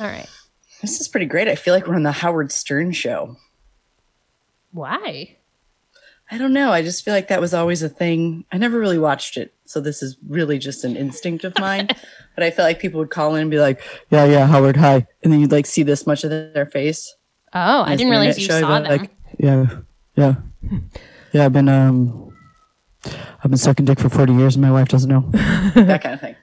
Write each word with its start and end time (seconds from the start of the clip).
All 0.00 0.06
right. 0.06 0.28
This 0.80 0.98
is 0.98 1.08
pretty 1.08 1.26
great. 1.26 1.46
I 1.46 1.56
feel 1.56 1.74
like 1.74 1.86
we're 1.86 1.94
on 1.94 2.04
the 2.04 2.12
Howard 2.12 2.50
Stern 2.50 2.92
show. 2.92 3.36
Why? 4.72 5.36
I 6.30 6.38
don't 6.38 6.54
know. 6.54 6.72
I 6.72 6.82
just 6.82 7.04
feel 7.04 7.12
like 7.12 7.28
that 7.28 7.40
was 7.40 7.52
always 7.52 7.82
a 7.82 7.88
thing. 7.88 8.46
I 8.50 8.56
never 8.56 8.78
really 8.78 8.98
watched 8.98 9.36
it, 9.36 9.52
so 9.66 9.80
this 9.80 10.02
is 10.02 10.16
really 10.26 10.58
just 10.58 10.84
an 10.84 10.96
instinct 10.96 11.44
of 11.44 11.52
mine. 11.58 11.88
but 12.34 12.44
I 12.44 12.50
feel 12.50 12.64
like 12.64 12.78
people 12.78 12.98
would 13.00 13.10
call 13.10 13.34
in 13.34 13.42
and 13.42 13.50
be 13.50 13.58
like, 13.58 13.82
"Yeah, 14.10 14.24
yeah, 14.24 14.46
Howard, 14.46 14.76
hi," 14.76 15.06
and 15.22 15.32
then 15.32 15.40
you'd 15.40 15.52
like 15.52 15.66
see 15.66 15.82
this 15.82 16.06
much 16.06 16.24
of 16.24 16.30
their 16.30 16.66
face. 16.66 17.14
Oh, 17.52 17.82
I 17.82 17.96
didn't 17.96 18.10
realize 18.10 18.38
you 18.38 18.46
saw 18.46 18.80
them. 18.80 18.84
Like, 18.84 19.10
yeah, 19.38 19.66
yeah, 20.14 20.36
yeah. 21.32 21.44
I've 21.44 21.52
been 21.52 21.68
um, 21.68 22.32
I've 23.04 23.50
been 23.50 23.58
sucking 23.58 23.84
dick 23.84 23.98
for 23.98 24.08
forty 24.08 24.32
years, 24.32 24.54
and 24.54 24.62
my 24.62 24.70
wife 24.70 24.88
doesn't 24.88 25.10
know. 25.10 25.28
that 25.74 26.00
kind 26.02 26.14
of 26.14 26.20
thing. 26.20 26.36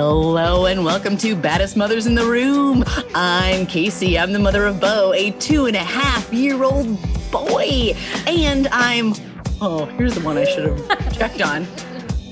Hello 0.00 0.66
and 0.66 0.84
welcome 0.84 1.16
to 1.16 1.34
Baddest 1.34 1.76
Mothers 1.76 2.06
in 2.06 2.14
the 2.14 2.24
Room. 2.24 2.84
I'm 3.16 3.66
Casey. 3.66 4.16
I'm 4.16 4.32
the 4.32 4.38
mother 4.38 4.64
of 4.64 4.78
Bo, 4.78 5.12
a 5.12 5.32
two 5.32 5.66
and 5.66 5.74
a 5.74 5.80
half 5.80 6.32
year 6.32 6.62
old 6.62 6.86
boy. 7.32 7.96
And 8.24 8.68
I'm, 8.68 9.12
oh, 9.60 9.86
here's 9.98 10.14
the 10.14 10.20
one 10.20 10.38
I 10.38 10.44
should 10.44 10.66
have 10.66 11.12
checked 11.18 11.42
on. 11.42 11.66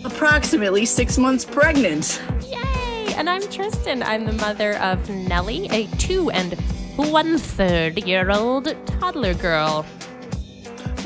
Approximately 0.05 0.87
six 0.87 1.19
months 1.19 1.45
pregnant. 1.45 2.23
Yay! 2.49 3.13
And 3.15 3.29
I'm 3.29 3.43
Tristan. 3.49 4.01
I'm 4.05 4.27
the 4.27 4.35
mother 4.35 4.77
of 4.79 5.11
Nellie, 5.11 5.67
a 5.73 5.89
two 5.97 6.31
and 6.31 6.53
one 6.95 7.37
third 7.37 7.99
year 8.07 8.31
old 8.31 8.77
toddler 8.87 9.35
girl. 9.35 9.85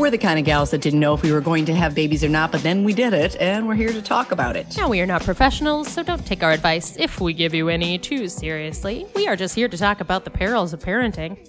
We're 0.01 0.09
the 0.09 0.17
kind 0.17 0.39
of 0.39 0.47
gals 0.47 0.71
that 0.71 0.81
didn't 0.81 0.99
know 0.99 1.13
if 1.13 1.23
we 1.23 1.31
were 1.31 1.43
going 1.43 1.67
to 1.67 1.75
have 1.75 1.95
babies 1.95 2.25
or 2.25 2.31
not, 2.31 2.51
but 2.51 2.63
then 2.63 2.85
we 2.85 2.95
did 2.95 3.13
it, 3.13 3.37
and 3.39 3.69
we're 3.69 3.75
here 3.75 3.93
to 3.93 4.01
talk 4.01 4.33
about 4.33 4.57
it. 4.57 4.75
Now, 4.75 4.89
we 4.89 4.99
are 5.03 5.07
not 5.07 5.23
professionals, 5.23 5.89
so 5.89 6.03
don't 6.03 6.25
take 6.25 6.43
our 6.43 6.53
advice 6.53 6.97
if 6.99 7.21
we 7.21 7.35
give 7.35 7.53
you 7.53 7.69
any 7.69 7.99
too 7.99 8.27
seriously. 8.27 9.07
We 9.15 9.29
are 9.29 9.37
just 9.37 9.55
here 9.55 9.69
to 9.69 9.77
talk 9.77 10.01
about 10.01 10.25
the 10.25 10.31
perils 10.31 10.73
of 10.73 10.81
parenting. 10.81 11.47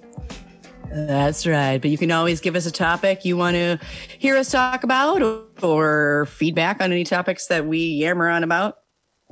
That's 0.91 1.47
right. 1.47 1.77
But 1.77 1.91
you 1.91 1.97
can 1.97 2.11
always 2.11 2.41
give 2.41 2.57
us 2.57 2.65
a 2.65 2.71
topic 2.71 3.23
you 3.23 3.37
want 3.37 3.55
to 3.55 3.79
hear 4.19 4.35
us 4.35 4.51
talk 4.51 4.83
about 4.83 5.21
or, 5.21 5.45
or 5.61 6.25
feedback 6.25 6.81
on 6.81 6.91
any 6.91 7.05
topics 7.05 7.47
that 7.47 7.65
we 7.65 7.79
yammer 7.79 8.27
on 8.27 8.43
about. 8.43 8.79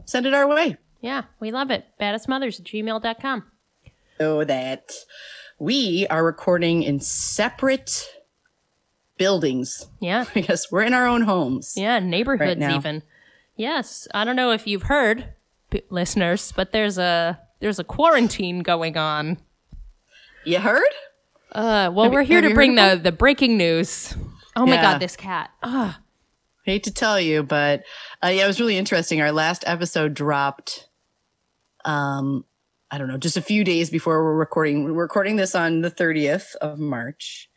Send 0.06 0.28
it 0.28 0.34
our 0.34 0.48
way. 0.48 0.78
Yeah, 1.02 1.24
we 1.42 1.52
love 1.52 1.72
it. 1.72 1.86
Baddestmothers 2.00 2.62
at 2.62 2.66
gmail.com. 2.68 3.44
So 4.18 4.46
that 4.46 4.94
we 5.60 6.08
are 6.10 6.24
recording 6.24 6.84
in 6.84 7.02
separate 7.02 8.10
buildings. 9.20 9.86
Yeah, 10.00 10.26
I 10.36 10.40
guess 10.40 10.72
we're 10.72 10.82
in 10.82 10.94
our 10.96 11.06
own 11.06 11.22
homes. 11.22 11.76
yeah, 11.78 12.00
neighborhoods 12.00 12.60
now. 12.60 12.76
even. 12.76 13.04
Yes, 13.56 14.08
I 14.16 14.24
don't 14.24 14.36
know 14.36 14.52
if 14.52 14.66
you've 14.66 14.84
heard, 14.84 15.26
p- 15.70 15.84
listeners, 15.92 16.52
but 16.56 16.72
there's 16.72 16.98
a 16.98 17.40
there's 17.60 17.78
a 17.78 17.84
quarantine 17.84 18.62
going 18.62 18.98
on. 18.98 19.38
You 20.46 20.60
heard? 20.60 20.82
Uh, 21.52 21.92
well, 21.94 22.06
Have 22.06 22.14
we're 22.14 22.24
here 22.24 22.42
to 22.42 22.54
bring 22.56 22.74
the 22.76 23.00
the 23.02 23.12
breaking 23.12 23.58
news. 23.58 24.16
Oh 24.56 24.66
my 24.66 24.78
god, 24.78 25.00
this 25.00 25.16
cat. 25.16 25.52
Ugh. 25.62 25.94
Hate 26.64 26.84
to 26.84 26.92
tell 26.94 27.20
you, 27.20 27.44
but 27.44 27.84
uh, 28.24 28.28
yeah, 28.28 28.44
it 28.44 28.48
was 28.48 28.60
really 28.60 28.78
interesting. 28.78 29.22
Our 29.22 29.32
last 29.32 29.64
episode 29.68 30.14
dropped. 30.14 30.88
Um, 31.86 32.46
I 32.92 32.98
don't 32.98 33.08
know, 33.08 33.18
just 33.18 33.38
a 33.38 33.42
few 33.42 33.64
days 33.64 33.90
before 33.90 34.24
we're 34.24 34.36
recording. 34.38 34.84
We're 34.86 34.94
recording 35.02 35.36
this 35.36 35.56
on 35.56 35.82
the 35.82 35.90
thirtieth 35.90 36.56
of 36.62 36.80
March. 36.80 37.49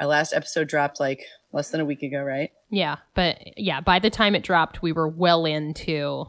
Our 0.00 0.06
last 0.06 0.32
episode 0.32 0.66
dropped 0.66 0.98
like 0.98 1.26
less 1.52 1.70
than 1.70 1.80
a 1.80 1.84
week 1.84 2.02
ago, 2.02 2.22
right? 2.22 2.50
Yeah, 2.70 2.96
but 3.14 3.58
yeah, 3.58 3.80
by 3.80 3.98
the 3.98 4.08
time 4.08 4.34
it 4.34 4.42
dropped, 4.42 4.80
we 4.80 4.92
were 4.92 5.08
well 5.08 5.44
into 5.44 6.26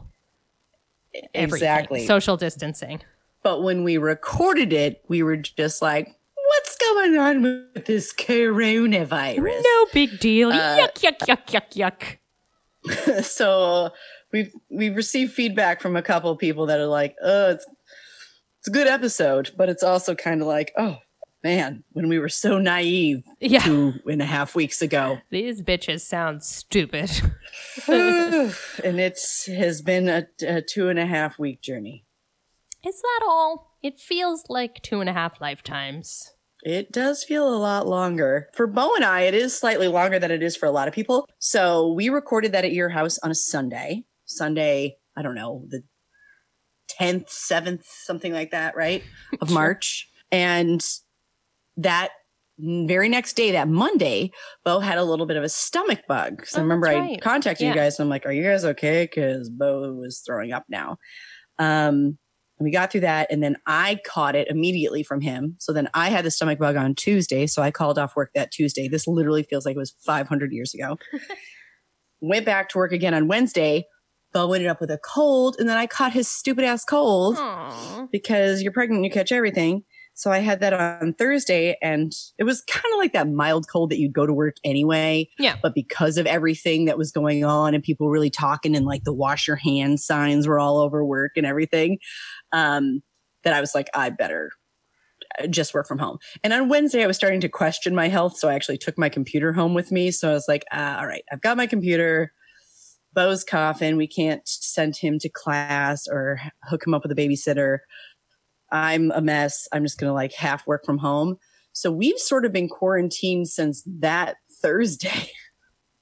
everything. 1.34 1.68
Exactly. 1.68 2.06
social 2.06 2.36
distancing. 2.36 3.00
But 3.42 3.62
when 3.62 3.82
we 3.82 3.96
recorded 3.96 4.72
it, 4.72 5.02
we 5.08 5.22
were 5.22 5.38
just 5.38 5.80
like, 5.80 6.14
"What's 6.34 6.76
going 6.76 7.16
on 7.16 7.42
with 7.42 7.86
this 7.86 8.12
coronavirus?" 8.12 9.62
No 9.62 9.86
big 9.92 10.20
deal. 10.20 10.50
Uh, 10.50 10.78
yuck, 10.78 10.94
yuck, 11.00 11.18
yuck, 11.20 11.46
yuck, 11.72 12.18
yuck. 12.84 13.24
so 13.24 13.90
we've 14.32 14.52
we've 14.70 14.94
received 14.94 15.32
feedback 15.32 15.80
from 15.80 15.96
a 15.96 16.02
couple 16.02 16.30
of 16.30 16.38
people 16.38 16.66
that 16.66 16.78
are 16.78 16.86
like, 16.86 17.16
"Oh, 17.22 17.52
it's 17.52 17.66
it's 18.62 18.68
a 18.68 18.70
good 18.70 18.86
episode, 18.86 19.50
but 19.56 19.68
it's 19.68 19.82
also 19.82 20.14
kind 20.14 20.40
of 20.40 20.46
like, 20.46 20.72
oh 20.78 20.98
man, 21.42 21.84
when 21.92 22.08
we 22.08 22.18
were 22.18 22.28
so 22.28 22.58
naive 22.58 23.22
Yeah, 23.40 23.60
two 23.60 23.94
and 24.06 24.22
a 24.22 24.26
half 24.26 24.54
weeks 24.54 24.80
ago, 24.82 25.18
these 25.30 25.62
bitches 25.62 26.00
sound 26.02 26.42
stupid. 26.42 27.10
and 27.88 29.00
it's 29.00 29.46
has 29.46 29.82
been 29.82 30.08
a, 30.08 30.26
a 30.46 30.62
two 30.62 30.88
and 30.88 30.98
a 30.98 31.06
half 31.06 31.38
week 31.38 31.60
journey. 31.62 32.04
Is 32.86 33.00
that 33.00 33.20
all? 33.26 33.76
It 33.82 33.98
feels 33.98 34.44
like 34.48 34.82
two 34.82 35.00
and 35.00 35.08
a 35.08 35.12
half 35.12 35.40
lifetimes. 35.40 36.32
It 36.64 36.92
does 36.92 37.24
feel 37.24 37.48
a 37.52 37.58
lot 37.58 37.88
longer. 37.88 38.48
For 38.54 38.66
Bo 38.68 38.94
and 38.94 39.04
I, 39.04 39.22
it 39.22 39.34
is 39.34 39.56
slightly 39.58 39.88
longer 39.88 40.18
than 40.20 40.30
it 40.30 40.42
is 40.42 40.56
for 40.56 40.66
a 40.66 40.70
lot 40.70 40.86
of 40.86 40.94
people. 40.94 41.28
So 41.38 41.92
we 41.92 42.08
recorded 42.08 42.52
that 42.52 42.64
at 42.64 42.72
your 42.72 42.88
house 42.88 43.18
on 43.18 43.32
a 43.32 43.34
Sunday. 43.34 44.04
Sunday, 44.26 44.96
I 45.16 45.22
don't 45.22 45.34
know, 45.34 45.64
the 45.68 45.82
10th, 47.00 47.28
7th, 47.30 47.82
something 47.84 48.32
like 48.32 48.52
that, 48.52 48.76
right? 48.76 49.02
Of 49.40 49.50
March. 49.50 50.08
And 50.30 50.80
that 51.78 52.10
very 52.58 53.08
next 53.08 53.34
day, 53.34 53.52
that 53.52 53.68
Monday, 53.68 54.30
Bo 54.64 54.78
had 54.78 54.98
a 54.98 55.04
little 55.04 55.26
bit 55.26 55.36
of 55.36 55.42
a 55.42 55.48
stomach 55.48 56.00
bug. 56.06 56.46
So 56.46 56.58
Oh, 56.58 56.60
I 56.60 56.62
remember 56.62 56.86
that's 56.86 56.96
I 56.96 57.00
right. 57.00 57.20
contacted 57.20 57.66
you 57.66 57.74
guys 57.74 57.98
and 57.98 58.04
I'm 58.06 58.10
like, 58.10 58.26
are 58.26 58.32
you 58.32 58.42
guys 58.42 58.64
okay? 58.64 59.04
Because 59.04 59.48
Bo 59.48 59.92
was 59.94 60.22
throwing 60.24 60.52
up 60.52 60.64
now. 60.68 60.96
Um, 61.58 62.18
and 62.58 62.64
we 62.66 62.70
got 62.70 62.92
through 62.92 63.00
that, 63.00 63.32
and 63.32 63.42
then 63.42 63.56
I 63.66 63.98
caught 64.06 64.36
it 64.36 64.46
immediately 64.48 65.02
from 65.02 65.20
him. 65.20 65.56
So 65.58 65.72
then 65.72 65.88
I 65.94 66.10
had 66.10 66.24
the 66.24 66.30
stomach 66.30 66.58
bug 66.60 66.76
on 66.76 66.94
Tuesday. 66.94 67.46
So 67.46 67.62
I 67.62 67.70
called 67.72 67.98
off 67.98 68.14
work 68.14 68.30
that 68.34 68.52
Tuesday. 68.52 68.86
This 68.86 69.08
literally 69.08 69.42
feels 69.42 69.64
like 69.66 69.74
it 69.74 69.78
was 69.78 69.94
500 70.04 70.52
years 70.52 70.72
ago. 70.74 70.98
Went 72.20 72.46
back 72.46 72.68
to 72.68 72.78
work 72.78 72.92
again 72.92 73.14
on 73.14 73.26
Wednesday. 73.26 73.84
Bo 74.32 74.52
ended 74.52 74.68
up 74.68 74.80
with 74.80 74.90
a 74.90 74.98
cold, 74.98 75.56
and 75.58 75.68
then 75.68 75.76
I 75.76 75.86
caught 75.86 76.12
his 76.12 76.28
stupid 76.28 76.64
ass 76.64 76.84
cold 76.84 77.36
Aww. 77.36 78.08
because 78.12 78.62
you're 78.62 78.72
pregnant, 78.72 79.04
you 79.04 79.10
catch 79.10 79.32
everything. 79.32 79.82
So 80.14 80.30
I 80.30 80.38
had 80.38 80.60
that 80.60 80.72
on 80.72 81.14
Thursday, 81.14 81.76
and 81.82 82.12
it 82.38 82.44
was 82.44 82.62
kind 82.62 82.92
of 82.92 82.98
like 82.98 83.12
that 83.14 83.28
mild 83.28 83.66
cold 83.68 83.90
that 83.90 83.98
you'd 83.98 84.12
go 84.12 84.26
to 84.26 84.32
work 84.32 84.56
anyway. 84.64 85.28
Yeah. 85.38 85.56
But 85.62 85.74
because 85.74 86.18
of 86.18 86.26
everything 86.26 86.84
that 86.84 86.98
was 86.98 87.10
going 87.10 87.44
on 87.44 87.74
and 87.74 87.82
people 87.82 88.10
really 88.10 88.30
talking 88.30 88.76
and 88.76 88.86
like 88.86 89.04
the 89.04 89.14
wash 89.14 89.46
your 89.46 89.56
hands 89.56 90.04
signs 90.04 90.46
were 90.46 90.60
all 90.60 90.78
over 90.78 91.04
work 91.04 91.32
and 91.36 91.46
everything, 91.46 91.98
um, 92.52 93.02
that 93.44 93.54
I 93.54 93.60
was 93.60 93.74
like, 93.74 93.88
I 93.94 94.10
better 94.10 94.50
uh, 95.40 95.46
just 95.46 95.74
work 95.74 95.88
from 95.88 95.98
home. 95.98 96.18
And 96.44 96.52
on 96.52 96.68
Wednesday, 96.68 97.02
I 97.02 97.06
was 97.06 97.16
starting 97.16 97.40
to 97.40 97.48
question 97.48 97.94
my 97.94 98.08
health. 98.08 98.36
So 98.36 98.48
I 98.48 98.54
actually 98.54 98.78
took 98.78 98.98
my 98.98 99.08
computer 99.08 99.52
home 99.52 99.74
with 99.74 99.90
me. 99.90 100.10
So 100.10 100.30
I 100.30 100.34
was 100.34 100.46
like, 100.46 100.64
ah, 100.72 100.98
all 101.00 101.06
right, 101.06 101.24
I've 101.32 101.40
got 101.42 101.56
my 101.56 101.66
computer. 101.66 102.32
Bo's 103.14 103.44
coughing. 103.44 103.96
We 103.96 104.06
can't 104.06 104.46
send 104.46 104.96
him 104.96 105.18
to 105.18 105.28
class 105.28 106.06
or 106.08 106.40
hook 106.64 106.86
him 106.86 106.94
up 106.94 107.02
with 107.02 107.12
a 107.12 107.14
babysitter. 107.14 107.78
I'm 108.72 109.12
a 109.12 109.20
mess. 109.20 109.68
I'm 109.72 109.84
just 109.84 109.98
going 110.00 110.08
to 110.08 110.14
like 110.14 110.32
half 110.32 110.66
work 110.66 110.84
from 110.84 110.98
home. 110.98 111.36
So 111.72 111.92
we've 111.92 112.18
sort 112.18 112.44
of 112.44 112.52
been 112.52 112.68
quarantined 112.68 113.48
since 113.48 113.82
that 114.00 114.36
Thursday, 114.62 115.30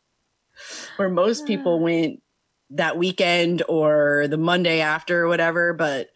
where 0.97 1.11
most 1.11 1.47
people 1.47 1.81
went 1.81 2.23
that 2.71 2.97
weekend 2.97 3.63
or 3.69 4.27
the 4.29 4.39
Monday 4.39 4.81
after 4.81 5.25
or 5.25 5.29
whatever. 5.29 5.73
But 5.75 6.09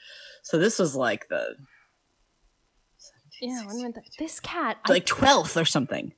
so 0.43 0.59
this 0.59 0.79
was 0.79 0.95
like 0.95 1.29
the 1.29 1.57
Yeah, 3.41 3.67
when 3.67 3.83
went 3.83 3.95
that? 3.97 4.05
This 4.19 4.41
cat. 4.41 4.79
I- 4.85 4.93
like 4.93 5.07
12th 5.07 5.61
or 5.61 5.65
something. 5.65 6.13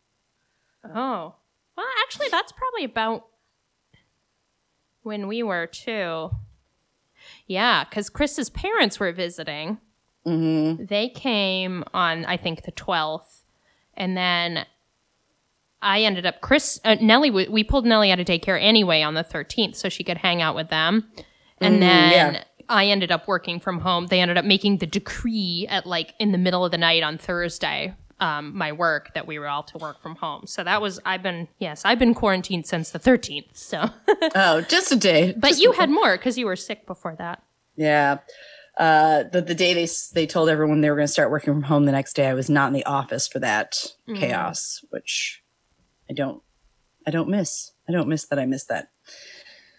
oh. 0.85 1.35
Well, 1.77 1.87
actually, 2.05 2.29
that's 2.31 2.53
probably 2.53 2.85
about 2.85 3.27
when 5.03 5.27
we 5.29 5.43
were 5.43 5.67
too. 5.67 6.31
Yeah, 7.47 7.85
because 7.85 8.09
Chris's 8.09 8.49
parents 8.49 8.99
were 8.99 9.13
visiting. 9.13 9.79
Hmm 10.27 10.75
They 10.85 11.09
came 11.09 11.85
on, 11.95 12.25
I 12.25 12.37
think, 12.37 12.65
the 12.65 12.73
12th. 12.73 13.43
And 13.95 14.17
then 14.17 14.67
I 15.81 16.03
ended 16.03 16.27
up, 16.27 16.41
Chris, 16.41 16.81
uh, 16.85 16.97
Nellie, 17.01 17.29
w- 17.31 17.51
we 17.51 17.63
pulled 17.63 17.87
Nellie 17.87 18.11
out 18.11 18.19
of 18.19 18.27
daycare 18.27 18.61
anyway 18.61 19.03
on 19.03 19.15
the 19.15 19.23
13th 19.25 19.77
so 19.77 19.89
she 19.89 20.03
could 20.05 20.19
hang 20.19 20.43
out 20.43 20.55
with 20.57 20.69
them. 20.69 21.09
And 21.61 21.77
Mhm, 21.77 21.81
then 21.81 22.35
yeah. 22.35 22.45
I 22.69 22.87
ended 22.87 23.13
up 23.13 23.29
working 23.29 23.61
from 23.61 23.81
home. 23.81 24.07
They 24.09 24.21
ended 24.21 24.37
up 24.37 24.45
making 24.45 24.79
the 24.79 24.87
decree 24.87 25.67
at 25.71 25.87
like 25.87 26.15
in 26.19 26.33
the 26.33 26.39
middle 26.39 26.65
of 26.65 26.73
the 26.73 26.79
night 26.79 27.03
on 27.03 27.19
Thursday 27.19 27.95
um, 28.19 28.57
my 28.57 28.73
work 28.73 29.13
that 29.15 29.27
we 29.27 29.39
were 29.39 29.47
all 29.47 29.63
to 29.63 29.77
work 29.79 30.01
from 30.03 30.17
home. 30.17 30.47
So 30.47 30.65
that 30.65 30.81
was 30.81 30.99
I've 31.05 31.23
been 31.23 31.49
yes 31.59 31.83
I've 31.85 31.99
been 31.99 32.15
quarantined 32.15 32.67
since 32.67 32.91
the 32.91 32.99
13th. 32.99 33.55
So, 33.57 33.91
oh, 34.35 34.63
just 34.63 34.91
a 34.91 34.97
day. 34.97 35.33
but 35.37 35.49
Just 35.49 35.61
you 35.63 35.73
had 35.73 35.91
more 35.91 36.17
because 36.17 36.37
you 36.39 36.47
were 36.47 36.57
sick 36.57 36.87
before 36.87 37.15
that. 37.17 37.43
Yeah. 37.77 38.19
Uh, 38.77 39.23
the, 39.33 39.41
the 39.41 39.55
day 39.55 39.73
they 39.75 39.89
they 40.13 40.27
told 40.27 40.49
everyone 40.51 40.81
they 40.83 40.91
were 40.91 40.97
going 40.97 41.07
to 41.07 41.13
start 41.13 41.31
working 41.31 41.55
from 41.55 41.63
home 41.63 41.85
the 41.87 41.93
next 41.93 42.15
day, 42.15 42.27
I 42.29 42.35
was 42.35 42.51
not 42.51 42.67
in 42.69 42.73
the 42.75 42.85
office 42.85 43.27
for 43.27 43.39
that 43.39 43.75
Mm. 44.09 44.19
chaos, 44.19 44.85
which 44.91 45.43
I 46.11 46.13
don't 46.13 46.43
I 47.07 47.11
don't 47.11 47.29
miss. 47.29 47.73
I 47.89 47.93
don't 47.93 48.09
miss 48.09 48.27
that 48.27 48.39
I 48.39 48.47
missed 48.47 48.69
that. 48.69 48.89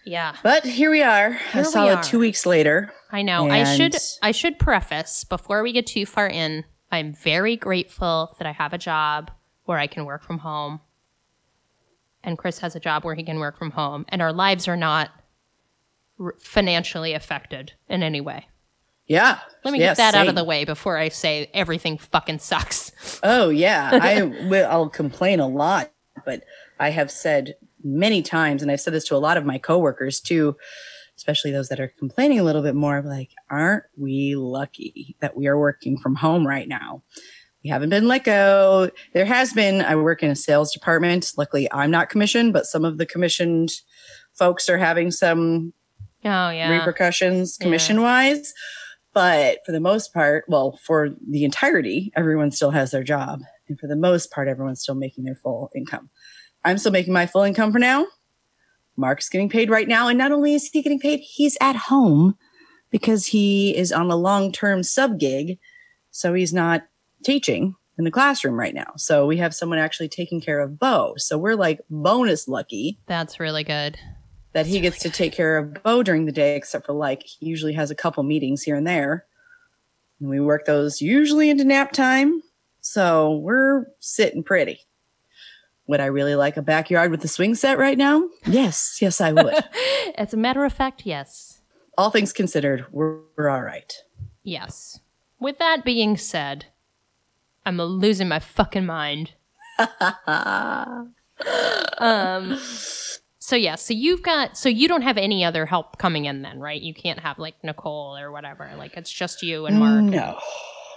Yeah, 0.04 0.34
But 0.42 0.64
here 0.64 0.90
we 0.90 1.02
are, 1.02 1.32
Here 1.34 1.62
a 1.62 1.64
we 1.66 1.70
solid 1.70 1.98
are. 1.98 2.02
two 2.02 2.18
weeks 2.18 2.46
later. 2.46 2.92
I 3.12 3.20
know. 3.22 3.48
I 3.50 3.76
should 3.76 3.94
I 4.22 4.32
should 4.32 4.58
preface 4.58 5.22
before 5.24 5.62
we 5.62 5.72
get 5.72 5.86
too 5.86 6.06
far 6.06 6.26
in. 6.28 6.64
I'm 6.90 7.12
very 7.12 7.56
grateful 7.56 8.34
that 8.38 8.46
I 8.46 8.52
have 8.52 8.72
a 8.72 8.78
job 8.78 9.30
where 9.64 9.78
I 9.78 9.86
can 9.86 10.06
work 10.06 10.22
from 10.24 10.38
home. 10.38 10.80
And 12.24 12.36
Chris 12.38 12.58
has 12.60 12.74
a 12.74 12.80
job 12.80 13.04
where 13.04 13.14
he 13.14 13.22
can 13.22 13.38
work 13.38 13.58
from 13.58 13.70
home 13.72 14.06
and 14.08 14.20
our 14.22 14.32
lives 14.32 14.66
are 14.66 14.76
not 14.76 15.10
r- 16.18 16.34
financially 16.40 17.12
affected 17.12 17.74
in 17.88 18.02
any 18.02 18.20
way. 18.22 18.48
Yeah. 19.08 19.38
Let 19.64 19.72
me 19.72 19.80
Yeah, 19.80 19.88
get 19.88 19.96
that 19.96 20.14
out 20.14 20.28
of 20.28 20.34
the 20.34 20.44
way 20.44 20.64
before 20.64 20.96
I 20.96 21.08
say 21.08 21.50
everything 21.52 21.98
fucking 21.98 22.38
sucks. 22.38 22.92
Oh 23.22 23.48
yeah, 23.48 23.90
I 24.00 24.22
will. 24.22 24.68
I'll 24.70 24.88
complain 24.88 25.40
a 25.40 25.48
lot, 25.48 25.90
but 26.24 26.44
I 26.78 26.90
have 26.90 27.10
said 27.10 27.56
many 27.82 28.22
times, 28.22 28.62
and 28.62 28.70
I've 28.70 28.80
said 28.80 28.92
this 28.92 29.04
to 29.08 29.16
a 29.16 29.18
lot 29.18 29.36
of 29.36 29.44
my 29.44 29.58
coworkers 29.58 30.20
too, 30.20 30.56
especially 31.16 31.50
those 31.50 31.68
that 31.70 31.80
are 31.80 31.92
complaining 31.98 32.38
a 32.38 32.42
little 32.44 32.62
bit 32.62 32.74
more. 32.74 33.02
Like, 33.02 33.30
aren't 33.50 33.84
we 33.96 34.36
lucky 34.36 35.16
that 35.20 35.36
we 35.36 35.46
are 35.48 35.58
working 35.58 35.98
from 35.98 36.14
home 36.14 36.46
right 36.46 36.68
now? 36.68 37.02
We 37.64 37.70
haven't 37.70 37.88
been 37.90 38.06
let 38.06 38.24
go. 38.24 38.90
There 39.14 39.24
has 39.24 39.52
been. 39.52 39.80
I 39.82 39.96
work 39.96 40.22
in 40.22 40.30
a 40.30 40.36
sales 40.36 40.72
department. 40.72 41.32
Luckily, 41.36 41.66
I'm 41.72 41.90
not 41.90 42.08
commissioned, 42.10 42.52
but 42.52 42.66
some 42.66 42.84
of 42.84 42.98
the 42.98 43.06
commissioned 43.06 43.70
folks 44.34 44.68
are 44.68 44.78
having 44.78 45.10
some 45.10 45.72
Oh 46.24 46.50
yeah. 46.50 46.70
repercussions 46.70 47.56
commission 47.58 48.00
wise. 48.02 48.52
But 49.14 49.58
for 49.64 49.72
the 49.72 49.80
most 49.80 50.12
part, 50.12 50.44
well, 50.48 50.78
for 50.82 51.10
the 51.28 51.44
entirety, 51.44 52.12
everyone 52.14 52.50
still 52.50 52.70
has 52.70 52.90
their 52.90 53.02
job. 53.02 53.42
And 53.68 53.78
for 53.78 53.86
the 53.86 53.96
most 53.96 54.30
part, 54.30 54.48
everyone's 54.48 54.80
still 54.80 54.94
making 54.94 55.24
their 55.24 55.34
full 55.34 55.70
income. 55.74 56.10
I'm 56.64 56.78
still 56.78 56.92
making 56.92 57.12
my 57.12 57.26
full 57.26 57.42
income 57.42 57.72
for 57.72 57.78
now. 57.78 58.06
Mark's 58.96 59.28
getting 59.28 59.48
paid 59.48 59.70
right 59.70 59.88
now. 59.88 60.08
And 60.08 60.18
not 60.18 60.32
only 60.32 60.54
is 60.54 60.68
he 60.68 60.82
getting 60.82 61.00
paid, 61.00 61.20
he's 61.20 61.56
at 61.60 61.76
home 61.76 62.36
because 62.90 63.26
he 63.26 63.76
is 63.76 63.92
on 63.92 64.10
a 64.10 64.16
long 64.16 64.52
term 64.52 64.82
sub 64.82 65.18
gig. 65.18 65.58
So 66.10 66.34
he's 66.34 66.52
not 66.52 66.86
teaching 67.24 67.76
in 67.96 68.04
the 68.04 68.10
classroom 68.10 68.58
right 68.58 68.74
now. 68.74 68.92
So 68.96 69.26
we 69.26 69.36
have 69.38 69.54
someone 69.54 69.78
actually 69.78 70.08
taking 70.08 70.40
care 70.40 70.60
of 70.60 70.78
Bo. 70.78 71.14
So 71.16 71.36
we're 71.36 71.56
like 71.56 71.80
bonus 71.90 72.48
lucky 72.48 72.98
That's 73.06 73.40
really 73.40 73.64
good. 73.64 73.98
That 74.58 74.66
he 74.66 74.80
gets 74.80 74.98
to 74.98 75.08
take 75.08 75.32
care 75.32 75.56
of 75.56 75.84
Bo 75.84 76.02
during 76.02 76.24
the 76.24 76.32
day, 76.32 76.56
except 76.56 76.84
for 76.84 76.92
like 76.92 77.22
he 77.22 77.46
usually 77.46 77.74
has 77.74 77.92
a 77.92 77.94
couple 77.94 78.24
meetings 78.24 78.60
here 78.60 78.74
and 78.74 78.84
there. 78.84 79.24
And 80.18 80.28
we 80.28 80.40
work 80.40 80.64
those 80.66 81.00
usually 81.00 81.48
into 81.48 81.62
nap 81.62 81.92
time. 81.92 82.42
So 82.80 83.36
we're 83.36 83.86
sitting 84.00 84.42
pretty. 84.42 84.80
Would 85.86 86.00
I 86.00 86.06
really 86.06 86.34
like 86.34 86.56
a 86.56 86.62
backyard 86.62 87.12
with 87.12 87.24
a 87.24 87.28
swing 87.28 87.54
set 87.54 87.78
right 87.78 87.96
now? 87.96 88.28
Yes, 88.46 88.98
yes, 89.00 89.20
I 89.20 89.30
would. 89.30 89.54
As 90.16 90.34
a 90.34 90.36
matter 90.36 90.64
of 90.64 90.72
fact, 90.72 91.06
yes. 91.06 91.60
All 91.96 92.10
things 92.10 92.32
considered, 92.32 92.84
we're, 92.90 93.20
we're 93.36 93.48
all 93.48 93.62
right. 93.62 93.94
Yes. 94.42 94.98
With 95.38 95.58
that 95.58 95.84
being 95.84 96.16
said, 96.16 96.66
I'm 97.64 97.76
losing 97.78 98.26
my 98.26 98.40
fucking 98.40 98.86
mind. 98.86 99.34
um 101.98 102.58
so 103.48 103.56
yeah, 103.56 103.76
so 103.76 103.94
you've 103.94 104.22
got 104.22 104.58
so 104.58 104.68
you 104.68 104.88
don't 104.88 105.00
have 105.00 105.16
any 105.16 105.42
other 105.42 105.64
help 105.64 105.96
coming 105.96 106.26
in 106.26 106.42
then, 106.42 106.60
right? 106.60 106.80
You 106.80 106.92
can't 106.92 107.18
have 107.20 107.38
like 107.38 107.54
Nicole 107.64 108.14
or 108.18 108.30
whatever. 108.30 108.70
Like 108.76 108.94
it's 108.98 109.10
just 109.10 109.42
you 109.42 109.64
and 109.64 109.78
Mark. 109.78 110.04
No, 110.04 110.38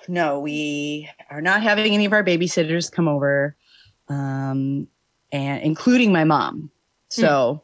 no, 0.09 0.39
we 0.41 1.09
are 1.29 1.39
not 1.41 1.63
having 1.63 1.93
any 1.93 2.03
of 2.03 2.11
our 2.11 2.25
babysitters 2.25 2.91
come 2.91 3.07
over, 3.07 3.55
um, 4.09 4.85
and 5.31 5.63
including 5.63 6.11
my 6.11 6.25
mom. 6.25 6.69
So, 7.07 7.63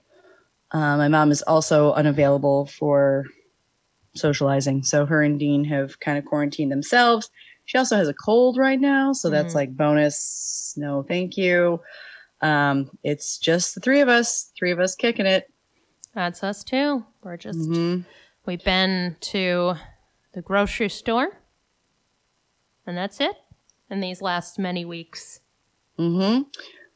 uh, 0.72 0.96
my 0.96 1.10
mom 1.10 1.32
is 1.32 1.42
also 1.42 1.92
unavailable 1.92 2.68
for 2.68 3.26
socializing. 4.16 4.84
So 4.84 5.06
her 5.06 5.22
and 5.22 5.38
Dean 5.38 5.66
have 5.66 6.00
kind 6.00 6.18
of 6.18 6.24
quarantined 6.24 6.72
themselves. 6.72 7.30
She 7.66 7.78
also 7.78 7.98
has 7.98 8.08
a 8.08 8.14
cold 8.14 8.58
right 8.58 8.80
now, 8.80 9.12
so 9.12 9.30
that's 9.30 9.52
Mhm. 9.52 9.56
like 9.56 9.76
bonus. 9.76 10.74
No, 10.78 11.04
thank 11.04 11.36
you. 11.36 11.82
Um, 12.42 12.90
it's 13.04 13.38
just 13.38 13.76
the 13.76 13.82
three 13.82 14.02
of 14.02 14.10
us, 14.10 14.52
three 14.58 14.72
of 14.72 14.80
us 14.80 14.96
kicking 14.96 15.26
it. 15.26 15.50
That's 16.14 16.44
us 16.44 16.64
too. 16.64 17.06
We're 17.24 17.38
just 17.38 17.60
Mhm. 17.60 18.06
we've 18.46 18.64
been 18.64 19.16
to 19.22 19.76
the 20.34 20.42
grocery 20.42 20.90
store. 20.90 21.38
And 22.86 22.98
that's 22.98 23.20
it 23.20 23.36
in 23.90 24.00
these 24.00 24.22
last 24.22 24.58
many 24.60 24.86
weeks. 24.86 25.42
Mm-hmm. 26.00 26.44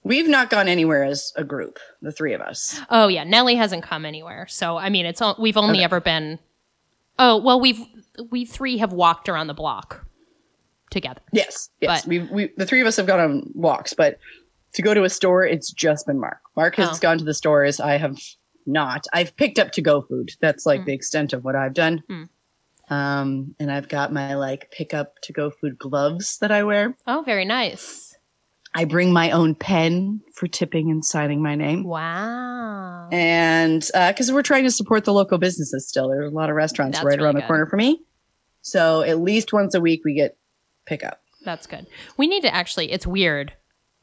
We've 0.03 0.27
not 0.27 0.49
gone 0.49 0.67
anywhere 0.67 1.03
as 1.03 1.33
a 1.35 1.43
group, 1.43 1.77
the 2.01 2.11
three 2.11 2.33
of 2.33 2.41
us. 2.41 2.79
Oh 2.89 3.07
yeah, 3.07 3.23
Nellie 3.23 3.55
hasn't 3.55 3.83
come 3.83 4.05
anywhere. 4.05 4.47
So 4.47 4.77
I 4.77 4.89
mean, 4.89 5.05
it's 5.05 5.21
all, 5.21 5.35
we've 5.37 5.57
only 5.57 5.79
Okay. 5.79 5.83
ever 5.83 5.99
been. 5.99 6.39
Oh 7.19 7.37
well, 7.37 7.59
we've 7.59 7.79
we 8.29 8.45
three 8.45 8.77
have 8.77 8.93
walked 8.93 9.27
around 9.29 9.47
the 9.47 9.53
block 9.53 10.05
together. 10.89 11.21
Yes, 11.33 11.69
yes. 11.81 12.01
But- 12.03 12.09
we 12.09 12.19
we 12.19 12.51
the 12.57 12.65
three 12.65 12.81
of 12.81 12.87
us 12.87 12.95
have 12.95 13.05
gone 13.07 13.19
on 13.19 13.51
walks, 13.53 13.93
but 13.93 14.17
to 14.73 14.81
go 14.81 14.93
to 14.93 15.03
a 15.03 15.09
store, 15.09 15.43
it's 15.45 15.71
just 15.71 16.07
been 16.07 16.19
Mark. 16.19 16.39
Mark 16.55 16.75
has 16.75 16.89
Oh. 16.89 16.99
gone 16.99 17.17
to 17.17 17.23
the 17.23 17.33
stores. 17.33 17.79
I 17.79 17.97
have 17.97 18.17
not. 18.65 19.05
I've 19.13 19.35
picked 19.35 19.59
up 19.59 19.71
to 19.73 19.81
go 19.81 20.01
food. 20.01 20.31
That's 20.39 20.65
like 20.65 20.81
Mm. 20.81 20.85
the 20.85 20.93
extent 20.93 21.33
of 21.33 21.43
what 21.43 21.55
I've 21.55 21.73
done. 21.73 22.03
Mm. 22.09 22.29
Um, 22.89 23.55
and 23.59 23.71
I've 23.71 23.87
got 23.89 24.11
my 24.11 24.35
like 24.35 24.69
pick 24.71 24.93
up 24.93 25.15
to 25.23 25.33
go 25.33 25.49
food 25.49 25.77
gloves 25.79 26.37
that 26.39 26.51
I 26.51 26.63
wear. 26.63 26.95
Oh, 27.07 27.23
very 27.25 27.45
nice. 27.45 28.15
I 28.73 28.85
bring 28.85 29.11
my 29.11 29.31
own 29.31 29.55
pen 29.55 30.21
for 30.33 30.47
tipping 30.47 30.89
and 30.91 31.03
signing 31.03 31.41
my 31.41 31.55
name. 31.55 31.83
Wow. 31.83 33.09
And 33.11 33.81
because 33.93 34.31
we're 34.31 34.43
trying 34.43 34.63
to 34.63 34.71
support 34.71 35.03
the 35.03 35.13
local 35.13 35.37
businesses 35.37 35.87
still, 35.87 36.07
there's 36.09 36.31
a 36.31 36.35
lot 36.35 36.49
of 36.49 36.55
restaurants 36.55 36.97
That's 36.97 37.05
right 37.05 37.17
really 37.17 37.25
around 37.25 37.35
the 37.35 37.41
corner 37.47 37.65
for 37.65 37.75
me. 37.75 38.01
So 38.61 39.01
at 39.01 39.19
least 39.19 39.51
once 39.51 39.73
a 39.73 39.81
week 39.81 40.01
we 40.05 40.13
get 40.13 40.37
pickup. 40.85 41.21
That's 41.43 41.67
good. 41.67 41.87
We 42.17 42.27
need 42.27 42.41
to 42.43 42.53
actually. 42.53 42.91
It's 42.91 43.07
weird. 43.07 43.53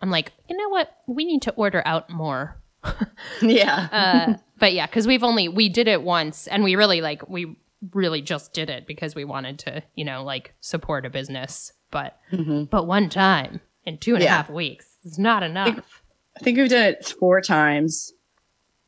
I'm 0.01 0.11
like, 0.11 0.33
you 0.49 0.57
know 0.57 0.69
what? 0.69 0.95
We 1.07 1.25
need 1.25 1.43
to 1.43 1.53
order 1.53 1.83
out 1.85 2.09
more. 2.11 2.57
yeah. 3.43 3.89
Uh, 3.91 4.35
but 4.59 4.73
yeah, 4.73 4.87
because 4.87 5.07
we've 5.07 5.25
only 5.25 5.49
we 5.49 5.69
did 5.69 5.89
it 5.89 6.03
once, 6.03 6.47
and 6.47 6.63
we 6.65 6.77
really 6.77 7.01
like 7.01 7.29
we 7.29 7.57
really 7.93 8.23
just 8.23 8.53
did 8.53 8.71
it 8.71 8.87
because 8.87 9.15
we 9.15 9.25
wanted 9.25 9.59
to, 9.61 9.83
you 9.95 10.05
know, 10.05 10.23
like 10.25 10.55
support 10.61 11.07
a 11.07 11.11
business. 11.11 11.73
But 11.91 12.19
Mhm. 12.33 12.69
but 12.71 12.87
one 12.87 13.09
time 13.09 13.61
in 13.87 13.99
two 13.99 14.15
and 14.15 14.23
a 14.23 14.29
half 14.29 14.49
Yeah. 14.49 14.55
weeks 14.55 14.87
is 15.05 15.19
not 15.19 15.43
enough. 15.43 16.03
I 16.37 16.41
think 16.45 16.59
we've 16.59 16.71
done 16.71 16.85
it 16.85 17.15
four 17.19 17.41
times. 17.41 18.13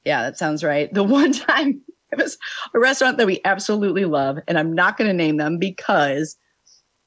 Yeah, 0.05 0.23
that 0.23 0.39
sounds 0.39 0.63
right. 0.63 0.93
The 0.93 1.03
one 1.21 1.33
time 1.33 1.81
it 2.13 2.19
was 2.19 2.39
a 2.75 2.79
restaurant 2.79 3.19
that 3.19 3.27
we 3.27 3.41
absolutely 3.45 4.05
love, 4.05 4.39
and 4.49 4.59
I'm 4.59 4.73
not 4.73 4.97
going 4.97 5.09
to 5.09 5.15
name 5.15 5.37
them 5.37 5.59
because 5.59 6.37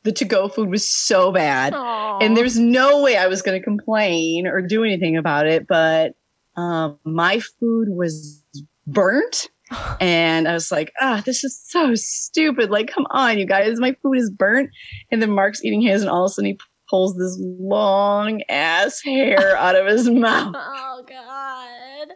the 0.03 0.11
to 0.11 0.25
go 0.25 0.47
food 0.49 0.69
was 0.69 0.89
so 0.89 1.31
bad. 1.31 1.73
And 2.21 2.37
there's 2.37 2.57
no 2.57 3.01
way 3.01 3.17
I 3.17 3.27
was 3.27 3.41
going 3.41 3.59
to 3.59 3.63
complain 3.63 4.47
or 4.47 4.61
do 4.61 4.83
anything 4.83 5.17
about 5.17 5.47
it, 5.47 5.67
but 5.67 6.13
um, 6.55 6.99
my 7.03 7.39
food 7.59 7.89
was 7.89 8.43
burnt. 8.87 9.49
And 9.99 10.47
I 10.47 10.53
was 10.53 10.71
like, 10.71 10.91
ah, 11.01 11.23
this 11.25 11.43
is 11.43 11.59
so 11.67 11.95
stupid. 11.95 12.69
Like, 12.69 12.91
come 12.93 13.07
on, 13.09 13.39
you 13.39 13.45
guys, 13.45 13.79
my 13.79 13.95
food 14.03 14.17
is 14.17 14.29
burnt. 14.29 14.69
And 15.09 15.21
then 15.21 15.31
Mark's 15.31 15.63
eating 15.63 15.81
his, 15.81 16.01
and 16.01 16.11
all 16.11 16.25
of 16.25 16.29
a 16.29 16.33
sudden 16.33 16.51
he 16.51 16.59
pulls 16.89 17.15
this 17.15 17.37
long 17.39 18.41
ass 18.49 19.01
hair 19.01 19.57
out 19.57 19.75
of 19.75 19.87
his 19.87 20.09
mouth. 20.09 20.53
Oh 20.55 21.03
God! 21.07 22.09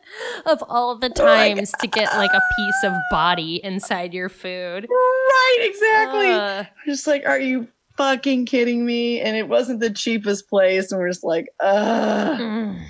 Of 0.45 0.63
all 0.67 0.99
the 0.99 1.09
Oh 1.09 1.25
times 1.25 1.71
to 1.79 1.87
get 1.87 2.13
like 2.13 2.33
a 2.33 2.41
piece 2.57 2.83
of 2.83 2.93
body 3.09 3.61
inside 3.63 4.13
your 4.13 4.29
food. 4.29 4.87
Right, 4.89 5.57
exactly. 5.61 6.29
Uh, 6.29 6.65
We're 6.85 6.93
just 6.93 7.07
like, 7.07 7.25
are 7.25 7.39
you 7.39 7.67
fucking 7.97 8.45
kidding 8.45 8.85
me? 8.85 9.19
And 9.19 9.35
it 9.35 9.47
wasn't 9.47 9.79
the 9.79 9.89
cheapest 9.89 10.47
place. 10.49 10.91
And 10.91 10.99
we're 11.01 11.09
just 11.09 11.23
like, 11.23 11.47
ugh. 11.59 12.39
mm. 12.39 12.81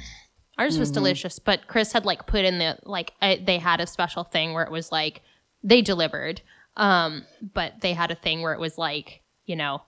Ours 0.60 0.78
was 0.80 0.90
Mhm. 0.92 0.96
delicious, 0.96 1.38
but 1.40 1.68
Chris 1.68 1.92
had 1.94 2.06
like 2.06 2.26
put 2.26 2.44
in 2.44 2.58
the 2.58 2.78
like 2.84 3.14
I, 3.22 3.36
they 3.36 3.60
had 3.60 3.80
a 3.80 3.86
special 3.88 4.24
thing 4.24 4.54
where 4.54 4.64
it 4.64 4.72
was 4.72 4.92
like 4.92 5.22
they 5.64 5.82
delivered, 5.84 6.42
um, 6.78 7.26
but 7.54 7.82
they 7.82 7.94
had 7.94 8.10
a 8.12 8.16
thing 8.16 8.42
where 8.42 8.54
it 8.54 8.60
was 8.60 8.78
like 8.78 9.22
you 9.46 9.56
know 9.56 9.84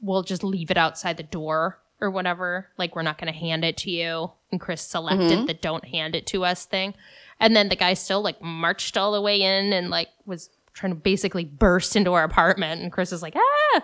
we'll 0.00 0.22
just 0.22 0.42
leave 0.44 0.70
it 0.70 0.76
outside 0.78 1.16
the 1.18 1.22
door 1.22 1.78
or 2.00 2.10
whatever. 2.10 2.68
Like 2.78 2.96
we're 2.96 3.02
not 3.02 3.18
going 3.18 3.30
to 3.32 3.38
hand 3.38 3.64
it 3.64 3.76
to 3.78 3.90
you. 3.90 4.30
And 4.50 4.58
Chris 4.60 4.80
selected 4.80 5.40
Mhm. 5.40 5.46
the 5.46 5.54
"don't 5.54 5.84
hand 5.84 6.14
it 6.16 6.26
to 6.28 6.42
us" 6.44 6.64
thing, 6.64 6.94
and 7.38 7.54
then 7.54 7.68
the 7.68 7.76
guy 7.76 7.92
still 7.92 8.22
like 8.22 8.40
marched 8.40 8.96
all 8.96 9.12
the 9.12 9.20
way 9.20 9.42
in 9.42 9.74
and 9.74 9.90
like 9.90 10.08
was 10.24 10.48
trying 10.78 10.92
to 10.92 10.98
basically 10.98 11.44
burst 11.44 11.96
into 11.96 12.12
our 12.12 12.24
apartment, 12.24 12.80
and 12.80 12.92
Chris 12.92 13.12
is 13.12 13.20
like, 13.20 13.34
ah. 13.36 13.82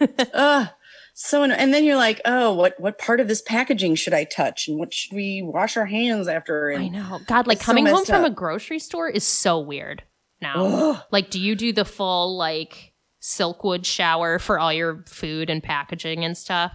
Ugh. 0.34 0.68
so 1.12 1.42
and 1.42 1.74
then 1.74 1.84
you're 1.84 1.96
like, 1.96 2.20
oh, 2.24 2.52
what 2.54 2.78
what 2.80 2.98
part 2.98 3.20
of 3.20 3.28
this 3.28 3.42
packaging 3.42 3.94
should 3.94 4.14
I 4.14 4.24
touch, 4.24 4.66
and 4.66 4.78
what 4.78 4.92
should 4.92 5.14
we 5.14 5.42
wash 5.42 5.76
our 5.76 5.86
hands 5.86 6.26
after? 6.26 6.70
And 6.70 6.84
I 6.84 6.88
know. 6.88 7.20
God, 7.26 7.46
like 7.46 7.56
It's 7.56 7.66
so 7.66 7.72
coming 7.72 7.86
home 7.86 8.04
from 8.04 8.24
a 8.24 8.30
grocery 8.30 8.78
store 8.78 9.08
is 9.08 9.24
so 9.24 9.60
weird 9.60 10.02
now. 10.40 10.64
Ugh. 10.64 11.02
Like, 11.10 11.30
do 11.30 11.38
you 11.38 11.54
do 11.54 11.72
the 11.72 11.84
full 11.84 12.36
like 12.36 12.94
Silkwood 13.20 13.84
shower 13.84 14.38
for 14.38 14.58
all 14.58 14.72
your 14.72 15.04
food 15.06 15.50
and 15.50 15.62
packaging 15.62 16.24
and 16.24 16.36
stuff? 16.36 16.72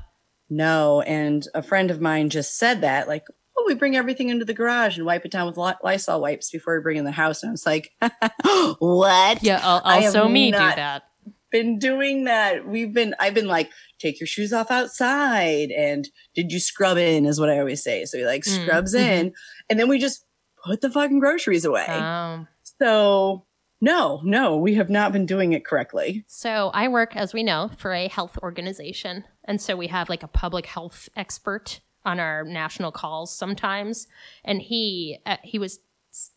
No, 0.51 1.01
and 1.01 1.47
a 1.53 1.61
friend 1.61 1.91
of 1.91 2.01
mine 2.01 2.29
just 2.29 2.57
said 2.57 2.81
that, 2.81 3.07
like, 3.07 3.25
oh, 3.59 3.63
we 3.67 3.75
bring 3.75 3.95
everything 3.95 4.29
into 4.29 4.45
the 4.45 4.53
garage 4.53 4.97
and 4.97 5.05
wipe 5.05 5.25
it 5.25 5.31
down 5.31 5.47
with 5.47 5.57
Lysol 5.57 6.21
wipes 6.21 6.49
before 6.49 6.77
we 6.77 6.81
bring 6.81 6.97
in 6.97 7.05
the 7.05 7.11
house. 7.11 7.43
And 7.43 7.49
I 7.49 7.51
was 7.51 7.65
like, 7.65 7.91
what? 8.79 9.43
Yeah. 9.43 9.59
Also, 9.83 10.27
me 10.27 10.51
do 10.51 10.57
that. 10.57 11.03
Been 11.51 11.79
doing 11.79 12.25
that. 12.25 12.67
We've 12.67 12.93
been, 12.93 13.15
I've 13.19 13.33
been 13.33 13.47
like, 13.47 13.71
take 13.99 14.19
your 14.19 14.27
shoes 14.27 14.53
off 14.53 14.71
outside. 14.71 15.71
And 15.71 16.07
did 16.35 16.51
you 16.51 16.59
scrub 16.59 16.97
in, 16.97 17.25
is 17.25 17.39
what 17.39 17.49
I 17.49 17.59
always 17.59 17.83
say. 17.83 18.05
So 18.05 18.17
he 18.17 18.25
like 18.25 18.43
Mm, 18.43 18.63
scrubs 18.63 18.95
mhm. 18.95 18.99
in, 18.99 19.33
and 19.69 19.79
then 19.79 19.87
we 19.89 19.99
just 19.99 20.23
put 20.63 20.81
the 20.81 20.89
fucking 20.89 21.19
groceries 21.19 21.65
away. 21.65 21.85
Um, 21.87 22.47
so, 22.79 23.45
no, 23.81 24.21
no, 24.23 24.57
we 24.57 24.75
have 24.75 24.89
not 24.89 25.11
been 25.11 25.25
doing 25.25 25.53
it 25.53 25.65
correctly. 25.65 26.23
so 26.27 26.69
I 26.73 26.87
work, 26.87 27.15
as 27.15 27.33
we 27.33 27.43
know, 27.43 27.71
for 27.77 27.93
a 27.93 28.07
health 28.09 28.37
organization, 28.43 29.23
and 29.45 29.59
so 29.61 29.75
we 29.75 29.87
have 29.87 30.07
like 30.09 30.21
a 30.21 30.27
public 30.27 30.65
health 30.67 31.09
expert 31.15 31.79
on 32.05 32.19
our 32.19 32.43
national 32.43 32.91
calls 32.91 33.33
sometimes, 33.35 34.07
and 34.45 34.61
he 34.61 35.19
uh, 35.25 35.37
he 35.43 35.59
was 35.59 35.79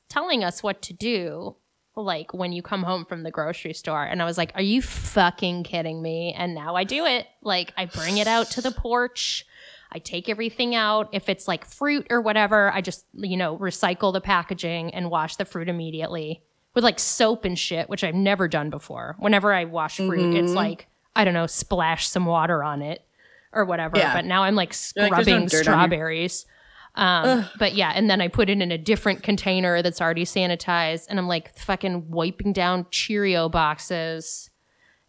telling 0.09 0.45
us 0.45 0.63
what 0.63 0.83
to 0.83 0.93
do 0.93 1.57
like 1.95 2.33
when 2.33 2.53
you 2.53 2.63
come 2.63 2.83
home 2.83 3.05
from 3.05 3.23
the 3.23 3.31
grocery 3.31 3.73
store. 3.75 4.03
And 4.03 4.23
i 4.23 4.25
was 4.25 4.39
like 4.39 4.53
are 4.55 4.63
you 4.63 4.81
fucking 4.83 5.63
kidding 5.65 6.01
me? 6.03 6.35
And 6.37 6.55
now 6.55 6.75
i 6.75 6.85
do 6.85 7.05
it. 7.07 7.27
Like 7.43 7.73
i 7.77 7.85
bring 7.87 8.17
it 8.19 8.27
out 8.27 8.51
to 8.53 8.61
the 8.61 8.71
porch. 8.71 9.47
I 9.95 9.99
take 9.99 10.31
everything 10.31 10.75
out. 10.75 11.11
If 11.13 11.29
it's 11.29 11.47
like 11.47 11.65
fruit 11.67 12.07
or 12.11 12.21
whatever 12.23 12.71
i 12.73 12.81
just 12.81 13.05
you 13.15 13.37
know 13.37 13.57
recycle 13.59 14.13
the 14.13 14.21
packaging 14.23 14.95
and 14.95 15.11
wash 15.11 15.37
the 15.37 15.45
fruit 15.45 15.69
immediately 15.69 16.43
with 16.75 16.83
like 16.85 16.99
soap 16.99 17.45
and 17.45 17.59
shit 17.59 17.89
which 17.91 18.03
i've 18.05 18.15
never 18.15 18.49
done 18.49 18.71
before. 18.71 19.17
Whenever 19.19 19.53
i 19.53 19.65
wash 19.65 19.97
fruit 19.99 20.35
it's 20.35 20.53
Mhm. 20.53 20.57
like 20.57 20.87
i 21.15 21.25
don't 21.25 21.35
know 21.35 21.47
splash 21.47 22.09
some 22.09 22.25
water 22.25 22.63
on 22.65 22.81
it 22.81 23.05
or 23.53 23.65
whatever 23.65 23.97
Yeah. 23.99 24.15
but 24.15 24.25
now 24.25 24.43
i'm 24.45 24.55
like 24.55 24.75
You're 24.97 25.05
like, 25.05 25.13
no 25.13 25.23
scrubbing 25.23 25.35
dirt 25.35 25.35
on 25.45 25.51
here." 25.51 25.63
strawberries 25.63 26.47
um, 26.95 27.47
but 27.59 27.75
yeah, 27.75 27.91
and 27.95 28.11
then 28.11 28.21
I 28.21 28.29
put 28.29 28.51
it 28.51 28.61
in 28.61 28.71
a 28.71 28.77
different 28.77 29.23
container 29.23 29.81
that's 29.81 30.03
already 30.03 30.27
sanitized, 30.27 31.07
and 31.09 31.19
I'm 31.19 31.27
like 31.27 31.57
fucking 31.57 32.11
wiping 32.11 32.53
down 32.53 32.85
Cheerio 32.91 33.49
boxes, 33.49 34.51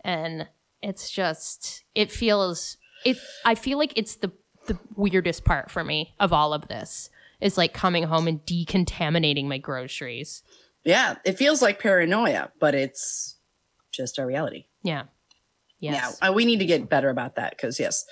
and 0.01 0.47
it's 0.81 1.09
just 1.11 1.83
it 1.93 2.09
feels 2.09 2.77
it. 3.03 3.17
I 3.43 3.55
feel 3.55 3.77
like 3.77 3.91
it's 3.97 4.15
the 4.15 4.31
the 4.67 4.79
weirdest 4.95 5.43
part 5.43 5.69
for 5.69 5.83
me 5.83 6.15
of 6.21 6.31
all 6.31 6.53
of 6.53 6.69
this 6.69 7.09
is 7.41 7.57
like 7.57 7.73
coming 7.73 8.03
home 8.03 8.29
and 8.29 8.39
decontaminating 8.45 9.47
my 9.49 9.57
groceries. 9.57 10.41
Yeah, 10.85 11.15
it 11.25 11.37
feels 11.37 11.61
like 11.61 11.79
paranoia, 11.79 12.51
but 12.61 12.75
it's 12.75 13.35
just 13.91 14.19
our 14.19 14.25
reality. 14.25 14.67
Yeah. 14.83 15.03
Yes. 15.81 16.17
Yeah, 16.21 16.29
uh, 16.29 16.31
we 16.31 16.45
need 16.45 16.59
to 16.59 16.65
get 16.65 16.87
better 16.87 17.09
about 17.09 17.35
that 17.35 17.51
because 17.57 17.77
yes, 17.77 18.05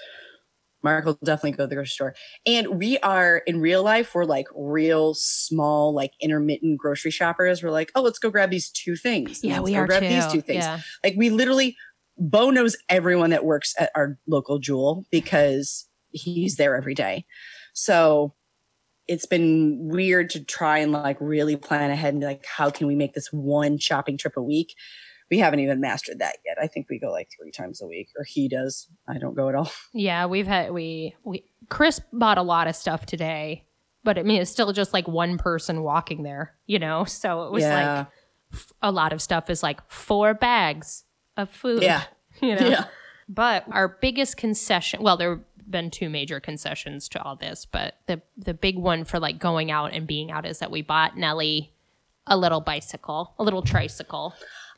Mark 0.83 1.05
will 1.05 1.17
definitely 1.23 1.51
go 1.51 1.63
to 1.63 1.67
the 1.67 1.75
grocery 1.75 1.89
store, 1.89 2.15
and 2.45 2.79
we 2.79 2.97
are 3.00 3.38
in 3.45 3.59
real 3.59 3.83
life. 3.83 4.13
We're 4.15 4.25
like 4.25 4.47
real 4.55 5.13
small, 5.13 5.93
like 5.93 6.11
intermittent 6.21 6.77
grocery 6.79 7.11
shoppers. 7.11 7.63
We're 7.63 7.71
like, 7.71 7.91
oh, 7.95 8.01
let's 8.01 8.19
go 8.19 8.29
grab 8.29 8.50
these 8.50 8.69
two 8.69 8.95
things. 8.95 9.43
Yeah, 9.43 9.55
let's 9.55 9.63
we 9.65 9.71
go 9.73 9.79
are 9.79 9.88
grab 9.88 10.03
too. 10.03 10.09
these 10.09 10.27
two 10.27 10.41
things. 10.41 10.63
Yeah. 10.63 10.81
Like 11.03 11.15
we 11.17 11.29
literally, 11.29 11.75
Bo 12.17 12.50
knows 12.50 12.75
everyone 12.89 13.29
that 13.31 13.45
works 13.45 13.73
at 13.79 13.91
our 13.95 14.17
local 14.27 14.59
Jewel 14.59 15.05
because 15.11 15.88
he's 16.11 16.57
there 16.57 16.75
every 16.75 16.93
day. 16.93 17.25
So 17.73 18.33
it's 19.07 19.25
been 19.25 19.79
weird 19.81 20.29
to 20.31 20.43
try 20.43 20.77
and 20.77 20.91
like 20.91 21.17
really 21.19 21.55
plan 21.55 21.91
ahead 21.91 22.13
and 22.13 22.21
be 22.21 22.25
like, 22.25 22.45
how 22.45 22.69
can 22.69 22.88
we 22.88 22.95
make 22.95 23.13
this 23.13 23.27
one 23.31 23.77
shopping 23.77 24.17
trip 24.17 24.38
a 24.38 24.41
week? 24.41 24.73
We 25.31 25.39
haven't 25.39 25.61
even 25.61 25.79
mastered 25.79 26.19
that 26.19 26.35
yet. 26.45 26.57
I 26.61 26.67
think 26.67 26.88
we 26.89 27.00
go 27.00 27.09
like 27.11 27.29
three 27.35 27.51
times 27.51 27.81
a 27.81 27.88
week, 27.88 28.09
or 28.17 28.23
he 28.25 28.47
does. 28.50 28.88
I 29.07 29.17
don't 29.17 29.33
go 29.33 29.47
at 29.50 29.55
all. 29.55 29.71
Yeah, 29.93 30.25
we've 30.27 30.45
had 30.47 30.71
we 30.71 31.15
we 31.23 31.45
Chris 31.69 32.01
bought 32.11 32.38
a 32.38 32.41
lot 32.43 32.67
of 32.67 32.75
stuff 32.75 33.05
today, 33.05 33.63
but 34.03 34.19
I 34.19 34.23
mean 34.23 34.41
it's 34.41 34.51
still 34.51 34.73
just 34.73 34.93
like 34.93 35.07
one 35.07 35.38
person 35.38 35.81
walking 35.83 36.23
there, 36.23 36.53
you 36.67 36.77
know. 36.79 37.05
So 37.07 37.43
it 37.45 37.51
was 37.51 37.63
Yeah. 37.63 37.97
like 37.97 38.07
f- 38.53 38.71
a 38.81 38.91
lot 38.91 39.13
of 39.13 39.21
stuff 39.21 39.50
is 39.50 39.63
like 39.63 39.79
four 39.89 40.33
bags 40.33 41.05
of 41.38 41.50
food. 41.50 41.81
Yeah. 41.81 42.03
you 42.41 42.55
know. 42.55 42.67
Yeah. 42.67 42.85
But 43.29 43.63
our 43.71 43.88
biggest 44.01 44.35
concession, 44.35 45.01
well, 45.01 45.15
there 45.15 45.29
have 45.29 45.43
been 45.69 45.89
two 45.89 46.09
major 46.09 46.41
concessions 46.41 47.07
to 47.09 47.21
all 47.23 47.38
this, 47.38 47.65
but 47.65 47.95
the 48.07 48.21
the 48.38 48.53
big 48.53 48.77
one 48.77 49.05
for 49.05 49.19
like 49.19 49.39
going 49.39 49.71
out 49.71 49.93
and 49.93 50.05
being 50.05 50.29
out 50.31 50.45
is 50.45 50.59
that 50.59 50.69
we 50.71 50.81
bought 50.81 51.15
Nellie 51.17 51.71
a 52.27 52.35
little 52.38 52.59
bicycle, 52.61 53.33
a 53.39 53.43
little 53.43 53.61
tricycle. 53.61 54.33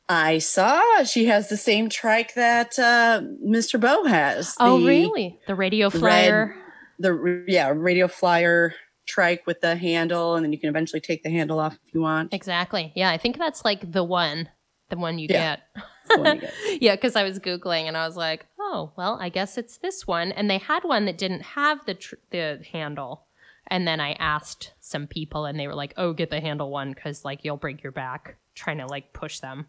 I 0.09 0.37
saw 0.39 1.03
she 1.03 1.25
has 1.25 1.49
the 1.49 1.57
same 1.57 1.89
trike 1.89 2.33
that 2.35 2.77
uh, 2.77 3.21
Mr. 3.45 3.79
Bo 3.79 4.03
has. 4.05 4.55
oh, 4.59 4.85
really? 4.85 5.39
The 5.47 5.55
radio 5.55 5.89
flyer. 5.89 6.55
The 6.99 7.45
yeah, 7.47 7.71
radio 7.75 8.07
flyer 8.07 8.73
trike 9.05 9.45
with 9.47 9.61
the 9.61 9.75
handle, 9.75 10.35
and 10.35 10.43
then 10.45 10.51
you 10.53 10.59
can 10.59 10.69
eventually 10.69 10.99
take 11.01 11.23
the 11.23 11.29
handle 11.29 11.59
off 11.59 11.77
if 11.85 11.93
you 11.93 12.01
want. 12.01 12.33
Exactly. 12.33 12.91
Yeah, 12.95 13.09
I 13.09 13.17
think 13.17 13.37
that's 13.37 13.65
like 13.65 13.91
the 13.91 14.03
one, 14.03 14.49
the 14.89 14.97
one 14.97 15.19
you 15.19 15.27
Yeah. 15.29 15.57
get. 15.57 16.19
One 16.19 16.35
you 16.35 16.41
get. 16.41 16.53
yeah, 16.81 16.95
because 16.95 17.15
I 17.15 17.23
was 17.23 17.39
googling 17.39 17.83
and 17.83 17.97
I 17.97 18.05
was 18.05 18.15
like, 18.15 18.45
oh, 18.59 18.91
well, 18.97 19.17
I 19.19 19.29
guess 19.29 19.57
it's 19.57 19.77
this 19.77 20.05
one. 20.05 20.31
And 20.31 20.49
they 20.49 20.57
had 20.59 20.83
one 20.83 21.05
that 21.05 21.17
didn't 21.17 21.41
have 21.41 21.85
the 21.85 21.95
tr- 21.95 22.15
the 22.29 22.61
handle. 22.71 23.25
And 23.67 23.87
then 23.87 23.99
I 23.99 24.13
asked 24.13 24.73
some 24.81 25.07
people, 25.07 25.45
and 25.45 25.59
they 25.59 25.67
were 25.67 25.75
like, 25.75 25.93
"Oh, 25.97 26.13
get 26.13 26.29
the 26.29 26.41
handle 26.41 26.69
one 26.69 26.91
because 26.93 27.23
like 27.23 27.43
you'll 27.43 27.57
break 27.57 27.81
your 27.81 27.91
back 27.93 28.35
trying 28.55 28.77
to 28.79 28.85
like 28.87 29.13
push 29.13 29.39
them." 29.39 29.67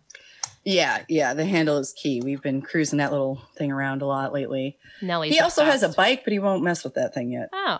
Yeah, 0.64 1.04
yeah, 1.08 1.34
the 1.34 1.44
handle 1.44 1.78
is 1.78 1.92
key. 1.92 2.20
We've 2.24 2.42
been 2.42 2.60
cruising 2.62 2.98
that 2.98 3.12
little 3.12 3.40
thing 3.56 3.70
around 3.70 4.02
a 4.02 4.06
lot 4.06 4.32
lately. 4.32 4.78
Nellie's 5.02 5.34
he 5.34 5.40
also 5.40 5.64
has 5.64 5.82
a 5.82 5.90
bike, 5.90 6.24
but 6.24 6.32
he 6.32 6.38
won't 6.38 6.62
mess 6.64 6.82
with 6.84 6.94
that 6.94 7.14
thing 7.14 7.30
yet. 7.32 7.50
Oh, 7.52 7.78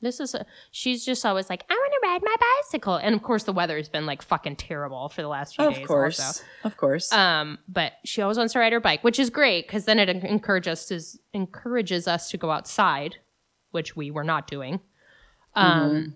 this 0.00 0.18
is 0.20 0.34
a. 0.34 0.46
She's 0.70 1.04
just 1.04 1.26
always 1.26 1.50
like, 1.50 1.64
"I 1.68 1.74
want 1.74 1.92
to 1.92 2.08
ride 2.08 2.22
my 2.22 2.36
bicycle," 2.62 2.96
and 2.96 3.14
of 3.14 3.22
course 3.22 3.42
the 3.44 3.52
weather 3.52 3.76
has 3.76 3.88
been 3.88 4.06
like 4.06 4.22
fucking 4.22 4.56
terrible 4.56 5.08
for 5.10 5.22
the 5.22 5.28
last 5.28 5.56
few 5.56 5.66
Of 5.66 5.74
days. 5.74 5.86
course, 5.86 6.20
also. 6.20 6.44
of 6.64 6.76
course. 6.76 7.12
Um, 7.12 7.58
but 7.68 7.92
she 8.04 8.22
always 8.22 8.38
wants 8.38 8.52
to 8.54 8.60
ride 8.60 8.72
her 8.72 8.80
bike, 8.80 9.04
which 9.04 9.18
is 9.18 9.28
great 9.28 9.66
because 9.66 9.84
then 9.84 9.98
it 9.98 10.08
encourages 10.08 10.90
us 10.90 11.18
encourages 11.32 12.08
us 12.08 12.30
to 12.30 12.38
go 12.38 12.50
outside, 12.50 13.16
which 13.72 13.94
we 13.96 14.10
were 14.10 14.24
not 14.24 14.46
doing. 14.46 14.80
Um, 15.56 15.90
Mm-hmm. 15.90 16.08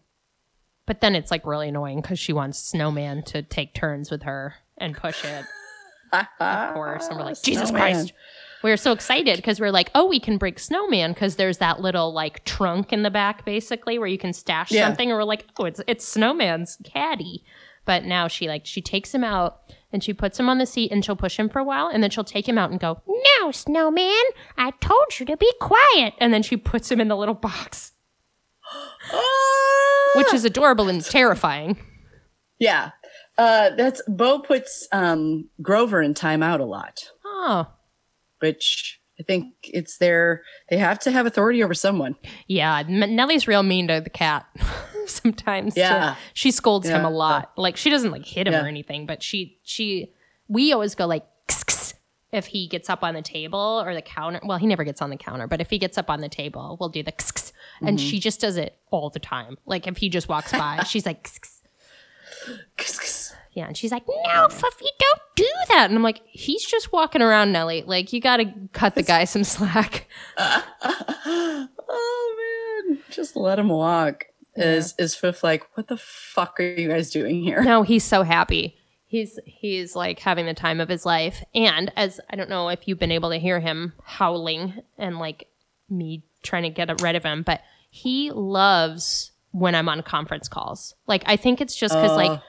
but 0.87 1.01
then 1.01 1.15
it's 1.15 1.31
like 1.31 1.47
really 1.47 1.69
annoying 1.69 2.01
because 2.01 2.19
she 2.19 2.33
wants 2.33 2.59
Snowman 2.59 3.23
to 3.25 3.43
take 3.43 3.75
turns 3.75 4.11
with 4.11 4.23
her 4.25 4.55
and 4.77 4.97
push 4.97 5.25
it, 5.25 5.45
of 6.13 6.75
course. 6.75 7.07
And 7.09 7.19
we're 7.19 7.25
like, 7.25 7.43
Jesus 7.43 7.69
Snowman. 7.69 7.93
Christ. 7.95 8.13
We 8.65 8.71
were 8.71 8.77
so 8.77 8.91
excited 8.91 9.37
because 9.37 9.61
we 9.61 9.67
are 9.69 9.73
like, 9.73 9.91
oh, 9.95 10.07
we 10.07 10.19
can 10.19 10.37
break 10.37 10.59
Snowman 10.59 11.13
because 11.13 11.37
there's 11.37 11.59
that 11.59 11.81
little 11.81 12.13
like 12.13 12.45
trunk 12.45 12.93
in 12.93 13.05
the 13.05 13.11
back, 13.11 13.45
basically, 13.45 13.99
where 14.01 14.09
you 14.09 14.19
can 14.19 14.33
stash 14.33 14.73
Yeah. 14.73 14.87
something. 14.87 15.11
And 15.11 15.17
we're 15.17 15.25
like, 15.25 15.45
oh, 15.59 15.67
it's 15.67 15.81
it's 15.87 16.05
Snowman's 16.05 16.77
caddy. 16.85 17.45
But 17.85 18.05
now 18.05 18.27
she 18.27 18.49
like 18.49 18.67
she 18.67 18.83
takes 18.83 19.15
him 19.15 19.23
out 19.23 19.61
and 19.93 20.03
she 20.03 20.13
puts 20.13 20.39
him 20.41 20.49
on 20.49 20.59
the 20.59 20.67
seat 20.67 20.91
and 20.91 21.05
she'll 21.05 21.17
push 21.17 21.39
him 21.39 21.49
for 21.49 21.61
a 21.61 21.65
while 21.65 21.87
and 21.89 22.03
then 22.03 22.11
she'll 22.11 22.25
take 22.25 22.49
him 22.49 22.59
out 22.59 22.71
and 22.71 22.81
go, 22.81 23.01
"No, 23.41 23.53
Snowman, 23.53 24.13
I 24.57 24.73
told 24.81 25.19
you 25.21 25.25
to 25.27 25.37
be 25.37 25.51
quiet." 25.61 26.15
And 26.19 26.35
then 26.35 26.43
she 26.43 26.57
puts 26.57 26.91
him 26.91 27.01
in 27.01 27.07
the 27.09 27.17
little 27.17 27.35
box! 27.35 27.93
which 30.17 30.33
is 30.35 30.45
adorable 30.45 30.89
and 30.89 31.05
terrifying. 31.05 31.77
yeah. 32.59 32.91
Uh, 33.37 33.71
that's 33.77 34.03
Bo 34.09 34.41
puts 34.41 34.89
um, 34.91 35.49
Grover 35.63 36.03
in 36.03 36.13
timeout 36.13 36.59
a 36.59 36.65
lot, 36.65 37.09
Oh, 37.25 37.69
which 38.41 39.01
I 39.21 39.23
think 39.23 39.55
it's 39.63 39.99
their 39.99 40.43
they 40.71 40.77
have 40.79 40.99
to 41.01 41.13
have 41.13 41.25
authority 41.25 41.63
over 41.63 41.73
someone. 41.73 42.17
yeah. 42.49 42.83
Nellie's 42.89 43.47
real 43.47 43.63
mean 43.63 43.87
to 43.89 44.01
the 44.01 44.11
cat 44.11 44.45
sometimes. 45.07 45.75
too. 45.75 45.81
Yeah. 45.83 46.17
she 46.35 46.51
scolds 46.51 46.89
him 46.89 47.05
a 47.05 47.11
lot. 47.11 47.53
Like 47.57 47.77
she 47.77 47.91
doesn't 47.91 48.11
like 48.11 48.27
hit 48.27 48.49
him 48.49 48.55
Yeah. 48.55 48.65
or 48.65 48.67
anything, 48.67 49.07
but 49.07 49.23
she 49.23 49.59
she 49.63 50.13
we 50.49 50.73
always 50.73 50.97
go 50.97 51.07
like 51.07 51.25
"Kss, 51.47 51.65
kss," 51.65 51.95
if 52.33 52.47
he 52.47 52.67
gets 52.67 52.91
up 52.91 53.05
on 53.05 53.15
the 53.15 53.23
table 53.23 53.83
or 53.87 53.95
the 53.95 54.03
counter. 54.03 54.41
Well, 54.45 54.59
he 54.59 54.67
never 54.67 54.83
gets 54.83 55.01
on 55.01 55.11
the 55.11 55.17
counter, 55.17 55.47
but 55.47 55.61
if 55.61 55.71
he 55.71 55.79
gets 55.79 55.97
up 55.97 56.11
on 56.11 56.23
the 56.23 56.29
table, 56.29 56.77
we'll 56.81 56.89
do 56.89 57.05
the 57.05 57.13
"Kss, 57.13 57.33
kss," 57.33 57.53
and 57.81 57.99
Mm-hmm. 57.99 58.09
she 58.09 58.19
just 58.21 58.41
does 58.41 58.57
it 58.57 58.77
all 58.91 59.11
the 59.11 59.21
time. 59.21 59.57
Like 59.67 59.87
if 59.87 59.97
he 59.99 60.09
just 60.09 60.29
walks 60.29 60.53
by, 60.53 60.83
she's 60.87 61.07
like. 61.07 61.25
"Kss, 61.29 61.61
kss." 62.77 63.33
Yeah, 63.53 63.67
and 63.67 63.77
she's 63.77 63.91
like, 63.91 64.05
"No, 64.07 64.49
Fluffy, 64.49 64.85
don't 65.01 65.21
do 65.35 65.49
that." 65.71 65.87
And 65.89 65.97
I'm 65.97 66.03
like, 66.03 66.21
"He's 66.27 66.65
just 66.65 66.93
walking 66.93 67.23
around, 67.23 67.51
Nellie. 67.51 67.83
Like, 67.85 68.13
you 68.13 68.21
got 68.21 68.37
to 68.37 68.53
cut 68.73 68.95
the 68.95 69.03
guy 69.03 69.25
some 69.25 69.43
slack." 69.55 70.07
oh 70.39 72.85
man, 72.89 72.99
just 73.11 73.37
let 73.37 73.59
him 73.59 73.69
walk. 73.69 74.27
Is 74.55 74.95
is 74.99 75.15
Fifth 75.15 75.45
like, 75.45 75.65
what 75.77 75.89
the 75.89 75.97
fuck 75.97 76.59
are 76.59 76.63
you 76.65 76.89
guys 76.89 77.11
doing 77.11 77.43
here? 77.43 77.63
No, 77.63 77.83
he's 77.83 78.05
so 78.05 78.23
happy. 78.23 78.77
He's 79.07 79.39
he's 79.47 79.95
like 79.97 80.19
having 80.19 80.47
the 80.47 80.55
time 80.55 80.81
of 80.81 80.89
his 80.89 81.07
life. 81.07 81.43
And 81.55 81.93
as 81.97 82.21
I 82.31 82.37
don't 82.37 82.51
know 82.51 82.69
if 82.69 82.87
you've 82.89 82.99
been 82.99 83.13
able 83.13 83.31
to 83.31 83.39
hear 83.39 83.61
him 83.61 83.93
howling 84.05 84.75
and 84.99 85.19
like 85.19 85.49
me 85.89 86.25
trying 86.43 86.63
to 86.65 86.71
get 86.71 87.01
rid 87.01 87.17
of 87.17 87.25
him, 87.25 87.43
but 87.43 87.61
he 87.91 88.31
loves 88.31 89.33
when 89.53 89.75
I'm 89.75 89.89
on 89.89 90.03
conference 90.03 90.49
calls. 90.49 90.95
Like 91.07 91.23
I 91.27 91.37
think 91.37 91.61
it's 91.61 91.77
just 91.77 91.95
because 91.95 92.17
like 92.17 92.31
Uh. 92.31 92.41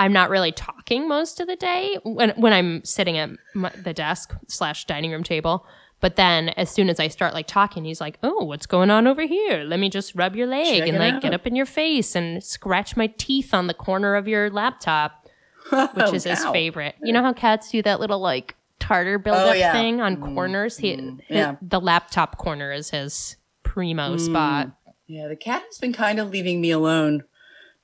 I'm 0.00 0.12
not 0.12 0.30
really 0.30 0.52
talking 0.52 1.08
most 1.08 1.40
of 1.40 1.48
the 1.48 1.56
day 1.56 1.98
when 2.04 2.30
when 2.36 2.52
I'm 2.52 2.84
sitting 2.84 3.18
at 3.18 3.30
my, 3.54 3.70
the 3.70 3.92
desk 3.92 4.34
slash 4.46 4.84
dining 4.86 5.10
room 5.10 5.24
table. 5.24 5.66
But 6.00 6.14
then 6.14 6.50
as 6.50 6.70
soon 6.70 6.88
as 6.88 7.00
I 7.00 7.08
start 7.08 7.34
like 7.34 7.48
talking, 7.48 7.84
he's 7.84 8.00
like, 8.00 8.18
"Oh, 8.22 8.44
what's 8.44 8.66
going 8.66 8.88
on 8.88 9.08
over 9.08 9.22
here? 9.22 9.64
Let 9.64 9.80
me 9.80 9.90
just 9.90 10.14
rub 10.14 10.36
your 10.36 10.46
leg 10.46 10.86
and 10.86 10.98
like 10.98 11.14
out." 11.14 11.22
get 11.22 11.34
up 11.34 11.44
in 11.44 11.56
your 11.56 11.66
face 11.66 12.14
and 12.14 12.42
scratch 12.44 12.96
my 12.96 13.08
teeth 13.18 13.52
on 13.52 13.66
the 13.66 13.74
corner 13.74 14.14
of 14.14 14.28
your 14.28 14.48
laptop." 14.50 15.24
which 15.94 16.14
is 16.14 16.24
his 16.24 16.42
favorite. 16.46 16.94
You 17.02 17.12
know 17.12 17.20
how 17.22 17.32
cats 17.34 17.70
do 17.70 17.82
that 17.82 18.00
little 18.00 18.20
like 18.20 18.54
tartar 18.88 19.18
buildup 19.18 19.48
Oh, 19.50 19.52
yeah. 19.52 19.72
thing 19.72 20.00
on 20.00 20.16
corners? 20.34 20.76
He, 20.78 20.94
hi- 20.96 21.16
yeah. 21.28 21.56
the 21.62 21.80
laptop 21.80 22.38
corner 22.38 22.72
is 22.72 22.90
his 22.90 23.36
primo 23.62 24.16
spot. 24.16 24.70
Yeah, 25.06 25.28
the 25.28 25.36
cat 25.36 25.62
has 25.66 25.78
been 25.78 25.92
kind 25.92 26.18
of 26.18 26.30
leaving 26.30 26.60
me 26.60 26.70
alone 26.70 27.24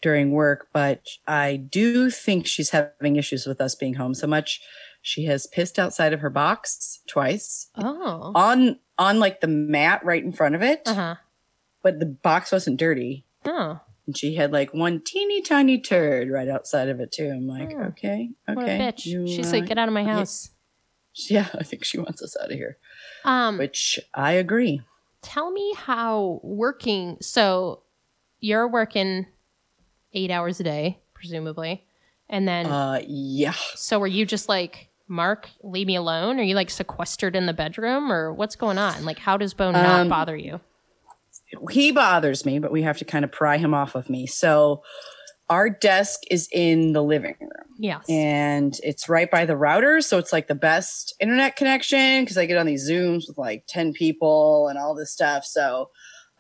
during 0.03 0.31
work, 0.33 0.69
but 0.73 1.07
I 1.27 1.57
do 1.57 2.11
think 2.11 2.47
she's 2.47 2.71
having 2.71 3.17
issues 3.17 3.47
with 3.47 3.61
us 3.61 3.75
being 3.75 3.95
home 3.95 4.15
so 4.15 4.27
much. 4.27 4.61
She 5.03 5.25
has 5.27 5.47
pissed 5.47 5.79
outside 5.79 6.13
of 6.13 6.21
her 6.21 6.31
box 6.31 7.01
twice 7.07 7.69
Oh, 7.77 8.33
on 8.35 8.79
on 8.99 9.19
like 9.19 9.41
the 9.41 9.47
mat 9.49 10.03
right 10.05 10.23
in 10.23 10.33
front 10.33 10.55
of 10.55 10.63
it, 10.63 10.83
uh 10.87 10.95
huh. 10.95 11.15
but 11.83 11.99
the 12.01 12.07
box 12.07 12.53
wasn't 12.53 12.79
dirty. 12.79 13.25
Oh, 13.45 13.81
And 14.07 14.17
she 14.17 14.35
had 14.37 14.53
like 14.53 14.73
one 14.73 15.03
teeny 15.05 15.43
tiny 15.43 15.79
turd 15.81 16.31
right 16.31 16.49
outside 16.49 16.89
of 16.89 17.01
it 17.01 17.13
too. 17.13 17.29
I'm 17.29 17.47
like, 17.47 17.73
Oh. 17.75 17.83
okay, 17.89 18.31
what 18.47 18.59
okay. 18.65 18.77
a 18.77 18.93
bitch. 18.93 19.05
you, 19.07 19.27
She's 19.27 19.49
uh, 19.49 19.57
like, 19.57 19.67
get 19.67 19.77
out 19.79 19.89
of 19.89 19.95
my 19.95 20.05
house. 20.05 20.51
Yeah, 21.31 21.49
I 21.55 21.63
think 21.63 21.85
she 21.85 21.99
wants 21.99 22.23
us 22.23 22.37
out 22.43 22.51
of 22.51 22.57
here. 22.57 22.77
Um, 23.25 23.57
Which 23.59 24.01
I 24.15 24.33
agree. 24.33 24.83
tell 25.23 25.51
me 25.51 25.73
how 25.77 26.41
working. 26.43 27.17
So 27.21 27.83
you're 28.41 28.67
working 28.69 29.27
eight 30.13 30.31
hours 30.31 30.59
a 30.61 30.65
day, 30.65 30.99
presumably, 31.15 31.85
and 32.29 32.47
then 32.49 32.67
Uh 32.67 33.01
yeah. 33.07 33.55
so 33.75 34.01
are 34.03 34.07
you 34.09 34.27
just 34.27 34.49
like 34.49 34.89
Mark, 35.07 35.51
leave 35.63 35.87
me 35.87 35.97
alone? 35.97 36.41
Are 36.41 36.43
you 36.43 36.55
like 36.55 36.71
sequestered 36.71 37.37
in 37.37 37.47
the 37.47 37.53
bedroom, 37.53 38.11
or 38.11 38.33
what's 38.33 38.57
going 38.57 38.79
on? 38.79 39.05
Like, 39.05 39.19
how 39.19 39.37
does 39.37 39.55
Bo 39.55 39.71
not 39.71 39.85
Um, 40.03 40.09
bother 40.09 40.37
you? 40.37 40.61
he 41.71 41.93
bothers 41.93 42.45
me, 42.45 42.59
but 42.59 42.73
we 42.73 42.83
have 42.83 42.99
to 42.99 43.05
kind 43.05 43.25
of 43.25 43.31
pry 43.31 43.59
him 43.59 43.75
off 43.75 43.95
of 43.95 44.11
me. 44.11 44.27
So 44.27 44.83
our 45.51 45.69
desk 45.69 46.21
is 46.31 46.49
in 46.53 46.93
the 46.93 47.03
living 47.03 47.35
room 47.41 47.51
Yes. 47.79 48.05
and 48.09 48.75
it's 48.83 49.09
right 49.09 49.31
by 49.31 49.45
the 49.45 49.57
router. 49.57 50.01
So 50.01 50.19
it's 50.19 50.33
like 50.33 50.47
the 50.49 50.55
best 50.55 51.15
internet 51.21 51.57
connection 51.57 52.23
because 52.23 52.39
I 52.39 52.47
get 52.47 52.57
on 52.57 52.67
these 52.67 52.89
Zooms 52.89 53.25
with 53.29 53.37
like 53.37 53.65
10 53.69 53.93
people 53.93 54.69
and 54.69 54.79
all 54.79 54.95
this 54.95 55.13
stuff. 55.13 55.45
So 55.45 55.91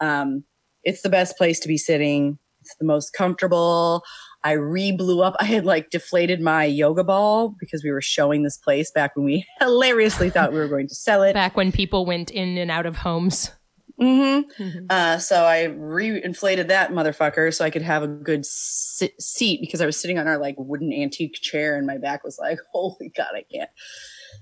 um, 0.01 0.45
it's 0.85 1.03
the 1.03 1.09
best 1.11 1.37
place 1.37 1.61
to 1.61 1.69
be 1.69 1.77
sitting. 1.77 2.39
It's 2.61 2.75
the 2.77 2.87
most 2.87 3.13
comfortable. 3.13 4.03
I 4.43 4.53
re 4.53 4.93
blew 4.93 5.23
up. 5.23 5.35
I 5.41 5.45
had 5.45 5.65
like 5.67 5.91
deflated 5.91 6.41
my 6.41 6.65
yoga 6.65 7.05
ball 7.05 7.55
because 7.61 7.83
we 7.85 7.91
were 7.91 8.01
showing 8.03 8.43
this 8.43 8.57
place 8.57 8.91
back 8.91 9.17
when 9.17 9.25
we 9.27 9.45
hilariously 9.61 10.31
thought 10.31 10.53
we 10.53 10.59
were 10.59 10.69
going 10.69 10.89
to 10.89 10.95
sell 10.95 11.23
it. 11.23 11.35
Back 11.35 11.57
when 11.57 11.73
people 11.73 12.07
went 12.07 12.31
in 12.31 12.57
and 12.59 12.71
out 12.71 12.87
of 12.87 12.97
homes. 12.97 13.51
Hmm 13.99 14.41
Mhm. 14.59 14.87
Uh, 14.91 15.19
so 15.19 15.45
I 15.45 15.65
re-inflated 15.65 16.69
that 16.69 16.91
motherfucker 16.91 17.55
so 17.55 17.65
I 17.65 17.71
could 17.71 17.83
have 17.83 18.03
a 18.03 18.09
good 18.09 18.45
sit- 18.45 19.21
seat 19.21 19.61
because 19.61 19.81
I 19.81 19.87
was 19.87 20.01
sitting 20.01 20.19
on 20.19 20.27
our 20.27 20.39
like 20.39 20.57
wooden 20.59 20.93
antique 20.93 21.35
chair 21.35 21.77
and 21.77 21.87
my 21.87 21.99
back 21.99 22.25
was 22.25 22.39
like, 22.39 22.59
holy 22.73 23.13
god, 23.17 23.31
I 23.35 23.45
can't. 23.53 23.71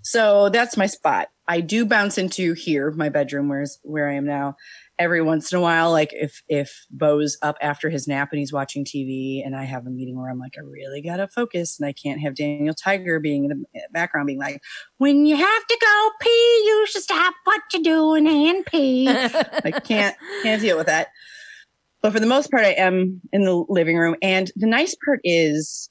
So 0.03 0.49
that's 0.49 0.77
my 0.77 0.87
spot. 0.87 1.29
I 1.47 1.61
do 1.61 1.85
bounce 1.85 2.19
into 2.19 2.55
here, 2.55 2.91
my 2.93 3.09
bedroom, 3.09 3.49
where's 3.49 3.79
where 3.83 4.09
I 4.09 4.15
am 4.15 4.25
now, 4.25 4.57
every 5.03 5.21
once 5.21 5.53
in 5.53 5.59
a 5.59 5.61
while. 5.61 5.91
Like 5.91 6.11
if 6.13 6.43
if 6.49 6.87
Bo's 6.91 7.37
up 7.43 7.57
after 7.61 7.91
his 7.91 8.09
nap 8.09 8.29
and 8.33 8.39
he's 8.39 8.53
watching 8.53 8.85
TV, 8.85 9.45
and 9.45 9.55
I 9.57 9.65
have 9.65 9.87
a 9.87 9.91
meeting 9.91 10.17
where 10.17 10.31
I'm 10.31 10.39
like, 10.39 10.55
I 10.57 10.63
really 10.63 11.03
gotta 11.03 11.29
focus, 11.29 11.79
and 11.79 11.87
I 11.87 11.93
can't 11.93 12.21
have 12.21 12.35
Daniel 12.35 12.75
Tiger 12.75 13.21
being 13.21 13.45
in 13.45 13.51
the 13.51 13.81
background 13.93 14.27
being 14.27 14.39
like, 14.39 14.63
when 14.99 15.27
you 15.27 15.37
have 15.37 15.67
to 15.67 15.79
go 15.81 16.11
pee, 16.21 16.63
you 16.65 16.87
should 16.89 17.03
stop 17.03 17.35
what 17.45 17.61
you're 17.73 17.83
doing 17.83 18.27
and 18.27 18.65
pee. 18.67 19.09
I 19.09 19.73
can't 19.85 20.17
can't 20.43 20.63
deal 20.63 20.79
with 20.79 20.87
that. 20.87 21.09
But 22.01 22.13
for 22.13 22.21
the 22.21 22.27
most 22.27 22.51
part, 22.51 22.65
I 22.65 22.73
am 22.73 23.21
in 23.33 23.45
the 23.45 23.65
living 23.69 23.97
room. 23.97 24.17
And 24.23 24.51
the 24.57 24.67
nice 24.67 24.97
part 25.05 25.21
is 25.23 25.89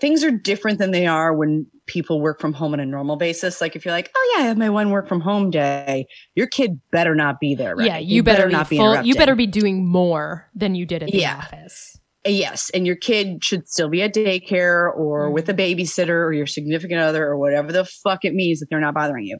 things 0.00 0.24
are 0.24 0.30
different 0.30 0.78
than 0.78 0.90
they 0.90 1.06
are 1.06 1.32
when 1.34 1.66
people 1.86 2.20
work 2.20 2.40
from 2.40 2.52
home 2.52 2.72
on 2.72 2.80
a 2.80 2.86
normal 2.86 3.16
basis. 3.16 3.60
Like 3.60 3.76
if 3.76 3.84
you're 3.84 3.94
like, 3.94 4.10
oh 4.14 4.34
yeah, 4.36 4.44
I 4.44 4.46
have 4.46 4.58
my 4.58 4.68
one 4.70 4.90
work 4.90 5.08
from 5.08 5.20
home 5.20 5.50
day, 5.50 6.06
your 6.34 6.46
kid 6.46 6.80
better 6.90 7.14
not 7.14 7.40
be 7.40 7.54
there. 7.54 7.76
Right? 7.76 7.86
Yeah, 7.86 7.98
you 7.98 8.22
better, 8.22 8.48
not 8.48 8.68
be 8.68 8.76
be 8.76 8.78
full. 8.78 9.02
You 9.02 9.14
better 9.14 9.36
be 9.36 9.46
doing 9.46 9.86
more 9.86 10.48
than 10.54 10.74
you 10.74 10.84
did 10.84 11.02
at 11.02 11.10
the 11.10 11.18
Yeah. 11.18 11.38
office. 11.38 11.98
Yes, 12.26 12.70
and 12.70 12.86
your 12.86 12.96
kid 12.96 13.44
should 13.44 13.68
still 13.68 13.88
be 13.88 14.02
at 14.02 14.12
daycare 14.12 14.92
or 14.96 15.28
Mhm. 15.28 15.32
with 15.32 15.48
a 15.48 15.54
babysitter 15.54 16.24
or 16.24 16.32
your 16.32 16.46
significant 16.46 17.00
other 17.00 17.24
or 17.24 17.38
whatever 17.38 17.70
the 17.70 17.84
fuck 17.84 18.24
it 18.24 18.34
means 18.34 18.58
that 18.58 18.68
they're 18.68 18.80
not 18.80 18.94
bothering 18.94 19.26
you. 19.26 19.38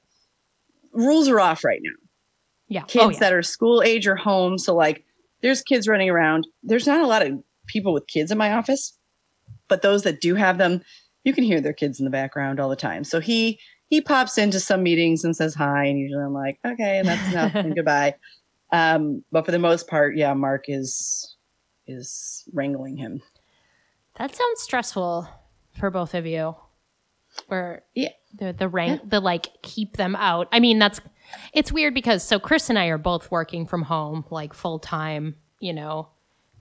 Rules 0.92 1.28
are 1.28 1.40
off 1.40 1.64
right 1.64 1.80
now. 1.82 1.90
Yeah. 2.68 2.82
kids 2.82 3.04
oh, 3.04 3.10
yeah. 3.10 3.18
that 3.20 3.32
are 3.32 3.42
school 3.42 3.82
age 3.82 4.08
or 4.08 4.16
home. 4.16 4.58
So 4.58 4.74
like 4.74 5.04
there's 5.40 5.62
kids 5.62 5.86
running 5.86 6.10
around. 6.10 6.46
There's 6.62 6.86
not 6.86 7.00
a 7.00 7.06
lot 7.06 7.24
of 7.24 7.32
people 7.66 7.92
with 7.92 8.06
kids 8.08 8.30
in 8.32 8.38
my 8.38 8.52
office, 8.52 8.96
but 9.68 9.82
those 9.82 10.02
that 10.02 10.20
do 10.20 10.34
have 10.34 10.58
them, 10.58 10.80
you 11.26 11.34
can 11.34 11.44
hear 11.44 11.60
their 11.60 11.72
kids 11.72 11.98
in 11.98 12.04
the 12.04 12.10
background 12.10 12.60
all 12.60 12.68
the 12.70 12.76
time. 12.76 13.04
So 13.04 13.20
he 13.20 13.58
he 13.88 14.00
pops 14.00 14.38
into 14.38 14.58
some 14.60 14.82
meetings 14.82 15.24
and 15.24 15.36
says 15.36 15.54
hi, 15.54 15.84
and 15.84 15.98
usually 15.98 16.22
I'm 16.24 16.32
like, 16.32 16.58
okay, 16.64 16.98
and 16.98 17.08
that's 17.08 17.30
enough 17.32 17.54
and 17.54 17.74
goodbye. 17.76 18.14
Um, 18.72 19.22
but 19.30 19.44
for 19.44 19.52
the 19.52 19.58
most 19.58 19.88
part, 19.88 20.16
yeah, 20.16 20.32
Mark 20.34 20.64
is 20.68 21.36
is 21.86 22.44
wrangling 22.52 22.96
him. 22.96 23.20
That 24.18 24.34
sounds 24.34 24.60
stressful 24.62 25.28
for 25.78 25.90
both 25.90 26.14
of 26.14 26.26
you. 26.26 26.56
Where 27.48 27.82
Yeah. 27.94 28.10
the 28.34 28.52
the 28.52 28.68
rank 28.68 29.02
the 29.04 29.20
like 29.20 29.48
keep 29.62 29.96
them 29.96 30.16
out. 30.16 30.48
I 30.52 30.60
mean, 30.60 30.78
that's 30.78 31.00
it's 31.52 31.70
weird 31.72 31.92
because 31.92 32.22
so 32.22 32.38
Chris 32.38 32.70
and 32.70 32.78
I 32.78 32.86
are 32.86 32.98
both 32.98 33.30
working 33.30 33.66
from 33.66 33.82
home 33.82 34.24
like 34.30 34.54
full 34.54 34.78
time, 34.78 35.36
you 35.60 35.72
know. 35.74 36.08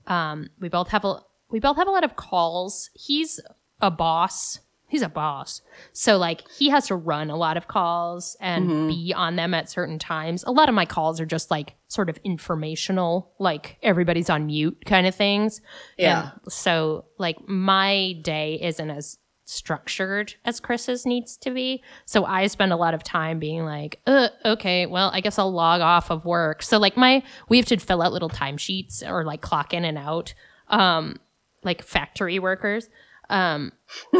Um 0.07 0.49
we 0.59 0.69
both 0.69 0.89
have 0.89 1.05
a 1.05 1.21
we 1.49 1.59
both 1.59 1.77
have 1.77 1.87
a 1.87 1.91
lot 1.91 2.03
of 2.03 2.15
calls. 2.17 2.89
He's 2.93 3.39
a 3.81 3.91
boss. 3.91 4.59
He's 4.87 5.01
a 5.01 5.09
boss. 5.09 5.61
So 5.93 6.17
like 6.17 6.43
he 6.57 6.69
has 6.69 6.87
to 6.87 6.95
run 6.95 7.29
a 7.29 7.35
lot 7.35 7.57
of 7.57 7.67
calls 7.67 8.37
and 8.39 8.69
Mhm. 8.69 8.87
be 8.87 9.13
on 9.13 9.35
them 9.35 9.53
at 9.53 9.69
certain 9.69 9.97
times. 9.99 10.43
A 10.45 10.51
lot 10.51 10.69
of 10.69 10.75
my 10.75 10.85
calls 10.85 11.19
are 11.19 11.25
just 11.25 11.49
like 11.51 11.75
sort 11.87 12.07
of 12.09 12.17
informational, 12.23 13.31
like 13.39 13.77
everybody's 13.81 14.29
on 14.29 14.45
mute 14.45 14.77
kind 14.85 15.07
of 15.07 15.15
things. 15.15 15.59
Yeah. 15.97 16.31
And 16.43 16.51
so 16.53 17.05
like 17.17 17.37
my 17.47 18.13
day 18.21 18.59
isn't 18.61 18.89
as 18.89 19.17
structured 19.43 20.35
as 20.45 20.59
Chris's 20.59 21.05
needs 21.05 21.35
to 21.37 21.51
be. 21.51 21.83
So 22.05 22.23
I 22.25 22.47
spend 22.47 22.71
a 22.71 22.77
lot 22.77 22.93
of 22.93 23.03
time 23.03 23.39
being 23.39 23.65
like, 23.65 23.99
uh, 24.07 24.29
okay, 24.45 24.85
well, 24.85 25.09
I 25.13 25.19
guess 25.21 25.37
I'll 25.39 25.51
log 25.51 25.81
off 25.81 26.09
of 26.11 26.25
work. 26.25 26.61
So 26.63 26.77
like 26.77 26.95
my 26.95 27.23
we 27.49 27.57
have 27.57 27.65
to 27.67 27.77
fill 27.77 28.01
out 28.03 28.13
little 28.13 28.29
timesheets 28.29 29.03
or 29.07 29.25
like 29.25 29.41
clock 29.41 29.73
in 29.73 29.83
and 29.83 29.97
out. 29.97 30.33
Um 30.69 31.17
like 31.63 31.81
factory 31.81 32.37
workers. 32.37 32.87
Um 33.29 33.71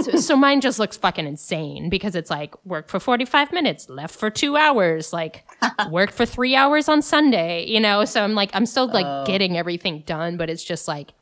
so, 0.01 0.15
so 0.17 0.35
mine 0.35 0.61
just 0.61 0.79
looks 0.79 0.97
fucking 0.97 1.25
insane 1.27 1.89
because 1.89 2.15
it's 2.15 2.29
like 2.29 2.53
work 2.65 2.87
for 2.89 2.99
45 2.99 3.51
minutes, 3.51 3.89
left 3.89 4.15
for 4.15 4.29
2 4.29 4.55
hours, 4.57 5.11
like 5.13 5.45
worked 5.89 6.13
for 6.13 6.25
3 6.25 6.55
hours 6.55 6.87
on 6.89 7.01
Sunday, 7.01 7.65
you 7.67 7.79
know? 7.79 8.05
So 8.05 8.23
I'm 8.23 8.33
like 8.35 8.51
I'm 8.53 8.65
still 8.65 8.87
like 8.87 9.05
Oh. 9.05 9.25
getting 9.25 9.57
everything 9.57 10.03
done, 10.05 10.37
but 10.37 10.49
it's 10.49 10.63
just 10.63 10.87
like 10.87 11.13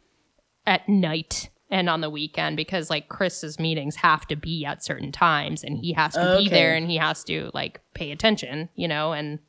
at 0.66 0.88
night 0.88 1.50
and 1.70 1.90
on 1.90 2.02
the 2.02 2.10
weekend 2.10 2.56
because 2.56 2.90
like 2.90 3.10
Chris's 3.10 3.60
meetings 3.60 3.96
have 3.98 4.28
to 4.28 4.36
be 4.36 4.64
at 4.66 4.84
certain 4.84 5.12
times 5.12 5.64
and 5.64 5.78
he 5.78 5.94
has 5.94 6.14
to 6.14 6.38
be 6.38 6.48
there 6.48 6.76
and 6.76 6.90
he 6.90 6.98
has 6.98 7.24
to 7.26 7.50
like 7.54 7.82
pay 7.96 8.12
attention, 8.12 8.70
you 8.76 8.88
know, 8.88 9.12
and 9.14 9.40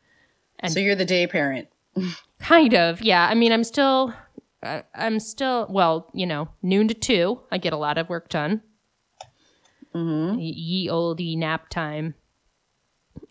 And- 0.61 0.73
so 0.73 0.81
you're 0.81 0.94
the 0.97 1.05
day 1.05 1.27
parent. 1.27 1.68
kind 2.40 2.75
of, 2.75 3.01
yeah. 3.03 3.29
I 3.29 3.35
mean, 3.35 3.53
I'm 3.53 3.62
still 3.64 4.12
I- 4.64 4.85
I'm 4.94 5.20
still 5.20 5.66
well, 5.68 6.11
you 6.14 6.27
know, 6.27 6.48
noon 6.62 6.88
to 6.88 6.94
2, 6.94 7.40
I 7.53 7.59
get 7.59 7.72
a 7.72 7.77
lot 7.77 7.98
of 7.98 8.09
work 8.09 8.29
done. 8.29 8.62
hmm 9.92 10.35
Ye- 10.38 10.53
ye 10.53 10.88
olde 10.90 11.20
nap 11.37 11.68
time. 11.68 12.14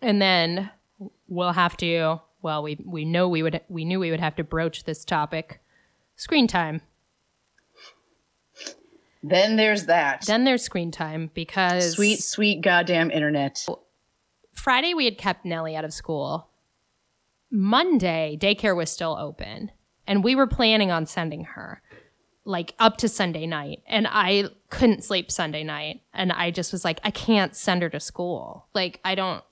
And 0.00 0.22
then 0.22 0.70
we'll 1.28 1.52
have 1.52 1.76
to 1.78 2.20
well, 2.42 2.62
we 2.62 2.78
we 2.84 3.04
know 3.04 3.28
we 3.28 3.42
would 3.42 3.60
we 3.68 3.84
knew 3.84 3.98
we 4.00 4.10
would 4.10 4.20
have 4.20 4.36
to 4.36 4.44
broach 4.44 4.84
this 4.84 5.04
topic. 5.04 5.60
Screen 6.16 6.46
time. 6.46 6.80
Then 9.22 9.56
there's 9.56 9.86
that. 9.86 10.26
Then 10.26 10.44
there's 10.44 10.62
screen 10.62 10.90
time 10.90 11.30
because 11.32 11.94
sweet, 11.94 12.22
sweet 12.22 12.60
goddamn 12.60 13.10
internet. 13.10 13.64
Friday 14.52 14.92
we 14.94 15.06
had 15.06 15.16
kept 15.18 15.44
Nellie 15.46 15.74
out 15.76 15.84
of 15.84 15.92
school. 15.94 16.50
Monday 17.50 18.36
daycare 18.40 18.76
was 18.76 18.90
still 18.90 19.16
open 19.18 19.70
and 20.06 20.24
we 20.24 20.34
were 20.34 20.46
planning 20.46 20.90
on 20.90 21.06
sending 21.06 21.44
her 21.44 21.82
like 22.44 22.74
up 22.78 22.98
to 22.98 23.08
Sunday 23.08 23.46
night 23.46 23.82
and 23.86 24.06
I 24.08 24.44
couldn't 24.68 25.02
sleep 25.02 25.30
Sunday 25.30 25.64
night 25.64 26.02
and 26.12 26.30
I 26.30 26.50
just 26.50 26.72
was 26.72 26.84
like 26.84 27.00
I 27.02 27.10
can't 27.10 27.56
send 27.56 27.82
her 27.82 27.88
to 27.90 28.00
school. 28.00 28.66
Like 28.74 29.00
I 29.04 29.14
don't 29.14 29.42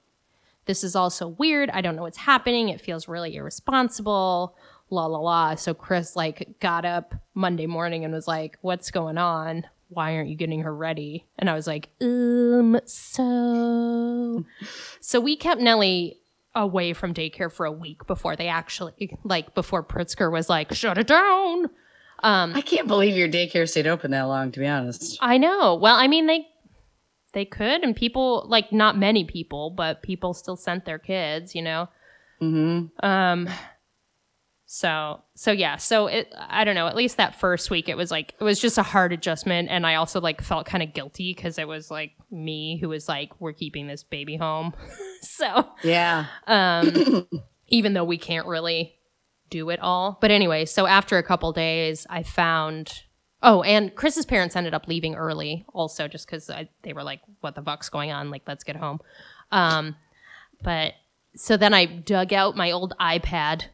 this 0.67 0.85
is 0.85 0.95
all 0.95 1.11
so 1.11 1.29
weird. 1.29 1.71
I 1.71 1.81
don't 1.81 1.97
know 1.97 2.03
what's 2.03 2.19
happening. 2.19 2.69
It 2.69 2.81
feels 2.81 3.09
really 3.09 3.35
irresponsible. 3.35 4.57
La 4.91 5.07
la 5.07 5.19
la. 5.19 5.55
So 5.55 5.75
Chris 5.75 6.15
like 6.15 6.61
got 6.61 6.85
up 6.85 7.15
Monday 7.35 7.67
morning 7.67 8.05
and 8.05 8.13
was 8.13 8.29
like, 8.29 8.59
"What's 8.61 8.91
going 8.91 9.19
on? 9.19 9.65
Why 9.89 10.17
aren't 10.17 10.29
you 10.29 10.37
getting 10.37 10.63
her 10.63 10.75
ready?" 10.75 11.27
And 11.39 11.49
I 11.49 11.55
was 11.55 11.67
like, 11.67 11.89
"Um, 12.01 12.79
so." 12.85 14.45
so 15.01 15.21
we 15.21 15.35
kept 15.35 15.61
Nellie 15.61 16.21
away 16.55 16.93
from 16.93 17.15
daycare 17.15 17.51
for 17.51 17.67
a 17.67 17.73
week 17.73 18.07
before 18.07 18.37
they 18.37 18.49
actually 18.49 19.17
like 19.25 19.55
before 19.55 19.83
Pritzker 19.83 20.31
was 20.31 20.49
like, 20.49 20.73
"Shut 20.75 20.99
it 20.99 21.07
down." 21.07 21.71
Um, 22.23 22.53
I 22.55 22.61
can't 22.61 22.87
believe 22.87 23.17
your 23.17 23.29
daycare 23.29 23.69
stayed 23.69 23.87
open 23.87 24.11
that 24.13 24.23
long. 24.23 24.53
To 24.53 24.61
be 24.61 24.67
honest, 24.67 25.19
I 25.21 25.39
know. 25.39 25.75
Well, 25.75 25.97
I 25.97 26.09
mean 26.09 26.27
they 26.27 26.47
they 27.33 27.45
could, 27.45 27.83
and 27.83 27.97
people 27.97 28.45
like 28.49 28.73
not 28.73 28.97
many 28.99 29.25
people, 29.25 29.71
but 29.71 30.03
people 30.03 30.35
still 30.35 30.57
sent 30.57 30.85
their 30.85 30.99
kids. 30.99 31.55
You 31.55 31.63
know. 31.63 31.89
mm-hmm. 32.41 33.07
Um. 33.07 33.49
So 34.75 35.21
so 35.35 35.53
yeah. 35.53 35.77
So 35.77 36.07
it 36.07 36.33
I 36.35 36.65
don't 36.65 36.75
know. 36.75 36.87
At 36.87 36.97
least 36.97 37.19
that 37.19 37.39
first 37.39 37.71
week, 37.71 37.91
it 37.91 37.97
was 37.99 38.11
like 38.11 38.33
it 38.41 38.43
was 38.43 38.59
just 38.59 38.79
a 38.79 38.83
hard 38.83 39.13
adjustment, 39.13 39.69
and 39.69 39.87
I 39.87 39.97
also 39.97 40.19
like 40.19 40.41
felt 40.41 40.65
kind 40.65 40.83
of 40.83 40.95
guilty 40.95 41.35
because 41.35 41.59
it 41.59 41.69
was 41.69 41.91
like 41.91 42.13
me 42.31 42.79
who 42.79 42.89
was 42.89 43.07
like, 43.07 43.39
we're 43.39 43.53
keeping 43.53 43.87
this 43.87 44.03
baby 44.03 44.35
home. 44.35 44.73
so 45.21 45.69
yeah, 45.83 46.25
um, 46.47 47.29
even 47.69 47.93
though 47.93 48.03
we 48.03 48.17
can't 48.17 48.47
really 48.47 48.95
do 49.51 49.69
it 49.69 49.79
all. 49.79 50.17
But 50.23 50.31
anyway, 50.31 50.65
so 50.65 50.87
after 50.87 51.19
a 51.19 51.23
couple 51.23 51.53
days, 51.53 52.07
I 52.09 52.23
found. 52.23 53.03
Oh, 53.43 53.63
and 53.63 53.95
Chris's 53.95 54.25
parents 54.25 54.57
ended 54.57 54.73
up 54.73 54.89
leaving 54.89 55.17
early, 55.17 55.67
also 55.75 56.09
just 56.09 56.27
because 56.27 56.51
they 56.81 56.95
were 56.95 57.03
like, 57.03 57.21
"What 57.43 57.57
the 57.57 57.63
fuck's 57.63 57.91
going 57.91 58.11
on? 58.11 58.31
Like, 58.31 58.45
let's 58.47 58.65
get 58.65 58.77
home." 58.77 59.01
Um, 59.51 59.97
but 60.63 60.95
so 61.37 61.59
then 61.59 61.75
I 61.75 61.85
dug 61.85 62.33
out 62.33 62.57
my 62.57 62.71
old 62.71 62.95
iPad, 62.99 63.65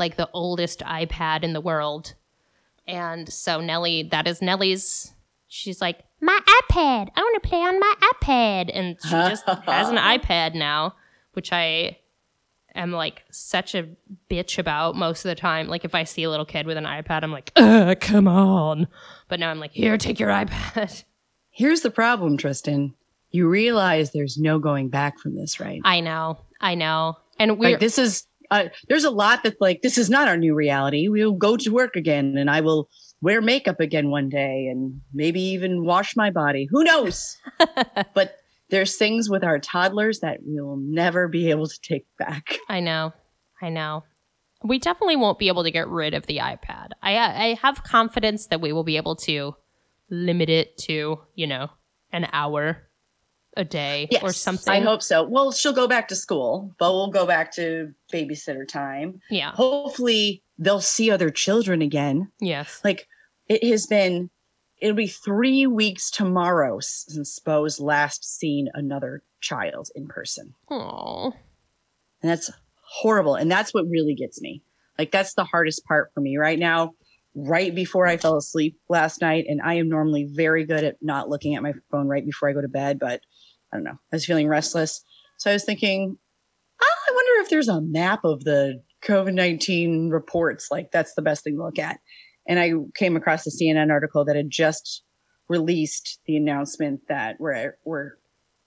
like 0.00 0.16
the 0.16 0.28
oldest 0.32 0.80
iPad 0.80 1.44
in 1.44 1.52
the 1.52 1.60
world, 1.60 2.14
and 2.88 3.32
so 3.32 3.60
Nellie, 3.60 4.02
that 4.10 4.26
is 4.26 4.42
Nellie's. 4.42 5.12
She's 5.46 5.80
like, 5.80 6.00
"My 6.20 6.38
iPad. 6.62 7.10
I 7.14 7.20
want 7.20 7.42
to 7.42 7.48
play 7.48 7.60
on 7.60 7.78
my 7.78 7.94
iPad," 8.14 8.70
and 8.74 8.96
she 9.00 9.10
just 9.10 9.48
has 9.66 9.88
an 9.88 9.96
iPad 9.96 10.54
now, 10.54 10.96
which 11.34 11.52
I 11.52 11.98
am 12.74 12.92
like 12.92 13.22
such 13.30 13.74
a 13.74 13.88
bitch 14.30 14.58
about 14.58 14.96
most 14.96 15.24
of 15.24 15.28
the 15.28 15.34
time. 15.34 15.68
Like 15.68 15.84
if 15.84 15.94
I 15.94 16.04
see 16.04 16.22
a 16.24 16.30
little 16.30 16.46
kid 16.46 16.66
with 16.66 16.76
an 16.76 16.84
iPad, 16.84 17.22
I'm 17.22 17.32
like, 17.32 17.52
uh, 17.56 17.94
come 18.00 18.28
on. 18.28 18.88
But 19.28 19.40
now 19.40 19.50
I'm 19.50 19.60
like, 19.60 19.72
here, 19.72 19.96
take 19.98 20.18
your 20.18 20.30
iPad. 20.30 21.04
Here's 21.50 21.80
the 21.80 21.90
problem, 21.90 22.36
Tristan. 22.36 22.94
You 23.30 23.48
realize 23.48 24.10
there's 24.10 24.38
no 24.38 24.58
going 24.58 24.88
back 24.88 25.18
from 25.18 25.36
this, 25.36 25.60
right? 25.60 25.80
I 25.84 26.00
know, 26.00 26.38
I 26.60 26.74
know, 26.74 27.18
and 27.38 27.58
we're 27.58 27.72
Like 27.72 27.80
this 27.80 27.98
is 27.98 28.26
uh, 28.50 28.68
there's 28.88 29.04
a 29.04 29.10
lot 29.10 29.42
that's 29.42 29.60
like 29.60 29.82
this 29.82 29.98
is 29.98 30.10
not 30.10 30.28
our 30.28 30.36
new 30.36 30.54
reality. 30.54 31.08
We'll 31.08 31.32
go 31.32 31.56
to 31.56 31.70
work 31.70 31.96
again, 31.96 32.36
and 32.36 32.50
I 32.50 32.60
will 32.60 32.88
wear 33.20 33.40
makeup 33.40 33.80
again 33.80 34.10
one 34.10 34.28
day, 34.28 34.66
and 34.66 35.00
maybe 35.12 35.40
even 35.40 35.84
wash 35.84 36.16
my 36.16 36.30
body. 36.30 36.66
Who 36.70 36.84
knows? 36.84 37.36
but 38.14 38.36
there's 38.70 38.96
things 38.96 39.28
with 39.28 39.44
our 39.44 39.58
toddlers 39.58 40.20
that 40.20 40.38
we'll 40.42 40.76
never 40.76 41.28
be 41.28 41.50
able 41.50 41.68
to 41.68 41.80
take 41.82 42.06
back. 42.18 42.56
I 42.68 42.80
know, 42.80 43.12
I 43.62 43.68
know. 43.68 44.04
We 44.62 44.78
definitely 44.78 45.16
won't 45.16 45.38
be 45.38 45.48
able 45.48 45.64
to 45.64 45.70
get 45.70 45.88
rid 45.88 46.12
of 46.12 46.26
the 46.26 46.38
iPad. 46.38 46.88
I 47.02 47.16
I 47.16 47.58
have 47.62 47.84
confidence 47.84 48.46
that 48.46 48.60
we 48.60 48.72
will 48.72 48.84
be 48.84 48.96
able 48.96 49.16
to 49.16 49.54
limit 50.10 50.48
it 50.48 50.76
to 50.76 51.20
you 51.34 51.46
know 51.46 51.70
an 52.12 52.26
hour 52.32 52.89
a 53.56 53.64
day 53.64 54.08
or 54.22 54.32
something. 54.32 54.72
I 54.72 54.80
hope 54.80 55.02
so. 55.02 55.24
Well, 55.24 55.52
she'll 55.52 55.72
go 55.72 55.88
back 55.88 56.08
to 56.08 56.16
school, 56.16 56.74
but 56.78 56.92
we'll 56.92 57.10
go 57.10 57.26
back 57.26 57.52
to 57.56 57.92
babysitter 58.12 58.66
time. 58.66 59.20
Yeah. 59.30 59.52
Hopefully, 59.52 60.42
they'll 60.58 60.80
see 60.80 61.10
other 61.10 61.30
children 61.30 61.82
again. 61.82 62.30
Yes. 62.40 62.80
Like 62.84 63.08
it 63.48 63.64
has 63.64 63.86
been, 63.86 64.30
it'll 64.80 64.96
be 64.96 65.08
three 65.08 65.66
weeks 65.66 66.10
tomorrow 66.10 66.78
since 66.80 67.38
Bo's 67.40 67.80
last 67.80 68.38
seen 68.38 68.68
another 68.74 69.22
child 69.40 69.88
in 69.94 70.06
person. 70.06 70.54
Oh. 70.70 71.32
And 72.22 72.30
that's 72.30 72.50
horrible. 72.82 73.34
And 73.34 73.50
that's 73.50 73.74
what 73.74 73.86
really 73.88 74.14
gets 74.14 74.40
me. 74.40 74.62
Like, 74.98 75.10
that's 75.10 75.34
the 75.34 75.44
hardest 75.44 75.84
part 75.86 76.10
for 76.12 76.20
me 76.20 76.36
right 76.36 76.58
now. 76.58 76.92
Right 77.34 77.72
before 77.74 78.06
I 78.08 78.16
fell 78.16 78.36
asleep 78.36 78.76
last 78.88 79.20
night, 79.20 79.46
and 79.48 79.62
I 79.62 79.74
am 79.74 79.88
normally 79.88 80.24
very 80.24 80.66
good 80.66 80.82
at 80.82 80.96
not 81.00 81.28
looking 81.28 81.54
at 81.54 81.62
my 81.62 81.72
phone 81.90 82.08
right 82.08 82.26
before 82.26 82.50
I 82.50 82.52
go 82.52 82.60
to 82.60 82.68
bed, 82.68 82.98
but 82.98 83.20
I 83.72 83.76
don't 83.76 83.84
know. 83.84 83.98
I 84.12 84.16
was 84.16 84.26
feeling 84.26 84.48
restless. 84.48 85.02
So 85.38 85.50
I 85.50 85.54
was 85.54 85.64
thinking, 85.64 86.16
oh, 86.82 86.96
I 87.08 87.12
wonder 87.12 87.42
if 87.42 87.50
there's 87.50 87.68
a 87.68 87.80
map 87.80 88.24
of 88.24 88.44
the 88.44 88.82
COVID 89.02 89.34
19 89.34 90.10
reports. 90.10 90.68
Like, 90.70 90.90
that's 90.92 91.14
the 91.14 91.22
best 91.22 91.44
thing 91.44 91.56
to 91.56 91.64
look 91.64 91.78
at. 91.78 92.00
And 92.46 92.58
I 92.58 92.72
came 92.94 93.16
across 93.16 93.46
a 93.46 93.50
CNN 93.50 93.90
article 93.90 94.24
that 94.24 94.36
had 94.36 94.50
just 94.50 95.02
released 95.48 96.20
the 96.26 96.36
announcement 96.36 97.00
that 97.08 97.36
we're, 97.38 97.76
we're 97.84 98.12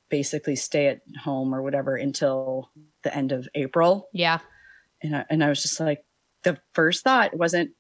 basically 0.10 0.56
stay 0.56 0.88
at 0.88 1.02
home 1.24 1.54
or 1.54 1.62
whatever 1.62 1.96
until 1.96 2.70
the 3.04 3.16
end 3.16 3.32
of 3.32 3.48
April. 3.56 4.10
Yeah. 4.14 4.40
And 5.02 5.16
I, 5.16 5.26
and 5.30 5.44
I 5.44 5.50
was 5.50 5.62
just 5.62 5.80
like, 5.80 6.00
the 6.44 6.58
first 6.74 7.04
thought 7.04 7.36
wasn't, 7.36 7.72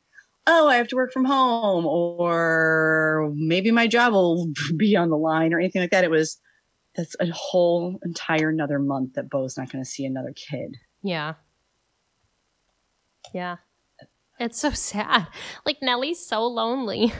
oh, 0.47 0.67
I 0.67 0.77
have 0.77 0.87
to 0.89 0.95
work 0.95 1.11
from 1.11 1.25
home 1.25 1.85
or 1.85 3.31
maybe 3.35 3.71
my 3.71 3.87
job 3.87 4.13
will 4.13 4.47
be 4.77 4.95
on 4.95 5.09
the 5.09 5.17
line 5.17 5.53
or 5.53 5.59
anything 5.59 5.81
like 5.81 5.91
that. 5.91 6.03
It 6.03 6.11
was, 6.11 6.39
that's 6.95 7.15
a 7.19 7.27
whole 7.31 7.99
entire 8.03 8.49
another 8.49 8.79
month 8.79 9.13
that 9.13 9.29
Bo's 9.29 9.57
not 9.57 9.71
going 9.71 9.83
to 9.83 9.89
see 9.89 10.05
another 10.05 10.33
kid. 10.35 10.77
Yeah. 11.01 11.33
Yeah. 13.33 13.57
It's 14.39 14.59
so 14.59 14.71
sad. 14.71 15.27
Like 15.65 15.81
Nellie's 15.81 16.25
so 16.25 16.45
lonely. 16.45 17.13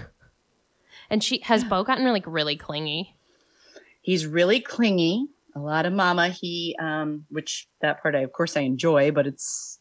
And 1.10 1.24
she 1.24 1.40
has 1.40 1.64
Bo 1.64 1.84
gotten 1.84 2.06
like 2.06 2.26
really 2.26 2.56
clingy. 2.56 3.16
He's 4.02 4.26
really 4.26 4.60
clingy. 4.60 5.28
A 5.56 5.60
lot 5.60 5.86
of 5.86 5.94
mama. 5.94 6.30
He, 6.30 6.76
um, 6.80 7.26
which 7.30 7.68
that 7.82 8.02
part 8.02 8.16
I, 8.16 8.20
of 8.20 8.32
course, 8.32 8.58
I 8.58 8.62
enjoy, 8.62 9.12
but 9.12 9.28
it's 9.28 9.80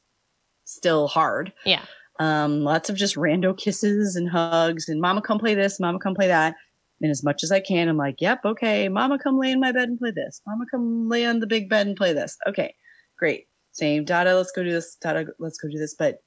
still 0.65 1.09
hard. 1.09 1.53
Yeah. 1.65 1.83
Um, 2.19 2.63
lots 2.63 2.91
of 2.91 2.97
just 2.97 3.17
rando 3.17 3.57
kisses 3.57 4.17
and 4.17 4.29
hugs 4.29 4.89
and 4.89 5.01
mama, 5.01 5.23
come 5.23 5.39
play 5.39 5.55
this, 5.55 5.81
mama, 5.81 5.99
come 5.99 6.15
play 6.15 6.29
that. 6.29 6.55
And 7.03 7.11
as 7.11 7.23
much 7.25 7.43
as 7.43 7.51
I 7.53 7.61
can, 7.61 7.89
I'm 7.89 7.97
like, 7.97 8.17
yep, 8.21 8.41
okay, 8.45 8.89
mama, 8.89 9.19
come 9.19 9.37
lay 9.39 9.51
in 9.51 9.61
my 9.61 9.73
bed 9.73 9.89
and 9.89 9.99
play 9.99 10.13
this. 10.13 10.41
Mama, 10.47 10.65
come 10.71 11.09
lay 11.09 11.27
on 11.27 11.41
the 11.41 11.47
big 11.49 11.69
bed 11.69 11.87
and 11.89 11.97
play 11.97 12.13
this. 12.13 12.37
Okay, 12.47 12.75
great. 13.19 13.47
Same, 13.73 14.05
Dada, 14.05 14.37
let's 14.37 14.53
go 14.53 14.63
do 14.63 14.71
this. 14.71 14.97
Dada, 15.01 15.27
let's 15.41 15.59
go 15.59 15.69
do 15.69 15.79
this. 15.79 15.95
But 15.99 16.19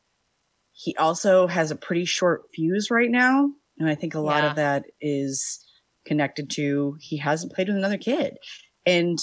he 0.74 0.96
also 0.98 1.48
has 1.48 1.72
a 1.72 1.76
pretty 1.76 2.04
short 2.06 2.44
fuse 2.54 2.92
right 2.92 3.10
now. 3.10 3.50
And 3.80 3.88
I 3.90 3.96
think 3.96 4.16
a 4.16 4.20
lot 4.20 4.44
Yeah. 4.44 4.50
of 4.50 4.56
that 4.58 4.84
is 5.00 5.66
connected 6.06 6.50
to 6.52 6.98
he 7.00 7.18
hasn't 7.18 7.54
played 7.54 7.68
with 7.68 7.78
another 7.78 7.98
kid. 7.98 8.36
And 8.86 9.18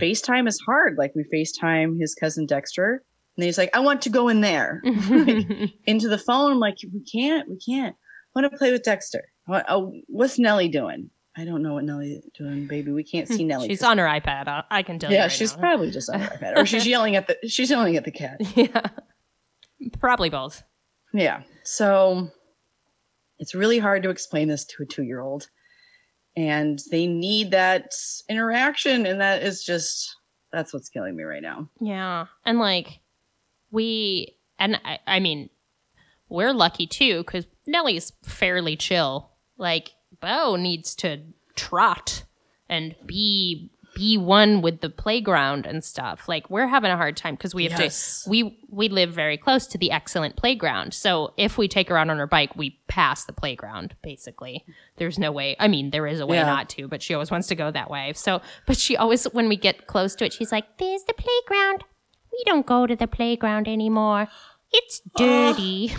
FaceTime 0.00 0.46
is 0.48 0.60
hard. 0.66 0.96
Like 0.98 1.12
we 1.14 1.24
FaceTime 1.32 1.98
his 1.98 2.14
cousin 2.14 2.44
Dexter. 2.46 3.02
And 3.36 3.44
he's 3.44 3.56
like, 3.58 3.74
I 3.74 3.80
want 3.80 4.02
to 4.02 4.10
go 4.10 4.28
in 4.28 4.42
there 4.42 4.82
into 5.86 6.08
the 6.08 6.18
phone. 6.18 6.52
I'm 6.52 6.58
like, 6.58 6.76
we 6.92 7.02
can't, 7.10 7.48
we 7.48 7.56
can't. 7.58 7.94
I 8.36 8.40
want 8.40 8.52
to 8.52 8.58
play 8.58 8.70
with 8.72 8.82
Dexter. 8.82 9.24
What, 9.50 9.66
oh, 9.68 9.92
what's 10.06 10.38
Nellie 10.38 10.68
doing? 10.68 11.10
I 11.36 11.44
don't 11.44 11.62
know 11.62 11.74
what 11.74 11.84
Nellie's 11.84 12.22
doing, 12.36 12.66
baby. 12.66 12.92
We 12.92 13.04
can't 13.04 13.28
see 13.28 13.42
hmm. 13.42 13.48
Nellie. 13.48 13.68
she's 13.68 13.82
on 13.82 13.98
her 13.98 14.06
iPad. 14.06 14.64
I, 14.70 14.82
can 14.82 14.98
tell 14.98 15.10
you. 15.10 15.16
Yeah, 15.16 15.22
right 15.22 15.32
she's 15.32 15.54
now. 15.54 15.60
probably 15.60 15.90
just 15.90 16.10
on 16.10 16.20
her 16.20 16.28
iPad, 16.40 16.56
or 16.56 16.66
she's 16.66 16.86
yelling 16.86 17.16
at 17.16 17.26
the 17.26 17.36
she's 17.48 17.70
yelling 17.70 17.96
at 17.96 18.04
the 18.04 18.10
cat. 18.10 18.40
yeah. 18.56 18.86
Probably 19.98 20.28
both. 20.30 20.62
Yeah. 21.12 21.42
So 21.64 22.30
it's 23.38 23.54
really 23.54 23.78
hard 23.78 24.02
to 24.04 24.10
explain 24.10 24.48
this 24.48 24.64
to 24.66 24.82
a 24.82 24.86
two 24.86 25.02
year 25.02 25.20
old. 25.20 25.48
And 26.36 26.78
they 26.90 27.06
need 27.06 27.50
that 27.50 27.92
interaction. 28.28 29.06
And 29.06 29.20
that 29.20 29.42
is 29.42 29.64
just, 29.64 30.14
that's 30.52 30.72
what's 30.72 30.88
killing 30.88 31.16
me 31.16 31.24
right 31.24 31.42
now. 31.42 31.68
Yeah. 31.80 32.26
And 32.44 32.58
like 32.58 33.00
we 33.70 34.36
and 34.58 34.80
I, 34.84 34.98
I 35.06 35.20
mean 35.20 35.48
we're 36.28 36.52
lucky 36.52 36.86
too 36.86 37.24
cuz 37.24 37.46
Nellie's 37.66 38.12
fairly 38.22 38.76
chill. 38.76 39.29
Like 39.60 39.92
Bo 40.20 40.56
needs 40.56 40.94
to 40.96 41.20
trot 41.54 42.24
and 42.68 42.94
be 43.06 43.70
be 43.96 44.16
one 44.16 44.62
with 44.62 44.80
the 44.82 44.88
playground 44.88 45.66
and 45.66 45.82
stuff. 45.82 46.28
Like 46.28 46.48
we're 46.48 46.68
having 46.68 46.92
a 46.92 46.96
hard 46.96 47.16
time 47.16 47.36
cuz 47.36 47.54
we 47.56 47.64
have 47.66 47.80
Yes. 47.80 48.22
to 48.22 48.30
we 48.30 48.56
we 48.70 48.88
live 48.88 49.10
very 49.12 49.36
close 49.36 49.66
to 49.66 49.78
the 49.78 49.90
excellent 49.90 50.36
playground. 50.36 50.94
So 50.94 51.34
if 51.36 51.58
we 51.58 51.66
take 51.66 51.88
her 51.88 51.98
out 51.98 52.08
on 52.08 52.16
her 52.18 52.26
bike, 52.28 52.54
we 52.56 52.78
pass 52.86 53.24
the 53.24 53.32
playground 53.32 53.96
basically. 54.02 54.64
There's 54.96 55.18
no 55.18 55.32
way. 55.32 55.56
I 55.58 55.66
mean, 55.68 55.90
there 55.90 56.06
is 56.06 56.20
a 56.20 56.26
way 56.26 56.36
Yeah. 56.36 56.44
not 56.46 56.68
to, 56.70 56.86
but 56.88 57.02
she 57.02 57.14
always 57.14 57.30
wants 57.32 57.48
to 57.48 57.56
go 57.56 57.70
that 57.72 57.90
way. 57.90 58.12
So, 58.14 58.40
but 58.64 58.76
she 58.78 58.96
always 58.96 59.24
when 59.24 59.48
we 59.48 59.56
get 59.56 59.86
close 59.88 60.14
to 60.16 60.24
it, 60.24 60.32
she's 60.32 60.52
like, 60.52 60.78
"There's 60.78 61.04
the 61.04 61.14
playground." 61.14 61.84
we 62.32 62.44
don't 62.46 62.64
go 62.64 62.86
to 62.86 62.94
the 62.94 63.08
playground 63.08 63.66
anymore. 63.68 64.28
It's 64.72 65.00
dirty. 65.16 65.92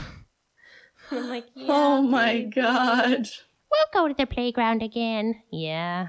I'm 1.11 1.27
like, 1.29 1.45
oh 1.57 1.61
yeah, 1.61 1.67
oh 1.69 2.01
my. 2.01 2.41
God. 2.43 3.27
We'll 3.71 4.01
go 4.01 4.07
to 4.07 4.13
the 4.13 4.27
playground 4.27 4.83
again. 4.83 5.41
Yeah. 5.51 6.07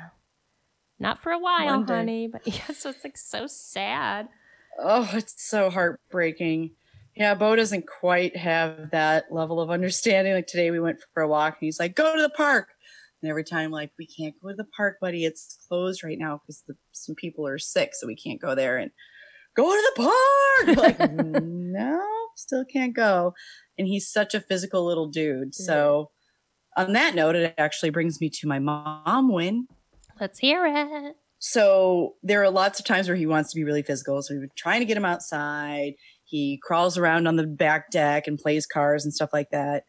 Not 0.99 1.23
for 1.23 1.33
a 1.33 1.39
while, 1.39 1.67
One 1.67 1.87
honey. 1.87 2.29
But 2.29 2.43
yeah, 2.47 2.75
so 2.75 2.91
it's 2.91 3.05
like 3.05 3.17
so 3.17 3.47
sad. 3.47 4.29
Oh, 4.79 5.09
it's 5.13 5.35
so 5.49 5.71
heartbreaking. 5.71 6.73
Yeah, 7.17 7.35
Bo 7.35 7.57
doesn't 7.57 7.87
quite 7.87 8.37
have 8.37 8.91
that 8.93 9.27
level 9.31 9.61
of 9.61 9.71
understanding. 9.71 10.33
Like 10.33 10.47
today, 10.47 10.71
we 10.71 10.81
went 10.81 10.99
for 11.13 11.23
a 11.23 11.29
walk, 11.29 11.59
and 11.61 11.67
he's 11.67 11.79
like, 11.79 11.95
"Go 11.95 12.17
to 12.17 12.23
the 12.23 12.31
park." 12.31 12.69
And 13.23 13.31
every 13.31 13.45
time, 13.45 13.71
like, 13.71 13.93
we 13.99 14.07
can't 14.07 14.35
go 14.43 14.49
to 14.49 14.57
the 14.57 14.67
park, 14.77 14.99
buddy. 15.01 15.25
It's 15.25 15.59
closed 15.69 16.03
right 16.03 16.19
now 16.19 16.41
because 16.41 16.65
some 16.93 17.15
people 17.15 17.47
are 17.47 17.59
sick, 17.59 17.91
so 17.95 18.07
we 18.07 18.17
can't 18.17 18.41
go 18.41 18.55
there. 18.55 18.79
And 18.79 18.91
go 19.55 19.65
to 19.65 19.93
the 19.95 20.03
park. 20.03 20.99
like, 20.99 21.13
no, 21.43 22.01
still 22.37 22.65
can't 22.65 22.95
go. 22.95 23.35
And 23.79 23.87
he's 23.87 24.11
such 24.11 24.35
a 24.35 24.41
physical 24.41 24.85
little 24.85 25.09
dude. 25.09 25.55
So, 25.55 26.11
on 26.77 26.93
that 26.93 27.15
note, 27.15 27.37
it 27.37 27.55
actually 27.59 27.91
brings 27.91 28.21
me 28.21 28.31
to 28.31 28.47
my 28.47 28.59
mom 28.59 29.33
win. 29.33 29.67
Let's 30.21 30.39
hear 30.39 30.67
it. 30.67 31.17
So, 31.39 32.15
there 32.23 32.43
are 32.43 32.51
lots 32.51 32.79
of 32.79 32.85
times 32.85 33.09
where 33.09 33.17
he 33.17 33.27
wants 33.27 33.51
to 33.51 33.57
be 33.57 33.65
really 33.65 33.83
physical. 33.83 34.23
So, 34.23 34.35
we've 34.35 34.43
been 34.43 34.51
trying 34.57 34.81
to 34.81 34.87
get 34.87 34.97
him 34.97 35.05
outside. 35.05 35.95
He 36.25 36.61
crawls 36.63 36.97
around 36.97 37.27
on 37.27 37.37
the 37.37 37.47
back 37.47 37.91
deck 37.91 38.27
and 38.27 38.39
plays 38.39 38.67
cars 38.67 39.05
and 39.05 39.13
stuff 39.13 39.31
like 39.33 39.51
that. 39.51 39.85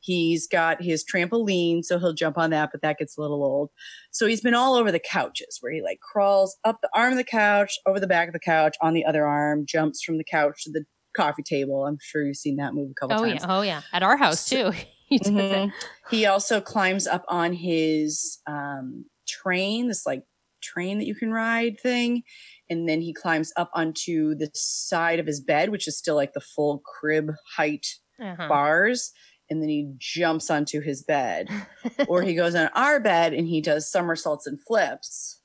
He's 0.00 0.46
got 0.46 0.82
his 0.82 1.04
trampoline, 1.04 1.84
so 1.84 1.98
he'll 1.98 2.12
jump 2.12 2.38
on 2.38 2.50
that, 2.50 2.70
but 2.70 2.82
that 2.82 2.98
gets 2.98 3.16
a 3.16 3.20
little 3.20 3.42
old. 3.42 3.70
So 4.12 4.26
he's 4.26 4.40
been 4.40 4.54
all 4.54 4.76
over 4.76 4.92
the 4.92 5.00
couches 5.00 5.58
where 5.60 5.72
he 5.72 5.82
like 5.82 5.98
crawls 6.00 6.56
up 6.64 6.78
the 6.82 6.90
arm 6.94 7.12
of 7.12 7.18
the 7.18 7.24
couch, 7.24 7.78
over 7.86 7.98
the 7.98 8.06
back 8.06 8.28
of 8.28 8.32
the 8.32 8.38
couch, 8.38 8.76
on 8.80 8.94
the 8.94 9.04
other 9.04 9.26
arm, 9.26 9.64
jumps 9.66 10.02
from 10.02 10.18
the 10.18 10.24
couch 10.24 10.64
to 10.64 10.70
the 10.70 10.84
coffee 11.16 11.42
table. 11.42 11.84
I'm 11.84 11.98
sure 12.00 12.24
you've 12.24 12.36
seen 12.36 12.56
that 12.56 12.74
move 12.74 12.90
a 12.90 12.94
couple 12.94 13.16
oh, 13.16 13.26
times. 13.26 13.40
Yeah. 13.42 13.58
Oh, 13.58 13.62
yeah. 13.62 13.82
At 13.92 14.02
our 14.02 14.16
house, 14.16 14.48
too. 14.48 14.72
he, 15.18 15.18
mm-hmm. 15.18 15.70
he 16.10 16.26
also 16.26 16.60
climbs 16.60 17.06
up 17.06 17.24
on 17.28 17.52
his 17.52 18.38
um, 18.46 19.04
train, 19.26 19.88
this 19.88 20.06
like 20.06 20.22
train 20.62 20.98
that 20.98 21.06
you 21.06 21.14
can 21.14 21.32
ride 21.32 21.80
thing. 21.80 22.22
And 22.70 22.88
then 22.88 23.00
he 23.00 23.14
climbs 23.14 23.52
up 23.56 23.70
onto 23.74 24.34
the 24.34 24.50
side 24.54 25.18
of 25.18 25.26
his 25.26 25.40
bed, 25.40 25.70
which 25.70 25.88
is 25.88 25.96
still 25.96 26.16
like 26.16 26.32
the 26.34 26.40
full 26.40 26.82
crib 26.84 27.30
height 27.56 27.86
uh-huh. 28.20 28.48
bars 28.48 29.12
and 29.50 29.62
then 29.62 29.68
he 29.68 29.92
jumps 29.98 30.50
onto 30.50 30.80
his 30.80 31.02
bed. 31.02 31.48
or 32.08 32.22
he 32.22 32.34
goes 32.34 32.54
on 32.54 32.68
our 32.74 33.00
bed 33.00 33.32
and 33.32 33.48
he 33.48 33.60
does 33.60 33.90
somersaults 33.90 34.46
and 34.46 34.58
flips. 34.66 35.40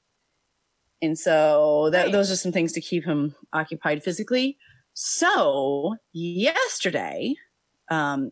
And 1.02 1.18
so 1.18 1.90
that, 1.92 2.12
those 2.12 2.32
are 2.32 2.36
some 2.36 2.52
things 2.52 2.72
to 2.74 2.82
keep 2.82 3.06
him 3.06 3.36
occupied 3.52 4.04
physically. 4.04 4.58
So 4.94 5.96
yesterday, 6.14 7.36
um, 7.90 8.32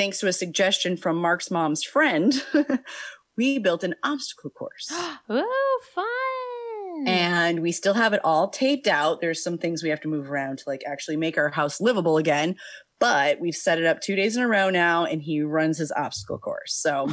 thanks 0.00 0.18
to 0.18 0.26
a 0.26 0.32
suggestion 0.32 0.96
from 0.96 1.18
Mark's 1.18 1.50
mom's 1.50 1.84
friend, 1.84 2.42
we 3.36 3.58
built 3.58 3.84
an 3.84 3.94
obstacle 4.02 4.48
course. 4.48 4.90
Ooh, 5.30 5.80
fun. 5.94 7.06
And 7.06 7.60
we 7.60 7.70
still 7.70 7.92
have 7.92 8.14
it 8.14 8.20
all 8.24 8.48
taped 8.48 8.86
out. 8.86 9.20
There's 9.20 9.44
some 9.44 9.58
things 9.58 9.82
we 9.82 9.90
have 9.90 10.00
to 10.00 10.08
move 10.08 10.30
around 10.30 10.60
to 10.60 10.64
like 10.66 10.82
actually 10.86 11.18
make 11.18 11.36
our 11.36 11.50
house 11.50 11.82
livable 11.82 12.16
again 12.16 12.56
but 12.98 13.40
we've 13.40 13.54
set 13.54 13.78
it 13.78 13.86
up 13.86 14.02
two 14.02 14.14
days 14.14 14.36
in 14.36 14.42
a 14.42 14.46
row 14.46 14.68
now 14.68 15.06
and 15.06 15.22
he 15.22 15.40
runs 15.40 15.78
his 15.78 15.90
obstacle 15.92 16.38
course 16.38 16.74
so 16.74 17.08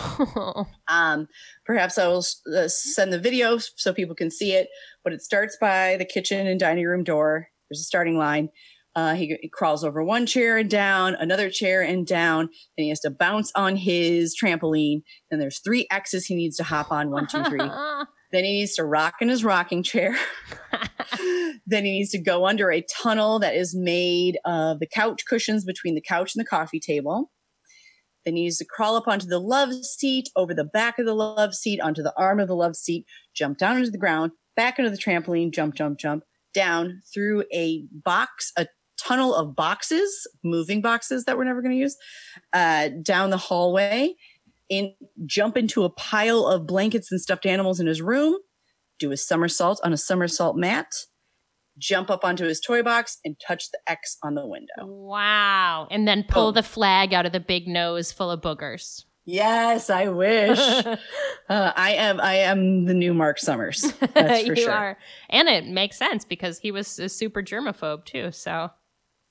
um, 0.90 1.30
perhaps 1.66 1.98
i 1.98 2.06
will 2.06 2.26
uh, 2.54 2.68
send 2.68 3.14
the 3.14 3.18
video 3.18 3.58
so 3.58 3.94
people 3.94 4.14
can 4.14 4.30
see 4.30 4.52
it 4.52 4.68
but 5.06 5.14
it 5.14 5.22
starts 5.22 5.56
by 5.62 5.96
the 5.96 6.04
kitchen 6.04 6.46
and 6.46 6.60
dining 6.60 6.84
room 6.84 7.06
door 7.06 7.48
there's 7.70 7.80
a 7.80 7.86
starting 7.86 8.18
line 8.18 8.50
uh, 8.98 9.14
he, 9.14 9.38
he, 9.42 9.48
crawls 9.48 9.84
over 9.84 10.04
one 10.04 10.26
chair 10.26 10.58
and 10.58 10.70
down 10.70 11.16
another 11.16 11.50
chair 11.50 11.82
and 11.82 12.08
down 12.08 12.50
then 12.76 12.86
he 12.86 12.90
has 12.90 13.00
to 13.00 13.12
bounce 13.12 13.52
on 13.56 13.76
his 13.76 14.36
trampoline 14.36 15.04
Then 15.30 15.40
there's 15.40 15.60
three 15.60 15.88
x's 15.92 16.26
he 16.26 16.36
needs 16.36 16.58
to 16.58 16.64
hop 16.64 16.92
on 16.92 17.12
one 17.12 17.28
two 17.28 17.44
three 17.44 17.60
then 18.32 18.44
he 18.44 18.60
needs 18.60 18.76
to 18.76 18.84
rock 18.84 19.16
in 19.22 19.30
his 19.30 19.44
rocking 19.44 19.84
chair. 19.84 20.16
then 21.66 21.86
he 21.86 21.92
needs 21.92 22.12
to 22.12 22.22
go 22.22 22.46
under 22.46 22.72
a 22.72 22.82
tunnel 22.82 23.40
that 23.40 23.56
is 23.56 23.76
made 23.76 24.38
of 24.46 24.80
the 24.80 24.88
couch 24.88 25.24
cushions 25.28 25.64
between 25.64 25.96
the 25.96 26.02
couch 26.02 26.36
and 26.36 26.44
the 26.44 26.50
coffee 26.50 26.80
table. 26.80 27.32
Then 28.26 28.36
he 28.36 28.44
needs 28.44 28.58
to 28.58 28.66
crawl 28.66 28.98
up 28.98 29.08
onto 29.08 29.28
the 29.28 29.40
love 29.40 29.74
seat, 29.86 30.30
over 30.36 30.54
the 30.54 30.66
back 30.66 31.00
of 31.00 31.06
the 31.06 31.14
love 31.14 31.54
seat, 31.54 31.80
onto 31.80 32.04
the 32.04 32.14
arm 32.18 32.42
of 32.42 32.50
the 32.50 32.56
love 32.56 32.76
seat, 32.76 33.06
jump 33.34 33.58
down 33.58 33.78
into 33.78 33.92
the 33.92 33.98
ground, 33.98 34.32
back 34.56 34.80
into 34.80 34.92
the 34.92 34.98
trampoline, 34.98 35.54
jump, 35.54 35.76
jump, 35.76 35.98
jump, 35.98 36.24
down 36.54 37.02
through 37.14 37.46
a 37.54 37.86
box, 37.92 38.52
a 38.58 38.68
tunnel 38.98 39.34
of 39.34 39.56
boxes, 39.56 40.28
moving 40.44 40.82
boxes 40.82 41.26
that 41.26 41.38
we're 41.38 41.44
never 41.44 41.62
going 41.62 41.74
to 41.74 41.78
use, 41.78 41.96
uh, 42.54 42.90
down 43.02 43.30
the 43.30 43.38
hallway 43.38 44.16
in 44.70 44.94
jump 45.26 45.58
into 45.58 45.84
a 45.84 45.90
pile 45.90 46.46
of 46.46 46.68
blankets 46.68 47.12
and 47.12 47.22
stuffed 47.22 47.46
animals 47.46 47.80
in 47.80 47.88
his 47.88 48.02
room, 48.02 48.38
do 49.00 49.12
a 49.12 49.18
somersault 49.18 49.80
on 49.84 49.94
a 49.94 49.98
somersault 49.98 50.58
mat, 50.58 50.94
jump 51.78 52.10
up 52.10 52.26
onto 52.26 52.46
his 52.46 52.60
toy 52.60 52.84
box 52.84 53.18
and 53.24 53.40
touch 53.40 53.72
the 53.72 53.80
X 53.88 54.18
on 54.24 54.36
the 54.36 54.46
window. 54.46 54.86
Wow. 54.86 55.88
And 55.90 56.08
then 56.08 56.24
pull 56.28 56.48
oh. 56.48 56.52
the 56.52 56.64
flag 56.64 57.14
out 57.14 57.26
of 57.26 57.32
the 57.32 57.40
big 57.40 57.68
nose 57.68 58.12
full 58.12 58.32
of 58.32 58.42
boogers. 58.42 59.06
Yes, 59.26 59.90
I 59.90 60.08
wish. 60.08 60.58
uh, 60.60 60.96
I 61.50 61.92
am. 61.92 62.22
I 62.22 62.36
am 62.36 62.86
the 62.86 62.94
new 62.94 63.14
Mark 63.14 63.40
Summers. 63.40 63.82
That's 64.14 64.48
for 64.48 64.54
you 64.54 64.56
sure. 64.56 64.72
Are. 64.72 64.98
And 65.30 65.50
it 65.50 65.66
makes 65.68 65.98
sense 65.98 66.24
because 66.24 66.60
he 66.60 66.72
was 66.72 66.98
a 66.98 67.10
super 67.10 67.44
germaphobe 67.44 68.06
too. 68.06 68.32
So 68.32 68.72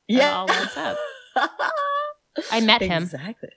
yeah, 0.09 0.37
all 0.37 0.51
adds 0.51 0.77
up. 0.77 0.99
I 2.51 2.61
met 2.61 2.83
him. 2.83 3.03
Exactly. 3.03 3.51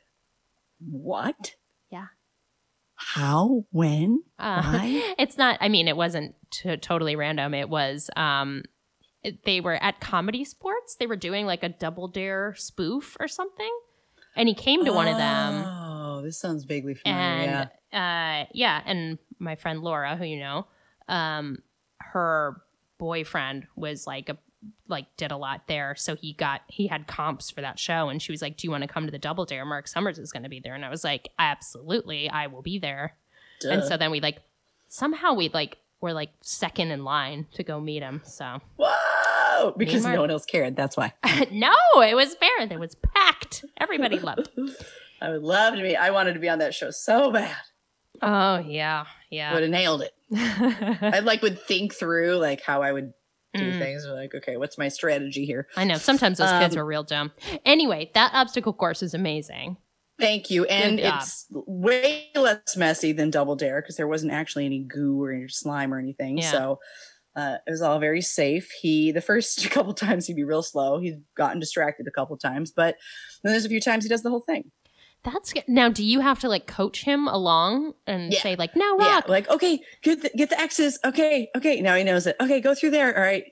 What? 0.79 1.55
Yeah. 1.91 2.07
How 2.95 3.65
when 3.71 4.23
uh, 4.37 4.61
why 4.61 5.15
it's 5.17 5.37
not 5.37 5.57
i 5.61 5.69
mean 5.69 5.87
it 5.87 5.95
wasn't 5.95 6.35
t- 6.51 6.75
totally 6.77 7.15
random 7.15 7.53
it 7.53 7.69
was 7.69 8.09
um 8.15 8.63
it, 9.23 9.43
they 9.43 9.59
were 9.59 9.81
at 9.81 9.99
ComedySportz 9.99 10.97
they 10.99 11.07
were 11.07 11.15
doing 11.15 11.45
like 11.45 11.63
a 11.63 11.69
double 11.69 12.07
dare 12.07 12.55
spoof 12.57 13.15
or 13.19 13.27
something 13.27 13.71
and 14.35 14.49
he 14.49 14.53
came 14.53 14.83
to 14.85 14.91
oh, 14.91 14.95
one 14.95 15.07
of 15.07 15.17
them 15.17 15.63
oh 15.65 16.21
this 16.23 16.37
sounds 16.37 16.65
vaguely 16.65 16.93
familiar 16.93 17.21
and 17.21 17.69
yeah. 17.93 18.41
uh 18.43 18.45
yeah 18.53 18.81
and 18.85 19.17
my 19.39 19.55
friend 19.55 19.81
laura 19.81 20.17
who 20.17 20.25
you 20.25 20.39
know 20.39 20.67
um 21.07 21.57
her 21.99 22.61
boyfriend 22.97 23.65
was 23.75 24.05
like 24.05 24.27
a 24.27 24.37
like 24.87 25.05
did 25.17 25.31
a 25.31 25.37
lot 25.37 25.61
there. 25.67 25.95
So 25.95 26.15
he 26.15 26.33
got 26.33 26.61
he 26.67 26.87
had 26.87 27.07
comps 27.07 27.49
for 27.49 27.61
that 27.61 27.79
show 27.79 28.09
and 28.09 28.21
she 28.21 28.31
was 28.31 28.41
like, 28.41 28.57
"Do 28.57 28.67
you 28.67 28.71
want 28.71 28.83
to 28.83 28.87
come 28.87 29.05
to 29.05 29.11
the 29.11 29.19
Double 29.19 29.45
Dare? 29.45 29.65
Mark 29.65 29.87
Summers 29.87 30.17
is 30.17 30.31
going 30.31 30.43
to 30.43 30.49
be 30.49 30.59
there." 30.59 30.75
And 30.75 30.83
I 30.85 30.89
was 30.89 31.03
like, 31.03 31.29
"Absolutely, 31.37 32.29
I 32.29 32.47
will 32.47 32.61
be 32.61 32.79
there." 32.79 33.15
Duh. 33.61 33.69
And 33.69 33.83
so 33.83 33.97
then 33.97 34.11
we 34.11 34.19
like 34.21 34.39
somehow 34.87 35.33
we 35.33 35.49
like 35.49 35.77
were 36.01 36.13
like 36.13 36.29
second 36.41 36.91
in 36.91 37.03
line 37.03 37.47
to 37.53 37.63
go 37.63 37.79
meet 37.79 38.01
him. 38.01 38.21
So 38.25 38.59
Whoa! 38.77 39.73
Because 39.77 40.03
Mark- 40.03 40.15
no 40.15 40.21
one 40.21 40.31
else 40.31 40.45
cared. 40.45 40.75
That's 40.75 40.97
why. 40.97 41.13
no, 41.51 41.73
it 41.95 42.15
was 42.15 42.35
fair. 42.35 42.49
It 42.59 42.79
was 42.79 42.95
packed. 42.95 43.65
Everybody 43.77 44.19
loved. 44.19 44.49
I 45.21 45.29
would 45.29 45.43
love 45.43 45.75
to 45.75 45.81
be. 45.81 45.95
I 45.95 46.11
wanted 46.11 46.33
to 46.33 46.39
be 46.39 46.49
on 46.49 46.59
that 46.59 46.73
show 46.73 46.91
so 46.91 47.31
bad. 47.31 47.55
Oh 48.21 48.59
yeah, 48.59 49.05
yeah. 49.29 49.53
Would 49.53 49.63
have 49.63 49.71
nailed 49.71 50.01
it. 50.01 50.13
I 50.35 51.19
like 51.19 51.41
would 51.41 51.61
think 51.61 51.93
through 51.93 52.35
like 52.35 52.61
how 52.61 52.81
I 52.81 52.91
would 52.91 53.13
do 53.53 53.71
mm. 53.71 53.79
things. 53.79 54.05
We're 54.05 54.13
like, 54.13 54.35
okay, 54.35 54.57
what's 54.57 54.77
my 54.77 54.87
strategy 54.87 55.45
here? 55.45 55.67
I 55.75 55.83
know. 55.83 55.95
Sometimes 55.95 56.37
those 56.37 56.49
um, 56.49 56.61
kids 56.61 56.75
are 56.75 56.85
real 56.85 57.03
dumb. 57.03 57.31
Anyway, 57.65 58.11
that 58.13 58.31
obstacle 58.33 58.73
course 58.73 59.01
is 59.01 59.13
amazing. 59.13 59.77
Thank 60.19 60.49
you. 60.49 60.65
And 60.65 60.99
it's 60.99 61.45
way 61.49 62.27
less 62.35 62.75
messy 62.75 63.13
than 63.13 63.29
Double 63.29 63.55
Dare 63.55 63.81
because 63.81 63.95
there 63.95 64.07
wasn't 64.07 64.33
actually 64.33 64.65
any 64.65 64.83
goo 64.83 65.23
or 65.23 65.31
any 65.31 65.47
slime 65.47 65.93
or 65.93 65.99
anything. 65.99 66.39
Yeah. 66.39 66.51
So 66.51 66.79
uh, 67.35 67.55
it 67.65 67.71
was 67.71 67.81
all 67.81 67.99
very 67.99 68.21
safe. 68.21 68.69
He, 68.81 69.11
the 69.11 69.21
first 69.21 69.69
couple 69.71 69.93
times, 69.93 70.27
he'd 70.27 70.35
be 70.35 70.43
real 70.43 70.63
slow. 70.63 70.99
He's 70.99 71.15
gotten 71.37 71.59
distracted 71.59 72.05
a 72.07 72.11
couple 72.11 72.35
times, 72.37 72.71
but 72.75 72.97
then 73.43 73.53
there's 73.53 73.65
a 73.65 73.69
few 73.69 73.79
times 73.79 74.03
he 74.03 74.09
does 74.09 74.23
the 74.23 74.29
whole 74.29 74.43
thing. 74.47 74.71
That's 75.23 75.51
good. 75.53 75.65
Now, 75.67 75.89
do 75.89 76.03
you 76.03 76.21
have 76.21 76.39
to 76.39 76.49
like 76.49 76.65
coach 76.65 77.03
him 77.03 77.27
along 77.27 77.93
and 78.07 78.31
yeah. 78.31 78.41
say 78.41 78.55
like, 78.55 78.75
now 78.75 78.97
rock? 78.97 79.25
Yeah. 79.25 79.31
Like, 79.31 79.49
okay, 79.49 79.81
get 80.01 80.21
the, 80.21 80.29
get 80.29 80.49
the 80.49 80.59
X's. 80.59 80.97
Okay, 81.03 81.49
okay. 81.55 81.81
Now 81.81 81.95
he 81.95 82.03
knows 82.03 82.25
it. 82.25 82.37
Okay, 82.39 82.61
go 82.61 82.73
through 82.73 82.91
there. 82.91 83.15
All 83.15 83.21
right, 83.21 83.43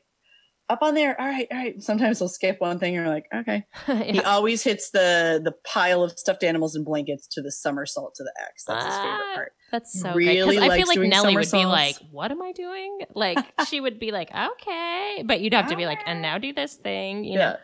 up 0.70 0.82
on 0.82 0.96
there. 0.96 1.20
All 1.20 1.28
right, 1.28 1.48
all 1.52 1.58
right. 1.58 1.82
Sometimes 1.82 2.20
he'll 2.20 2.30
skip 2.30 2.60
one 2.60 2.80
thing. 2.80 2.96
And 2.96 3.06
you're 3.06 3.14
like, 3.14 3.26
okay. 3.34 3.66
yeah. 3.88 4.04
He 4.04 4.22
always 4.22 4.64
hits 4.64 4.92
the 4.92 5.42
the 5.44 5.54
pile 5.66 6.04
of 6.04 6.12
stuffed 6.18 6.44
animals 6.44 6.76
and 6.76 6.86
blankets 6.86 7.28
to 7.32 7.42
the 7.42 7.52
somersault 7.52 8.16
to 8.16 8.24
the 8.24 8.34
X. 8.42 8.64
That's 8.66 8.86
his 8.86 8.96
favorite 8.96 9.12
ah, 9.12 9.36
part. 9.36 9.52
That's 9.72 10.00
so 10.00 10.14
really 10.14 10.60
I 10.60 10.78
feel 10.78 10.88
like 10.88 11.00
Nellie 11.00 11.36
would 11.36 11.52
be 11.52 11.66
like, 11.66 11.96
"What 12.12 12.32
am 12.32 12.42
I 12.42 12.52
doing?" 12.52 13.00
Like 13.14 13.38
she 13.68 13.80
would 13.80 14.00
be 14.00 14.12
like, 14.12 14.30
"Okay," 14.34 15.24
but 15.26 15.42
you'd 15.42 15.54
have 15.54 15.68
to 15.68 15.76
be 15.76 15.86
like, 15.86 16.00
"And 16.06 16.22
now 16.22 16.38
do 16.38 16.54
this 16.54 16.76
thing," 16.76 17.24
you 17.24 17.34
yeah. 17.34 17.40
know. 17.40 17.56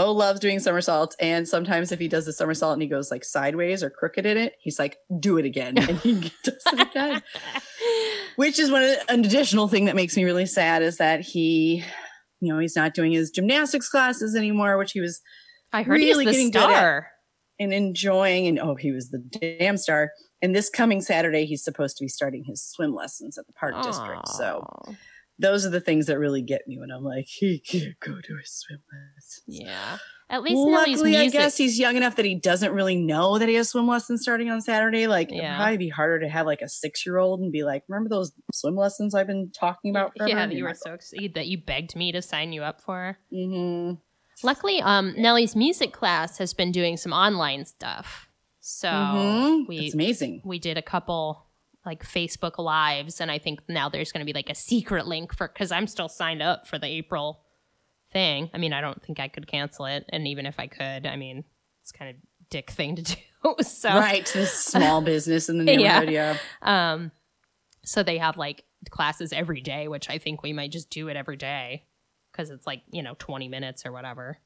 Bo 0.00 0.12
loves 0.12 0.40
doing 0.40 0.60
somersaults, 0.60 1.14
and 1.20 1.46
sometimes 1.46 1.92
if 1.92 1.98
he 1.98 2.08
does 2.08 2.24
the 2.24 2.32
somersault 2.32 2.72
and 2.72 2.80
he 2.80 2.88
goes 2.88 3.10
like 3.10 3.22
sideways 3.22 3.82
or 3.82 3.90
crooked 3.90 4.24
in 4.24 4.38
it, 4.38 4.54
he's 4.58 4.78
like, 4.78 4.96
"Do 5.18 5.36
it 5.36 5.44
again," 5.44 5.76
and 5.76 5.98
he 5.98 6.14
does 6.42 6.62
it 6.72 6.80
again. 6.80 7.22
Which 8.36 8.58
is 8.58 8.70
one 8.70 8.82
an 9.10 9.24
additional 9.26 9.68
thing 9.68 9.84
that 9.84 9.96
makes 9.96 10.16
me 10.16 10.24
really 10.24 10.46
sad 10.46 10.82
is 10.82 10.96
that 10.96 11.20
he, 11.20 11.84
you 12.40 12.50
know, 12.50 12.58
he's 12.58 12.76
not 12.76 12.94
doing 12.94 13.12
his 13.12 13.30
gymnastics 13.30 13.90
classes 13.90 14.34
anymore, 14.34 14.78
which 14.78 14.92
he 14.92 15.02
was. 15.02 15.20
I 15.70 15.82
heard 15.82 15.98
really 15.98 16.24
he's 16.24 16.34
the 16.34 16.48
star 16.48 17.08
and 17.58 17.74
enjoying, 17.74 18.46
and 18.46 18.58
oh, 18.58 18.76
he 18.76 18.92
was 18.92 19.10
the 19.10 19.18
damn 19.18 19.76
star. 19.76 20.12
And 20.40 20.56
this 20.56 20.70
coming 20.70 21.02
Saturday, 21.02 21.44
he's 21.44 21.62
supposed 21.62 21.98
to 21.98 22.04
be 22.04 22.08
starting 22.08 22.44
his 22.44 22.64
swim 22.64 22.94
lessons 22.94 23.36
at 23.36 23.46
the 23.46 23.52
park 23.52 23.74
Aww. 23.74 23.82
district. 23.82 24.28
So 24.28 24.66
those 25.40 25.64
are 25.66 25.70
the 25.70 25.80
things 25.80 26.06
that 26.06 26.18
really 26.18 26.42
get 26.42 26.66
me 26.68 26.78
when 26.78 26.90
I'm 26.90 27.02
like, 27.04 27.26
he 27.28 27.58
can't 27.58 27.98
go 28.00 28.12
to 28.12 28.34
a 28.34 28.44
swim 28.44 28.80
lesson. 28.92 29.42
Yeah. 29.46 29.98
At 30.32 30.42
least 30.44 30.58
Luckily, 30.58 31.16
I 31.16 31.28
guess 31.28 31.56
he's 31.56 31.76
young 31.76 31.96
enough 31.96 32.14
that 32.14 32.24
he 32.24 32.36
doesn't 32.36 32.72
really 32.72 32.94
know 32.94 33.38
that 33.38 33.48
he 33.48 33.56
has 33.56 33.70
swim 33.70 33.88
lessons 33.88 34.22
starting 34.22 34.48
on 34.48 34.60
Saturday. 34.60 35.08
Like, 35.08 35.32
it'd 35.32 35.42
probably 35.56 35.76
be 35.76 35.88
harder 35.88 36.20
to 36.20 36.28
have 36.28 36.46
like 36.46 36.62
a 36.62 36.68
six 36.68 37.04
year 37.04 37.18
old 37.18 37.40
and 37.40 37.50
be 37.50 37.64
like, 37.64 37.82
"Remember 37.88 38.08
those 38.08 38.30
swim 38.52 38.76
lessons 38.76 39.12
I've 39.12 39.26
been 39.26 39.50
talking 39.50 39.90
about?" 39.90 40.12
Forever? 40.16 40.30
yeah, 40.30 40.46
that 40.46 40.54
you 40.54 40.62
were 40.62 40.74
so 40.74 40.92
excited 40.94 41.34
that 41.34 41.48
you 41.48 41.58
begged 41.58 41.96
me 41.96 42.12
to 42.12 42.22
sign 42.22 42.52
you 42.52 42.62
up 42.62 42.80
for. 42.80 43.18
Mm-hmm. 43.32 43.94
Luckily, 44.46 44.80
um, 44.82 45.14
Nellie's 45.16 45.56
music 45.56 45.92
class 45.92 46.38
has 46.38 46.54
been 46.54 46.70
doing 46.70 46.96
some 46.96 47.12
online 47.12 47.64
stuff. 47.64 48.28
So 48.60 48.88
Mhm. 48.88 49.66
we 49.66 49.78
It's 49.78 49.94
amazing. 49.94 50.42
we 50.44 50.60
did 50.60 50.78
a 50.78 50.82
couple 50.82 51.46
like 51.84 52.04
Facebook 52.04 52.58
lives, 52.58 53.20
and 53.20 53.30
I 53.30 53.38
think 53.38 53.60
now 53.68 53.88
there's 53.88 54.12
going 54.12 54.20
to 54.20 54.30
be 54.30 54.36
like 54.36 54.50
a 54.50 54.54
secret 54.54 55.06
link 55.06 55.34
for 55.34 55.48
because 55.48 55.72
I'm 55.72 55.86
still 55.86 56.08
signed 56.08 56.42
up 56.42 56.66
for 56.66 56.78
the 56.78 56.86
April 56.86 57.40
thing. 58.12 58.50
I 58.52 58.58
mean, 58.58 58.72
I 58.72 58.80
don't 58.80 59.02
think 59.02 59.20
I 59.20 59.28
could 59.28 59.46
cancel 59.46 59.86
it, 59.86 60.04
and 60.10 60.26
even 60.26 60.46
if 60.46 60.58
I 60.58 60.66
could, 60.66 61.06
I 61.06 61.16
mean, 61.16 61.44
it's 61.82 61.92
kind 61.92 62.10
of 62.10 62.16
dick 62.50 62.70
thing 62.70 62.96
to 62.96 63.02
do. 63.42 63.54
so 63.62 63.88
Right, 63.88 64.30
this 64.34 64.52
small 64.52 65.00
business 65.02 65.48
in 65.48 65.58
the 65.58 65.64
neighborhood. 65.64 66.10
Yeah. 66.10 66.36
Um, 66.62 67.12
so 67.82 68.02
they 68.02 68.18
have 68.18 68.36
like 68.36 68.64
classes 68.90 69.32
every 69.32 69.60
day, 69.60 69.88
which 69.88 70.10
I 70.10 70.18
think 70.18 70.42
we 70.42 70.52
might 70.52 70.72
just 70.72 70.90
do 70.90 71.08
it 71.08 71.16
every 71.16 71.36
day 71.36 71.84
because 72.30 72.50
it's 72.50 72.66
like 72.66 72.82
you 72.90 73.02
know 73.02 73.14
twenty 73.18 73.48
minutes 73.48 73.86
or 73.86 73.92
whatever. 73.92 74.38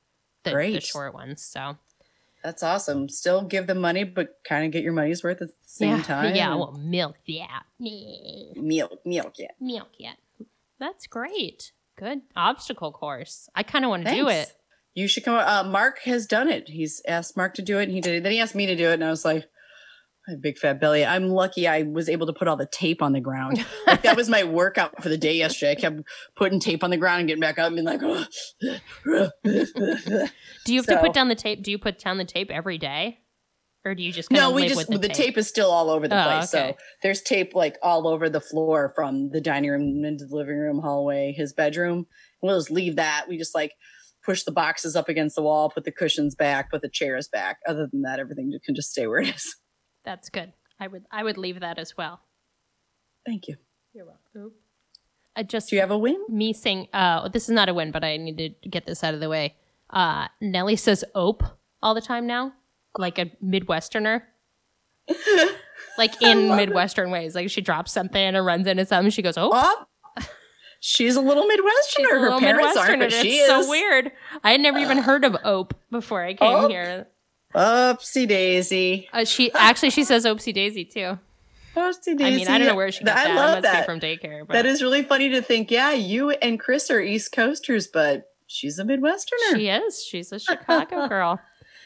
The, 0.45 0.51
the 0.51 0.81
short 0.81 1.15
ones. 1.15 1.43
So 1.43 1.79
That's 2.45 2.63
awesome. 2.63 3.09
Still 3.09 3.43
give 3.43 3.67
them 3.67 3.81
money, 3.81 4.05
but 4.05 4.37
kind 4.47 4.67
of 4.67 4.71
get 4.71 4.83
your 4.83 4.93
money's 4.93 5.25
worth 5.25 5.41
at 5.41 5.49
the 5.49 5.55
same 5.65 5.97
yeah, 5.97 6.03
time. 6.03 6.35
yeah. 6.35 6.55
Well, 6.55 6.73
milk, 6.73 7.17
yeah, 7.25 7.61
milk, 7.81 9.01
milk, 9.07 9.35
yeah. 9.39 9.49
milk, 9.59 9.89
yeah. 9.99 10.13
That's 10.79 11.07
great. 11.07 11.73
Good 11.97 12.21
obstacle 12.37 12.93
course. 12.93 13.49
I 13.55 13.63
kind 13.63 13.87
of 13.87 13.89
want 13.89 14.05
to 14.05 14.15
do 14.15 14.29
it. 14.29 14.53
You 14.93 15.09
should 15.09 15.25
come. 15.25 15.37
Uh, 15.37 15.65
Mark 15.65 16.01
has 16.01 16.27
done 16.27 16.51
it. 16.51 16.69
He's 16.69 17.01
asked 17.09 17.35
Mark 17.35 17.55
to 17.55 17.63
do 17.63 17.79
it, 17.79 17.85
and 17.85 17.93
he 17.93 18.03
did 18.03 18.17
it. 18.17 18.23
Then 18.23 18.33
he 18.33 18.41
asked 18.41 18.55
me 18.55 18.67
to 18.67 18.77
do 18.77 18.91
it, 18.91 18.95
and 18.95 19.05
I 19.05 19.11
was 19.11 19.25
like, 19.25 19.49
A 20.27 20.37
big 20.37 20.57
fat 20.57 20.81
belly. 20.81 21.05
I'm 21.05 21.29
lucky 21.29 21.69
I 21.69 21.83
was 21.83 22.09
able 22.09 22.27
to 22.29 22.33
put 22.33 22.49
all 22.49 22.57
the 22.57 22.67
tape 22.67 23.03
on 23.03 23.13
the 23.13 23.21
ground. 23.21 23.65
Like, 23.87 24.03
that 24.03 24.17
was 24.17 24.29
my 24.31 24.45
workout 24.45 25.03
for 25.03 25.11
the 25.11 25.19
day 25.19 25.37
yesterday. 25.37 25.73
I 25.73 25.75
kept 25.75 26.01
putting 26.37 26.59
tape 26.59 26.83
on 26.83 26.89
the 26.91 26.97
ground 26.97 27.21
and 27.21 27.29
getting 27.29 27.41
back 27.43 27.59
up 27.59 27.67
and 27.67 27.77
being 27.77 27.87
like, 27.87 28.01
oh. 28.03 28.25
Do 29.45 30.73
you 30.73 30.79
have 30.79 30.87
to 30.87 30.99
put 31.01 31.13
down 31.13 31.29
the 31.29 31.35
tape? 31.35 31.63
Do 31.63 31.71
you 31.71 31.79
put 31.79 31.99
down 31.99 32.17
the 32.17 32.25
tape 32.25 32.51
every 32.51 32.79
day, 32.79 33.19
or 33.85 33.95
do 33.95 34.03
you 34.03 34.11
just 34.13 34.31
kind 34.31 34.41
no, 34.41 34.49
of 34.49 34.55
we 34.55 34.67
just 34.69 34.89
with 34.89 35.03
the, 35.03 35.09
tape. 35.09 35.37
is 35.37 35.47
still 35.49 35.71
all 35.71 35.91
over 35.91 36.09
the 36.09 36.19
Oh, 36.19 36.25
place. 36.25 36.55
okay. 36.55 36.73
So 36.73 36.77
there's 37.03 37.21
tape 37.21 37.55
like 37.55 37.77
all 37.83 38.09
over 38.09 38.31
the 38.31 38.41
floor 38.41 38.93
from 38.97 39.31
the 39.31 39.41
dining 39.41 39.71
room 39.71 40.05
into 40.05 40.25
the 40.25 40.35
living 40.35 40.57
room, 40.57 40.81
hallway, 40.81 41.35
his 41.37 41.53
bedroom. 41.53 42.07
We'll 42.43 42.59
just 42.59 42.71
leave 42.71 42.97
that. 42.97 43.27
We 43.29 43.37
just 43.37 43.55
like 43.55 43.73
push 44.25 44.45
the 44.45 44.53
boxes 44.53 44.97
up 44.97 45.11
against 45.11 45.37
the 45.37 45.43
wall, 45.43 45.69
put 45.69 45.85
the 45.85 45.93
cushions 45.93 46.35
back, 46.35 46.71
put 46.71 46.81
the 46.81 46.89
chairs 46.89 47.29
back. 47.29 47.59
Other 47.69 47.87
than 47.91 48.03
that, 48.03 48.19
everything 48.19 48.51
can 48.65 48.75
just 48.75 48.91
stay 48.91 49.07
where 49.07 49.21
it 49.21 49.29
is. 49.35 49.57
That's 50.05 50.29
good. 50.29 50.53
I 50.81 50.87
would 50.89 51.05
I 51.11 51.23
would 51.23 51.39
leave 51.39 51.61
that 51.61 51.79
as 51.79 51.97
well. 51.97 52.21
Thank 53.27 53.49
you. 53.49 53.57
You're 53.95 54.07
welcome. 54.07 54.53
I 55.37 55.43
just 55.43 55.71
Do 55.71 55.77
you 55.77 55.81
have 55.81 55.91
a 55.91 55.99
win? 55.99 56.19
me 56.29 56.53
saying 56.53 56.89
uh 56.93 57.29
this 57.29 57.45
is 57.45 57.51
not 57.51 57.69
a 57.69 57.75
win, 57.75 57.91
but 57.91 58.05
I 58.05 58.17
need 58.17 58.37
to 58.63 58.69
get 58.69 58.87
this 58.87 59.03
out 59.05 59.15
of 59.15 59.21
the 59.21 59.29
way. 59.29 59.55
Uh 59.91 60.29
Nellie 60.41 60.77
says 60.77 61.05
ope 61.15 61.43
all 61.83 61.95
the 61.95 62.01
time 62.01 62.27
now, 62.27 62.53
like 62.99 63.19
a 63.19 63.27
Midwesterner. 63.45 64.23
like 65.99 66.21
in 66.23 66.49
love 66.49 66.59
it. 66.59 66.67
Midwestern 66.67 67.11
ways. 67.11 67.35
Like 67.35 67.51
she 67.51 67.61
drops 67.61 67.93
something 67.93 68.35
or 68.35 68.43
runs 68.43 68.67
into 68.67 68.85
something, 68.87 69.11
she 69.11 69.23
goes, 69.23 69.37
Oh, 69.39 69.51
Oh, 69.53 70.25
she's 70.81 71.17
a 71.17 71.21
little 71.21 71.45
Midwesterner. 71.45 71.89
she's 71.97 72.07
a 72.07 72.11
Her 72.15 72.21
little 72.21 72.41
parents 72.41 72.77
aren't, 72.77 73.01
but 73.01 73.11
Midwesterner. 73.11 73.23
she 73.23 73.39
It's 73.39 73.51
is. 73.51 73.65
so 73.67 73.71
weird. 73.71 74.13
I 74.43 74.53
had 74.53 74.61
never 74.61 74.79
even 74.79 74.99
heard 74.99 75.25
of 75.25 75.37
ope 75.45 75.75
before 75.91 76.23
I 76.25 76.35
came 76.35 76.55
Ope? 76.55 76.71
here. 76.71 77.07
Oopsie 77.55 78.27
daisy. 78.29 79.09
Uh, 79.13 79.25
she 79.25 79.53
actually 79.53 79.91
she 79.91 80.05
says 80.05 80.25
oopsie 80.25 80.53
daisy 80.55 80.85
too. 80.85 81.19
Oopsie 81.77 82.17
daisy. 82.17 82.25
I 82.25 82.31
mean, 82.37 82.49
I 82.49 82.59
don't 82.59 82.67
know 82.69 82.75
where 82.75 82.91
she 82.93 83.05
got 83.05 83.17
I 83.17 83.25
that. 83.29 83.35
love 83.35 83.63
that. 83.63 83.85
from 83.87 84.01
daycare. 84.01 84.47
But 84.47 84.55
That 84.55 84.67
is 84.67 84.83
really 84.83 85.03
funny 85.03 85.29
to 85.31 85.43
think. 85.43 85.71
Yeah, 85.71 85.93
you 85.93 86.31
and 86.31 86.59
Chris 86.61 86.91
are 86.91 87.01
East 87.01 87.33
Coasters, 87.33 87.87
but 87.87 88.31
she's 88.47 88.79
a 88.79 88.85
Midwesterner. 88.85 89.55
She 89.57 89.69
is. 89.69 90.05
She's 90.05 90.33
a 90.33 90.39
Chicago 90.39 91.09
girl. 91.09 91.41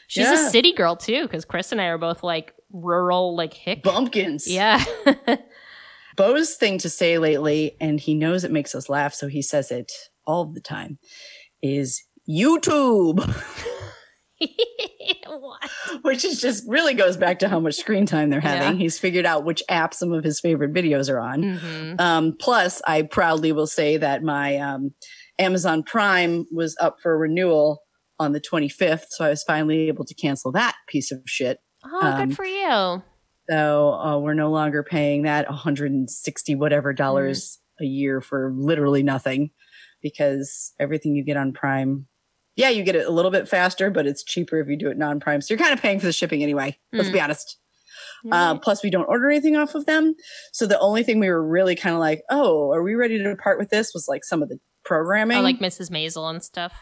She's 0.07 0.25
Yeah. 0.25 0.47
a 0.47 0.49
city 0.49 0.73
girl 0.73 0.95
too, 0.95 1.23
because 1.23 1.45
Chris 1.45 1.71
and 1.71 1.79
I 1.81 1.85
are 1.85 1.97
both 1.97 2.23
like 2.23 2.53
rural, 2.71 3.35
like 3.35 3.53
hick. 3.53 3.83
Bumpkins. 3.83 4.47
Yeah. 4.47 4.83
Bo's 6.15 6.55
thing 6.55 6.77
to 6.79 6.89
say 6.89 7.17
lately, 7.17 7.75
and 7.79 7.99
he 7.99 8.13
knows 8.13 8.43
it 8.43 8.51
makes 8.51 8.75
us 8.75 8.89
laugh, 8.89 9.13
so 9.13 9.27
he 9.27 9.41
says 9.41 9.71
it 9.71 9.91
all 10.27 10.45
the 10.45 10.59
time, 10.59 10.97
is 11.63 12.03
YouTube? 12.29 13.19
which 16.01 16.23
is 16.25 16.39
just 16.41 16.63
really 16.67 16.93
goes 16.93 17.17
back 17.17 17.39
to 17.39 17.49
how 17.49 17.59
much 17.59 17.75
screen 17.75 18.05
time 18.05 18.29
they're 18.29 18.39
having. 18.39 18.73
Yeah. 18.77 18.83
He's 18.83 18.97
figured 18.99 19.25
out 19.25 19.43
which 19.45 19.61
app 19.69 19.93
some 19.93 20.11
of 20.13 20.23
his 20.23 20.39
favorite 20.39 20.73
videos 20.73 21.09
are 21.09 21.19
on. 21.19 21.43
Mhm. 21.43 21.99
Um, 21.99 22.35
plus, 22.39 22.81
I 22.87 23.03
proudly 23.03 23.51
will 23.51 23.67
say 23.67 23.97
that 23.97 24.23
my 24.23 24.57
um, 24.57 24.91
Amazon 25.37 25.83
Prime 25.83 26.45
was 26.51 26.75
up 26.79 26.97
for 27.01 27.17
renewal 27.17 27.81
on 28.19 28.33
the 28.33 28.41
25th, 28.41 29.05
so 29.09 29.25
I 29.25 29.29
was 29.29 29.43
finally 29.43 29.87
able 29.87 30.05
to 30.05 30.13
cancel 30.13 30.51
that 30.53 30.75
piece 30.87 31.11
of 31.11 31.19
shit. 31.25 31.59
Oh, 31.85 31.99
Um, 32.01 32.27
good 32.29 32.35
for 32.35 32.45
you. 32.45 33.01
So 33.49 33.93
uh, 33.93 34.19
we're 34.19 34.33
no 34.33 34.51
longer 34.51 34.83
paying 34.83 35.23
that 35.23 35.49
160 35.49 36.55
whatever 36.55 36.93
dollars 36.93 37.59
a 37.81 37.85
year 37.85 38.19
for 38.21 38.51
literally 38.55 39.01
nothing, 39.03 39.51
because 40.03 40.73
everything 40.79 41.15
you 41.15 41.23
get 41.23 41.37
on 41.37 41.53
Prime, 41.53 42.07
yeah, 42.55 42.69
you 42.69 42.83
get 42.83 42.95
it 42.95 43.07
a 43.07 43.11
little 43.11 43.31
bit 43.31 43.47
faster, 43.47 43.89
but 43.89 44.05
it's 44.07 44.23
cheaper 44.23 44.59
if 44.59 44.67
you 44.67 44.75
do 44.77 44.89
it 44.89 44.97
non-Prime. 44.97 45.41
So 45.41 45.53
you're 45.53 45.59
kind 45.63 45.73
of 45.73 45.81
paying 45.81 45.99
for 45.99 46.05
the 46.05 46.13
shipping 46.13 46.43
anyway. 46.43 46.77
Let's 46.91 47.09
Mm. 47.09 47.13
be 47.13 47.21
honest. 47.21 47.57
You're 48.23 48.33
Uh, 48.33 48.57
plus, 48.57 48.83
we 48.83 48.89
don't 48.89 49.05
order 49.05 49.29
anything 49.29 49.55
off 49.55 49.75
of 49.75 49.85
them. 49.85 50.13
So 50.51 50.65
the 50.65 50.79
only 50.79 51.03
thing 51.03 51.19
we 51.19 51.29
were 51.29 51.45
really 51.45 51.75
kind 51.75 51.93
of 51.95 51.99
like, 51.99 52.23
oh, 52.29 52.71
are 52.71 52.83
we 52.83 52.95
ready 52.95 53.17
to 53.17 53.35
part 53.35 53.59
with 53.59 53.69
this? 53.69 53.93
Was 53.93 54.07
like 54.09 54.25
some 54.25 54.43
of 54.43 54.49
the 54.49 54.59
programming, 54.83 55.37
oh, 55.37 55.41
like 55.41 55.59
Mrs. 55.59 55.89
Maisel 55.89 56.29
and 56.29 56.43
stuff. 56.43 56.73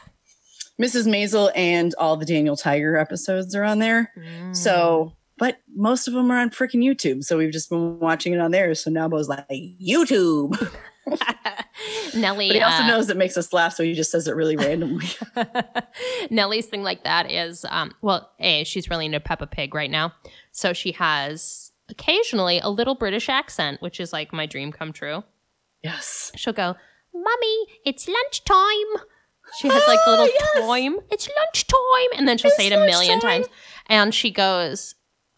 Mrs. 0.82 1.08
Maisel 1.08 1.52
and 1.56 1.94
all 1.98 2.18
the 2.18 2.26
Daniel 2.26 2.56
Tiger 2.56 2.98
episodes 2.98 3.56
are 3.56 3.64
on 3.64 3.80
there. 3.80 4.12
Mm. 4.18 4.56
So, 4.56 5.14
but 5.40 5.58
most 5.76 6.08
of 6.08 6.14
them 6.14 6.32
are 6.32 6.38
on 6.40 6.50
freaking 6.50 6.84
YouTube. 6.84 7.24
So 7.24 7.38
we've 7.38 7.52
just 7.52 7.70
been 7.70 8.00
watching 8.00 8.34
it 8.34 8.40
on 8.40 8.52
there. 8.52 8.74
So 8.76 8.90
now 8.92 9.08
Bo's 9.08 9.28
like, 9.30 9.46
YouTube. 9.50 10.56
Nellie. 12.16 12.48
But 12.50 12.56
he 12.56 12.62
also 12.62 12.84
uh, 12.84 12.88
knows 12.88 13.10
it 13.10 13.18
makes 13.18 13.38
us 13.38 13.54
laugh. 13.54 13.74
So 13.74 13.84
he 13.84 13.94
just 13.94 14.12
says 14.12 14.28
it 14.28 14.36
really 14.36 14.56
randomly. 14.58 15.08
Nellie's 16.30 16.66
thing 16.66 16.84
like 16.84 17.04
that 17.04 17.32
is, 17.32 17.66
um, 17.70 17.94
well, 18.02 18.32
a 18.40 18.64
she's 18.64 18.90
really 18.90 19.06
into 19.06 19.20
Peppa 19.20 19.48
Pig 19.48 19.74
right 19.74 19.92
now, 19.92 20.14
so 20.52 20.74
she 20.74 20.92
has 20.94 21.72
occasionally 21.90 22.60
a 22.60 22.70
little 22.70 22.96
British 22.96 23.30
accent, 23.30 23.82
which 23.82 24.00
is 24.00 24.12
like 24.12 24.34
my 24.34 24.46
dream 24.46 24.72
come 24.72 24.92
true. 24.94 25.24
yes. 25.84 26.32
She'll 26.36 26.54
go, 26.54 26.76
"Mummy, 27.14 27.66
it's 27.86 28.08
lunchtime." 28.08 29.04
She 29.62 29.70
has 29.70 29.82
like 29.88 30.00
the 30.04 30.12
little 30.12 30.28
Yes. 30.28 30.54
time. 30.68 30.98
It's 31.10 31.30
lunchtime, 31.38 32.18
and 32.20 32.28
then 32.28 32.38
she'll 32.38 32.50
It's 32.50 32.58
say 32.58 32.68
it 32.68 32.74
a 32.74 32.80
million 32.86 33.12
lunchtime. 33.20 33.44
times. 33.44 33.48
And 33.86 34.14
she 34.14 34.30
goes, 34.30 34.96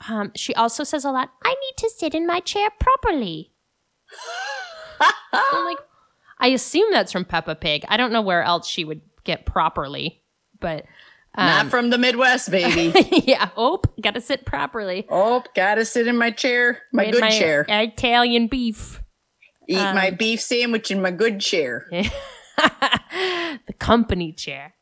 um, 0.10 0.32
she 0.36 0.52
also 0.56 0.84
says 0.84 1.06
a 1.06 1.12
lot. 1.12 1.30
I 1.44 1.50
need 1.50 1.78
to 1.78 1.90
sit 1.96 2.16
in 2.16 2.26
my 2.26 2.40
chair 2.40 2.70
properly. 2.80 3.52
I'm 5.00 5.66
like, 5.66 5.80
I 6.40 6.48
assume 6.48 6.92
that's 6.92 7.12
from 7.12 7.26
Peppa 7.26 7.56
Pig. 7.56 7.86
I 7.88 7.98
don't 7.98 8.12
know 8.12 8.22
where 8.22 8.44
else 8.44 8.68
she 8.68 8.84
would 8.84 9.02
get 9.24 9.46
properly, 9.46 10.22
but 10.60 10.86
Not 11.38 11.66
um, 11.66 11.70
from 11.70 11.90
the 11.90 11.98
Midwest, 11.98 12.50
baby. 12.52 12.94
yeah. 13.26 13.50
Oh, 13.58 13.82
gotta 14.02 14.22
sit 14.22 14.46
properly. 14.46 15.06
oh, 15.10 15.44
gotta 15.56 15.86
sit 15.86 16.08
in 16.08 16.18
my 16.18 16.32
chair, 16.32 16.84
my 16.94 17.06
Made 17.06 17.14
good 17.14 17.32
chair. 17.32 17.66
Italian 17.68 18.48
beef. 18.48 19.02
Eat 19.68 19.78
um, 19.78 19.96
my 19.96 20.10
beef 20.10 20.42
sandwich 20.42 20.90
in 20.90 21.02
my 21.02 21.12
good 21.12 21.40
chair. 21.40 21.86
the 21.92 23.74
company 23.78 24.34
chair. 24.34 24.74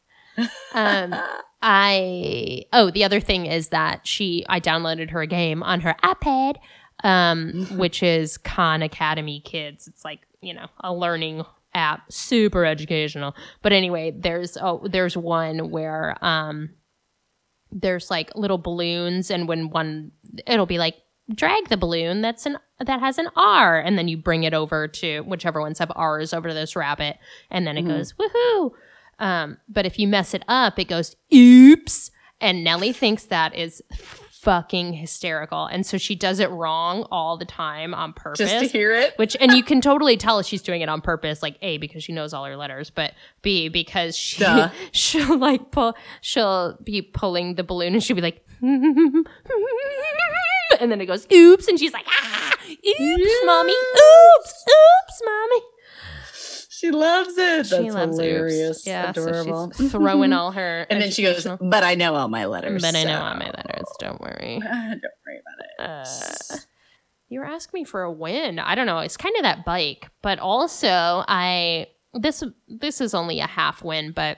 Um, 0.74 1.16
I 1.62 2.66
oh, 2.72 2.92
the 2.92 3.04
other 3.04 3.20
thing 3.20 3.48
is 3.48 3.70
that 3.70 4.06
she 4.06 4.46
I 4.48 4.60
downloaded 4.60 5.10
her 5.10 5.22
a 5.22 5.28
game 5.28 5.64
on 5.64 5.82
her 5.82 5.96
iPad, 6.04 6.58
um, 7.04 7.68
which 7.78 8.02
is 8.04 8.38
Khan 8.38 8.82
Academy 8.82 9.40
Kids. 9.42 9.88
It's 9.88 10.04
like 10.06 10.22
you 10.42 10.54
know 10.54 10.68
a 10.82 10.94
learning 10.94 11.44
app, 11.74 12.12
super 12.12 12.66
educational. 12.66 13.36
But 13.62 13.72
anyway, 13.74 14.12
there's 14.16 14.58
oh 14.58 14.86
there's 14.88 15.16
one 15.18 15.70
where 15.72 16.18
um 16.24 16.70
there's 17.72 18.10
like 18.10 18.32
little 18.36 18.58
balloons, 18.58 19.30
and 19.30 19.48
when 19.48 19.70
one 19.70 20.12
it'll 20.46 20.66
be 20.66 20.78
like 20.80 20.96
drag 21.36 21.68
the 21.68 21.76
balloon 21.76 22.22
that's 22.22 22.46
an 22.46 22.58
that 22.80 23.00
has 23.00 23.18
an 23.18 23.28
R, 23.36 23.80
and 23.80 23.98
then 23.98 24.08
you 24.08 24.18
bring 24.18 24.44
it 24.44 24.54
over 24.54 24.88
to 24.88 25.22
whichever 25.22 25.60
ones 25.62 25.80
have 25.80 25.92
R's 25.96 26.34
over 26.34 26.48
to 26.48 26.54
this 26.54 26.76
rabbit, 26.76 27.18
and 27.52 27.68
then 27.68 27.78
it 27.78 27.84
Mhm. 27.86 27.88
goes 27.90 28.14
woohoo. 28.14 28.72
Um, 29.20 29.58
but 29.68 29.86
if 29.86 29.98
you 30.00 30.08
mess 30.08 30.34
it 30.34 30.44
up, 30.48 30.78
it 30.80 30.86
goes 30.88 31.16
oops. 31.34 32.12
And 32.40 32.64
Nellie 32.64 32.94
thinks 32.94 33.26
that 33.26 33.56
is 33.56 33.82
fucking 34.42 34.94
hysterical. 34.94 35.66
And 35.66 35.86
so 35.86 35.98
she 35.98 36.16
does 36.16 36.40
it 36.40 36.50
wrong 36.50 37.06
all 37.12 37.38
the 37.38 37.46
time 37.46 37.94
on 37.94 38.14
purpose. 38.14 38.50
Just 38.50 38.66
to 38.66 38.78
hear 38.78 38.94
it. 38.94 39.18
Which 39.18 39.36
and 39.40 39.52
you 39.54 39.64
can 39.64 39.82
totally 39.82 40.18
tell 40.18 40.42
she's 40.44 40.62
doing 40.62 40.82
it 40.82 40.90
on 40.90 41.02
purpose, 41.02 41.42
like 41.42 41.58
A, 41.62 41.78
because 41.78 42.04
she 42.04 42.14
knows 42.14 42.34
all 42.34 42.46
her 42.46 42.56
letters, 42.56 42.90
but 42.90 43.14
B, 43.42 43.70
because 43.70 44.16
she 44.16 44.40
Duh. 44.40 44.70
she'll 44.92 45.38
like 45.38 45.72
pull 45.72 45.96
she'll 46.22 46.78
be 46.84 47.02
pulling 47.02 47.56
the 47.56 47.64
balloon 47.64 47.94
and 47.94 48.04
she'll 48.04 48.16
be 48.16 48.22
like 48.22 48.44
and 48.62 49.26
then 50.92 51.00
it 51.00 51.06
goes, 51.06 51.28
oops, 51.32 51.68
and 51.68 51.78
she's 51.80 51.94
like, 51.94 52.06
ah, 52.08 52.54
oops, 52.68 53.46
mommy, 53.46 53.74
oops, 53.74 54.66
oops, 54.68 55.22
mommy. 55.26 55.62
She 56.78 56.92
loves 56.92 57.32
it. 57.32 57.36
That's 57.38 57.70
she 57.70 57.90
loves 57.90 58.20
hilarious. 58.20 58.78
oops. 58.78 58.88
Yeah, 58.88 59.10
Adorable. 59.10 59.72
so 59.74 59.84
she's 59.84 59.92
throwing 59.92 60.32
all 60.40 60.52
her 60.52 60.86
and 60.92 61.02
then 61.02 61.10
she 61.10 61.24
goes, 61.24 61.48
but 61.60 61.84
I 61.84 61.96
know 61.96 62.14
all 62.14 62.28
my 62.28 62.46
letters. 62.46 62.84
But 62.84 62.96
I 62.96 63.04
know 63.04 63.20
all 63.20 63.34
my 63.36 63.48
letters, 63.50 63.88
don't 64.00 64.22
worry. 64.22 64.60
Don't 64.64 65.02
worry 65.26 65.40
about 65.80 65.90
it. 66.52 66.54
Uh, 66.54 66.58
you 67.30 67.40
were 67.40 67.46
asking 67.48 67.82
me 67.82 67.84
for 67.84 68.04
a 68.04 68.12
win. 68.12 68.60
I 68.60 68.76
don't 68.76 68.86
know. 68.86 69.00
It's 69.00 69.18
kind 69.18 69.36
of 69.38 69.44
that 69.44 69.66
bike, 69.66 70.10
but 70.22 70.38
also 70.38 71.24
I 71.28 71.88
this 72.14 72.44
this 72.68 73.02
is 73.02 73.14
only 73.16 73.40
a 73.40 73.48
half 73.48 73.84
win, 73.84 74.12
but 74.12 74.38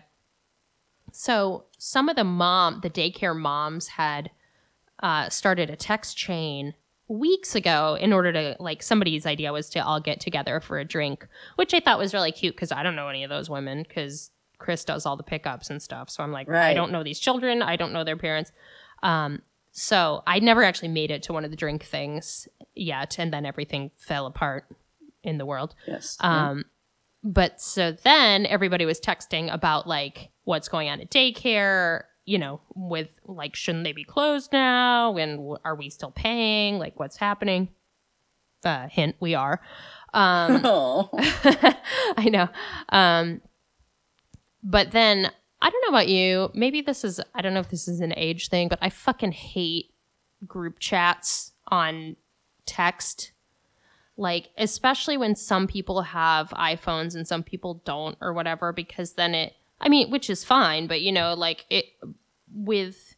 so 1.12 1.66
some 1.78 2.08
of 2.08 2.16
the 2.16 2.24
mom, 2.24 2.80
the 2.82 2.90
daycare 2.90 3.36
moms 3.38 3.88
had 3.88 4.32
uh, 5.04 5.30
started 5.30 5.70
a 5.70 5.76
text 5.76 6.16
chain 6.16 6.74
weeks 7.10 7.56
ago 7.56 7.98
in 8.00 8.14
order 8.14 8.32
to 8.32 8.56
like 8.60 8.82
somebody's 8.84 9.26
idea 9.26 9.52
was 9.52 9.70
to 9.72 9.80
all 9.80 10.00
get 10.00 10.20
together 10.20 10.60
for 10.62 10.80
a 10.80 10.86
drink, 10.86 11.28
which 11.56 11.74
I 11.74 11.80
thought 11.80 11.98
was 11.98 12.14
really 12.14 12.32
cute 12.32 12.56
because 12.56 12.72
I 12.72 12.84
don't 12.84 12.96
know 12.96 13.10
any 13.10 13.24
of 13.24 13.30
those 13.30 13.50
women 13.50 13.84
because 13.86 14.32
Chris 14.60 14.86
does 14.86 15.06
all 15.06 15.18
the 15.18 15.24
pickups 15.24 15.70
and 15.70 15.82
stuff. 15.82 16.10
So 16.10 16.24
I'm 16.24 16.32
like, 16.32 16.48
I 16.70 16.74
don't 16.74 16.92
know 16.92 17.04
these 17.04 17.20
children. 17.20 17.62
I 17.62 17.76
don't 17.76 17.92
know 17.92 18.04
their 18.04 18.18
parents. 18.18 18.52
Um, 19.02 19.42
so 19.72 20.24
I 20.28 20.40
never 20.40 20.64
actually 20.64 20.90
made 20.90 21.12
it 21.12 21.24
to 21.24 21.34
one 21.34 21.46
of 21.46 21.52
the 21.52 21.58
drink 21.58 21.84
things 21.84 22.48
yet, 22.76 23.18
and 23.18 23.34
then 23.34 23.46
everything 23.46 23.92
fell 23.98 24.26
apart 24.26 24.66
in 25.24 25.38
the 25.38 25.46
world. 25.46 25.76
Yes. 25.88 26.18
Um, 26.20 26.66
but 27.24 27.60
so 27.60 27.92
then 27.92 28.46
everybody 28.46 28.86
was 28.86 29.00
texting 29.00 29.54
about 29.54 29.88
like 29.88 30.30
what's 30.44 30.70
going 30.70 30.90
on 30.90 31.02
at 31.02 31.10
daycare, 31.12 32.04
you 32.30 32.38
know, 32.38 32.62
with 32.76 33.10
like, 33.26 33.56
shouldn't 33.56 33.84
they 33.84 33.92
be 33.92 34.04
closed 34.04 34.52
now? 34.52 35.18
And 35.18 35.38
w- 35.38 35.58
are 35.66 35.74
we 35.74 35.90
still 35.90 36.12
paying? 36.12 36.78
Like, 36.78 37.00
what's 37.00 37.18
happening? 37.18 37.70
Uh, 38.64 38.88
hint, 38.88 39.16
we 39.20 39.34
are. 39.34 39.60
Um, 40.14 40.62
oh. 40.64 41.10
I 42.16 42.30
know. 42.30 42.48
Um, 42.90 43.42
but 44.62 44.92
then 44.92 45.32
I 45.60 45.72
don't 45.72 45.82
know 45.82 45.98
about 45.98 46.08
you. 46.08 46.52
Maybe 46.54 46.82
this 46.82 47.04
is, 47.04 47.20
I 47.34 47.42
don't 47.42 47.56
know 47.56 47.62
if 47.62 47.72
this 47.72 47.88
is 47.88 48.00
an 48.00 48.14
age 48.16 48.50
thing, 48.50 48.68
but 48.68 48.78
I 48.80 48.92
fucking 48.92 49.32
hate 49.32 49.92
group 50.46 50.78
chats 50.78 51.54
on 51.70 52.16
text. 52.68 53.32
Like, 54.18 54.50
especially 54.56 55.18
when 55.18 55.36
some 55.36 55.66
people 55.66 56.04
have 56.04 56.50
iPhones 56.50 57.16
and 57.16 57.28
some 57.28 57.42
people 57.42 57.82
don't 57.86 58.20
or 58.22 58.34
whatever, 58.34 58.72
because 58.72 59.14
then 59.14 59.34
it, 59.34 59.54
I 59.82 59.90
mean, 59.90 60.10
which 60.12 60.30
is 60.30 60.44
fine, 60.44 60.88
but 60.88 61.02
you 61.02 61.12
know, 61.12 61.34
like 61.34 61.66
it, 61.70 61.86
with, 62.54 63.16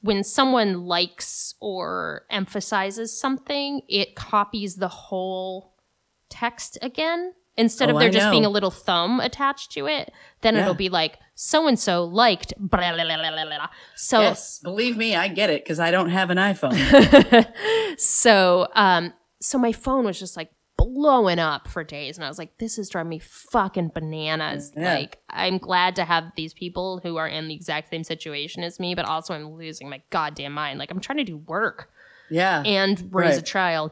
when 0.00 0.24
someone 0.24 0.84
likes 0.86 1.54
or 1.60 2.26
emphasizes 2.30 3.18
something, 3.18 3.80
it 3.88 4.14
copies 4.16 4.76
the 4.76 4.88
whole 4.88 5.74
text 6.28 6.78
again 6.82 7.32
instead 7.56 7.90
Oh, 7.90 7.92
of 7.92 7.98
there 8.00 8.08
I 8.08 8.10
just 8.12 8.30
being 8.30 8.46
a 8.46 8.48
little 8.50 8.70
thumb 8.70 9.20
attached 9.20 9.72
to 9.72 9.86
it. 9.86 10.10
Then 10.40 10.54
Yeah. 10.54 10.62
it'll 10.62 10.74
be 10.74 10.88
like 10.88 11.18
so 11.34 11.66
and 11.68 11.78
so 11.78 12.04
liked. 12.04 12.54
Blah, 12.58 12.94
blah, 12.94 13.04
blah. 13.04 13.68
So 13.94 14.20
yes. 14.20 14.58
Believe 14.62 14.96
me, 14.96 15.14
I 15.14 15.28
get 15.28 15.50
it 15.50 15.62
because 15.62 15.78
I 15.78 15.90
don't 15.90 16.08
have 16.10 16.30
an 16.30 16.38
iPhone. 16.38 16.76
so 17.98 18.68
um 18.74 19.12
so 19.40 19.58
my 19.58 19.72
phone 19.72 20.04
was 20.04 20.18
just 20.18 20.36
like 20.36 20.50
blowing 21.02 21.38
up 21.40 21.66
for 21.66 21.82
days 21.82 22.16
and 22.16 22.24
I 22.24 22.28
was 22.28 22.38
like 22.38 22.58
this 22.58 22.78
is 22.78 22.88
driving 22.88 23.10
me 23.10 23.18
fucking 23.18 23.90
bananas 23.94 24.72
Yeah. 24.76 24.94
like 24.94 25.18
I'm 25.28 25.58
glad 25.58 25.96
to 25.96 26.04
have 26.04 26.24
these 26.36 26.54
people 26.54 27.00
who 27.02 27.16
are 27.16 27.26
in 27.26 27.48
the 27.48 27.54
exact 27.54 27.90
same 27.90 28.04
situation 28.04 28.62
as 28.62 28.78
me 28.78 28.94
but 28.94 29.04
also 29.04 29.34
I'm 29.34 29.52
losing 29.54 29.88
my 29.90 30.00
goddamn 30.10 30.52
mind 30.52 30.78
like 30.78 30.90
I'm 30.92 31.00
trying 31.00 31.18
to 31.18 31.24
do 31.24 31.38
work 31.38 31.90
yeah. 32.30 32.62
and 32.64 33.08
raise 33.12 33.36
a 33.38 33.42
child 33.42 33.90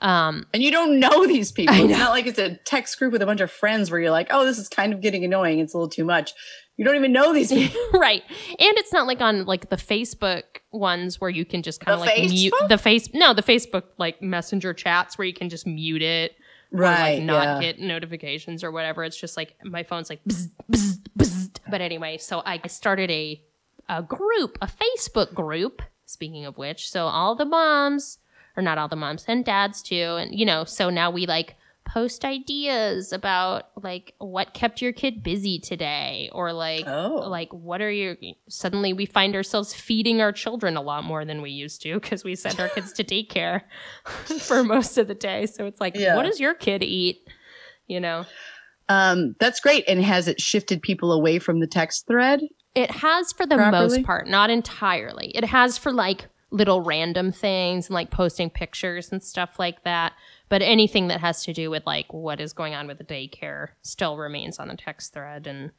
um 0.00 0.46
And 0.52 0.62
you 0.62 0.70
don't 0.70 0.98
know 1.00 1.26
these 1.26 1.52
people. 1.52 1.74
I 1.74 1.80
It's 1.80 1.90
not 1.98 2.10
like 2.10 2.26
it's 2.26 2.38
a 2.38 2.56
text 2.64 2.98
group 2.98 3.12
with 3.12 3.22
a 3.22 3.26
bunch 3.26 3.40
of 3.40 3.50
friends 3.52 3.88
where 3.90 4.00
you're 4.00 4.10
like, 4.10 4.28
oh, 4.30 4.44
this 4.44 4.58
is 4.58 4.68
kind 4.68 4.92
of 4.92 5.00
getting 5.00 5.24
annoying. 5.24 5.60
It's 5.60 5.74
a 5.74 5.76
little 5.76 5.88
too 5.88 6.04
much. 6.04 6.32
You 6.76 6.84
don't 6.84 6.96
even 6.96 7.12
know 7.12 7.32
these 7.32 7.52
people. 7.52 7.80
right 7.92 8.22
and 8.28 8.78
it's 8.78 8.92
not 8.92 9.06
like 9.06 9.20
on 9.20 9.44
like 9.44 9.68
the 9.70 9.76
facebook 9.76 10.42
ones 10.72 11.20
where 11.20 11.30
you 11.30 11.44
can 11.44 11.62
just 11.62 11.80
kind 11.80 11.94
of 11.94 12.00
like 12.00 12.18
mute 12.18 12.52
the 12.68 12.78
face 12.78 13.10
no 13.14 13.32
the 13.34 13.42
facebook 13.42 13.84
like 13.98 14.20
messenger 14.22 14.72
chats 14.74 15.16
where 15.18 15.26
you 15.26 15.34
can 15.34 15.48
just 15.50 15.66
mute 15.66 16.02
it 16.02 16.32
or 16.72 16.80
right. 16.80 17.14
like 17.18 17.22
not 17.22 17.44
yeah. 17.44 17.60
get 17.60 17.80
notifications 17.80 18.64
or 18.64 18.70
whatever 18.70 19.04
it's 19.04 19.16
just 19.16 19.36
like 19.36 19.54
my 19.64 19.82
phone's 19.82 20.08
like 20.08 20.22
bzz, 20.24 20.48
bzz, 20.70 20.98
bzz. 21.18 21.50
but 21.70 21.80
anyway 21.80 22.16
so 22.16 22.42
i 22.44 22.60
started 22.66 23.10
a 23.10 23.42
a 23.88 24.02
group 24.02 24.58
a 24.62 24.66
facebook 24.66 25.34
group 25.34 25.82
speaking 26.06 26.44
of 26.44 26.56
which 26.56 26.88
so 26.88 27.06
all 27.06 27.34
the 27.34 27.44
moms 27.44 28.18
or 28.56 28.62
not 28.62 28.78
all 28.78 28.88
the 28.88 28.96
moms 28.96 29.24
and 29.28 29.44
dads 29.44 29.82
too 29.82 30.16
and 30.18 30.38
you 30.38 30.46
know 30.46 30.64
so 30.64 30.90
now 30.90 31.10
we 31.10 31.26
like 31.26 31.56
post 31.84 32.24
ideas 32.24 33.12
about 33.12 33.64
like 33.82 34.14
what 34.18 34.54
kept 34.54 34.80
your 34.80 34.92
kid 34.92 35.22
busy 35.22 35.58
today 35.58 36.30
or 36.32 36.52
like 36.52 36.84
Oh. 36.86 37.24
like 37.28 37.52
what 37.52 37.82
are 37.82 37.90
your 37.90 38.16
suddenly 38.48 38.92
we 38.92 39.04
find 39.04 39.34
ourselves 39.34 39.74
feeding 39.74 40.20
our 40.20 40.32
children 40.32 40.76
a 40.76 40.80
lot 40.82 41.04
more 41.04 41.24
than 41.24 41.42
we 41.42 41.50
used 41.50 41.82
to 41.82 41.94
because 42.00 42.24
we 42.24 42.34
send 42.34 42.60
our 42.60 42.68
kids 42.68 42.92
to 42.94 43.04
daycare 43.04 43.62
for 44.40 44.62
most 44.64 44.96
of 44.96 45.08
the 45.08 45.14
day 45.14 45.46
so 45.46 45.66
it's 45.66 45.80
like 45.80 45.94
Yeah. 45.96 46.16
what 46.16 46.22
does 46.24 46.38
your 46.40 46.54
kid 46.54 46.82
eat 46.82 47.28
you 47.88 48.00
know 48.00 48.24
Um, 48.88 49.34
that's 49.40 49.60
great. 49.60 49.84
And 49.88 50.02
has 50.04 50.28
it 50.28 50.40
shifted 50.40 50.82
people 50.82 51.12
away 51.12 51.38
from 51.38 51.60
the 51.60 51.66
text 51.66 52.06
thread? 52.06 52.40
it 52.74 52.90
has 52.90 53.32
for 53.32 53.44
the 53.44 53.56
Properly? 53.56 53.98
most 53.98 54.06
part 54.06 54.26
not 54.28 54.48
entirely 54.50 55.30
it 55.34 55.44
has 55.44 55.76
for 55.76 55.92
like 55.92 56.28
little 56.50 56.80
random 56.82 57.32
things 57.32 57.86
and 57.88 57.94
like 57.94 58.10
posting 58.10 58.50
pictures 58.50 59.10
and 59.12 59.22
stuff 59.22 59.58
like 59.58 59.84
that 59.84 60.12
but 60.52 60.60
anything 60.60 61.08
that 61.08 61.20
has 61.20 61.42
to 61.44 61.52
do 61.54 61.70
with 61.70 61.84
like 61.86 62.12
what 62.12 62.38
is 62.40 62.52
going 62.52 62.74
on 62.74 62.86
with 62.86 62.98
the 62.98 63.04
daycare 63.04 63.68
still 63.80 64.18
remains 64.18 64.58
on 64.58 64.68
the 64.68 64.76
text 64.76 65.14
thread 65.14 65.46
and 65.46 65.70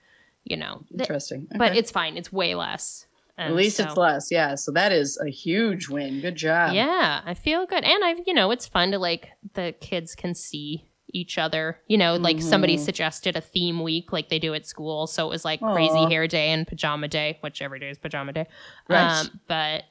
you 0.44 0.58
know 0.58 0.84
Interesting. 1.00 1.48
but 1.58 1.78
it's 1.78 1.92
fine 1.92 2.18
it's 2.18 2.32
way 2.34 2.56
less 2.56 3.06
at 3.38 3.54
least 3.56 3.78
so- 3.78 3.84
it's 3.86 3.98
less. 3.98 4.32
Yeah. 4.32 4.54
So 4.56 4.72
that 4.74 4.92
is 4.92 5.18
a 5.20 5.28
huge 5.28 5.90
win. 5.90 6.22
Good 6.22 6.36
job. 6.36 6.74
Yeah, 6.74 7.22
I 7.26 7.34
feel 7.34 7.66
good. 7.66 7.84
And 7.84 8.04
I've 8.06 8.20
you 8.28 8.34
know, 8.34 8.52
it's 8.52 8.68
fun 8.68 8.92
to 8.92 9.00
like 9.00 9.30
the 9.56 9.74
kids 9.82 10.14
can 10.14 10.36
see 10.36 10.86
each 11.12 11.40
other. 11.40 11.80
You 11.88 11.98
know, 11.98 12.16
like 12.16 12.40
somebody 12.44 12.76
Mhm. 12.78 12.82
suggested 12.82 13.36
a 13.36 13.42
theme 13.42 13.82
week 13.82 14.14
like 14.14 14.30
they 14.30 14.38
do 14.38 14.54
at 14.54 14.68
school. 14.68 15.08
So 15.08 15.26
it 15.26 15.30
was 15.30 15.44
like 15.44 15.62
crazy 15.62 16.06
hair 16.06 16.28
day 16.28 16.50
and 16.52 16.68
pajama 16.68 17.08
day, 17.08 17.38
which 17.42 17.60
every 17.64 17.80
day 17.80 17.90
is 17.90 17.98
pajama 17.98 18.34
day. 18.34 18.46
Right. 18.88 19.22
Um, 19.22 19.40
but 19.48 19.84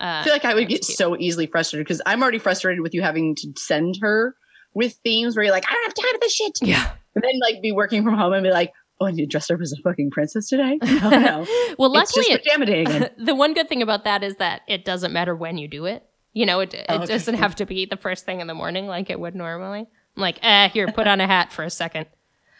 uh 0.00 0.20
I 0.20 0.24
feel 0.24 0.32
like 0.32 0.44
I 0.44 0.54
would 0.54 0.68
get 0.68 0.82
cute. 0.84 0.96
so 0.98 1.16
easily 1.18 1.46
frustrated 1.46 1.86
because 1.86 2.02
I'm 2.06 2.22
already 2.22 2.38
frustrated 2.38 2.80
with 2.82 2.94
you 2.94 3.02
having 3.02 3.34
to 3.36 3.52
send 3.56 3.98
her 4.02 4.34
with 4.74 4.94
themes 5.04 5.36
where 5.36 5.44
you're 5.44 5.54
like, 5.54 5.64
I 5.68 5.72
don't 5.72 5.84
have 5.84 5.94
time 5.94 6.12
for 6.14 6.20
this 6.20 6.34
shit. 6.34 6.58
yeah. 6.62 6.90
And 7.14 7.24
then 7.24 7.32
like 7.40 7.62
be 7.62 7.72
working 7.72 8.04
from 8.04 8.14
home 8.14 8.32
and 8.34 8.42
be 8.44 8.50
like, 8.50 8.72
oh, 9.00 9.06
and 9.06 9.18
you 9.18 9.26
dressed 9.26 9.50
up 9.50 9.60
as 9.62 9.72
a 9.72 9.76
fucking 9.82 10.10
princess 10.10 10.48
today? 10.48 10.78
No, 10.82 11.10
no. 11.10 11.46
well, 11.78 11.94
it's 11.96 12.14
luckily 12.16 12.24
just 12.26 12.30
it, 12.30 12.42
pajama 12.44 12.66
day 12.66 12.82
again. 12.82 13.10
the 13.18 13.34
one 13.34 13.54
good 13.54 13.68
thing 13.70 13.80
about 13.82 14.04
that 14.04 14.22
is 14.22 14.36
that 14.36 14.62
it 14.68 14.84
doesn't 14.84 15.12
matter 15.12 15.34
when 15.34 15.56
you 15.58 15.66
do 15.68 15.86
it. 15.86 16.04
You 16.34 16.44
know, 16.44 16.60
it, 16.60 16.74
it 16.74 16.84
Oh, 16.90 16.96
okay. 16.96 17.06
doesn't 17.06 17.36
have 17.36 17.54
to 17.56 17.64
be 17.66 17.86
the 17.86 17.96
first 17.96 18.26
thing 18.26 18.40
in 18.42 18.46
the 18.46 18.54
morning 18.54 18.86
like 18.86 19.08
it 19.08 19.18
would 19.18 19.34
normally. 19.34 19.80
I'm 20.16 20.20
like, 20.22 20.38
eh, 20.42 20.68
here, 20.68 20.86
put 20.92 21.06
on 21.06 21.20
a 21.22 21.26
hat 21.26 21.52
for 21.52 21.62
a 21.64 21.70
second. 21.70 22.06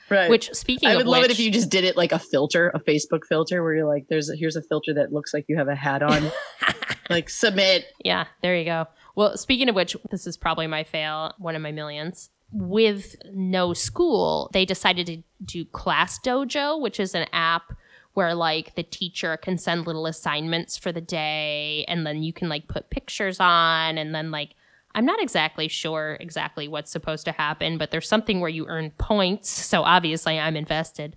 Right. 0.09 0.31
Which 0.31 0.53
speaking 0.53 0.89
I 0.89 0.97
would 0.97 1.07
love 1.07 1.25
it 1.25 1.31
if 1.31 1.39
you 1.41 1.51
just 1.51 1.69
did 1.69 1.85
it 1.85 1.97
like 1.97 2.13
a 2.13 2.19
filter, 2.19 2.71
a 2.75 2.81
Facebook 2.81 3.25
filter, 3.29 3.63
where 3.63 3.75
you're 3.75 3.87
like, 3.87 4.07
"There's 4.09 4.31
a, 4.31 4.37
here's 4.37 4.57
a 4.57 4.63
filter 4.63 4.95
that 4.95 5.13
looks 5.13 5.35
like 5.35 5.47
you 5.49 5.57
have 5.57 5.69
a 5.69 5.75
hat 5.75 6.03
on." 6.03 6.31
like 7.11 7.29
submit. 7.29 7.87
Yeah, 8.05 8.27
there 8.43 8.57
you 8.57 8.65
go. 8.65 8.87
Well, 9.17 9.37
speaking 9.37 9.69
of 9.69 9.75
which, 9.75 9.97
this 10.11 10.27
is 10.27 10.37
probably 10.37 10.67
my 10.67 10.85
fail, 10.85 11.35
one 11.39 11.57
of 11.57 11.63
my 11.63 11.73
millions. 11.73 12.31
With 12.53 13.17
no 13.33 13.73
school, 13.73 14.51
they 14.53 14.65
decided 14.65 15.07
to 15.07 15.23
do 15.45 15.65
Class 15.65 16.21
Dojo, 16.21 16.81
which 16.81 17.01
is 17.01 17.15
an 17.15 17.27
app 17.33 17.73
where 18.15 18.35
like 18.35 18.75
the 18.77 18.83
teacher 18.83 19.37
can 19.37 19.59
send 19.59 19.87
little 19.87 20.07
assignments 20.07 20.79
for 20.79 20.91
the 20.91 21.03
day 21.03 21.85
and 21.87 22.07
then 22.07 22.23
you 22.23 22.33
can 22.33 22.49
like 22.49 22.67
put 22.67 22.89
pictures 22.89 23.39
on 23.41 23.99
and 23.99 24.15
then 24.15 24.31
like 24.31 24.55
I'm 24.97 25.05
not 25.05 25.23
exactly 25.23 25.69
sure 25.69 26.17
exactly 26.21 26.69
what's 26.69 26.91
supposed 26.91 27.27
to 27.27 27.33
happen, 27.33 27.77
but 27.77 27.91
there's 27.91 28.09
something 28.09 28.41
where 28.41 28.51
you 28.51 28.67
earn 28.67 28.91
points, 28.93 29.51
so 29.51 29.83
obviously 29.83 30.41
I'm 30.41 30.57
invested. 30.57 31.17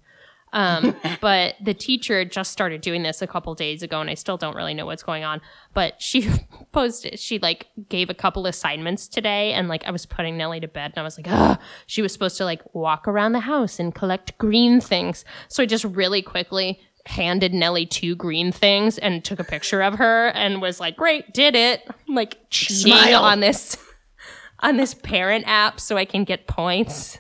Um, 0.52 0.96
but 1.22 1.56
the 1.64 1.74
teacher 1.74 2.26
just 2.26 2.52
started 2.52 2.82
doing 2.82 3.04
this 3.04 3.22
a 3.22 3.28
couple 3.28 3.56
days 3.56 3.82
ago, 3.82 4.02
and 4.02 4.10
I 4.10 4.16
still 4.16 4.36
don't 4.36 4.56
really 4.56 4.74
know 4.74 4.86
what's 4.86 5.04
going 5.04 5.24
on. 5.24 5.40
But 5.74 6.02
she 6.02 6.30
posted, 6.74 7.20
she 7.20 7.40
like 7.40 7.68
gave 7.88 8.10
a 8.10 8.14
couple 8.14 8.46
assignments 8.48 9.08
today, 9.08 9.54
and 9.54 9.70
like 9.70 9.86
I 9.86 9.92
was 9.92 10.06
putting 10.06 10.36
Nellie 10.36 10.60
to 10.60 10.68
bed, 10.68 10.92
and 10.96 10.98
I 10.98 11.04
was 11.04 11.18
like, 11.18 11.30
ah, 11.30 11.58
she 11.86 12.02
was 12.02 12.12
supposed 12.12 12.36
to 12.38 12.46
like 12.46 12.62
walk 12.76 13.08
around 13.08 13.32
the 13.32 13.40
house 13.40 13.80
and 13.80 13.96
collect 13.96 14.38
green 14.38 14.82
things. 14.82 15.24
So 15.48 15.64
I 15.64 15.66
just 15.66 15.86
really 15.86 16.22
quickly 16.22 16.82
handed 17.06 17.54
Nellie 17.54 17.86
two 17.86 18.16
green 18.16 18.52
things 18.52 18.98
and 18.98 19.24
took 19.24 19.40
a 19.40 19.44
picture 19.44 19.82
of 19.82 19.96
her 19.96 20.28
and 20.30 20.62
was 20.62 20.80
like, 20.80 20.96
"Great, 20.98 21.34
did 21.34 21.56
it!" 21.56 21.84
I'm 22.08 22.16
like 22.16 22.38
cheating 22.50 22.94
Smile. 22.94 23.24
on 23.24 23.40
this 23.40 23.78
on 24.60 24.78
this 24.78 24.94
parent 24.94 25.46
app 25.48 25.80
so 25.80 25.98
I 25.98 26.06
can 26.06 26.24
get 26.24 26.48
points. 26.48 27.20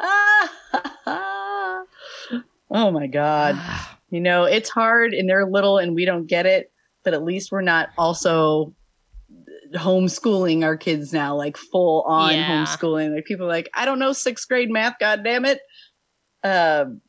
oh 0.00 1.84
my 2.70 3.06
god. 3.06 3.56
You 4.12 4.20
know, 4.20 4.42
it's 4.42 4.68
hard 4.68 5.14
and 5.14 5.28
they're 5.28 5.46
little 5.48 5.78
and 5.78 5.94
we 5.94 6.04
don't 6.04 6.26
get 6.26 6.44
it, 6.44 6.72
but 7.04 7.14
at 7.14 7.22
least 7.22 7.52
we're 7.52 7.60
not 7.60 7.90
also 7.96 8.74
homeschooling 9.72 10.64
our 10.64 10.76
kids 10.76 11.12
now, 11.12 11.36
like 11.36 11.56
full 11.56 12.02
on 12.08 12.32
Yeah. 12.34 12.48
homeschooling. 12.66 13.14
Like 13.14 13.24
people 13.24 13.46
are 13.46 13.48
like, 13.48 13.70
I 13.72 13.84
don't 13.84 14.00
know 14.00 14.12
sixth 14.12 14.48
grade 14.48 14.68
math, 14.68 14.96
god 14.98 15.22
damn 15.22 15.44
it. 15.44 15.60
Um, 16.42 17.00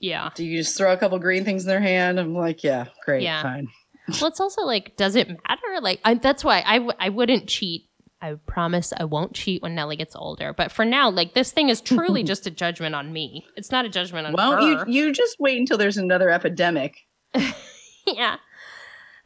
Yeah. 0.00 0.30
do 0.34 0.44
you 0.44 0.58
just 0.58 0.76
throw 0.76 0.92
a 0.92 0.96
couple 0.96 1.18
green 1.18 1.44
things 1.44 1.64
in 1.64 1.68
their 1.68 1.80
hand? 1.80 2.18
I'm 2.20 2.34
like, 2.34 2.62
yeah, 2.64 2.86
great, 3.04 3.22
Yeah. 3.22 3.42
fine. 3.42 3.68
Well, 4.20 4.28
it's 4.30 4.40
also 4.40 4.62
like, 4.62 4.96
does 4.96 5.16
it 5.16 5.28
matter? 5.28 5.80
Like, 5.82 6.00
I, 6.02 6.14
that's 6.14 6.42
why 6.42 6.62
I, 6.64 6.76
w- 6.78 6.96
I 6.98 7.10
wouldn't 7.10 7.46
cheat. 7.46 7.84
I 8.22 8.34
promise 8.46 8.92
I 8.96 9.04
won't 9.04 9.34
cheat 9.34 9.60
when 9.62 9.74
Nellie 9.74 9.96
gets 9.96 10.16
older. 10.16 10.54
But 10.54 10.72
for 10.72 10.84
now, 10.86 11.10
like, 11.10 11.34
this 11.34 11.52
thing 11.52 11.68
is 11.68 11.82
truly 11.82 12.22
just 12.32 12.46
a 12.46 12.50
judgment 12.50 12.94
on 12.94 13.12
me. 13.12 13.44
It's 13.54 13.70
not 13.70 13.84
a 13.84 13.88
judgment 13.90 14.26
on 14.26 14.32
Well, 14.32 14.62
you 14.66 14.78
her. 14.78 14.84
you 14.88 15.12
just 15.12 15.36
wait 15.38 15.58
until 15.58 15.76
there's 15.76 15.98
another 15.98 16.30
epidemic. 16.30 16.96
yeah. 18.06 18.36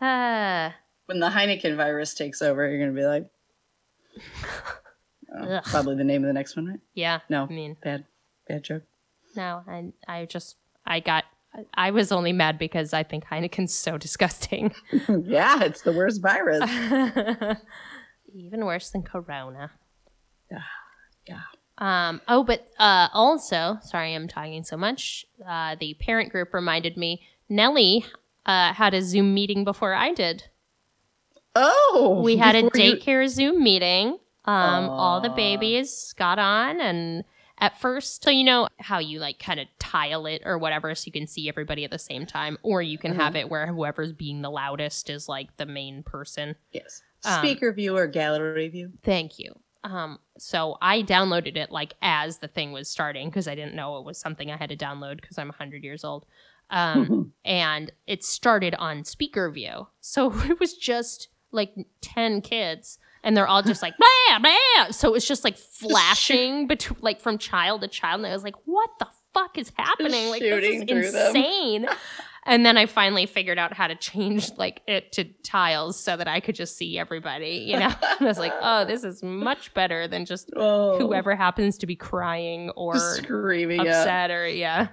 Uh, 0.00 0.72
When 1.06 1.20
the 1.20 1.28
Heineken 1.30 1.76
virus 1.76 2.14
takes 2.14 2.42
over, 2.42 2.68
you're 2.68 2.80
gonna 2.80 2.98
be 2.98 3.06
like, 3.06 3.30
oh, 5.34 5.60
probably 5.64 5.96
the 5.96 6.04
name 6.04 6.24
of 6.24 6.26
the 6.28 6.32
next 6.34 6.56
one, 6.56 6.66
right? 6.66 6.80
yeah. 6.94 7.20
No, 7.28 7.44
I 7.44 7.52
mean, 7.52 7.76
bad, 7.82 8.04
bad 8.48 8.64
joke. 8.64 8.82
no, 9.36 9.62
I, 9.66 9.92
I 10.08 10.24
just, 10.26 10.56
I 10.86 11.00
got, 11.00 11.24
I 11.74 11.90
was 11.90 12.10
only 12.12 12.32
mad 12.32 12.58
because 12.58 12.92
I 12.92 13.02
think 13.02 13.24
Heineken's 13.24 13.72
so 13.74 13.98
disgusting. 14.06 14.74
yeah, 15.24 15.62
it's 15.64 15.82
the 15.82 15.92
worst 15.92 16.20
virus. 16.22 16.68
Even 18.34 18.64
worse 18.64 18.90
than 18.90 19.02
Corona. 19.02 19.70
Yeah. 20.50 20.58
Yeah. 21.26 21.40
Um, 21.78 22.20
oh, 22.28 22.44
but 22.44 22.66
uh, 22.78 23.08
also, 23.12 23.78
sorry, 23.82 24.14
I'm 24.14 24.28
talking 24.28 24.64
so 24.64 24.76
much. 24.76 25.26
Uh, 25.46 25.76
the 25.78 25.94
parent 25.94 26.30
group 26.30 26.52
reminded 26.54 26.96
me 26.96 27.22
Nellie 27.48 28.04
uh, 28.46 28.72
had 28.72 28.94
a 28.94 29.02
Zoom 29.02 29.34
meeting 29.34 29.64
before 29.64 29.94
I 29.94 30.12
did. 30.12 30.44
Oh, 31.54 32.20
We 32.24 32.36
had 32.36 32.54
a 32.54 32.62
before 32.64 32.80
you- 32.80 32.96
daycare 32.96 33.28
Zoom 33.28 33.62
meeting. 33.62 34.18
Um, 34.44 34.88
all 34.90 35.20
the 35.20 35.28
babies 35.30 36.14
got 36.18 36.40
on, 36.40 36.80
and 36.80 37.22
at 37.62 37.80
first, 37.80 38.22
so 38.24 38.30
you 38.30 38.44
know 38.44 38.68
how 38.80 38.98
you 38.98 39.18
like 39.20 39.38
kind 39.38 39.58
of 39.60 39.66
tile 39.78 40.26
it 40.26 40.42
or 40.44 40.58
whatever, 40.58 40.94
so 40.94 41.04
you 41.06 41.12
can 41.12 41.26
see 41.26 41.48
everybody 41.48 41.84
at 41.84 41.90
the 41.90 41.98
same 41.98 42.26
time, 42.26 42.58
or 42.62 42.82
you 42.82 42.98
can 42.98 43.12
Mhm. 43.14 43.16
have 43.16 43.36
it 43.36 43.48
where 43.48 43.66
whoever's 43.68 44.12
being 44.12 44.42
the 44.42 44.50
loudest 44.50 45.08
is 45.08 45.28
like 45.28 45.56
the 45.56 45.64
main 45.66 46.02
person. 46.02 46.56
yes, 46.72 47.02
um, 47.24 47.38
speaker 47.38 47.72
view 47.72 47.96
or 47.96 48.06
gallery 48.08 48.68
view. 48.68 48.92
Thank 49.02 49.38
you. 49.38 49.54
Um, 49.84 50.18
so 50.38 50.76
I 50.82 51.02
downloaded 51.02 51.56
it 51.56 51.70
like 51.70 51.94
as 52.02 52.38
the 52.38 52.48
thing 52.48 52.72
was 52.72 52.88
starting 52.88 53.28
because 53.30 53.48
I 53.48 53.54
didn't 53.54 53.74
know 53.74 53.96
it 53.98 54.04
was 54.04 54.18
something 54.18 54.50
I 54.50 54.56
had 54.56 54.68
to 54.70 54.76
download 54.76 55.20
because 55.20 55.38
I'm 55.38 55.48
100 55.48 55.82
years 55.84 56.04
old. 56.04 56.26
Um, 56.70 57.32
and 57.44 57.92
it 58.06 58.24
started 58.24 58.74
on 58.76 59.04
speaker 59.04 59.50
view. 59.50 59.88
So 60.00 60.32
it 60.50 60.58
was 60.60 60.74
just 60.74 61.28
like 61.52 61.74
10 62.00 62.40
kids 62.42 62.98
and 63.24 63.36
they're 63.36 63.46
all 63.48 63.62
just 63.62 63.82
like, 63.82 63.94
blah, 63.96 64.38
blah. 64.38 64.90
So 64.90 65.08
it 65.08 65.12
was 65.12 65.26
just 65.26 65.44
like 65.44 65.56
flashing 65.56 66.66
between 66.68 66.98
like 67.02 67.20
from 67.20 67.38
child 67.38 67.82
to 67.82 67.88
child. 67.88 68.20
And 68.20 68.26
I 68.26 68.32
was 68.32 68.42
like, 68.44 68.56
what 68.64 68.90
the 68.98 69.06
fuck 69.34 69.56
is 69.58 69.72
happening? 69.78 70.28
Like, 70.30 70.42
this 70.42 70.64
shooting 70.64 70.88
is 70.88 71.14
insane. 71.14 71.86
and 72.44 72.66
then 72.66 72.76
I 72.76 72.86
finally 72.86 73.26
figured 73.26 73.58
out 73.58 73.72
how 73.72 73.86
to 73.86 73.94
change 73.94 74.50
like 74.56 74.82
it 74.88 75.12
to 75.12 75.24
tiles 75.44 75.98
so 75.98 76.16
that 76.16 76.26
I 76.28 76.40
could 76.40 76.54
just 76.56 76.76
see 76.76 76.98
everybody, 76.98 77.64
you 77.66 77.78
know? 77.78 77.92
I 78.02 78.16
was 78.24 78.38
like, 78.38 78.52
oh, 78.60 78.84
this 78.84 79.04
is 79.04 79.22
much 79.22 79.72
better 79.74 80.08
than 80.08 80.24
just 80.26 80.50
oh, 80.56 80.98
whoever 80.98 81.36
happens 81.36 81.78
to 81.78 81.86
be 81.86 81.94
crying 81.96 82.70
or 82.70 82.98
screaming 82.98 83.80
up. 83.80 83.86
upset 83.86 84.30
or 84.32 84.46
yeah. 84.48 84.88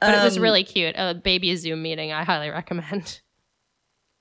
But 0.00 0.14
it 0.16 0.22
was 0.24 0.36
Um, 0.36 0.42
really 0.42 0.64
cute. 0.64 0.94
A 0.98 1.14
baby 1.14 1.54
Zoom 1.56 1.80
meeting, 1.82 2.12
I 2.12 2.24
highly 2.24 2.50
recommend. 2.50 3.21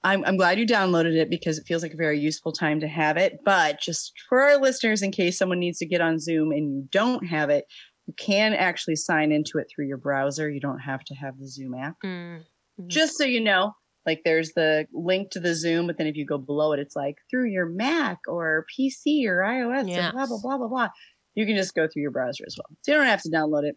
I'm, 0.04 0.26
I'm 0.26 0.38
glad 0.38 0.58
you 0.58 0.66
downloaded 0.66 1.16
it 1.16 1.30
because 1.30 1.58
it 1.60 1.66
feels 1.68 1.84
like 1.84 1.94
a 1.94 1.98
very 1.98 2.20
useful 2.20 2.52
time 2.52 2.80
to 2.80 2.88
have 2.88 3.18
it. 3.18 3.40
But 3.46 3.80
just 3.80 4.14
for 4.28 4.42
our 4.42 4.58
listeners, 4.58 5.02
in 5.02 5.12
case 5.12 5.38
someone 5.38 5.60
needs 5.60 5.78
to 5.80 5.86
get 5.86 6.02
on 6.02 6.20
Zoom 6.20 6.52
and 6.52 6.74
you 6.76 6.88
don't 6.92 7.26
have 7.28 7.50
it, 7.50 7.66
you 8.08 8.14
can 8.18 8.54
actually 8.54 8.96
sign 8.96 9.32
into 9.32 9.60
it 9.60 9.68
through 9.74 9.86
your 9.88 9.98
browser. 9.98 10.50
You 10.50 10.60
don't 10.60 10.80
have 10.80 11.04
to 11.06 11.14
have 11.16 11.38
the 11.38 11.48
Zoom 11.48 11.76
app. 11.76 11.96
Mm. 12.04 12.44
Mhm. 12.80 12.88
Just 12.88 13.18
so 13.18 13.24
you 13.26 13.42
know, 13.42 13.74
like 14.08 14.22
there's 14.26 14.54
the 14.54 14.88
link 14.92 15.30
to 15.32 15.40
the 15.40 15.54
Zoom, 15.54 15.86
but 15.86 15.98
then 16.00 16.08
if 16.08 16.16
you 16.16 16.26
go 16.26 16.40
below 16.40 16.74
it, 16.74 16.80
it's 16.80 16.96
like 16.96 17.18
through 17.30 17.50
your 17.50 17.68
Mac 17.68 18.18
or 18.28 18.66
PC 18.76 19.28
or 19.28 19.38
iOS 19.42 19.86
or 20.10 20.12
blah, 20.14 20.26
blah, 20.26 20.40
blah, 20.42 20.58
blah, 20.58 20.68
blah. 20.68 20.90
You 21.36 21.46
can 21.46 21.56
just 21.56 21.76
go 21.76 21.88
through 21.88 22.02
your 22.02 22.12
browser 22.12 22.44
as 22.48 22.58
well. 22.58 22.76
So 22.82 22.92
you 22.92 22.98
don't 22.98 23.08
have 23.08 23.22
to 23.22 23.30
download 23.30 23.64
it 23.66 23.76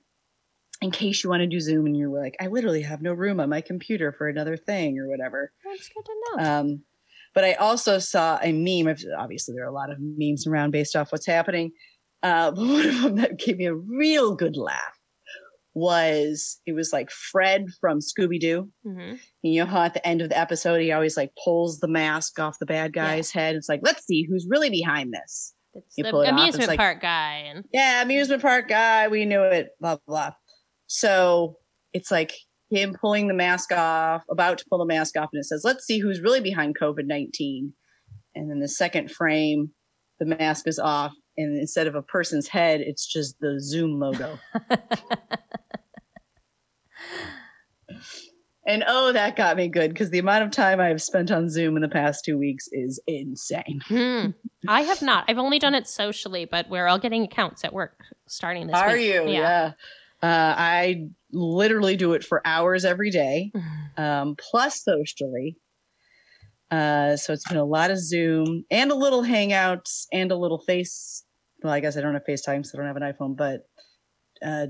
in 0.85 0.91
case 0.91 1.25
you 1.25 1.31
want 1.31 1.41
to 1.41 1.47
do 1.47 1.61
Zoom 1.61 1.87
and 1.87 1.97
you're 1.97 2.09
like, 2.11 2.37
I 2.41 2.47
literally 2.49 2.83
have 2.83 3.01
no 3.03 3.13
room 3.13 3.41
on 3.41 3.49
my 3.49 3.61
computer 3.61 4.13
for 4.13 4.29
another 4.29 4.57
thing 4.57 4.99
or 4.99 5.09
whatever. 5.09 5.51
That's 5.65 5.89
good 5.89 6.05
to 6.05 6.13
know. 6.37 6.45
Um, 6.61 6.83
but 7.35 7.43
I 7.45 7.55
also 7.55 7.99
saw 7.99 8.39
a 8.43 8.53
meme. 8.53 8.95
Obviously, 9.19 9.55
there 9.55 9.65
are 9.65 9.69
a 9.69 9.73
lot 9.73 9.91
of 9.91 9.97
memes 10.01 10.47
around 10.47 10.71
based 10.71 10.95
off 10.95 11.11
what's 11.11 11.27
happening. 11.27 11.73
Uh, 12.23 12.51
but 12.55 12.61
one 12.67 12.87
of 12.87 13.03
them 13.03 13.17
that 13.17 13.39
gave 13.39 13.57
me 13.57 13.67
a 13.67 13.75
real 13.75 14.35
good 14.37 14.57
laugh 14.57 14.99
was 15.75 16.61
it 16.67 16.73
was 16.73 16.93
like 16.93 17.11
Fred 17.11 17.67
from 17.81 17.99
Scooby 17.99 18.39
Doo. 18.39 18.71
Mhm. 18.87 19.19
You 19.43 19.61
know 19.65 19.67
how 19.71 19.83
at 19.83 19.95
the 19.95 20.07
end 20.07 20.23
of 20.23 20.29
the 20.29 20.39
episode 20.39 20.81
he 20.81 20.93
always 20.93 21.17
like 21.17 21.33
pulls 21.43 21.81
the 21.81 21.89
mask 21.89 22.39
off 22.39 22.59
the 22.61 22.67
bad 22.67 22.93
guy's 22.93 23.31
head. 23.33 23.57
It's 23.57 23.69
like, 23.69 23.81
let's 23.83 24.07
see 24.07 24.25
who's 24.29 24.47
really 24.49 24.71
behind 24.71 25.13
this. 25.13 25.53
It's 25.75 25.99
You 25.99 26.05
the 26.05 26.11
pull 26.13 26.21
it 26.23 26.27
off, 26.29 26.33
it's 26.35 26.41
amusement 26.41 26.69
like- 26.69 26.79
park 26.79 27.01
guy. 27.03 27.45
And 27.53 27.65
Yeah, 27.73 28.03
amusement 28.03 28.43
park 28.43 28.69
guy. 28.69 29.09
We 29.09 29.25
knew 29.25 29.43
it. 29.43 29.71
Blah 29.81 29.97
blah. 30.07 30.31
So 30.87 31.59
it's 31.93 32.11
like 32.11 32.33
him 32.71 32.97
pulling 33.01 33.29
the 33.29 33.35
mask 33.35 33.73
off, 33.73 34.23
about 34.31 34.59
to 34.59 34.65
pull 34.69 34.79
the 34.79 34.85
mask 34.85 35.17
off, 35.17 35.31
and 35.33 35.41
it 35.41 35.45
says, 35.45 35.63
"Let's 35.65 35.85
see 35.85 35.99
who's 35.99 36.21
really 36.21 36.41
behind 36.41 36.79
COVID 36.79 37.07
19 37.07 37.73
And 38.35 38.51
then 38.51 38.59
the 38.59 38.69
second 38.69 39.11
frame, 39.13 39.71
the 40.19 40.27
mask 40.27 40.67
is 40.67 40.79
off, 40.79 41.13
and 41.37 41.57
instead 41.59 41.87
of 41.87 41.95
a 41.95 42.03
person's 42.03 42.49
head, 42.49 42.81
it's 42.81 43.07
just 43.07 43.39
the 43.41 43.61
Zoom 43.61 44.01
logo. 44.01 44.39
and 48.67 48.83
oh, 48.87 49.13
that 49.13 49.37
got 49.37 49.57
me 49.57 49.69
good 49.69 49.91
because 49.91 50.11
the 50.11 50.19
amount 50.19 50.45
of 50.45 50.51
time 50.51 50.81
I've 50.81 51.03
spent 51.03 51.31
on 51.31 51.49
Zoom 51.49 51.77
in 51.77 51.83
the 51.83 51.89
past 51.89 52.25
two 52.25 52.39
weeks 52.39 52.69
is 52.73 53.01
insane. 53.07 53.81
Hmm. 53.87 54.31
I 54.67 54.81
have 54.83 55.03
not. 55.03 55.25
I've 55.29 55.39
only 55.39 55.59
done 55.59 55.75
it 55.75 55.87
socially, 55.87 56.45
but 56.45 56.69
we're 56.69 56.87
all 56.87 56.99
getting 56.99 57.23
accounts 57.23 57.65
at 57.65 57.73
work 57.73 57.99
starting 58.27 58.67
this 58.67 58.77
Are 58.77 58.95
week. 58.95 59.13
you? 59.13 59.29
Yeah. 59.29 59.73
Uh, 60.25 60.55
I 60.57 61.09
literally 61.33 61.97
do 61.97 62.15
it 62.15 62.25
for 62.25 62.41
hours 62.47 62.87
every 62.87 63.11
day, 63.11 63.53
um, 63.99 64.37
plus 64.39 64.83
socially. 64.83 65.59
Uh, 66.71 67.15
so 67.17 67.35
it's 67.35 67.47
been 67.47 67.59
a 67.59 67.65
lot 67.65 67.91
of 67.91 67.99
Zoom 67.99 68.65
and 68.71 68.91
a 68.91 68.95
little 68.95 69.23
Hangouts 69.23 70.07
and 70.15 70.33
a 70.33 70.37
little 70.37 70.63
Face. 70.67 71.25
Well, 71.63 71.75
I 71.75 71.81
guess 71.81 71.99
I 71.99 72.01
don't 72.01 72.15
have 72.15 72.25
FaceTime, 72.27 72.65
so 72.65 72.71
I 72.75 72.77
don't 72.79 72.87
have 72.87 72.97
an 72.97 73.03
iPhone, 73.03 73.37
but 73.37 73.69
uh, 74.43 74.69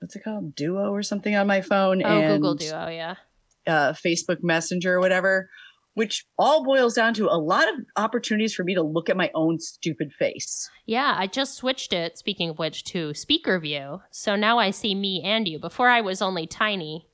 what's 0.00 0.16
it 0.16 0.22
called? 0.22 0.54
Duo 0.54 0.92
or 0.92 1.02
something 1.02 1.34
on 1.34 1.46
my 1.46 1.62
phone. 1.62 2.02
Oh, 2.04 2.06
and, 2.06 2.36
Google 2.36 2.56
Duo, 2.56 2.88
yeah. 2.88 3.14
Uh, 3.66 3.94
Facebook 3.94 4.42
Messenger 4.42 4.96
or 4.96 5.00
whatever, 5.00 5.48
which 5.94 6.24
all 6.38 6.64
boils 6.64 6.94
down 6.94 7.14
to 7.14 7.26
a 7.26 7.36
lot 7.38 7.68
of 7.68 7.74
opportunities 7.96 8.54
for 8.54 8.64
me 8.64 8.74
to 8.74 8.82
look 8.82 9.10
at 9.10 9.16
my 9.16 9.30
own 9.34 9.58
stupid 9.58 10.12
face. 10.18 10.68
Yeah, 10.86 11.14
I 11.18 11.26
just 11.26 11.56
switched 11.56 11.92
it, 11.92 12.16
speaking 12.16 12.50
of 12.50 12.58
which, 12.58 12.84
to 12.84 13.12
speaker 13.14 13.58
view. 13.58 14.00
So 14.10 14.36
now 14.36 14.58
I 14.58 14.70
see 14.70 14.94
me 14.94 15.22
and 15.24 15.46
you. 15.48 15.58
Before 15.58 15.88
I 15.88 16.00
was 16.00 16.22
only 16.22 16.46
tiny, 16.46 17.06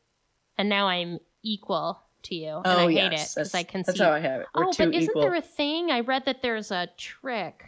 and 0.58 0.68
now 0.68 0.88
I'm 0.88 1.18
equal 1.42 2.02
to 2.24 2.34
you. 2.34 2.56
And 2.56 2.66
oh, 2.66 2.86
I 2.88 2.92
hate 2.92 2.98
it 3.06 3.10
because 3.10 3.36
Oh, 3.36 3.40
that's- 3.40 3.54
I 3.54 3.62
can 3.62 3.82
That's 3.86 3.98
see. 3.98 4.04
how 4.04 4.12
I 4.12 4.20
have 4.20 4.40
it. 4.42 4.46
We're 4.54 4.64
oh, 4.66 4.72
but 4.76 4.94
isn't 4.94 5.02
equal. 5.10 5.22
there 5.22 5.34
a 5.34 5.40
thing? 5.42 5.90
I 5.90 6.00
read 6.00 6.24
that 6.26 6.42
there's 6.42 6.70
a 6.70 6.88
trick 6.98 7.64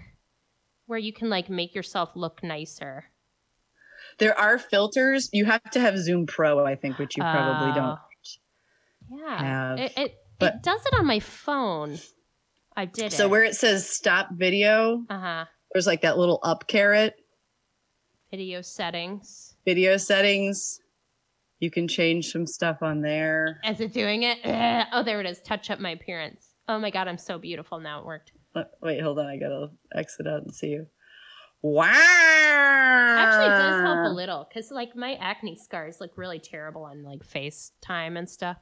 where 0.86 0.98
you 0.98 1.12
can 1.12 1.28
like 1.30 1.48
make 1.50 1.74
yourself 1.74 2.10
look 2.16 2.42
nicer. 2.42 3.04
There 4.18 4.36
are 4.38 4.58
filters. 4.58 5.28
You 5.32 5.44
have 5.44 5.62
to 5.70 5.80
have 5.80 5.96
Zoom 5.98 6.26
Pro, 6.26 6.64
I 6.64 6.74
think, 6.74 6.98
which 6.98 7.16
you 7.16 7.22
probably 7.22 7.72
don't. 7.72 7.98
Oh. 7.98 9.16
Yeah. 9.16 9.38
have, 9.38 9.78
It, 9.78 9.92
it, 9.96 10.14
but- 10.38 10.54
it 10.56 10.62
does 10.62 10.80
it 10.86 10.94
on 10.94 11.06
my 11.06 11.20
phone. 11.20 11.98
I 12.76 12.84
did 12.84 13.12
So 13.12 13.24
it. 13.24 13.30
where 13.30 13.42
it 13.44 13.56
says 13.56 13.88
stop 13.88 14.28
video, 14.32 15.04
uh 15.10 15.18
huh. 15.18 15.44
there's 15.72 15.86
like 15.86 16.02
that 16.02 16.16
little 16.18 16.38
up 16.42 16.66
caret. 16.68 17.14
Video 18.30 18.60
settings. 18.62 19.54
video 19.64 19.96
settings. 19.96 20.80
You 21.60 21.70
can 21.72 21.88
change 21.88 22.30
some 22.30 22.46
stuff 22.46 22.82
on 22.82 23.00
there. 23.00 23.58
Is 23.66 23.80
it 23.80 23.92
doing 23.92 24.22
it? 24.22 24.38
Ugh. 24.44 24.86
Oh, 24.92 25.02
there 25.02 25.18
it 25.20 25.26
is. 25.26 25.40
Touch 25.40 25.70
up 25.70 25.80
my 25.80 25.90
appearance. 25.90 26.46
Oh 26.68 26.78
my 26.78 26.90
god, 26.90 27.08
I'm 27.08 27.18
so 27.18 27.38
beautiful 27.38 27.80
now. 27.80 27.98
It 28.00 28.06
worked. 28.06 28.32
Uh, 28.54 28.64
Wait, 28.80 29.00
hold 29.02 29.18
on. 29.18 29.26
I 29.26 29.38
gotta 29.38 29.70
exit 29.94 30.26
out 30.28 30.42
and 30.42 30.54
see 30.54 30.68
you. 30.68 30.86
Wow. 31.62 31.90
Actually, 33.18 33.46
it 33.46 33.58
does 33.58 33.82
help 33.82 34.06
a 34.06 34.14
little 34.14 34.46
because 34.48 34.70
like 34.70 34.94
my 34.94 35.14
acne 35.14 35.56
scars 35.56 36.00
look 36.00 36.12
really 36.16 36.38
terrible 36.38 36.84
on 36.84 37.02
like 37.02 37.20
FaceTime 37.26 38.16
and 38.16 38.28
stuff. 38.30 38.58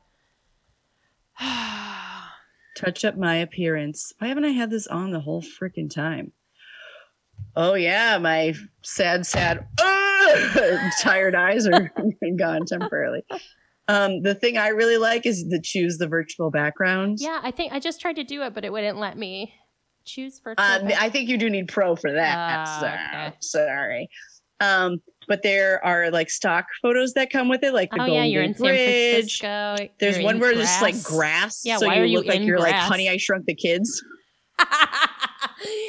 Touch 2.77 3.05
up 3.05 3.17
my 3.17 3.37
appearance. 3.37 4.13
Why 4.19 4.29
haven't 4.29 4.45
I 4.45 4.51
had 4.51 4.71
this 4.71 4.87
on 4.87 5.11
the 5.11 5.21
whole 5.21 5.43
freaking 5.43 5.91
time? 5.93 6.33
Oh 7.55 7.75
yeah, 7.75 8.19
my 8.19 8.55
sad, 8.83 9.27
sad, 9.27 9.67
uh, 9.81 10.91
tired 11.01 11.35
eyes 11.35 11.67
are 11.67 11.91
gone 12.39 12.67
temporarily. 12.67 13.23
Um, 13.89 14.23
the 14.23 14.35
thing 14.35 14.59
I 14.59 14.69
really 14.69 14.99
like 14.99 15.27
is 15.27 15.45
to 15.51 15.61
choose 15.63 15.97
the 15.99 16.09
virtual 16.09 16.51
background. 16.51 17.19
yeah, 17.21 17.41
I 17.43 17.51
think 17.51 17.73
I 17.73 17.79
just 17.81 18.01
tried 18.01 18.17
to 18.17 18.25
do 18.25 18.43
it, 18.43 18.55
but 18.55 18.65
it 18.65 18.73
wouldn't 18.73 18.99
let 18.99 19.17
me 19.17 19.55
choose 20.05 20.39
virtual. 20.43 20.57
Back- 20.57 21.01
I 21.01 21.09
think 21.09 21.29
you 21.29 21.39
do 21.39 21.49
need 21.49 21.69
pro 21.69 21.97
for 21.97 22.13
that. 22.13 22.37
Ah, 22.39 22.81
so, 22.81 22.87
okay. 23.19 23.37
Sorry. 23.41 24.09
Um, 24.61 25.01
but 25.29 25.43
there 25.43 25.85
are 25.85 26.11
like 26.11 26.31
stock 26.31 26.67
photos 26.83 27.13
that 27.15 27.31
come 27.31 27.49
with 27.49 27.63
it, 27.63 27.73
like 27.75 27.91
the 27.91 27.97
oh 27.97 28.07
Golden 28.07 28.15
yeah, 28.15 28.25
you're 28.25 28.43
in 28.43 28.53
Gate 28.53 28.59
San 28.59 28.67
Bridge. 28.69 29.39
Francisco. 29.41 29.89
There's 29.99 30.19
one 30.21 30.39
where 30.39 30.55
there's 30.55 30.81
like 30.83 31.03
grass. 31.03 31.63
Yeah, 31.65 31.79
so 31.79 31.87
why 31.87 31.97
you 31.97 32.03
are 32.03 32.05
you 32.07 32.19
look 32.19 32.27
like 32.27 32.41
you're 32.43 32.59
like? 32.61 32.75
Honey, 32.75 33.09
I 33.09 33.17
Shrunk 33.17 33.47
the 33.47 33.55
Kids. 33.55 34.03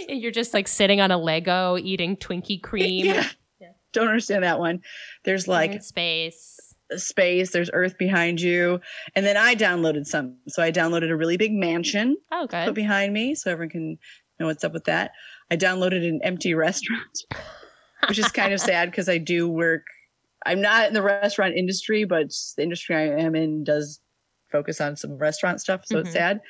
and 0.09 0.19
you're 0.21 0.31
just 0.31 0.53
like 0.53 0.67
sitting 0.67 1.01
on 1.01 1.11
a 1.11 1.17
Lego 1.17 1.77
eating 1.77 2.17
Twinkie 2.17 2.61
cream. 2.61 3.05
Yeah. 3.05 3.27
Yeah. 3.59 3.69
Don't 3.93 4.07
understand 4.07 4.43
that 4.43 4.59
one. 4.59 4.81
There's 5.25 5.47
like 5.47 5.81
space. 5.83 6.59
space. 6.95 7.51
There's 7.51 7.69
Earth 7.73 7.97
behind 7.97 8.41
you, 8.41 8.79
and 9.15 9.25
then 9.25 9.38
I 9.38 9.55
downloaded 9.55 10.05
some. 10.05 10.38
So 10.47 10.61
I 10.63 10.71
downloaded 10.71 11.09
a 11.09 11.15
really 11.15 11.38
big 11.38 11.53
mansion 11.53 12.17
Oh, 12.31 12.47
good. 12.47 12.65
put 12.65 12.75
behind 12.75 13.13
me, 13.13 13.35
so 13.35 13.51
everyone 13.51 13.69
can 13.69 13.97
know 14.39 14.45
what's 14.47 14.63
up 14.63 14.73
with 14.73 14.83
that. 14.85 15.11
I 15.49 15.57
downloaded 15.57 16.07
an 16.07 16.19
empty 16.23 16.53
restaurant, 16.53 17.23
which 18.07 18.19
is 18.19 18.31
kind 18.31 18.53
of 18.53 18.59
sad 18.59 18.91
because 18.91 19.09
I 19.09 19.17
do 19.17 19.49
work. 19.49 19.83
I'm 20.45 20.61
not 20.61 20.87
in 20.87 20.93
the 20.93 21.01
restaurant 21.01 21.55
industry, 21.55 22.05
but 22.05 22.31
the 22.55 22.63
industry 22.63 22.95
I 22.95 23.19
am 23.19 23.35
in 23.35 23.63
does 23.63 23.99
focus 24.51 24.79
on 24.79 24.95
some 24.95 25.17
restaurant 25.17 25.59
stuff, 25.59 25.85
so 25.85 25.97
Mhm. 25.97 26.01
it's 26.01 26.13
sad. 26.13 26.41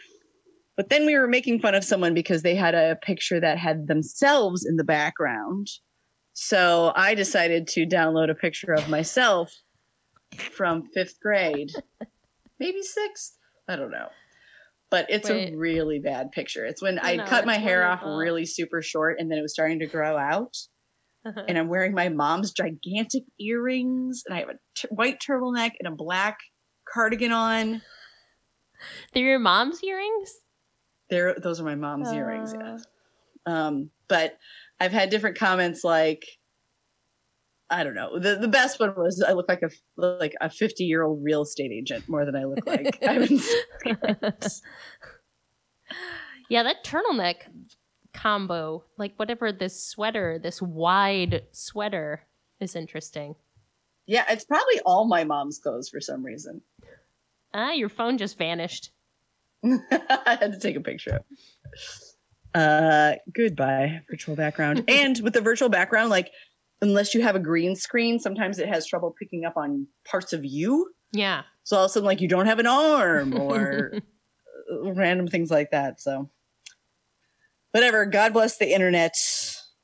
But 0.75 0.89
then 0.89 1.05
we 1.05 1.17
were 1.17 1.27
making 1.27 1.59
fun 1.59 1.73
of 1.73 1.83
someone 1.83 2.13
because 2.13 2.43
they 2.43 2.53
had 2.53 2.75
a 2.75 2.97
picture 3.01 3.39
that 3.39 3.57
had 3.57 3.87
themselves 3.87 4.65
in 4.65 4.75
the 4.75 4.83
background. 4.83 5.67
So 6.33 6.91
I 6.95 7.15
decided 7.15 7.67
to 7.69 7.87
download 7.87 8.29
a 8.29 8.35
picture 8.35 8.73
of 8.73 8.87
myself 8.87 9.51
from 10.51 10.83
fifth 10.93 11.19
grade, 11.19 11.71
maybe 12.59 12.83
sixth. 12.83 13.39
I 13.67 13.75
don't 13.75 13.89
know. 13.89 14.09
But 14.91 15.07
it's 15.09 15.27
Wait. 15.27 15.53
a 15.53 15.55
really 15.57 15.99
bad 15.99 16.31
picture. 16.31 16.63
It's 16.63 16.81
when 16.81 16.99
I 16.99 17.17
cut 17.27 17.47
my 17.47 17.57
hair 17.57 17.83
off 17.83 18.03
really 18.03 18.45
super 18.45 18.83
short 18.83 19.19
and 19.19 19.31
then 19.31 19.39
it 19.39 19.41
was 19.41 19.53
starting 19.53 19.79
to 19.79 19.87
grow 19.87 20.15
out. 20.15 20.55
And 21.47 21.57
I'm 21.57 21.67
wearing 21.67 21.93
my 21.93 22.09
mom's 22.09 22.51
gigantic 22.51 23.23
earrings 23.39 24.23
and 24.25 24.35
I 24.35 24.39
have 24.39 24.49
a 24.49 24.59
t- 24.75 24.87
white 24.89 25.19
turtleneck 25.19 25.71
and 25.79 25.87
a 25.87 25.95
black 25.95 26.37
cardigan 26.91 27.31
on. 27.31 27.81
They're 29.13 29.23
your 29.23 29.39
mom's 29.39 29.83
earrings? 29.83 30.31
There, 31.09 31.35
those 31.41 31.59
are 31.59 31.63
my 31.63 31.75
mom's 31.75 32.11
earrings. 32.11 32.53
Uh. 32.53 32.57
Yeah. 32.59 32.77
Um, 33.67 33.89
but 34.07 34.37
I've 34.79 34.91
had 34.91 35.09
different 35.09 35.37
comments 35.37 35.83
like, 35.83 36.23
I 37.69 37.83
don't 37.83 37.95
know. 37.95 38.17
The 38.17 38.37
the 38.37 38.47
best 38.47 38.79
one 38.79 38.93
was 38.95 39.21
I 39.27 39.33
look 39.33 39.49
like 39.49 39.61
a 39.61 39.69
like 39.97 40.33
a 40.39 40.49
50 40.49 40.85
year 40.85 41.03
old 41.03 41.21
real 41.21 41.41
estate 41.41 41.71
agent 41.71 42.07
more 42.07 42.23
than 42.23 42.35
I 42.35 42.45
look 42.45 42.65
like. 42.65 42.97
Yeah, 46.49 46.63
that 46.63 46.85
turtleneck 46.85 47.41
combo, 48.17 48.83
like 48.97 49.13
whatever 49.17 49.51
this 49.51 49.81
sweater, 49.81 50.39
this 50.39 50.61
wide 50.61 51.43
sweater 51.51 52.23
is 52.59 52.75
interesting. 52.75 53.35
Yeah, 54.07 54.25
it's 54.29 54.45
probably 54.45 54.79
all 54.85 55.05
my 55.05 55.23
mom's 55.23 55.59
clothes 55.59 55.89
for 55.89 56.01
some 56.01 56.25
reason. 56.25 56.61
Ah, 57.53 57.71
your 57.71 57.89
phone 57.89 58.17
just 58.17 58.37
vanished. 58.37 58.91
I 59.63 60.37
had 60.39 60.53
to 60.53 60.59
take 60.59 60.75
a 60.75 60.81
picture. 60.81 61.21
Uh, 62.53 63.13
goodbye, 63.33 64.01
virtual 64.09 64.35
background. 64.35 64.83
and 64.87 65.19
with 65.21 65.33
the 65.33 65.41
virtual 65.41 65.69
background, 65.69 66.09
like, 66.09 66.31
unless 66.81 67.13
you 67.13 67.21
have 67.21 67.35
a 67.35 67.39
green 67.39 67.75
screen, 67.75 68.19
sometimes 68.19 68.59
it 68.59 68.67
has 68.67 68.87
trouble 68.87 69.13
picking 69.17 69.45
up 69.45 69.57
on 69.57 69.87
parts 70.05 70.33
of 70.33 70.45
you. 70.45 70.91
Yeah. 71.11 71.43
So 71.63 71.77
all 71.77 71.85
of 71.85 71.89
a 71.89 71.93
sudden, 71.93 72.07
like, 72.07 72.21
you 72.21 72.27
don't 72.27 72.45
have 72.45 72.59
an 72.59 72.67
arm 72.67 73.33
or 73.39 73.93
uh, 74.71 74.93
random 74.93 75.27
things 75.27 75.51
like 75.51 75.71
that. 75.71 75.99
So, 76.01 76.29
whatever. 77.71 78.05
God 78.05 78.33
bless 78.33 78.57
the 78.57 78.73
internet. 78.73 79.13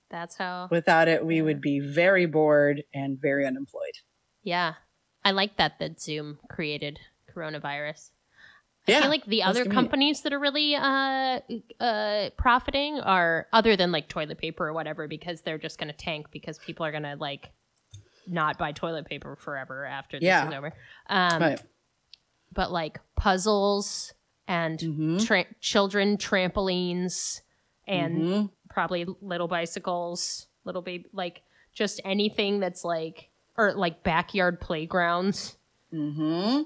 That's 0.09 0.35
how. 0.37 0.67
Without 0.71 1.07
it, 1.07 1.25
we 1.25 1.41
would 1.41 1.59
be 1.61 1.79
very 1.79 2.25
bored 2.25 2.83
and 2.93 3.19
very 3.19 3.45
unemployed. 3.45 3.93
Yeah. 4.43 4.73
I 5.25 5.31
like 5.31 5.57
that 5.57 5.79
that 5.79 5.99
Zoom 6.01 6.39
created 6.49 6.99
coronavirus. 7.33 8.09
I 8.87 8.91
Yeah, 8.91 9.01
feel 9.01 9.09
like 9.09 9.25
the 9.25 9.43
other 9.43 9.63
companies 9.65 10.21
that 10.21 10.33
are 10.33 10.39
really 10.39 10.75
uh, 10.75 11.39
uh, 11.79 12.29
profiting 12.37 12.99
are 12.99 13.47
other 13.53 13.77
than 13.77 13.93
like 13.93 14.09
toilet 14.09 14.37
paper 14.37 14.67
or 14.67 14.73
whatever 14.73 15.07
because 15.07 15.41
they're 15.41 15.57
just 15.57 15.79
going 15.79 15.87
to 15.89 15.97
tank 15.97 16.27
because 16.31 16.59
people 16.59 16.85
are 16.85 16.91
going 16.91 17.03
to 17.03 17.15
like 17.15 17.51
not 18.27 18.57
buy 18.57 18.73
toilet 18.73 19.05
paper 19.05 19.37
forever 19.37 19.85
after 19.85 20.19
this 20.19 20.27
Yeah. 20.27 20.47
is 20.49 20.53
over. 20.53 20.73
Um, 21.09 21.41
Right. 21.41 21.61
But 22.51 22.71
like 22.73 22.99
puzzles 23.15 24.13
and 24.47 24.77
Mhm. 24.79 25.25
tra- 25.25 25.45
children 25.61 26.17
trampolines 26.17 27.41
and 27.87 28.17
Mhm. 28.17 28.49
probably 28.69 29.05
little 29.21 29.47
bicycles, 29.47 30.47
little 30.65 30.81
baby, 30.81 31.05
like 31.13 31.41
just 31.73 31.99
anything 32.05 32.59
that's 32.59 32.83
like, 32.83 33.29
or 33.57 33.73
like 33.73 34.03
backyard 34.03 34.59
playgrounds. 34.61 35.57
hmm 35.91 36.61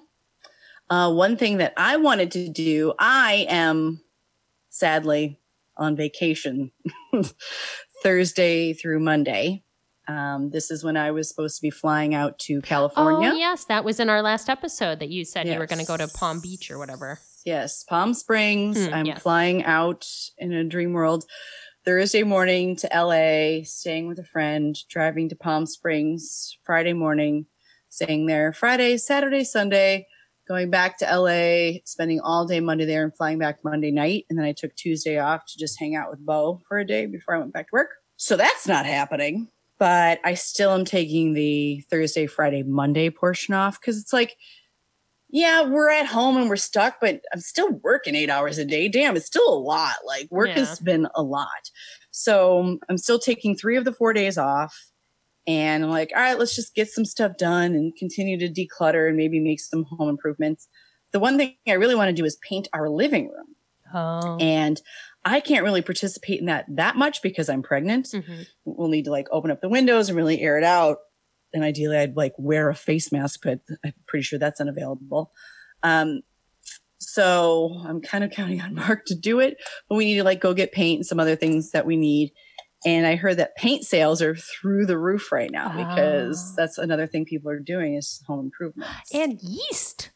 Uh, 0.90 1.12
one 1.12 1.36
thing 1.36 1.58
that 1.58 1.74
I 1.76 1.98
wanted 1.98 2.32
to 2.32 2.48
do, 2.48 2.94
I 2.98 3.46
am 3.50 4.02
sadly 4.70 5.40
on 5.76 5.96
vacation 5.98 6.72
Thursday 8.04 8.74
through 8.74 9.00
Monday. 9.00 9.64
Um, 10.08 10.50
this 10.52 10.72
is 10.72 10.86
when 10.86 10.96
I 10.96 11.12
was 11.12 11.28
supposed 11.28 11.58
to 11.58 11.62
be 11.62 11.70
flying 11.70 12.16
out 12.16 12.40
to 12.40 12.62
California. 12.62 13.32
Oh, 13.34 13.36
yes. 13.36 13.66
That 13.66 13.84
was 13.84 14.00
in 14.00 14.10
our 14.10 14.22
last 14.22 14.50
episode 14.50 15.00
that 15.00 15.10
you 15.10 15.26
said 15.26 15.48
you 15.48 15.60
were 15.60 15.66
going 15.68 15.80
to 15.82 15.86
go 15.86 15.98
to 15.98 16.08
Palm 16.08 16.40
Beach 16.40 16.72
or 16.72 16.78
whatever. 16.78 17.20
Yes, 17.48 17.86
Palm 17.86 18.14
Springs. 18.14 18.88
Hmm, 18.88 18.94
I'm 18.94 19.06
yes. 19.06 19.22
flying 19.22 19.64
out 19.64 20.06
in 20.38 20.52
a 20.52 20.66
dream 20.66 20.92
world 20.92 21.24
Thursday 21.86 22.24
morning 22.24 22.76
to 22.76 22.90
LA, 22.94 23.64
staying 23.64 24.10
with 24.10 24.20
a 24.20 24.26
friend, 24.26 24.78
driving 24.90 25.30
to 25.30 25.36
Palm 25.38 25.66
Springs 25.66 26.58
Friday 26.66 26.92
morning, 26.92 27.46
staying 27.88 28.26
there 28.26 28.52
Friday, 28.52 28.98
Saturday, 28.98 29.46
Sunday, 29.46 30.08
going 30.46 30.70
back 30.70 30.98
to 30.98 31.06
LA, 31.06 31.80
spending 31.86 32.20
all 32.20 32.46
day 32.46 32.60
Monday 32.60 32.84
there 32.84 33.06
and 33.06 33.16
flying 33.16 33.38
back 33.38 33.60
Monday 33.64 33.92
night. 33.92 34.26
And 34.30 34.38
then 34.38 34.46
I 34.46 34.52
took 34.52 34.76
Tuesday 34.76 35.18
off 35.18 35.46
to 35.46 35.58
just 35.58 35.80
hang 35.80 35.96
out 35.96 36.10
with 36.10 36.20
Bo 36.20 36.60
for 36.68 36.78
a 36.80 36.86
day 36.86 37.06
before 37.06 37.34
I 37.34 37.40
went 37.40 37.54
back 37.54 37.70
to 37.70 37.76
work. 37.76 37.92
So 38.18 38.36
that's 38.36 38.68
not 38.68 38.86
happening. 38.86 39.48
But 39.80 40.20
I 40.26 40.34
still 40.34 40.72
am 40.72 40.84
taking 40.84 41.34
the 41.34 41.80
Thursday, 41.90 42.28
Friday, 42.28 42.64
Monday 42.64 43.10
portion 43.10 43.54
off 43.54 43.80
because 43.80 44.02
it's 44.02 44.12
like, 44.12 44.36
yeah, 45.30 45.64
we're 45.64 45.90
at 45.90 46.06
home 46.06 46.38
and 46.38 46.50
we're 46.50 46.56
stuck, 46.56 46.98
but 47.02 47.22
I'm 47.34 47.40
still 47.42 47.70
working 47.84 48.16
eight 48.16 48.30
hours 48.30 48.58
a 48.58 48.66
day. 48.66 48.88
Damn, 48.88 49.16
it's 49.16 49.26
still 49.26 49.48
a 49.48 49.60
lot. 49.60 49.96
Like 50.06 50.28
work 50.32 50.50
Yeah. 50.50 50.60
has 50.60 50.80
been 50.80 51.08
a 51.16 51.24
lot. 51.24 51.70
So 52.12 52.78
I'm 52.90 52.98
still 52.98 53.20
taking 53.20 53.56
three 53.56 53.78
of 53.78 53.86
the 53.86 53.94
four 53.94 54.14
days 54.14 54.38
off. 54.38 54.76
And 55.46 55.84
I'm 55.84 55.90
like, 55.90 56.12
all 56.16 56.22
right, 56.22 56.38
let's 56.38 56.56
just 56.56 56.76
get 56.76 56.90
some 56.90 57.06
stuff 57.06 57.38
done 57.38 57.74
and 57.74 57.96
continue 57.96 58.38
to 58.40 58.50
declutter 58.50 59.08
and 59.08 59.16
maybe 59.16 59.40
make 59.40 59.60
some 59.62 59.84
home 59.84 60.10
improvements. 60.10 60.68
The 61.14 61.20
one 61.20 61.38
thing 61.38 61.56
I 61.68 61.74
really 61.74 61.96
want 61.96 62.10
to 62.10 62.14
do 62.14 62.26
is 62.26 62.38
paint 62.48 62.68
our 62.74 62.90
living 62.90 63.30
room. 63.30 63.56
Oh. 63.94 64.38
And 64.42 64.82
I 65.24 65.40
can't 65.40 65.64
really 65.64 65.82
participate 65.82 66.40
in 66.42 66.48
that 66.48 66.66
that 66.70 66.96
much 66.98 67.22
because 67.22 67.48
I'm 67.50 67.62
pregnant 67.64 68.08
Mhm. 68.08 68.46
we'll 68.66 68.90
need 68.90 69.06
to 69.06 69.12
like 69.12 69.28
open 69.32 69.52
up 69.52 69.62
the 69.62 69.70
windows 69.70 70.10
and 70.10 70.18
really 70.18 70.42
air 70.42 70.58
it 70.58 70.64
out. 70.66 70.98
And 71.54 71.64
ideally, 71.64 71.98
I'd 71.98 72.16
like 72.18 72.34
wear 72.38 72.70
a 72.70 72.76
face 72.76 73.12
mask, 73.12 73.42
but 73.44 73.60
I'm 73.86 73.94
pretty 74.08 74.24
sure 74.24 74.38
that's 74.40 74.60
unavailable. 74.62 75.32
Um, 75.84 76.22
so 77.00 77.82
I'm 77.86 78.02
kind 78.02 78.24
of 78.24 78.32
counting 78.32 78.62
on 78.62 78.76
Mark 78.76 79.06
to 79.08 79.16
do 79.16 79.40
it, 79.40 79.58
but 79.90 79.96
we 79.96 80.06
need 80.06 80.16
to 80.18 80.24
like 80.24 80.42
go 80.42 80.54
get 80.54 80.72
paint 80.72 81.00
and 81.00 81.06
some 81.06 81.20
other 81.20 81.36
things 81.36 81.72
that 81.72 81.86
we 81.86 81.96
need. 81.96 82.32
And 82.86 83.08
I 83.08 83.16
heard 83.16 83.38
that 83.38 83.56
paint 83.56 83.84
sales 83.86 84.22
are 84.22 84.36
through 84.36 84.86
the 84.86 85.00
roof 85.00 85.32
right 85.32 85.50
now 85.52 85.70
because 85.70 86.40
Ah. 86.52 86.54
that's 86.58 86.78
another 86.78 87.08
thing 87.08 87.26
people 87.26 87.50
are 87.50 87.60
doing 87.60 87.96
is 87.96 88.22
home 88.28 88.40
improvements 88.46 89.12
And 89.14 89.40
yeast. 89.42 90.12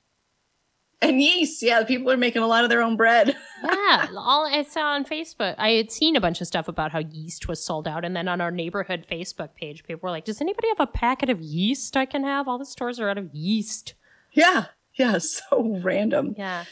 And 1.02 1.22
yeast. 1.22 1.62
Yeah, 1.64 1.84
people 1.84 2.12
are 2.12 2.18
making 2.18 2.42
a 2.44 2.48
lot 2.48 2.64
of 2.64 2.70
their 2.70 2.82
own 2.82 2.96
bread. 2.98 3.36
Yeah, 3.64 4.08
all 4.18 4.48
I 4.48 4.64
saw 4.64 4.94
on 4.94 5.06
Facebook, 5.06 5.54
I 5.60 5.70
had 5.74 5.92
seen 5.92 6.16
a 6.16 6.20
bunch 6.20 6.42
of 6.42 6.48
stuff 6.48 6.68
about 6.68 6.92
how 6.94 6.98
yeast 6.98 7.48
was 7.48 7.64
sold 7.64 7.88
out, 7.88 8.04
and 8.04 8.16
then 8.16 8.28
on 8.28 8.42
our 8.42 8.50
neighborhood 8.50 9.06
Facebook 9.10 9.54
page, 9.54 9.84
people 9.84 10.00
were 10.02 10.10
like, 10.10 10.26
"Does 10.26 10.42
anybody 10.42 10.68
have 10.70 10.80
a 10.80 10.88
packet 10.88 11.30
of 11.30 11.40
yeast 11.42 11.96
I 11.96 12.08
can 12.08 12.24
have? 12.24 12.48
All 12.48 12.58
the 12.58 12.66
stores 12.66 13.00
are 13.00 13.08
out 13.08 13.20
of 13.20 13.30
yeast." 13.36 13.94
yeah, 14.34 14.66
yeah, 14.96 15.18
so 15.20 15.80
random. 15.84 16.34
Yeah, 16.40 16.66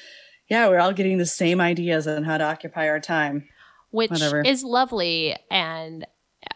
Yeah, 0.49 0.67
we're 0.67 0.79
all 0.79 0.93
getting 0.93 1.19
the 1.19 1.27
same 1.27 1.61
ideas 1.61 2.07
on 2.07 2.23
how 2.23 2.39
to 2.39 2.43
occupy 2.43 2.87
our 2.89 2.99
time. 2.99 3.47
which 3.91 4.09
Whatever. 4.09 4.41
is 4.41 4.63
lovely, 4.63 5.35
and 5.51 6.07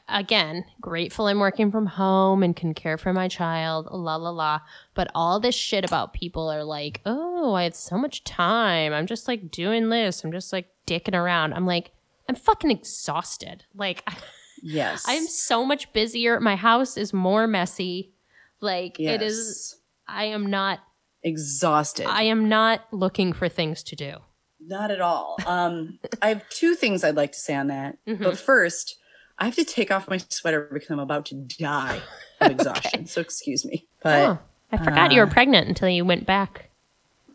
again, 0.08 0.66
grateful 0.82 1.28
I'm 1.28 1.40
working 1.40 1.72
from 1.72 1.86
home 1.86 2.44
and 2.44 2.56
can 2.56 2.74
care 2.74 2.98
for 2.98 3.14
my 3.14 3.28
child, 3.28 3.88
la 3.92 4.16
la 4.16 4.30
la. 4.30 4.60
But 4.94 5.10
all 5.16 5.40
this 5.40 5.56
shit 5.56 5.86
about 5.86 6.14
people 6.14 6.50
are 6.50 6.64
like, 6.64 7.02
oh, 7.06 7.54
I 7.54 7.64
have 7.64 7.76
so 7.76 7.98
much 7.98 8.24
time. 8.24 8.94
I'm 8.94 9.08
just 9.08 9.28
like 9.28 9.52
doing 9.52 9.90
this. 9.90 10.24
I'm 10.24 10.32
just 10.32 10.54
like 10.54 10.70
dicking 10.88 11.16
around. 11.16 11.54
I'm 11.54 11.66
like, 11.66 11.92
I'm 12.30 12.36
fucking 12.36 12.72
exhausted. 12.72 13.66
Like, 13.76 14.08
Yes. 14.66 15.04
I'm 15.06 15.28
so 15.28 15.66
much 15.66 15.92
busier. 15.92 16.40
My 16.40 16.56
house 16.56 16.96
is 16.96 17.12
more 17.12 17.48
messy. 17.48 18.14
Like, 18.62 18.98
yes. 18.98 19.16
it 19.16 19.22
is, 19.22 19.76
I 20.08 20.26
am 20.26 20.50
not, 20.50 20.80
exhausted. 21.22 22.06
I 22.08 22.24
am 22.24 22.48
not 22.48 22.82
looking 22.92 23.34
for 23.34 23.50
things 23.50 23.84
to 23.84 23.96
do. 23.98 24.14
Not 24.62 24.90
at 24.90 25.02
all. 25.02 25.38
Um, 25.46 26.00
I 26.22 26.30
have 26.30 26.48
two 26.50 26.76
things 26.76 27.04
I'd 27.04 27.16
like 27.18 27.34
to 27.34 27.40
say 27.40 27.56
on 27.56 27.68
that. 27.68 27.98
Mhm. 28.08 28.24
But 28.24 28.38
first, 28.38 28.98
I 29.40 29.46
have 29.46 29.56
to 29.56 29.66
take 29.66 29.92
off 29.92 30.10
my 30.10 30.18
sweater 30.18 30.70
because 30.72 30.90
I'm 30.90 31.00
about 31.00 31.26
to 31.28 31.36
die 31.36 32.02
of 32.42 32.52
exhaustion. 32.52 33.08
So 33.08 33.22
excuse 33.22 33.66
me. 33.66 33.88
But 34.02 34.30
oh, 34.30 34.40
I 34.72 34.78
forgot 34.78 35.12
you 35.12 35.20
were 35.20 35.28
uh, 35.28 35.32
pregnant 35.32 35.68
until 35.68 35.90
you 35.90 36.06
went 36.06 36.26
back. 36.26 36.70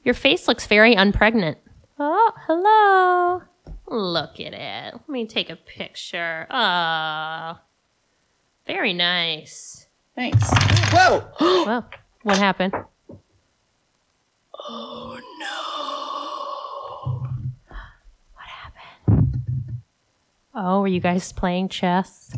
Your 0.05 0.14
face 0.14 0.49
looks 0.49 0.66
very 0.66 0.94
unpregnant. 0.94 1.57
Oh, 1.99 2.32
hello. 2.46 3.42
Look 3.88 4.38
at 4.40 4.53
it. 4.53 4.94
Let 4.94 5.09
me 5.09 5.26
take 5.26 5.51
a 5.51 5.57
picture. 5.57 6.46
Oh, 6.51 7.59
very 8.66 8.92
nice. 8.92 9.86
thanks. 10.14 10.49
Whoa. 10.92 11.24
Well, 11.66 11.88
what 12.22 12.38
happened? 12.38 12.74
oh 14.68 15.09
What 15.11 15.22
Oh, 20.55 20.80
were 20.80 20.88
you 20.88 21.01
guys 21.01 21.32
playing 21.32 21.68
chess? 21.68 22.34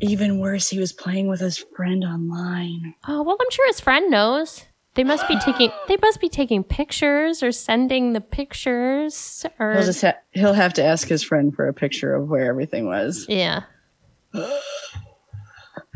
Even 0.00 0.38
worse, 0.38 0.68
he 0.68 0.78
was 0.78 0.92
playing 0.92 1.28
with 1.28 1.40
his 1.40 1.58
friend 1.76 2.04
online. 2.04 2.94
Oh, 3.08 3.22
well, 3.22 3.36
I'm 3.40 3.50
sure 3.50 3.66
his 3.68 3.80
friend 3.80 4.10
knows. 4.10 4.64
They 4.94 5.04
must 5.04 5.26
be 5.26 5.36
taking. 5.40 5.70
They 5.88 5.96
must 6.00 6.20
be 6.20 6.28
taking 6.28 6.62
pictures 6.64 7.42
or 7.42 7.52
sending 7.52 8.12
the 8.12 8.20
pictures 8.20 9.44
or. 9.58 9.74
He'll 9.74 9.84
just 9.84 10.02
ha- 10.02 10.18
he'll 10.32 10.52
have 10.52 10.72
to 10.74 10.84
ask 10.84 11.08
his 11.08 11.22
friend 11.22 11.54
for 11.54 11.68
a 11.68 11.74
picture 11.74 12.14
of 12.14 12.28
where 12.28 12.46
everything 12.46 12.86
was. 12.86 13.26
Yeah. 13.28 13.62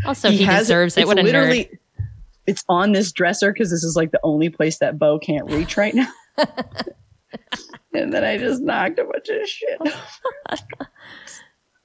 Also, 0.06 0.30
he, 0.30 0.44
has 0.44 0.60
deserves 0.68 0.96
it. 0.96 1.00
It's 1.00 1.08
What 1.08 1.18
a 1.18 1.22
nerd. 1.22 1.24
literally, 1.24 1.70
It's 2.46 2.64
on 2.68 2.92
this 2.92 3.10
dresser 3.10 3.52
because 3.52 3.70
this 3.72 3.82
is 3.82 3.96
like 3.96 4.12
the 4.12 4.20
only 4.22 4.48
place 4.48 4.78
that 4.78 4.96
Bo 4.96 5.18
can't 5.18 5.50
reach 5.50 5.76
right 5.76 5.92
now. 5.92 6.06
and 7.94 8.12
then 8.12 8.24
I 8.24 8.38
just 8.38 8.62
knocked 8.62 8.98
a 8.98 9.04
bunch 9.04 9.28
of 9.28 9.48
shit. 9.48 9.78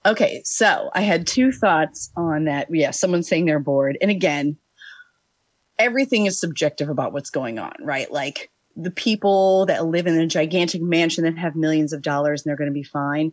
okay, 0.05 0.41
so 0.45 0.89
I 0.93 1.01
had 1.01 1.27
two 1.27 1.51
thoughts 1.51 2.11
on 2.15 2.45
that. 2.45 2.67
Yeah, 2.69 2.91
someone 2.91 3.23
saying 3.23 3.45
they're 3.45 3.59
bored. 3.59 3.97
And 4.01 4.11
again, 4.11 4.57
everything 5.79 6.25
is 6.25 6.39
subjective 6.39 6.89
about 6.89 7.13
what's 7.13 7.29
going 7.29 7.59
on, 7.59 7.73
right? 7.81 8.11
Like 8.11 8.49
the 8.75 8.91
people 8.91 9.65
that 9.67 9.85
live 9.85 10.07
in 10.07 10.17
a 10.19 10.27
gigantic 10.27 10.81
mansion 10.81 11.23
that 11.25 11.37
have 11.37 11.55
millions 11.55 11.93
of 11.93 12.01
dollars 12.01 12.41
and 12.41 12.49
they're 12.49 12.57
going 12.57 12.69
to 12.69 12.73
be 12.73 12.83
fine. 12.83 13.31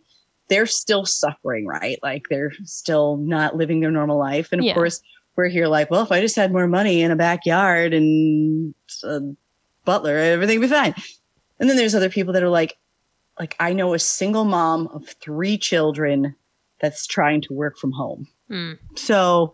They're 0.48 0.66
still 0.66 1.06
suffering, 1.06 1.66
right? 1.66 1.98
Like 2.02 2.26
they're 2.28 2.52
still 2.64 3.16
not 3.18 3.56
living 3.56 3.80
their 3.80 3.90
normal 3.90 4.18
life. 4.18 4.48
And 4.52 4.60
of 4.60 4.64
Yeah. 4.66 4.74
course, 4.74 5.00
we're 5.36 5.48
here 5.48 5.68
like, 5.68 5.90
well, 5.90 6.02
if 6.02 6.12
I 6.12 6.20
just 6.20 6.36
had 6.36 6.52
more 6.52 6.66
money 6.66 7.02
in 7.02 7.10
a 7.10 7.16
backyard 7.16 7.94
and 7.94 8.74
a 9.04 9.20
butler, 9.84 10.16
everything 10.16 10.58
would 10.58 10.68
be 10.68 10.74
fine. 10.74 10.94
And 11.60 11.68
then 11.68 11.76
there's 11.76 11.94
other 11.94 12.10
people 12.10 12.32
that 12.32 12.42
are 12.42 12.48
like, 12.48 12.76
like 13.38 13.54
I 13.60 13.72
know 13.74 13.94
a 13.94 13.98
single 13.98 14.44
mom 14.44 14.88
of 14.88 15.06
three 15.20 15.56
children 15.58 16.34
that's 16.80 17.06
trying 17.06 17.42
to 17.42 17.52
work 17.54 17.76
from 17.78 17.92
home. 17.92 18.26
Hmm. 18.48 18.72
So 18.96 19.52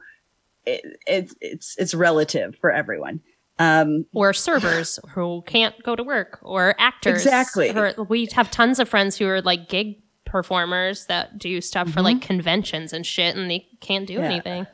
it, 0.64 0.82
it's 1.06 1.34
it's 1.40 1.76
it's 1.78 1.94
relative 1.94 2.56
for 2.60 2.70
everyone. 2.72 3.20
Um, 3.58 4.06
or 4.12 4.32
servers 4.32 4.98
who 5.14 5.42
can't 5.46 5.74
go 5.82 5.96
to 5.96 6.02
work 6.02 6.38
or 6.42 6.74
actors 6.78 7.24
Exactly. 7.24 7.70
are- 7.70 7.94
we 8.08 8.26
have 8.34 8.50
tons 8.50 8.78
of 8.78 8.88
friends 8.88 9.16
who 9.16 9.26
are 9.26 9.40
like 9.42 9.68
gig 9.68 9.96
performers 10.26 11.06
that 11.06 11.38
do 11.38 11.60
stuff 11.60 11.88
for 11.88 12.02
like 12.02 12.20
conventions 12.20 12.92
and 12.92 13.06
shit 13.06 13.34
and 13.36 13.50
they 13.50 13.66
can't 13.80 14.06
do 14.06 14.14
Mm-hmm. 14.14 14.22
Yeah. 14.22 14.30
anything 14.30 14.66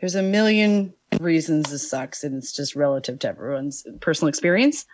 there's 0.00 0.14
a 0.14 0.22
million 0.22 0.92
reasons 1.20 1.70
this 1.70 1.88
sucks, 1.88 2.22
and 2.24 2.34
it's 2.36 2.52
just 2.52 2.76
relative 2.76 3.18
to 3.20 3.28
everyone's 3.28 3.86
personal 4.00 4.28
experience. 4.28 4.84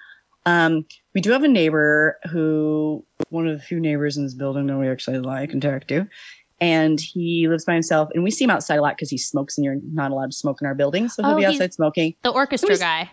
Um, 0.46 0.84
we 1.14 1.20
do 1.20 1.30
have 1.30 1.44
a 1.44 1.48
neighbor 1.48 2.18
who, 2.30 3.04
one 3.30 3.46
of 3.46 3.56
the 3.56 3.62
few 3.64 3.78
neighbors 3.80 4.16
in 4.16 4.24
this 4.24 4.34
building 4.34 4.66
that 4.66 4.76
we 4.76 4.88
actually 4.88 5.18
like 5.20 5.52
and 5.52 5.62
talk 5.62 5.86
to, 5.88 6.06
and 6.60 7.00
he 7.00 7.46
lives 7.48 7.64
by 7.64 7.74
himself. 7.74 8.08
And 8.14 8.24
we 8.24 8.30
see 8.30 8.44
him 8.44 8.50
outside 8.50 8.78
a 8.78 8.82
lot 8.82 8.96
because 8.96 9.10
he 9.10 9.18
smokes, 9.18 9.56
and 9.56 9.64
you're 9.64 9.78
not 9.92 10.10
allowed 10.10 10.30
to 10.32 10.36
smoke 10.36 10.58
in 10.60 10.66
our 10.66 10.74
building, 10.74 11.08
so 11.08 11.22
he'll 11.22 11.32
Oh, 11.32 11.36
be 11.36 11.44
outside 11.46 11.72
smoking. 11.74 12.14
the 12.22 12.30
orchestra 12.30 12.76
guy 12.78 13.10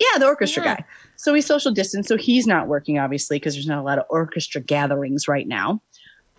Yeah, 0.00 0.18
the 0.18 0.26
orchestra 0.26 0.62
Yeah. 0.62 0.74
guy. 0.76 0.84
So 1.16 1.34
he's 1.34 1.46
social 1.46 1.72
distance, 1.72 2.06
so 2.06 2.16
he's 2.16 2.46
not 2.46 2.68
working 2.68 3.00
obviously 3.00 3.36
because 3.40 3.54
there's 3.54 3.66
not 3.66 3.78
a 3.80 3.82
lot 3.82 3.98
of 3.98 4.04
orchestra 4.10 4.60
gatherings 4.60 5.26
right 5.26 5.48
now. 5.48 5.82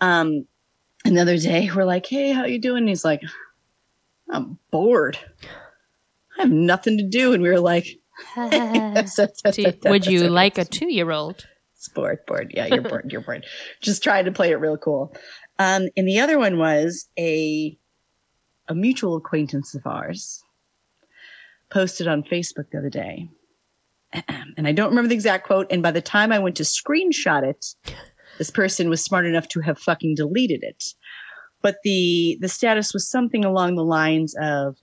Um, 0.00 0.46
and 1.04 1.14
the 1.16 1.20
other 1.20 1.36
day 1.36 1.68
we're 1.76 1.84
like, 1.84 2.06
"Hey, 2.06 2.32
how 2.32 2.46
you 2.46 2.58
doing?" 2.58 2.78
And 2.84 2.88
he's 2.88 3.04
like, 3.04 3.20
"I'm 4.30 4.58
bored. 4.70 5.18
I 6.38 6.42
have 6.42 6.50
nothing 6.50 6.96
to 6.96 7.04
do." 7.04 7.34
And 7.34 7.42
we 7.42 7.50
were 7.50 7.60
like, 7.60 7.98
Would 9.84 10.06
you 10.06 10.28
like 10.28 10.58
a 10.58 10.64
two-year-old 10.64 11.46
bored? 11.88 12.20
Bored. 12.26 12.52
Yeah, 12.54 12.66
you're 12.66 12.82
bored. 12.82 13.10
You're 13.10 13.22
bored. 13.22 13.46
Just 13.80 14.02
trying 14.02 14.26
to 14.26 14.32
play 14.32 14.50
it 14.50 14.56
real 14.56 14.76
cool. 14.76 15.14
Um, 15.58 15.88
and 15.96 16.06
the 16.06 16.20
other 16.20 16.38
one 16.38 16.58
was 16.58 17.08
a 17.18 17.76
a 18.68 18.74
mutual 18.74 19.16
acquaintance 19.16 19.74
of 19.74 19.84
ours 19.86 20.44
posted 21.70 22.06
on 22.06 22.22
Facebook 22.22 22.70
the 22.70 22.78
other 22.78 22.90
day. 22.90 23.28
And 24.56 24.66
I 24.66 24.72
don't 24.72 24.90
remember 24.90 25.08
the 25.08 25.14
exact 25.14 25.46
quote. 25.46 25.68
And 25.70 25.82
by 25.82 25.92
the 25.92 26.02
time 26.02 26.32
I 26.32 26.38
went 26.38 26.56
to 26.56 26.64
screenshot 26.64 27.44
it, 27.44 27.64
this 28.36 28.50
person 28.50 28.90
was 28.90 29.02
smart 29.02 29.24
enough 29.24 29.48
to 29.48 29.60
have 29.60 29.78
fucking 29.78 30.16
deleted 30.16 30.62
it. 30.62 30.84
But 31.62 31.76
the 31.84 32.36
the 32.40 32.48
status 32.48 32.92
was 32.92 33.08
something 33.08 33.44
along 33.44 33.76
the 33.76 33.84
lines 33.84 34.34
of 34.40 34.76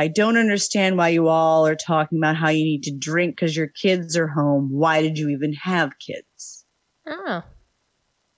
I 0.00 0.08
don't 0.08 0.38
understand 0.38 0.96
why 0.96 1.10
you 1.10 1.28
all 1.28 1.66
are 1.66 1.76
talking 1.76 2.16
about 2.16 2.34
how 2.34 2.48
you 2.48 2.64
need 2.64 2.84
to 2.84 2.90
drink 2.90 3.36
because 3.36 3.54
your 3.54 3.66
kids 3.66 4.16
are 4.16 4.28
home. 4.28 4.70
Why 4.70 5.02
did 5.02 5.18
you 5.18 5.28
even 5.28 5.52
have 5.52 5.98
kids? 5.98 6.64
oh 7.06 7.42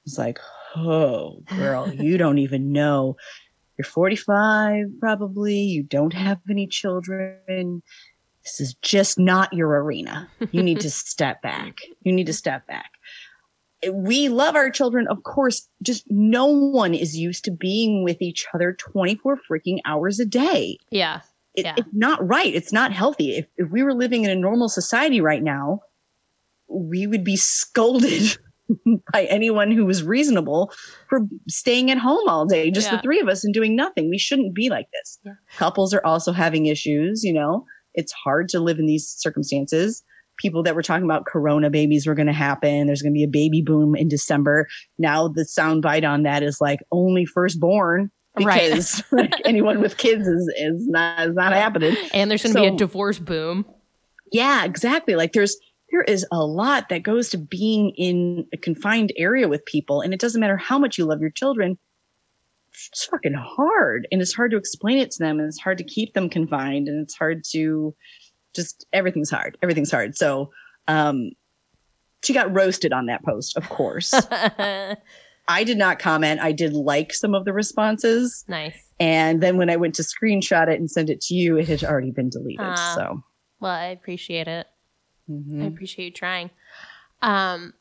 It's 0.04 0.18
like, 0.18 0.40
oh, 0.74 1.44
girl, 1.46 1.94
you 1.94 2.18
don't 2.24 2.38
even 2.38 2.72
know. 2.72 3.14
You're 3.78 3.84
45, 3.84 4.86
probably. 4.98 5.60
You 5.60 5.84
don't 5.84 6.12
have 6.14 6.40
any 6.50 6.66
children. 6.66 7.84
This 8.42 8.60
is 8.60 8.74
just 8.82 9.20
not 9.20 9.52
your 9.52 9.68
arena. 9.68 10.28
You 10.50 10.64
need 10.64 10.80
to 10.80 10.90
step 11.12 11.42
back. 11.42 11.76
You 12.02 12.12
need 12.12 12.26
to 12.26 12.32
step 12.32 12.66
back. 12.66 12.90
We 13.88 14.28
love 14.28 14.56
our 14.56 14.70
children, 14.70 15.06
of 15.06 15.22
course. 15.22 15.68
Just 15.80 16.06
no 16.10 16.46
one 16.46 16.92
is 16.92 17.16
used 17.16 17.44
to 17.44 17.52
being 17.52 18.02
with 18.02 18.20
each 18.20 18.46
other 18.52 18.72
24 18.72 19.38
freaking 19.48 19.78
hours 19.84 20.18
a 20.18 20.26
day. 20.26 20.78
yeah 20.90 21.20
It, 21.55 21.64
Yeah. 21.64 21.74
It's 21.76 21.88
not 21.92 22.26
right. 22.26 22.55
It's 22.55 22.72
not 22.72 22.92
healthy. 22.92 23.36
If, 23.36 23.46
if 23.57 23.70
we 23.70 23.82
were 23.82 23.94
living 23.94 24.24
in 24.24 24.30
a 24.30 24.34
normal 24.34 24.68
society 24.68 25.20
right 25.20 25.42
now, 25.42 25.80
we 26.68 27.07
would 27.07 27.24
be 27.24 27.36
scolded 27.36 28.36
by 29.12 29.24
anyone 29.24 29.70
who 29.70 29.84
was 29.84 30.03
reasonable 30.03 30.72
for 31.09 31.20
staying 31.48 31.90
at 31.90 31.98
home 31.98 32.26
all 32.28 32.46
day, 32.46 32.70
just 32.70 32.88
Yeah. 32.90 32.96
the 32.96 33.03
three 33.03 33.20
of 33.20 33.28
us 33.28 33.44
and 33.44 33.53
doing 33.53 33.76
nothing. 33.76 34.09
We 34.09 34.18
shouldn't 34.18 34.55
be 34.55 34.70
like 34.70 34.86
this. 34.92 35.18
Yeah. 35.24 35.32
Couples 35.59 35.92
are 35.92 36.05
also 36.05 36.32
having 36.32 36.66
issues, 36.66 37.22
you 37.22 37.32
know. 37.32 37.66
It's 37.94 38.12
hard 38.12 38.48
to 38.50 38.61
live 38.61 38.78
in 38.78 38.86
these 38.86 39.07
circumstances. 39.18 40.03
People 40.38 40.62
that 40.62 40.74
were 40.74 40.82
talking 40.82 41.05
about 41.05 41.26
corona 41.26 41.68
babies 41.68 42.07
were 42.07 42.14
going 42.14 42.26
to 42.26 42.32
happen. 42.32 42.86
There's 42.86 43.03
going 43.03 43.12
to 43.12 43.18
be 43.18 43.22
a 43.24 43.28
baby 43.28 43.61
boom 43.61 43.94
in 43.94 44.09
December. 44.09 44.66
Now 44.98 45.28
the 45.28 45.42
soundbite 45.42 46.09
on 46.09 46.22
that 46.22 46.42
is 46.42 46.59
like 46.59 46.80
only 46.90 47.26
firstborn 47.26 48.11
Right. 48.41 49.03
like, 49.12 49.35
anyone 49.45 49.80
with 49.80 49.99
kids 49.99 50.26
is, 50.26 50.53
is 50.57 50.89
not 50.89 51.28
is 51.28 51.35
not 51.35 51.53
happening. 51.53 51.97
and 52.14 52.30
there's 52.30 52.43
gonna 52.43 52.55
be 52.55 52.66
a 52.66 52.76
divorce 52.76 53.18
boom 53.18 53.66
Yeah, 54.30 54.64
exactly. 54.64 55.16
Like 55.16 55.33
there's 55.33 55.57
there 55.91 56.03
is 56.03 56.26
a 56.33 56.45
lot 56.45 56.89
that 56.89 57.03
goes 57.03 57.28
to 57.30 57.39
being 57.39 57.91
in 57.91 58.47
a 58.53 58.57
confined 58.57 59.12
area 59.16 59.49
with 59.49 59.64
people, 59.66 60.01
and 60.01 60.14
it 60.14 60.20
doesn't 60.20 60.41
matter 60.41 60.57
how 60.57 60.78
much 60.78 60.97
you 60.97 61.05
love 61.05 61.20
your 61.20 61.30
children. 61.30 61.78
It's 62.91 63.05
fucking 63.05 63.35
hard, 63.35 64.09
and 64.11 64.22
it's 64.22 64.33
hard 64.33 64.51
to 64.53 64.57
explain 64.57 64.99
it 64.99 65.11
to 65.11 65.18
them, 65.18 65.39
and 65.39 65.47
it's 65.47 65.61
hard 65.61 65.76
to 65.78 65.85
keep 65.85 66.14
them 66.14 66.30
confined, 66.30 66.89
and 66.89 67.03
it's 67.03 67.14
hard 67.14 67.45
to 67.51 67.95
just 68.55 68.87
everything's 68.95 69.30
hard. 69.30 69.59
Everything's 69.62 69.91
hard. 69.91 70.16
So, 70.16 70.51
um, 70.89 71.33
she 72.24 72.33
got 72.33 72.55
roasted 72.55 72.95
on 72.95 73.07
that 73.07 73.22
post, 73.24 73.59
of 73.59 73.68
course. 73.68 74.14
I 75.49 75.64
did 75.64 75.76
not 75.78 75.99
comment. 75.99 76.40
I 76.40 76.53
did 76.53 76.72
like 76.72 77.12
some 77.12 77.34
of 77.34 77.45
the 77.45 77.53
responses, 77.53 78.45
nice 78.49 78.90
and 79.01 79.43
then 79.43 79.57
when 79.57 79.70
I 79.70 79.76
went 79.76 79.95
to 79.97 80.03
screenshot 80.03 80.68
it 80.68 80.78
and 80.78 80.90
send 80.90 81.11
it 81.11 81.20
to 81.22 81.34
you, 81.34 81.59
it 81.59 81.68
had 81.68 81.82
already 81.82 82.11
been 82.11 82.30
deleted. 82.30 82.61
Ah. 82.61 82.95
so. 82.95 83.22
well 83.61 83.72
i 83.72 83.86
appreciate 83.86 84.49
it 84.49 84.66
I 85.28 85.32
mhm. 85.32 85.68
appreciate 85.68 86.05
you 86.07 86.11
trying. 86.11 86.51
Um, 87.20 87.74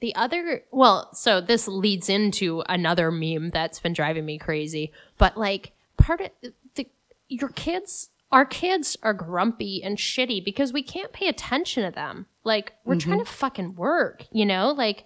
The 0.00 0.14
other, 0.16 0.64
well, 0.72 1.14
so 1.14 1.40
this 1.40 1.68
leads 1.68 2.08
into 2.08 2.64
another 2.68 3.12
meme 3.12 3.50
that's 3.50 3.78
been 3.78 3.92
driving 3.92 4.26
me 4.26 4.36
crazy. 4.36 4.92
But 5.16 5.36
like, 5.36 5.72
part 5.96 6.20
of 6.20 6.30
the 6.74 6.88
your 7.28 7.50
kids, 7.50 8.10
our 8.32 8.44
kids 8.44 8.96
are 9.02 9.14
grumpy 9.14 9.80
and 9.82 9.96
shitty 9.96 10.44
because 10.44 10.72
we 10.72 10.82
can't 10.82 11.12
pay 11.12 11.28
attention 11.28 11.84
to 11.84 11.94
them. 11.94 12.26
Like, 12.42 12.72
we're 12.84 12.96
trying 12.96 13.20
to 13.20 13.24
fucking 13.24 13.76
work, 13.76 14.24
you 14.32 14.44
know? 14.44 14.72
Like, 14.72 15.04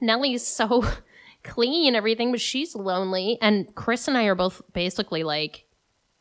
Nellie's 0.00 0.46
so 0.46 0.84
clean 1.42 1.88
and 1.88 1.96
everything, 1.96 2.30
but 2.32 2.40
she's 2.40 2.74
lonely. 2.74 3.38
And 3.40 3.74
Chris 3.74 4.08
and 4.08 4.16
I 4.16 4.24
are 4.24 4.34
both 4.34 4.62
basically 4.72 5.22
like, 5.22 5.66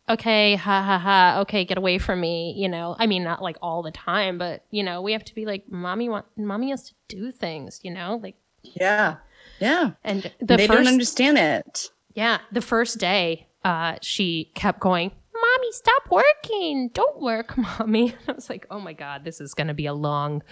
okay, 0.10 0.56
ha 0.56 0.82
ha 0.82 0.98
ha, 1.00 1.40
okay, 1.42 1.64
get 1.66 1.78
away 1.78 1.98
from 1.98 2.20
me, 2.20 2.54
you 2.58 2.68
know. 2.68 2.96
I 3.00 3.08
mean, 3.08 3.24
not 3.24 3.42
like 3.42 3.58
all 3.62 3.84
the 3.84 3.92
time, 3.92 4.38
but 4.38 4.66
you 4.72 4.84
know, 4.84 5.02
we 5.02 5.14
have 5.14 5.24
to 5.26 5.36
be 5.36 5.46
like, 5.46 5.72
mommy 5.72 6.10
want, 6.10 6.26
mommy 6.36 6.70
has 6.72 6.84
to 6.90 6.94
do 7.08 7.32
things, 7.32 7.80
you 7.84 7.92
know, 7.92 8.20
like. 8.22 8.36
Yeah. 8.64 9.18
Yeah. 9.60 9.92
And 10.04 10.32
the 10.40 10.58
they 10.58 10.68
first, 10.68 10.78
don't 10.78 10.88
understand 10.88 11.38
it. 11.38 11.90
yeah, 12.16 12.40
the 12.52 12.62
first 12.62 12.98
day, 12.98 13.48
uh, 13.66 13.96
she 14.02 14.52
kept 14.56 14.80
going, 14.80 15.12
"Mommy, 15.34 15.72
stop 15.72 16.10
working! 16.10 16.90
Don't 16.94 17.22
work, 17.22 17.58
mommy." 17.80 18.10
And 18.12 18.30
I 18.30 18.32
was 18.34 18.50
like, 18.50 18.66
"Oh 18.72 18.80
my 18.80 18.94
god, 18.94 19.24
this 19.26 19.40
is 19.42 19.54
going 19.54 19.68
to 19.68 19.74
be 19.74 19.86
a 19.86 19.94
long." 19.94 20.44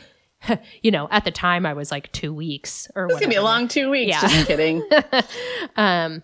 you 0.82 0.92
know, 0.92 1.08
at 1.12 1.26
the 1.26 1.32
time 1.32 1.66
I 1.66 1.74
was 1.74 1.92
like 1.92 2.12
two 2.12 2.34
weeks 2.34 2.88
or 2.96 3.06
It's 3.06 3.16
gonna 3.16 3.28
be 3.30 3.36
a 3.36 3.44
long 3.44 3.68
two 3.68 3.90
weeks. 3.90 4.10
Yeah. 4.10 4.22
Just 4.22 4.48
kidding. 4.48 4.88
um, 5.76 6.24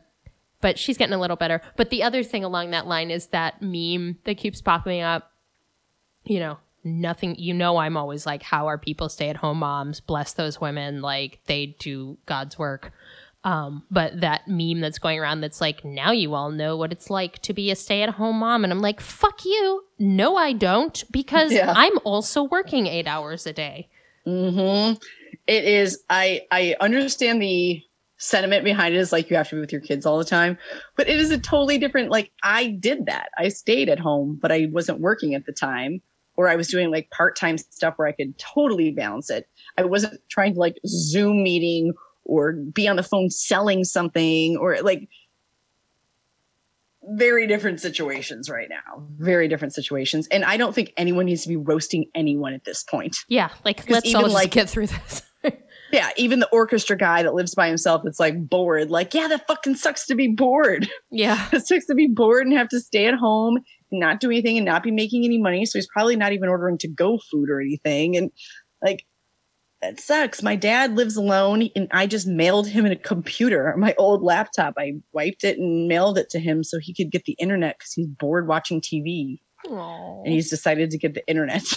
but 0.61 0.79
she's 0.79 0.97
getting 0.97 1.13
a 1.13 1.19
little 1.19 1.37
better. 1.37 1.61
But 1.75 1.89
the 1.89 2.03
other 2.03 2.23
thing 2.23 2.43
along 2.43 2.71
that 2.71 2.87
line 2.87 3.11
is 3.11 3.27
that 3.27 3.61
meme 3.61 4.17
that 4.25 4.37
keeps 4.37 4.61
popping 4.61 5.01
up. 5.01 5.31
You 6.25 6.39
know, 6.39 6.57
nothing. 6.83 7.35
You 7.37 7.53
know, 7.53 7.77
I'm 7.77 7.95
always 7.95 8.25
like, 8.25 8.41
how 8.43 8.67
are 8.67 8.77
people 8.77 9.07
stay 9.09 9.29
at 9.29 9.37
home 9.37 9.59
moms? 9.59 9.99
Bless 9.99 10.33
those 10.33 10.59
women. 10.59 11.01
Like 11.01 11.39
they 11.45 11.75
do 11.79 12.17
God's 12.25 12.57
work. 12.57 12.91
Um, 13.43 13.83
but 13.89 14.19
that 14.19 14.47
meme 14.47 14.81
that's 14.81 14.99
going 14.99 15.19
around 15.19 15.39
that's 15.39 15.61
like, 15.61 15.85
now 15.85 16.11
you 16.11 16.33
all 16.33 16.51
know 16.51 16.75
what 16.75 16.91
it's 16.91 17.09
like 17.09 17.39
to 17.43 17.53
be 17.53 17.71
a 17.71 17.75
stay 17.77 18.01
at 18.01 18.09
home 18.09 18.39
mom. 18.39 18.65
And 18.65 18.73
I'm 18.73 18.81
like, 18.81 18.99
fuck 18.99 19.45
you. 19.45 19.85
No, 19.99 20.35
I 20.35 20.51
don't, 20.51 21.01
because 21.11 21.53
Yeah. 21.53 21.71
I'm 21.73 21.97
also 22.03 22.43
working 22.43 22.87
eight 22.87 23.07
hours 23.07 23.45
a 23.47 23.53
day. 23.53 23.87
Hmm 24.27 24.93
It 25.47 25.63
is. 25.63 26.03
I 26.09 26.41
I 26.51 26.75
understand 26.81 27.41
the 27.41 27.81
sentiment 28.17 28.65
behind 28.65 28.93
it 28.93 28.97
is 28.97 29.13
like 29.13 29.29
you 29.29 29.37
have 29.37 29.47
to 29.49 29.55
be 29.55 29.61
with 29.61 29.71
your 29.71 29.79
kids 29.81 30.05
all 30.05 30.17
the 30.17 30.25
time, 30.25 30.57
but 30.97 31.07
it 31.07 31.17
is 31.17 31.31
a 31.31 31.37
totally 31.37 31.77
different. 31.77 32.11
Like 32.11 32.31
I 32.43 32.67
did 32.71 33.05
that. 33.05 33.29
I 33.37 33.47
stayed 33.47 33.87
at 33.89 33.99
home, 33.99 34.37
but 34.41 34.51
I 34.51 34.67
wasn't 34.71 34.99
working 34.99 35.33
at 35.33 35.45
the 35.45 35.53
time, 35.53 36.01
or 36.35 36.49
I 36.49 36.57
was 36.57 36.67
doing 36.67 36.91
like 36.91 37.09
part 37.11 37.37
time 37.37 37.57
stuff 37.57 37.93
where 37.95 38.07
I 38.07 38.11
could 38.11 38.37
totally 38.37 38.91
balance 38.91 39.29
it. 39.29 39.47
I 39.77 39.85
wasn't 39.85 40.19
trying 40.29 40.55
to 40.55 40.59
like 40.59 40.77
Zoom 40.85 41.41
meeting 41.43 41.93
or 42.25 42.51
be 42.53 42.87
on 42.89 42.97
the 42.97 43.03
phone 43.03 43.29
selling 43.29 43.85
something 43.85 44.57
or 44.57 44.77
like 44.81 45.07
very 47.09 47.47
different 47.47 47.79
situations 47.79 48.49
right 48.49 48.69
now. 48.69 49.05
Very 49.17 49.47
different 49.47 49.73
situations, 49.73 50.27
and 50.27 50.43
I 50.43 50.57
don't 50.57 50.73
think 50.73 50.93
anyone 50.97 51.25
needs 51.25 51.43
to 51.43 51.49
be 51.49 51.57
roasting 51.57 52.05
anyone 52.15 52.53
at 52.53 52.65
this 52.65 52.83
point. 52.83 53.17
Yeah. 53.27 53.49
Like, 53.65 53.89
let's 53.89 54.07
even, 54.07 54.15
all 54.17 54.23
just 54.23 54.33
like- 54.33 54.51
get 54.51 54.69
through 54.69 54.87
this. 54.87 55.23
Yeah, 55.91 56.09
even 56.17 56.39
the 56.39 56.49
orchestra 56.49 56.97
guy 56.97 57.23
that 57.23 57.33
lives 57.33 57.55
by 57.55 57.67
himself 57.67 58.01
that's 58.03 58.19
like 58.19 58.49
bored. 58.49 58.91
Like, 58.91 59.13
yeah, 59.13 59.27
that 59.29 59.47
fucking 59.47 59.75
sucks 59.75 60.05
to 60.07 60.15
be 60.15 60.27
bored. 60.27 60.89
yeah. 61.11 61.47
it 61.53 61.65
sucks 61.65 61.85
to 61.85 61.95
be 61.95 62.07
bored 62.07 62.45
and 62.45 62.57
have 62.57 62.69
to 62.69 62.79
stay 62.79 63.05
at 63.05 63.13
home 63.13 63.57
and 63.91 63.99
not 63.99 64.19
do 64.19 64.29
anything 64.29 64.57
and 64.57 64.65
not 64.65 64.83
be 64.83 64.91
making 64.91 65.23
any 65.23 65.37
money. 65.37 65.65
So 65.65 65.79
he's 65.79 65.87
probably 65.87 66.15
not 66.15 66.33
even 66.33 66.49
ordering 66.49 66.77
to 66.79 66.87
go 66.87 67.19
food 67.31 67.49
or 67.49 67.61
anything. 67.61 68.17
And 68.17 68.31
like, 68.83 69.05
that 69.81 69.99
sucks. 69.99 70.41
My 70.41 70.55
dad 70.55 70.95
lives 70.95 71.15
alone 71.15 71.69
and 71.75 71.87
I 71.91 72.07
just 72.07 72.25
mailed 72.27 72.67
him 72.67 72.85
a 72.85 72.95
computer, 72.95 73.75
my 73.77 73.93
old 73.97 74.23
laptop. 74.23 74.73
I 74.77 74.93
wiped 75.13 75.43
it 75.43 75.57
and 75.59 75.87
mailed 75.87 76.17
it 76.17 76.29
to 76.31 76.39
him 76.39 76.63
so 76.63 76.79
he 76.79 76.93
could 76.93 77.11
get 77.11 77.25
the 77.25 77.33
internet 77.39 77.77
because 77.77 77.93
he's 77.93 78.07
bored 78.07 78.47
watching 78.47 78.81
TV 78.81 79.39
Aw. 79.69 80.23
and 80.23 80.33
he's 80.33 80.49
decided 80.49 80.89
to 80.91 80.97
get 80.97 81.13
the 81.13 81.27
internet. 81.27 81.63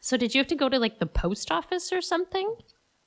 So 0.00 0.16
did 0.16 0.34
you 0.34 0.38
have 0.38 0.46
to 0.48 0.54
go 0.54 0.68
to 0.68 0.78
like 0.78 1.00
the 1.00 1.06
post 1.06 1.50
office 1.50 1.92
or 1.92 2.00
something? 2.00 2.46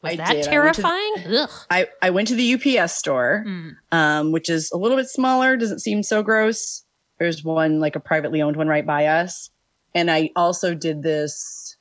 Was 0.02 0.14
I 0.14 0.16
that 0.18 0.28
did. 0.34 0.48
I 0.50 0.60
went 0.60 0.76
the- 0.76 0.82
terrifying? 0.82 1.48
I, 1.72 1.88
I 2.02 2.10
went 2.10 2.28
to 2.28 2.36
the 2.36 2.56
UPS 2.80 2.94
store. 2.94 3.46
Mm. 3.48 3.72
um, 3.94 4.32
which 4.34 4.50
is 4.50 4.70
a 4.72 4.78
little 4.78 4.98
bit 4.98 5.08
smaller, 5.08 5.56
doesn't 5.56 5.80
seem 5.80 6.04
so 6.04 6.22
gross. 6.22 6.84
There's 7.20 7.42
one 7.44 7.80
like 7.80 7.96
a 7.96 8.00
privately 8.02 8.42
owned 8.42 8.58
one 8.58 8.68
right 8.68 8.86
by 8.86 9.06
us. 9.06 9.50
And 9.96 10.12
I 10.12 10.30
also 10.36 10.76
did 10.76 11.04
this 11.04 11.77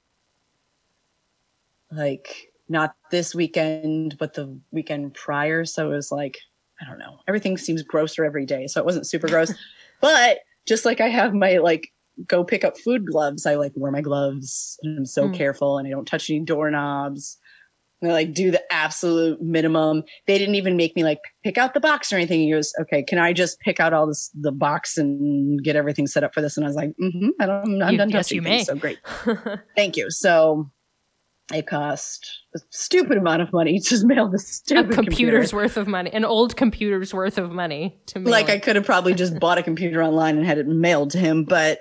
like 1.91 2.53
not 2.69 2.95
this 3.11 3.35
weekend, 3.35 4.17
but 4.19 4.35
the 4.35 4.59
weekend 4.73 5.15
prior. 5.15 5.65
So 5.65 5.91
it 5.91 5.95
was 5.95 6.11
like, 6.11 6.39
I 6.81 6.85
don't 6.89 6.99
know. 6.99 7.21
Everything 7.29 7.57
seems 7.57 7.83
grosser 7.83 8.25
every 8.25 8.45
day. 8.47 8.67
So 8.67 8.81
it 8.81 8.85
wasn't 8.87 9.07
super 9.07 9.29
gross. 9.29 9.53
but 10.01 10.39
just 10.67 10.85
like 10.85 11.01
I 11.01 11.09
have 11.09 11.33
my 11.33 11.59
like 11.59 11.89
go 12.27 12.43
pick 12.45 12.65
up 12.65 12.77
food 12.79 13.07
gloves, 13.07 13.47
I 13.47 13.55
like 13.55 13.73
wear 13.77 13.93
my 13.93 14.01
gloves 14.01 14.79
and 14.83 14.99
I'm 14.99 15.07
so 15.07 15.29
Mm. 15.29 15.35
careful 15.35 15.79
and 15.79 15.87
I 15.87 15.91
don't 15.91 16.07
touch 16.07 16.29
any 16.29 16.41
doorknobs. 16.41 17.39
And 18.03 18.11
I 18.11 18.15
like 18.15 18.35
do 18.35 18.51
the 18.51 18.63
absolute 18.71 19.41
minimum. 19.41 20.03
They 20.27 20.37
didn't 20.37 20.57
even 20.57 20.77
make 20.77 20.95
me 20.97 21.03
like 21.05 21.21
pick 21.45 21.57
out 21.57 21.73
the 21.73 21.81
box 21.81 22.13
or 22.13 22.17
anything. 22.17 22.41
He 22.41 22.51
goes, 22.51 22.71
"Okay, 22.79 23.03
can 23.03 23.19
I 23.19 23.33
just 23.33 23.59
pick 23.61 23.81
out 23.81 23.95
all 23.95 24.07
this 24.07 24.31
the 24.39 24.53
box 24.53 24.99
and 24.99 25.63
get 25.63 25.77
everything 25.77 26.07
set 26.07 26.23
up 26.23 26.35
for 26.35 26.43
this?" 26.43 26.59
And 26.59 26.67
I 26.67 26.69
was 26.69 26.77
like, 26.77 26.91
mm-hmm, 27.03 27.29
"I 27.41 27.47
don't, 27.47 27.81
I'm 27.83 27.93
You- 27.93 27.99
done 27.99 28.11
yes, 28.11 28.27
touching 28.29 28.37
you 28.37 28.43
things, 28.43 28.51
may. 28.51 28.65
So 28.65 28.75
great, 28.77 28.99
thank 29.77 29.97
you." 29.97 30.11
So 30.11 30.71
it 31.53 31.67
cost 31.67 32.41
a 32.55 32.59
stupid 32.71 33.17
amount 33.17 33.41
of 33.41 33.53
money 33.53 33.79
to 33.79 33.89
just 33.89 34.05
mail 34.07 34.29
the 34.29 34.37
a 34.37 34.41
stupid 34.41 34.93
computer's 34.93 35.51
computer. 35.51 35.57
worth 35.57 35.77
of 35.77 35.87
money, 35.87 36.11
an 36.13 36.25
old 36.25 36.57
computer's 36.57 37.15
worth 37.15 37.39
of 37.39 37.53
money 37.53 37.99
to 38.07 38.19
mail 38.19 38.33
Like 38.33 38.51
I 38.51 38.59
could 38.59 38.77
have 38.77 38.85
probably 38.85 39.15
just 39.15 39.39
bought 39.41 39.59
a 39.59 39.63
computer 39.63 40.03
online 40.03 40.37
and 40.37 40.47
had 40.47 40.59
it 40.59 40.67
mailed 40.67 41.11
to 41.13 41.19
him, 41.19 41.45
but 41.45 41.81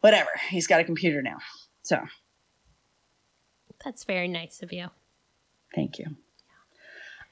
whatever. 0.00 0.30
He's 0.48 0.66
got 0.66 0.80
a 0.80 0.84
computer 0.84 1.22
now, 1.22 1.38
so 1.82 2.00
That's 3.84 4.04
very 4.04 4.28
nice 4.28 4.62
of 4.62 4.72
you. 4.72 4.88
Thank 5.74 5.98
you. 5.98 6.06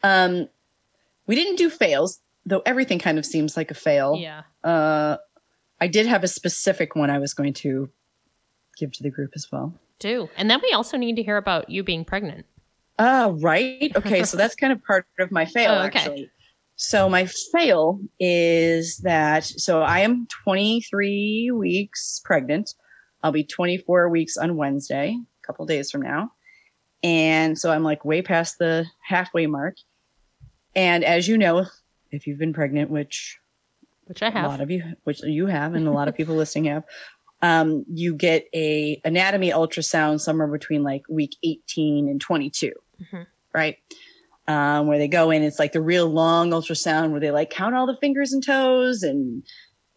Um, 0.02 0.48
we 1.26 1.34
didn't 1.34 1.56
do 1.56 1.68
fails, 1.70 2.20
though 2.46 2.62
everything 2.64 2.98
kind 2.98 3.18
of 3.18 3.26
seems 3.26 3.56
like 3.56 3.70
a 3.70 3.74
fail. 3.74 4.16
Yeah. 4.16 4.42
Uh, 4.64 5.18
I 5.80 5.88
did 5.88 6.06
have 6.06 6.24
a 6.24 6.28
specific 6.28 6.94
one 6.94 7.10
I 7.10 7.18
was 7.18 7.34
going 7.34 7.52
to 7.54 7.90
give 8.78 8.92
to 8.92 9.02
the 9.02 9.10
group 9.10 9.32
as 9.34 9.46
well. 9.52 9.74
Do. 10.00 10.28
And 10.36 10.50
then 10.50 10.60
we 10.62 10.72
also 10.72 10.96
need 10.96 11.14
to 11.16 11.22
hear 11.22 11.36
about 11.36 11.70
you 11.70 11.84
being 11.84 12.04
pregnant. 12.04 12.46
Ah, 12.98 13.32
right. 13.36 13.92
Okay, 13.94 14.24
so 14.24 14.36
that's 14.36 14.54
kind 14.56 14.72
of 14.72 14.82
part 14.84 15.06
of 15.20 15.30
my 15.30 15.44
fail, 15.54 15.72
Oh, 15.72 15.86
okay. 15.86 15.98
actually. 15.98 16.30
So 16.76 17.08
my 17.08 17.26
fail 17.52 18.00
is 18.18 18.96
that 18.98 19.44
so 19.44 19.82
I 19.82 20.00
am 20.00 20.26
23 20.44 21.50
weeks 21.52 22.20
pregnant. 22.24 22.74
I'll 23.22 23.32
be 23.32 23.44
24 23.44 24.08
weeks 24.08 24.36
on 24.38 24.56
Wednesday, 24.56 25.14
a 25.14 25.46
couple 25.46 25.66
days 25.66 25.90
from 25.90 26.02
now. 26.02 26.32
And 27.02 27.58
so 27.58 27.70
I'm 27.70 27.82
like 27.82 28.04
way 28.04 28.22
past 28.22 28.58
the 28.58 28.86
halfway 29.06 29.46
mark. 29.46 29.76
And 30.74 31.04
as 31.04 31.28
you 31.28 31.36
know, 31.36 31.66
if 32.10 32.26
you've 32.26 32.38
been 32.38 32.54
pregnant, 32.54 32.90
which 32.90 33.38
Which 34.06 34.22
I 34.22 34.30
have, 34.30 34.46
a 34.46 34.48
lot 34.48 34.60
of 34.60 34.70
you 34.70 34.82
which 35.04 35.22
you 35.22 35.46
have 35.46 35.74
and 35.74 35.86
a 35.86 35.90
lot 35.92 36.08
of 36.08 36.16
people 36.16 36.34
listening 36.42 36.64
have 36.66 36.84
um, 37.42 37.84
you 37.92 38.14
get 38.14 38.46
a 38.54 39.00
anatomy 39.04 39.50
ultrasound 39.50 40.20
somewhere 40.20 40.48
between 40.48 40.82
like 40.82 41.02
week 41.08 41.36
18 41.42 42.08
and 42.08 42.20
22 42.20 42.72
Mhm. 43.12 43.26
right 43.54 43.76
um, 44.48 44.86
where 44.88 44.98
they 44.98 45.08
go 45.08 45.30
in 45.30 45.42
it's 45.42 45.58
like 45.58 45.72
the 45.72 45.80
real 45.80 46.06
long 46.08 46.50
ultrasound 46.50 47.10
where 47.12 47.20
they 47.20 47.30
like 47.30 47.50
count 47.50 47.74
all 47.74 47.86
the 47.86 47.96
fingers 48.00 48.32
and 48.32 48.44
toes 48.44 49.02
and 49.02 49.42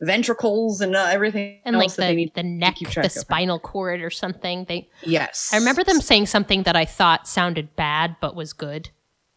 ventricles 0.01 0.81
and 0.81 0.95
uh, 0.95 1.07
everything 1.09 1.59
And 1.65 1.77
like 1.77 1.93
the, 1.95 2.13
need 2.13 2.33
the 2.33 2.43
neck, 2.43 2.77
the 2.79 3.09
spinal 3.09 3.59
cord 3.59 4.01
or 4.01 4.09
something. 4.09 4.65
They 4.67 4.89
yes 5.03 5.49
I 5.53 5.57
remember 5.57 5.83
them 5.83 6.01
saying 6.01 6.25
something 6.27 6.63
that 6.63 6.75
I 6.75 6.85
thought 6.85 7.27
sounded 7.27 7.75
bad 7.75 8.15
but 8.21 8.35
was 8.35 8.53
good. 8.53 8.89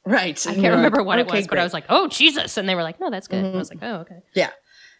right 0.04 0.38
I 0.46 0.50
can't 0.50 0.62
you're 0.62 0.70
like, 0.72 0.76
remember 0.78 1.02
what 1.02 1.18
it 1.18 1.26
"Okay, 1.26 1.38
was, 1.38 1.46
but 1.46 1.58
I 1.58 1.64
was 1.64 1.72
like, 1.72 1.84
"Oh 1.88 2.08
Jesus!" 2.08 2.56
And 2.56 2.68
they 2.68 2.74
were 2.74 2.82
like, 2.82 2.98
"No, 3.00 3.10
that's 3.10 3.28
good." 3.28 3.44
I 3.44 3.48
Mhm. 3.48 3.54
was 3.54 3.70
like, 3.70 3.78
"Oh, 3.82 3.96
okay." 3.96 4.22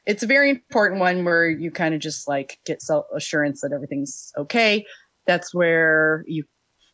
It's 0.07 0.23
a 0.23 0.27
very 0.27 0.51
important 0.51 1.01
one 1.01 1.25
where 1.25 1.49
you 1.49 1.71
kind 1.71 1.95
of 1.95 2.01
just 2.01 2.29
like 2.29 2.59
get 2.65 2.81
self 2.81 3.07
assurance 3.15 3.61
that 3.61 3.73
everything's 3.73 4.33
okay. 4.39 4.87
That's 5.27 5.53
where 5.53 6.25
you 6.27 6.45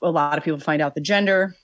a 0.02 0.10
lot 0.10 0.38
of 0.38 0.44
people 0.44 0.58
find 0.58 0.82
out 0.82 0.94
the 0.94 1.00
gender. 1.00 1.54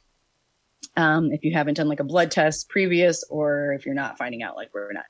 Um, 0.96 1.32
if 1.32 1.42
you 1.42 1.53
haven't 1.53 1.74
done 1.74 1.88
like 1.88 2.01
a 2.01 2.05
blood 2.05 2.30
test 2.30 2.68
previous, 2.68 3.24
or 3.30 3.72
if 3.72 3.86
you're 3.86 3.94
not 3.94 4.18
finding 4.18 4.42
out 4.42 4.57
like 4.57 4.70
we're 4.74 4.92
not. 4.92 5.07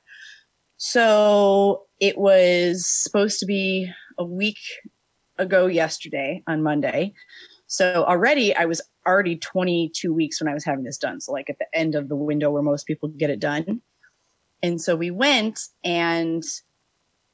So 0.77 1.83
it 1.99 2.17
was 2.17 2.87
supposed 2.87 3.39
to 3.39 3.45
be 3.45 3.91
a 4.17 4.23
week 4.23 4.57
ago 5.37 5.67
yesterday 5.67 6.41
on 6.47 6.63
Monday. 6.63 7.13
So 7.67 8.05
already 8.07 8.55
I 8.55 8.65
was 8.65 8.81
already 9.05 9.37
22 9.37 10.13
weeks 10.13 10.41
when 10.41 10.47
I 10.47 10.53
was 10.53 10.63
having 10.63 10.83
this 10.83 10.97
done. 10.97 11.19
So 11.21 11.33
like 11.33 11.49
at 11.49 11.59
the 11.59 11.67
end 11.73 11.95
of 11.95 12.07
the 12.07 12.15
window 12.15 12.49
where 12.49 12.63
most 12.63 12.87
people 12.87 13.09
get 13.09 13.29
it 13.29 13.39
done. 13.39 13.81
And 14.61 14.81
so 14.81 14.95
we 14.95 15.11
went 15.11 15.59
and 15.83 16.43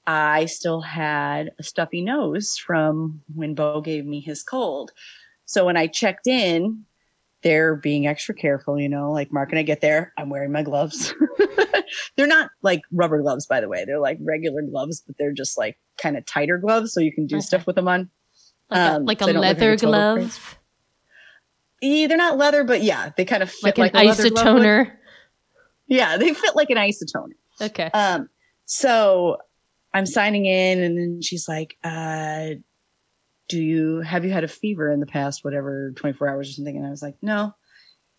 I 0.07 0.45
still 0.45 0.81
had 0.81 1.51
a 1.57 1.63
stuffy 1.63 2.01
nose 2.01 2.57
from 2.57 3.21
when 3.33 3.55
Bo 3.55 3.81
gave 3.81 4.05
me 4.05 4.19
his 4.19 4.43
cold. 4.43 4.91
So 5.45 5.65
when 5.65 5.77
I 5.77 5.87
checked 5.87 6.27
in, 6.27 6.85
they're 7.41 7.75
being 7.75 8.07
extra 8.07 8.33
careful, 8.33 8.79
you 8.79 8.89
know, 8.89 9.11
like 9.11 9.31
Mark 9.31 9.51
and 9.51 9.59
I 9.59 9.63
get 9.63 9.81
there, 9.81 10.13
I'm 10.17 10.29
wearing 10.29 10.51
my 10.51 10.63
gloves. 10.63 11.13
they're 12.15 12.27
not 12.27 12.49
like 12.63 12.81
rubber 12.91 13.21
gloves, 13.21 13.45
by 13.45 13.61
the 13.61 13.69
way. 13.69 13.85
They're 13.85 13.99
like 13.99 14.17
regular 14.21 14.63
gloves, 14.63 15.03
but 15.05 15.15
they're 15.17 15.31
just 15.31 15.57
like 15.57 15.77
kind 15.97 16.17
of 16.17 16.25
tighter 16.25 16.57
gloves. 16.57 16.93
So 16.93 17.01
you 17.01 17.11
can 17.13 17.27
do 17.27 17.35
Okay. 17.37 17.43
stuff 17.45 17.67
with 17.67 17.75
them 17.75 17.87
on. 17.87 18.09
Like 18.69 18.85
a, 18.85 18.95
Um, 18.95 19.05
like 19.05 19.19
so 19.19 19.25
a 19.25 19.27
they 19.27 19.33
like 19.33 19.41
leather 19.57 19.73
a 19.73 19.77
glove. 19.77 20.57
Eh, 21.83 22.07
they're 22.07 22.17
not 22.17 22.37
leather, 22.37 22.63
but 22.63 22.81
yeah, 22.81 23.11
they 23.15 23.25
kind 23.25 23.43
of 23.43 23.51
fit 23.51 23.77
like, 23.77 23.93
like, 23.93 24.01
an 24.01 24.07
leather 24.07 24.23
isotoner. 24.23 24.91
Yeah, 25.87 26.17
they 26.17 26.33
fit 26.33 26.55
like 26.55 26.69
an 26.69 26.77
isotoner. 26.77 27.33
Okay. 27.61 27.89
Um, 27.93 28.29
so 28.65 29.37
I'm 29.93 30.05
signing 30.05 30.45
in, 30.45 30.81
and 30.81 30.97
then 30.97 31.21
she's 31.21 31.47
like, 31.47 31.77
uh, 31.83 32.55
"Do 33.47 33.61
you 33.61 34.01
have 34.01 34.25
you 34.25 34.31
had 34.31 34.43
a 34.43 34.47
fever 34.47 34.91
in 34.91 34.99
the 34.99 35.05
past, 35.05 35.43
whatever, 35.43 35.91
24 35.95 36.27
hours 36.27 36.49
or 36.49 36.53
something?" 36.53 36.75
And 36.75 36.85
I 36.85 36.89
was 36.89 37.01
like, 37.01 37.15
"No." 37.21 37.53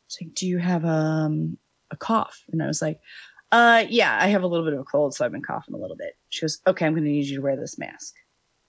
She's 0.08 0.26
like, 0.28 0.34
"Do 0.34 0.46
you 0.46 0.58
have 0.58 0.84
um 0.84 1.58
a 1.90 1.96
cough?" 1.96 2.42
And 2.52 2.62
I 2.62 2.66
was 2.66 2.80
like, 2.80 3.00
"Uh, 3.52 3.84
yeah, 3.88 4.16
I 4.20 4.28
have 4.28 4.42
a 4.42 4.46
little 4.46 4.64
bit 4.64 4.74
of 4.74 4.80
a 4.80 4.84
cold, 4.84 5.14
so 5.14 5.24
I've 5.24 5.32
been 5.32 5.42
coughing 5.42 5.74
a 5.74 5.78
little 5.78 5.96
bit." 5.96 6.16
She 6.28 6.42
goes, 6.42 6.60
"Okay, 6.66 6.86
I'm 6.86 6.92
going 6.92 7.04
to 7.04 7.10
need 7.10 7.26
you 7.26 7.36
to 7.36 7.42
wear 7.42 7.56
this 7.56 7.78
mask." 7.78 8.14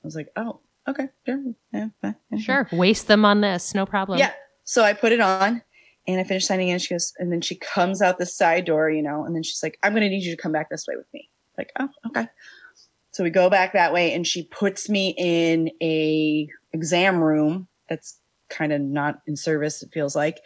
I 0.03 0.07
was 0.07 0.15
like, 0.15 0.29
"Oh, 0.35 0.61
okay, 0.87 1.09
sure, 1.25 1.43
yeah, 1.71 1.87
fine, 2.01 2.15
Sure. 2.39 2.67
Waste 2.71 3.07
them 3.07 3.23
on 3.25 3.41
this. 3.41 3.73
No 3.75 3.85
problem. 3.85 4.19
yeah. 4.19 4.31
So 4.63 4.83
I 4.83 4.91
put 4.93 5.11
it 5.13 5.21
on 5.21 5.61
and 6.07 6.19
I 6.19 6.23
finished 6.23 6.47
signing 6.47 6.69
in. 6.69 6.79
She 6.79 6.93
goes, 6.93 7.13
and 7.17 7.31
then 7.31 7.41
she 7.41 7.55
comes 7.55 8.01
out 8.01 8.17
the 8.17 8.25
side 8.25 8.65
door, 8.65 8.89
you 8.89 9.01
know, 9.01 9.25
and 9.25 9.35
then 9.35 9.43
she's 9.43 9.61
like, 9.61 9.77
I'm 9.83 9.91
going 9.93 10.03
to 10.03 10.09
need 10.09 10.23
you 10.23 10.35
to 10.35 10.41
come 10.41 10.51
back 10.51 10.69
this 10.69 10.85
way 10.87 10.95
with 10.95 11.07
me. 11.13 11.29
Like, 11.57 11.71
oh, 11.79 11.89
okay. 12.07 12.27
So 13.11 13.23
we 13.23 13.29
go 13.29 13.49
back 13.49 13.73
that 13.73 13.93
way 13.93 14.13
and 14.13 14.25
she 14.25 14.43
puts 14.43 14.89
me 14.89 15.13
in 15.17 15.71
a 15.81 16.47
exam 16.71 17.19
room 17.19 17.67
that's 17.89 18.19
kind 18.49 18.71
of 18.71 18.79
not 18.79 19.21
in 19.27 19.35
service, 19.35 19.81
it 19.81 19.89
feels 19.91 20.15
like. 20.15 20.37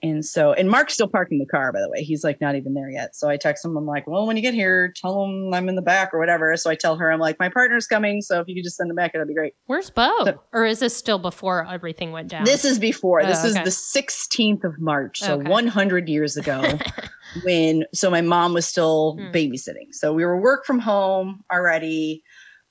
And 0.00 0.24
so, 0.24 0.52
and 0.52 0.70
Mark's 0.70 0.94
still 0.94 1.08
parking 1.08 1.40
the 1.40 1.46
car, 1.46 1.72
by 1.72 1.80
the 1.80 1.90
way. 1.90 2.04
He's 2.04 2.22
like 2.22 2.40
not 2.40 2.54
even 2.54 2.72
there 2.72 2.88
yet. 2.88 3.16
So 3.16 3.28
I 3.28 3.36
text 3.36 3.64
him, 3.64 3.76
I'm 3.76 3.84
like, 3.84 4.06
well, 4.06 4.26
when 4.28 4.36
you 4.36 4.42
get 4.42 4.54
here, 4.54 4.92
tell 4.94 5.24
him 5.24 5.52
I'm 5.52 5.68
in 5.68 5.74
the 5.74 5.82
back 5.82 6.14
or 6.14 6.20
whatever. 6.20 6.56
So 6.56 6.70
I 6.70 6.76
tell 6.76 6.96
her, 6.96 7.10
I'm 7.10 7.18
like, 7.18 7.36
my 7.40 7.48
partner's 7.48 7.88
coming. 7.88 8.22
So 8.22 8.38
if 8.38 8.46
you 8.46 8.54
could 8.54 8.62
just 8.62 8.76
send 8.76 8.90
him 8.90 8.94
back, 8.94 9.12
that'd 9.12 9.26
be 9.26 9.34
great. 9.34 9.54
Where's 9.66 9.90
Bo? 9.90 10.24
So- 10.24 10.40
or 10.52 10.64
is 10.66 10.78
this 10.78 10.96
still 10.96 11.18
before 11.18 11.66
everything 11.68 12.12
went 12.12 12.28
down? 12.28 12.44
This 12.44 12.64
is 12.64 12.78
before. 12.78 13.24
This 13.24 13.42
Oh, 13.44 13.48
is 13.48 13.54
the 13.54 13.70
16th 13.72 14.62
of 14.62 14.78
March, 14.78 15.18
so 15.20 15.34
Okay. 15.40 15.48
100 15.50 16.08
years 16.08 16.36
ago, 16.36 16.78
when 17.42 17.84
so 17.92 18.08
my 18.08 18.20
mom 18.20 18.54
was 18.54 18.66
still 18.66 19.14
Hmm. 19.18 19.30
babysitting. 19.32 19.92
So 19.92 20.12
we 20.12 20.24
were 20.24 20.40
work 20.40 20.64
from 20.64 20.78
home 20.78 21.42
already, 21.52 22.22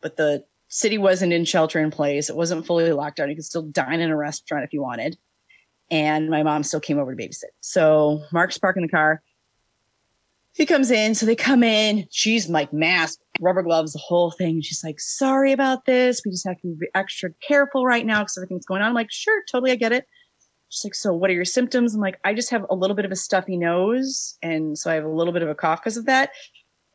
but 0.02 0.16
the 0.16 0.46
city 0.70 0.98
wasn't 0.98 1.34
in 1.34 1.44
shelter 1.46 1.80
in 1.80 1.92
place. 1.92 2.30
It 2.30 2.36
wasn't 2.36 2.66
fully 2.66 2.92
locked 2.92 3.18
down. 3.18 3.30
You 3.30 3.36
could 3.36 3.46
still 3.46 3.64
dine 3.64 4.00
in 4.02 4.12
a 4.12 4.18
restaurant 4.18 4.64
if 4.64 4.74
you 4.74 4.82
wanted. 4.82 5.18
And 5.90 6.30
my 6.30 6.44
mom 6.44 6.64
still 6.64 6.80
came 6.80 7.00
over 7.00 7.16
to 7.16 7.22
babysit. 7.22 7.52
So 7.62 8.22
Mark's 8.32 8.58
parking 8.58 8.84
the 8.84 8.90
car. 8.90 9.22
He 10.54 10.66
comes 10.66 10.90
in, 10.90 11.14
so 11.14 11.26
they 11.26 11.36
come 11.36 11.64
in. 11.64 12.08
She's 12.10 12.50
like 12.50 12.74
mask, 12.74 13.20
rubber 13.40 13.62
gloves, 13.62 13.94
the 13.94 14.00
whole 14.00 14.32
thing. 14.32 14.60
She's 14.62 14.84
like, 14.84 15.00
"Sorry 15.00 15.52
about 15.52 15.86
this. 15.86 16.22
We 16.26 16.32
just 16.32 16.48
have 16.48 16.60
to 16.62 16.76
be 16.76 16.88
extra 16.96 17.30
careful 17.48 17.86
right 17.86 18.06
now 18.06 18.22
because 18.22 18.38
everything's 18.38 18.66
going 18.66 18.82
on." 18.82 18.88
I'm 18.88 18.96
like, 18.96 19.12
"Sure, 19.12 19.44
totally, 19.52 19.72
I 19.72 19.76
get 19.76 19.92
it." 19.92 20.06
She's 20.70 20.84
like, 20.84 20.96
"So, 20.96 21.14
what 21.14 21.30
are 21.30 21.34
your 21.34 21.46
symptoms?" 21.46 21.94
I'm 21.94 22.02
like, 22.02 22.20
"I 22.24 22.34
just 22.34 22.50
have 22.50 22.66
a 22.72 22.76
little 22.76 22.96
bit 22.96 23.06
of 23.06 23.12
a 23.12 23.16
stuffy 23.16 23.56
nose, 23.56 24.36
and 24.42 24.76
so 24.76 24.90
I 24.90 24.96
have 24.96 25.06
a 25.06 25.10
little 25.10 25.32
bit 25.32 25.44
of 25.44 25.50
a 25.50 25.56
cough 25.56 25.82
because 25.82 25.96
of 25.96 26.08
that." 26.08 26.32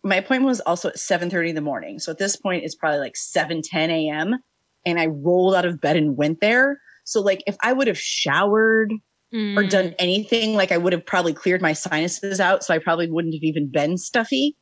My 0.02 0.16
appointment 0.16 0.48
was 0.48 0.60
also 0.62 0.88
at 0.88 0.98
7:30 0.98 1.50
in 1.50 1.54
the 1.54 1.60
morning, 1.60 2.00
so 2.00 2.10
at 2.10 2.18
this 2.18 2.34
point, 2.34 2.64
it's 2.64 2.74
probably 2.74 2.98
like 2.98 3.14
7:10 3.14 3.90
a.m. 3.90 4.42
And 4.84 4.98
I 4.98 5.06
rolled 5.06 5.54
out 5.54 5.64
of 5.64 5.80
bed 5.80 5.96
and 5.96 6.16
went 6.16 6.40
there. 6.40 6.80
So, 7.04 7.20
like, 7.20 7.42
if 7.46 7.56
I 7.62 7.72
would 7.72 7.86
have 7.88 7.98
showered 7.98 8.92
or 9.32 9.62
Mm. 9.64 9.70
done 9.70 9.94
anything, 9.98 10.54
like 10.54 10.72
I 10.72 10.78
would 10.78 10.92
have 10.92 11.04
probably 11.06 11.32
cleared 11.32 11.62
my 11.62 11.72
sinuses 11.72 12.38
out. 12.40 12.62
So 12.64 12.74
I 12.74 12.78
probably 12.78 13.10
wouldn't 13.10 13.34
have 13.34 13.42
even 13.42 13.70
been 13.70 13.96
stuffy. 13.98 14.56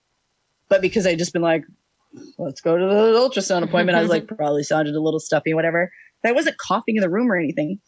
But 0.68 0.80
because 0.80 1.06
I 1.06 1.14
just 1.16 1.32
been 1.32 1.42
like, 1.42 1.64
let's 2.38 2.60
go 2.60 2.76
to 2.78 2.84
the 2.86 3.18
ultrasound 3.18 3.62
appointment, 3.64 3.98
I 3.98 4.00
was 4.02 4.10
like, 4.10 4.26
probably 4.36 4.62
sounded 4.62 4.94
a 4.94 5.00
little 5.00 5.20
stuffy, 5.20 5.54
whatever. 5.54 5.90
But 6.22 6.30
I 6.30 6.32
wasn't 6.32 6.56
coughing 6.58 6.96
in 6.96 7.02
the 7.02 7.10
room 7.10 7.30
or 7.30 7.36
anything. 7.36 7.80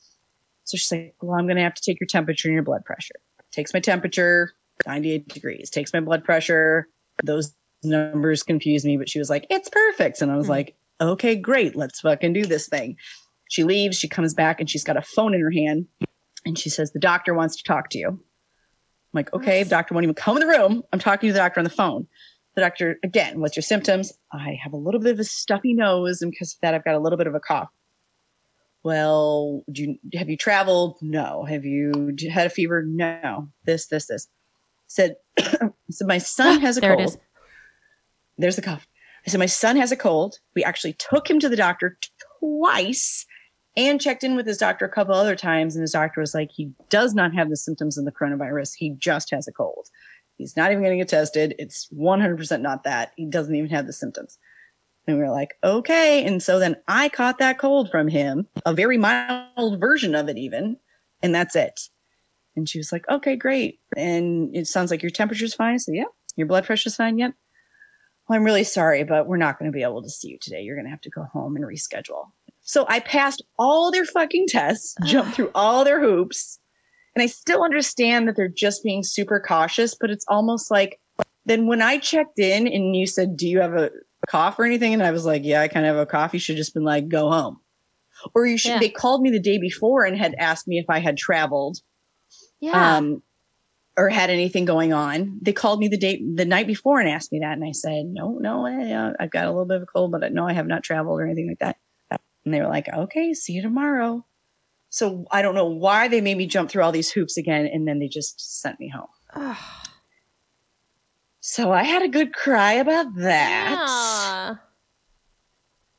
So 0.64 0.76
she's 0.76 0.90
like, 0.92 1.14
well, 1.22 1.38
I'm 1.38 1.46
going 1.46 1.57
to 1.57 1.62
have 1.62 1.74
to 1.74 1.82
take 1.84 2.00
your 2.00 2.07
temperature 2.07 2.48
and 2.48 2.55
your 2.55 2.62
blood 2.64 2.84
pressure. 2.84 3.14
Takes 3.53 3.72
my 3.74 3.80
temperature, 3.80 4.50
98 4.86 5.28
degrees. 5.28 5.70
Takes 5.70 5.92
my 5.92 6.00
blood 6.00 6.24
pressure. 6.24 6.88
Those 7.22 7.55
numbers 7.84 8.42
confused 8.42 8.84
me, 8.84 8.96
but 8.96 9.09
she 9.09 9.18
was 9.18 9.28
like, 9.30 9.46
it's 9.50 9.68
perfect. 9.68 10.22
And 10.22 10.30
I 10.32 10.36
was 10.36 10.46
Mhm. 10.46 10.50
like, 10.50 10.76
okay, 11.00 11.36
great. 11.36 11.74
Let's 11.76 12.00
fucking 12.00 12.32
do 12.32 12.44
this 12.46 12.68
thing. 12.68 12.96
She 13.53 13.64
leaves. 13.64 13.98
She 13.98 14.09
comes 14.09 14.32
back 14.32 14.61
and 14.61 14.70
she's 14.70 14.82
got 14.82 14.96
a 14.96 15.03
phone 15.03 15.34
in 15.34 15.40
her 15.42 15.50
hand. 15.50 15.86
And 16.46 16.59
she 16.59 16.70
says, 16.70 16.90
The 16.92 16.98
doctor 16.98 17.34
wants 17.34 17.55
to 17.57 17.62
talk 17.62 17.90
to 17.90 17.98
you. 17.98 18.09
I'm 18.09 18.18
like, 19.12 19.30
okay, 19.34 19.62
the 19.62 19.68
doctor 19.68 19.92
won't 19.92 20.05
even 20.05 20.14
come 20.14 20.38
in 20.38 20.48
the 20.48 20.59
room. 20.59 20.82
I'm 20.90 20.98
talking 20.98 21.28
to 21.28 21.34
the 21.34 21.38
doctor 21.38 21.61
on 21.61 21.64
the 21.64 21.70
phone. 21.70 22.07
The 22.55 22.62
doctor, 22.62 22.98
again, 23.05 23.40
what's 23.40 23.55
your 23.55 23.62
symptoms? 23.62 24.11
I 24.32 24.59
have 24.62 24.72
a 24.72 24.78
little 24.78 25.00
bit 25.00 25.12
of 25.12 25.20
a 25.20 25.24
stuffy 25.24 25.74
nose, 25.74 26.22
and 26.22 26.30
because 26.30 26.55
of 26.55 26.61
that, 26.62 26.72
I've 26.72 26.82
got 26.82 26.94
a 26.94 26.98
little 26.98 27.18
bit 27.18 27.26
of 27.26 27.34
a 27.34 27.40
cough. 27.40 27.68
Well, 28.84 29.64
do 29.70 29.82
you, 29.82 29.98
have 30.14 30.30
you 30.30 30.38
traveled? 30.38 30.96
No. 31.03 31.44
Have 31.44 31.66
you 31.66 32.16
had 32.30 32.46
a 32.46 32.50
fever? 32.50 32.82
No. 32.86 33.48
This, 33.66 33.88
this, 33.88 34.07
this. 34.07 34.28
Said, 34.86 35.16
so 35.90 36.07
my 36.07 36.16
son 36.16 36.59
has 36.62 36.78
a 36.78 36.80
There 36.80 36.94
it 36.94 36.96
cold. 36.96 37.09
is. 37.09 37.18
There's 38.38 38.57
the 38.57 38.62
cough. 38.62 38.86
I 39.26 39.30
said, 39.30 39.40
My 39.40 39.46
son 39.46 39.76
has 39.76 39.92
a 39.92 39.96
cold. 39.96 40.38
We 40.55 40.64
actually 40.64 40.94
took 40.94 41.28
him 41.28 41.38
to 41.40 41.50
the 41.50 41.57
doctor 41.57 41.98
twice 42.40 43.26
and 43.76 44.00
checked 44.00 44.24
in 44.24 44.36
with 44.36 44.46
his 44.46 44.58
doctor 44.58 44.84
a 44.84 44.90
couple 44.90 45.14
other 45.14 45.36
times. 45.36 45.74
And 45.74 45.82
his 45.82 45.92
doctor 45.92 46.20
was 46.20 46.34
like, 46.34 46.50
He 46.52 46.72
does 46.90 47.14
not 47.14 47.34
have 47.34 47.50
the 47.50 47.56
symptoms 47.56 47.98
of 47.98 48.04
the 48.04 48.12
coronavirus. 48.12 48.74
He 48.76 48.90
just 48.90 49.30
has 49.30 49.48
a 49.48 49.52
cold. 49.52 49.88
He's 50.38 50.56
not 50.56 50.70
even 50.70 50.82
going 50.82 50.98
to 50.98 51.04
get 51.04 51.08
tested. 51.08 51.54
It's 51.58 51.88
100% 51.92 52.60
not 52.60 52.84
that. 52.84 53.12
He 53.16 53.26
doesn't 53.26 53.54
even 53.54 53.70
have 53.70 53.86
the 53.86 53.92
symptoms. 53.92 54.38
And 55.06 55.16
we 55.16 55.22
were 55.22 55.30
like, 55.30 55.54
okay. 55.62 56.24
And 56.24 56.42
so 56.42 56.58
then 56.58 56.76
I 56.88 57.08
caught 57.08 57.38
that 57.38 57.58
cold 57.58 57.90
from 57.90 58.08
him, 58.08 58.46
a 58.64 58.72
very 58.72 58.98
mild 58.98 59.80
version 59.80 60.14
of 60.14 60.28
it, 60.28 60.38
even. 60.38 60.76
And 61.22 61.34
that's 61.34 61.56
it. 61.56 61.80
And 62.56 62.68
she 62.68 62.78
was 62.78 62.92
like, 62.92 63.08
okay, 63.08 63.36
great. 63.36 63.80
And 63.96 64.54
it 64.54 64.66
sounds 64.66 64.90
like 64.90 65.02
your 65.02 65.10
temperature's 65.10 65.54
fine. 65.54 65.78
So, 65.78 65.92
yeah, 65.92 66.04
your 66.36 66.46
blood 66.46 66.64
pressure's 66.64 66.96
fine. 66.96 67.18
Yep. 67.18 67.34
Well, 68.28 68.38
I'm 68.38 68.44
really 68.44 68.64
sorry, 68.64 69.04
but 69.04 69.26
we're 69.26 69.36
not 69.36 69.58
going 69.58 69.70
to 69.70 69.74
be 69.74 69.82
able 69.82 70.02
to 70.02 70.10
see 70.10 70.28
you 70.28 70.38
today. 70.40 70.62
You're 70.62 70.76
going 70.76 70.86
to 70.86 70.90
have 70.90 71.00
to 71.02 71.10
go 71.10 71.24
home 71.24 71.56
and 71.56 71.64
reschedule. 71.64 72.26
So 72.72 72.86
I 72.88 73.00
passed 73.00 73.44
all 73.58 73.90
their 73.90 74.06
fucking 74.06 74.46
tests, 74.48 74.94
jumped 75.04 75.34
through 75.34 75.50
all 75.54 75.84
their 75.84 76.00
hoops, 76.00 76.58
and 77.14 77.22
I 77.22 77.26
still 77.26 77.62
understand 77.62 78.26
that 78.26 78.34
they're 78.34 78.48
just 78.48 78.82
being 78.82 79.02
super 79.02 79.38
cautious, 79.38 79.94
but 79.94 80.08
it's 80.08 80.24
almost 80.26 80.70
like 80.70 80.98
then 81.44 81.66
when 81.66 81.82
I 81.82 81.98
checked 81.98 82.38
in 82.38 82.66
and 82.66 82.96
you 82.96 83.06
said, 83.06 83.36
Do 83.36 83.46
you 83.46 83.60
have 83.60 83.74
a 83.74 83.90
cough 84.26 84.58
or 84.58 84.64
anything? 84.64 84.94
And 84.94 85.02
I 85.02 85.10
was 85.10 85.26
like, 85.26 85.42
Yeah, 85.44 85.60
I 85.60 85.68
kind 85.68 85.84
of 85.84 85.96
have 85.96 86.02
a 86.02 86.10
cough. 86.10 86.32
You 86.32 86.40
should 86.40 86.56
just 86.56 86.72
been 86.72 86.82
like, 86.82 87.10
Go 87.10 87.30
home. 87.30 87.58
Or 88.34 88.46
you 88.46 88.56
should, 88.56 88.70
Yeah. 88.70 88.78
they 88.78 88.88
called 88.88 89.20
me 89.20 89.28
the 89.30 89.38
day 89.38 89.58
before 89.58 90.06
and 90.06 90.16
had 90.16 90.34
asked 90.38 90.66
me 90.66 90.78
if 90.78 90.86
I 90.88 90.98
had 91.00 91.18
traveled 91.18 91.76
Yeah. 92.60 92.96
um, 92.96 93.22
or 93.98 94.08
had 94.08 94.30
anything 94.30 94.64
going 94.64 94.94
on. 94.94 95.38
They 95.42 95.52
called 95.52 95.78
me 95.78 95.88
the 95.88 95.98
day, 95.98 96.22
the 96.24 96.46
night 96.46 96.66
before 96.66 97.00
and 97.00 97.08
asked 97.10 97.32
me 97.32 97.40
that. 97.40 97.52
And 97.52 97.64
I 97.64 97.72
said, 97.72 98.06
No, 98.06 98.38
no, 98.40 98.64
I, 98.64 98.92
uh, 98.92 99.12
I've 99.20 99.30
got 99.30 99.44
a 99.44 99.50
little 99.50 99.66
bit 99.66 99.76
of 99.76 99.82
a 99.82 99.86
cold, 99.86 100.12
but 100.12 100.32
no, 100.32 100.48
I 100.48 100.54
have 100.54 100.66
not 100.66 100.82
traveled 100.82 101.20
or 101.20 101.26
anything 101.26 101.48
like 101.48 101.58
that. 101.58 101.76
And 102.45 102.53
they 102.53 102.61
were 102.61 102.68
like, 102.68 102.88
Okay, 102.88 103.34
see 103.34 103.53
you 103.55 103.62
tomorrow. 103.62 104.24
So 104.90 105.24
I 105.30 105.40
don't 105.43 105.55
know 105.55 105.66
why 105.66 106.09
they 106.09 106.20
made 106.20 106.36
me 106.36 106.47
jump 106.47 106.70
through 106.70 106.82
all 106.82 106.93
these 106.93 107.11
hoops 107.11 107.36
again, 107.38 107.66
and 107.66 107.88
then 107.88 107.99
they 107.99 108.09
just 108.09 108.61
sent 108.61 108.78
me 108.78 108.88
home. 108.88 109.57
So 111.40 111.72
I 111.72 111.82
had 111.82 112.03
a 112.03 112.09
good 112.09 112.34
cry 112.34 112.74
about 112.74 113.07
that. 113.16 113.70
Yeah. 113.78 114.55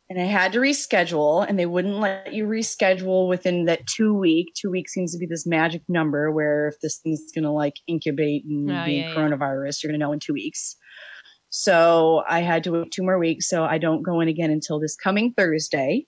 And 0.10 0.22
I 0.22 0.26
had 0.26 0.52
to 0.54 0.60
reschedule, 0.60 1.46
and 1.48 1.58
they 1.58 1.66
wouldn't 1.66 2.00
let 2.00 2.34
you 2.34 2.46
reschedule 2.46 3.28
within 3.28 3.66
that 3.66 3.88
two 3.88 4.14
week. 4.14 4.54
Two 4.56 4.70
weeks 4.70 4.94
seems 4.94 5.12
to 5.14 5.18
be 5.18 5.26
this 5.26 5.48
magic 5.48 5.82
number 5.90 6.32
where 6.32 6.68
if 6.68 6.80
this 6.82 6.98
thing's 6.98 7.32
going 7.34 7.46
to 7.46 7.52
like 7.52 7.78
incubate 7.88 8.46
and 8.46 8.70
Oh, 8.70 8.86
be 8.86 8.94
yeah, 8.94 9.10
yeah. 9.10 9.16
coronavirus, 9.16 9.82
you're 9.82 9.90
going 9.92 10.00
to 10.00 10.06
know 10.06 10.12
in 10.14 10.20
two 10.20 10.34
weeks. 10.34 10.76
So 11.50 12.24
I 12.30 12.42
had 12.42 12.64
to 12.66 12.72
wait 12.72 12.92
two 12.92 13.04
more 13.04 13.18
weeks. 13.18 13.50
So 13.50 13.64
I 13.64 13.80
don't 13.80 14.04
go 14.04 14.20
in 14.20 14.28
again 14.28 14.52
until 14.52 14.80
this 14.80 14.96
coming 14.96 15.34
Thursday. 15.36 16.06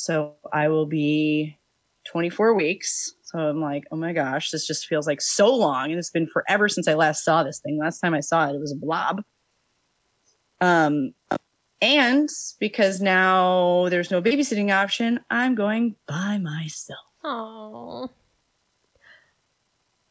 So 0.00 0.34
I 0.52 0.68
will 0.68 0.86
be 0.86 1.58
24 2.06 2.54
weeks. 2.54 3.14
So 3.22 3.38
I'm 3.38 3.60
like, 3.60 3.84
oh 3.90 3.96
my 3.96 4.12
gosh, 4.12 4.50
this 4.50 4.66
just 4.66 4.86
feels 4.86 5.06
like 5.06 5.20
so 5.20 5.54
long. 5.54 5.90
And 5.90 5.98
it's 5.98 6.10
been 6.10 6.26
forever 6.26 6.68
since 6.68 6.88
I 6.88 6.94
last 6.94 7.24
saw 7.24 7.42
this 7.42 7.60
thing. 7.60 7.78
Last 7.78 8.00
time 8.00 8.14
I 8.14 8.20
saw 8.20 8.48
it, 8.48 8.54
it 8.54 8.60
was 8.60 8.72
a 8.72 8.76
blob. 8.76 9.22
Um, 10.60 11.12
and 11.80 12.28
because 12.58 13.00
now 13.00 13.88
there's 13.90 14.10
no 14.10 14.20
babysitting 14.20 14.74
option, 14.74 15.20
I'm 15.30 15.54
going 15.54 15.94
by 16.06 16.38
myself. 16.38 16.98
Oh. 17.22 18.10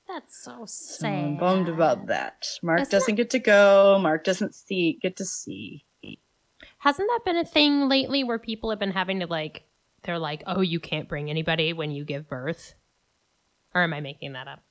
That's 0.08 0.42
so 0.42 0.66
So 0.66 1.00
sad. 1.02 1.14
I'm 1.14 1.38
bummed 1.38 1.68
about 1.68 2.08
that. 2.08 2.48
Mark 2.64 2.82
Isn't 2.82 2.92
doesn't 2.92 3.16
get 3.16 3.30
to 3.32 3.40
go. 3.40 4.00
Mark 4.02 4.24
doesn't 4.24 4.56
see 4.56 5.00
get 5.02 5.18
to 5.18 5.26
see. 5.26 5.84
Hasn't 6.80 7.10
that 7.10 7.26
been 7.26 7.38
a 7.38 7.46
thing 7.46 7.90
lately 7.90 8.24
where 8.24 8.40
people 8.40 8.70
have 8.70 8.80
been 8.80 8.92
having 8.92 9.20
to 9.20 9.28
like 9.28 9.67
they're 10.08 10.18
like, 10.18 10.42
"Oh, 10.48 10.62
you 10.62 10.80
can't 10.80 11.08
bring 11.08 11.30
anybody 11.30 11.74
when 11.74 11.92
you 11.92 12.04
give 12.04 12.28
birth?" 12.28 12.74
Or 13.76 13.84
am 13.84 13.94
I 13.94 14.00
making 14.02 14.34
that 14.34 14.48
up? 14.48 14.62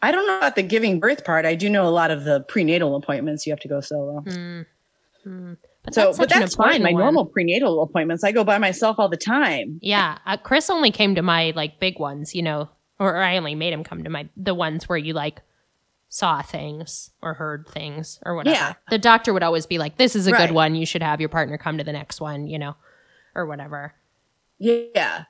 I 0.00 0.12
don't 0.12 0.26
know 0.28 0.38
about 0.38 0.54
the 0.54 0.62
giving 0.62 1.00
birth 1.00 1.24
part. 1.24 1.44
I 1.44 1.56
do 1.56 1.68
know 1.68 1.88
a 1.88 1.90
lot 1.90 2.12
of 2.12 2.22
the 2.22 2.42
prenatal 2.42 2.94
appointments 2.94 3.44
you 3.46 3.52
have 3.52 3.58
to 3.60 3.68
go 3.68 3.80
solo. 3.80 4.20
Mm. 4.20 4.66
Mm. 5.26 5.56
But 5.82 5.94
So, 5.94 6.04
that's 6.04 6.18
but 6.18 6.28
that's 6.28 6.54
fine. 6.54 6.82
My 6.82 6.92
one. 6.92 7.02
normal 7.02 7.24
prenatal 7.26 7.82
appointments, 7.82 8.22
I 8.22 8.30
go 8.30 8.44
by 8.44 8.58
myself 8.58 8.96
all 9.00 9.08
the 9.08 9.16
time. 9.16 9.78
Yeah, 9.82 10.18
uh, 10.26 10.36
Chris 10.36 10.70
only 10.70 10.92
came 10.92 11.16
to 11.16 11.22
my 11.22 11.52
like 11.56 11.80
big 11.80 11.98
ones, 11.98 12.34
you 12.34 12.42
know, 12.42 12.68
or 13.00 13.16
I 13.16 13.36
only 13.38 13.56
made 13.56 13.72
him 13.72 13.82
come 13.82 14.04
to 14.04 14.10
my 14.10 14.28
the 14.36 14.54
ones 14.54 14.88
where 14.88 14.98
you 14.98 15.14
like 15.14 15.40
saw 16.10 16.42
things 16.42 17.10
or 17.20 17.34
heard 17.34 17.66
things 17.68 18.18
or 18.24 18.34
whatever. 18.36 18.54
Yeah. 18.56 18.72
The 18.90 18.98
doctor 18.98 19.32
would 19.32 19.42
always 19.42 19.66
be 19.66 19.78
like, 19.78 19.96
"This 19.96 20.14
is 20.14 20.26
a 20.26 20.32
Right. 20.32 20.46
good 20.46 20.54
one. 20.54 20.74
You 20.76 20.86
should 20.86 21.02
have 21.02 21.20
your 21.20 21.28
partner 21.28 21.58
come 21.58 21.76
to 21.78 21.84
the 21.84 21.92
next 21.92 22.20
one," 22.20 22.46
you 22.46 22.58
know, 22.58 22.76
or 23.34 23.46
whatever. 23.46 23.94
Yeah. 24.58 25.24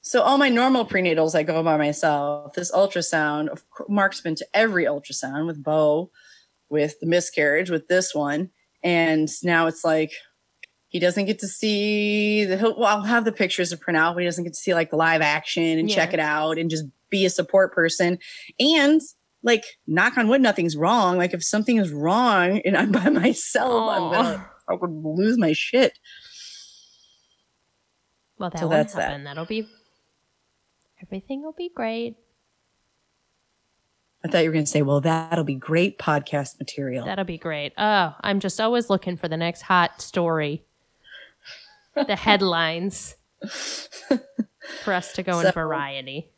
So 0.00 0.22
all 0.22 0.36
my 0.36 0.48
normal 0.48 0.84
prenatals, 0.84 1.34
I 1.34 1.44
go 1.44 1.62
by 1.62 1.76
myself. 1.76 2.54
This 2.54 2.72
ultrasound, 2.72 3.48
of 3.48 3.64
Mark's 3.88 4.20
been 4.20 4.34
to 4.34 4.46
every 4.52 4.84
ultrasound 4.84 5.46
with 5.46 5.62
Bo, 5.62 6.10
with 6.68 6.98
the 7.00 7.06
miscarriage, 7.06 7.70
with 7.70 7.86
this 7.86 8.14
one, 8.14 8.50
and 8.82 9.28
now 9.44 9.68
it's 9.68 9.84
like 9.84 10.12
he 10.88 10.98
doesn't 10.98 11.26
get 11.26 11.38
to 11.38 11.48
see 11.48 12.44
the. 12.44 12.58
He'll, 12.58 12.76
well, 12.76 12.98
I'll 12.98 13.02
have 13.02 13.24
the 13.24 13.32
pictures 13.32 13.70
to 13.70 13.76
print 13.76 13.96
out, 13.96 14.14
but 14.14 14.20
he 14.20 14.26
doesn't 14.26 14.44
get 14.44 14.54
to 14.54 14.60
see 14.60 14.74
like 14.74 14.90
the 14.90 14.96
live 14.96 15.22
action 15.22 15.78
and 15.78 15.88
check 15.88 16.12
it 16.12 16.20
out 16.20 16.58
and 16.58 16.68
just 16.68 16.84
be 17.08 17.24
a 17.24 17.30
support 17.30 17.72
person. 17.72 18.18
And 18.58 19.00
like, 19.44 19.64
knock 19.86 20.18
on 20.18 20.28
wood, 20.28 20.42
nothing's 20.42 20.76
wrong. 20.76 21.16
Like 21.16 21.32
if 21.32 21.44
something 21.44 21.76
is 21.76 21.90
wrong 21.90 22.60
and 22.64 22.76
I'm 22.76 22.90
by 22.90 23.08
myself, 23.10 23.90
I'm 23.90 24.12
gonna 24.12 24.50
I 24.68 24.74
would 24.74 24.90
lose 24.90 25.38
my 25.38 25.52
shit. 25.52 25.98
Well, 28.42 28.50
that 28.50 28.58
So 28.58 28.66
won't 28.66 28.78
that's 28.80 28.94
that. 28.94 29.02
happen. 29.10 29.22
That'll 29.22 29.44
be 29.46 29.68
everything 31.00 31.42
will 31.44 31.52
be 31.52 31.68
great. 31.72 32.16
I 34.24 34.28
thought 34.28 34.42
you 34.42 34.48
were 34.48 34.52
going 34.52 34.64
to 34.64 34.70
say, 34.70 34.82
well, 34.82 35.00
that'll 35.00 35.44
be 35.44 35.54
great 35.54 35.96
podcast 35.96 36.58
material. 36.58 37.06
That'll 37.06 37.24
be 37.24 37.38
great. 37.38 37.72
Oh, 37.78 38.14
I'm 38.20 38.40
just 38.40 38.60
always 38.60 38.90
looking 38.90 39.16
for 39.16 39.28
the 39.28 39.36
next 39.36 39.62
hot 39.62 40.02
story. 40.02 40.64
the 41.94 42.16
headlines 42.16 43.14
for 44.82 44.92
us 44.92 45.12
to 45.12 45.22
go 45.22 45.38
in 45.38 45.46
So- 45.46 45.52
variety. 45.52 46.28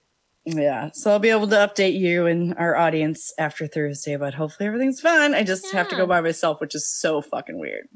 yeah. 0.45 0.91
So 0.93 1.11
I'll 1.11 1.19
be 1.19 1.31
able 1.31 1.49
to 1.49 1.57
update 1.57 1.99
you 1.99 2.27
and 2.27 2.55
our 2.59 2.77
audience 2.77 3.33
after 3.39 3.67
Thursday, 3.67 4.17
but 4.17 4.35
hopefully 4.35 4.67
everything's 4.67 5.01
fine. 5.01 5.33
I 5.35 5.43
just 5.43 5.73
have 5.73 5.89
to 5.89 5.97
go 5.97 6.07
by 6.07 6.21
myself, 6.21 6.61
which 6.61 6.75
is 6.75 6.87
so 6.87 7.23
fucking 7.23 7.59
weird. 7.59 7.89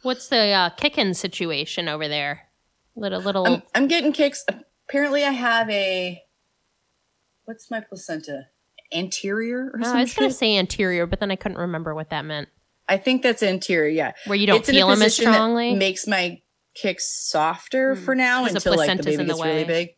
What's 0.00 0.28
the 0.28 0.48
uh, 0.48 0.70
kicking 0.70 1.12
situation 1.12 1.88
over 1.90 2.08
there? 2.08 2.42
Little 2.96 3.20
little 3.20 3.46
I'm, 3.46 3.62
I'm 3.74 3.88
getting 3.88 4.12
kicks. 4.12 4.44
Apparently, 4.88 5.24
I 5.24 5.30
have 5.30 5.68
a, 5.70 6.22
what's 7.44 7.70
my 7.70 7.80
placenta? 7.80 8.46
Anterior 8.92 9.70
or 9.72 9.78
No, 9.78 9.92
I 9.92 10.00
was 10.02 10.14
gonna 10.14 10.30
say 10.30 10.56
anterior, 10.56 11.06
but 11.06 11.18
then 11.20 11.30
I 11.30 11.36
couldn't 11.36 11.58
remember 11.58 11.94
what 11.94 12.10
that 12.10 12.24
meant. 12.24 12.48
I 12.88 12.96
think 12.98 13.22
that's 13.22 13.42
anterior. 13.42 13.88
Yeah. 13.88 14.12
Where 14.26 14.36
you 14.36 14.46
don't 14.46 14.60
It's 14.60 14.68
in 14.68 14.74
a 14.76 14.78
feel 14.78 14.88
them 14.88 15.02
as 15.02 15.14
position 15.14 15.24
that 15.24 15.34
strongly. 15.34 15.74
Makes 15.74 16.06
my 16.06 16.40
kicks 16.74 17.06
softer 17.30 17.94
Hmm. 17.94 18.04
for 18.04 18.14
now 18.14 18.44
until 18.44 18.54
like 18.54 18.62
the 18.64 18.70
placenta's 18.70 19.06
baby 19.06 19.22
in 19.22 19.26
the 19.26 19.32
gets 19.34 19.44
really 19.44 19.56
way. 19.62 19.64
big. 19.64 19.88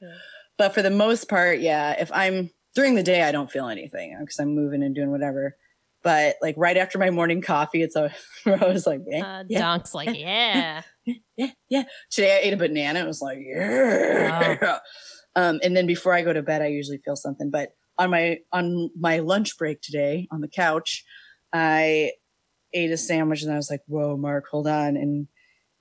But 0.57 0.73
for 0.73 0.83
the 0.83 0.91
most 0.91 1.29
part, 1.29 1.59
yeah, 1.59 1.97
if 2.01 2.11
I'm 2.13 2.51
during 2.75 2.95
the 2.95 3.03
day, 3.03 3.23
I 3.23 3.33
don't 3.33 3.51
feel 3.51 3.69
anything 3.69 4.17
because 4.21 4.39
I'm 4.39 4.55
moving 4.55 4.83
and 4.83 4.95
doing 4.95 5.11
whatever. 5.11 5.57
But 6.03 6.37
like 6.41 6.55
right 6.57 6.77
after 6.77 6.99
my 6.99 7.11
morning 7.11 7.43
coffee, 7.43 7.83
it's 7.83 7.97
a, 7.97 8.15
I 8.47 8.67
was 8.67 8.87
like, 8.87 9.01
eh, 9.11 9.21
Uh, 9.21 9.45
yeah, 9.49 9.59
Donk's 9.59 9.93
like, 9.93 10.17
yeah. 10.19 10.83
yeah, 11.37 11.51
yeah. 11.69 11.85
Today 12.11 12.37
I 12.37 12.47
ate 12.47 12.53
a 12.53 12.57
banana. 12.57 13.01
It 13.01 13.07
was 13.07 13.21
like, 13.21 13.39
yeah. 13.41 14.79
Um, 15.37 15.61
and 15.63 15.77
then 15.77 15.87
before 15.87 16.15
I 16.15 16.23
go 16.23 16.33
to 16.33 16.43
bed, 16.43 16.63
I 16.63 16.69
usually 16.69 16.99
feel 17.05 17.15
something. 17.15 17.51
But 17.51 17.73
on 17.99 18.11
my 18.11 18.39
on 18.53 18.91
my 18.99 19.19
lunch 19.19 19.59
break 19.59 19.83
today 19.83 20.27
on 20.31 20.41
the 20.41 20.49
couch, 20.49 21.05
I 21.53 22.13
ate 22.73 22.91
a 22.91 22.97
sandwich 22.97 23.43
and 23.43 23.53
I 23.53 23.57
was 23.57 23.71
like, 23.71 23.83
whoa, 23.87 24.17
Mark, 24.17 24.47
hold 24.51 24.67
on. 24.67 24.97
And 24.97 25.29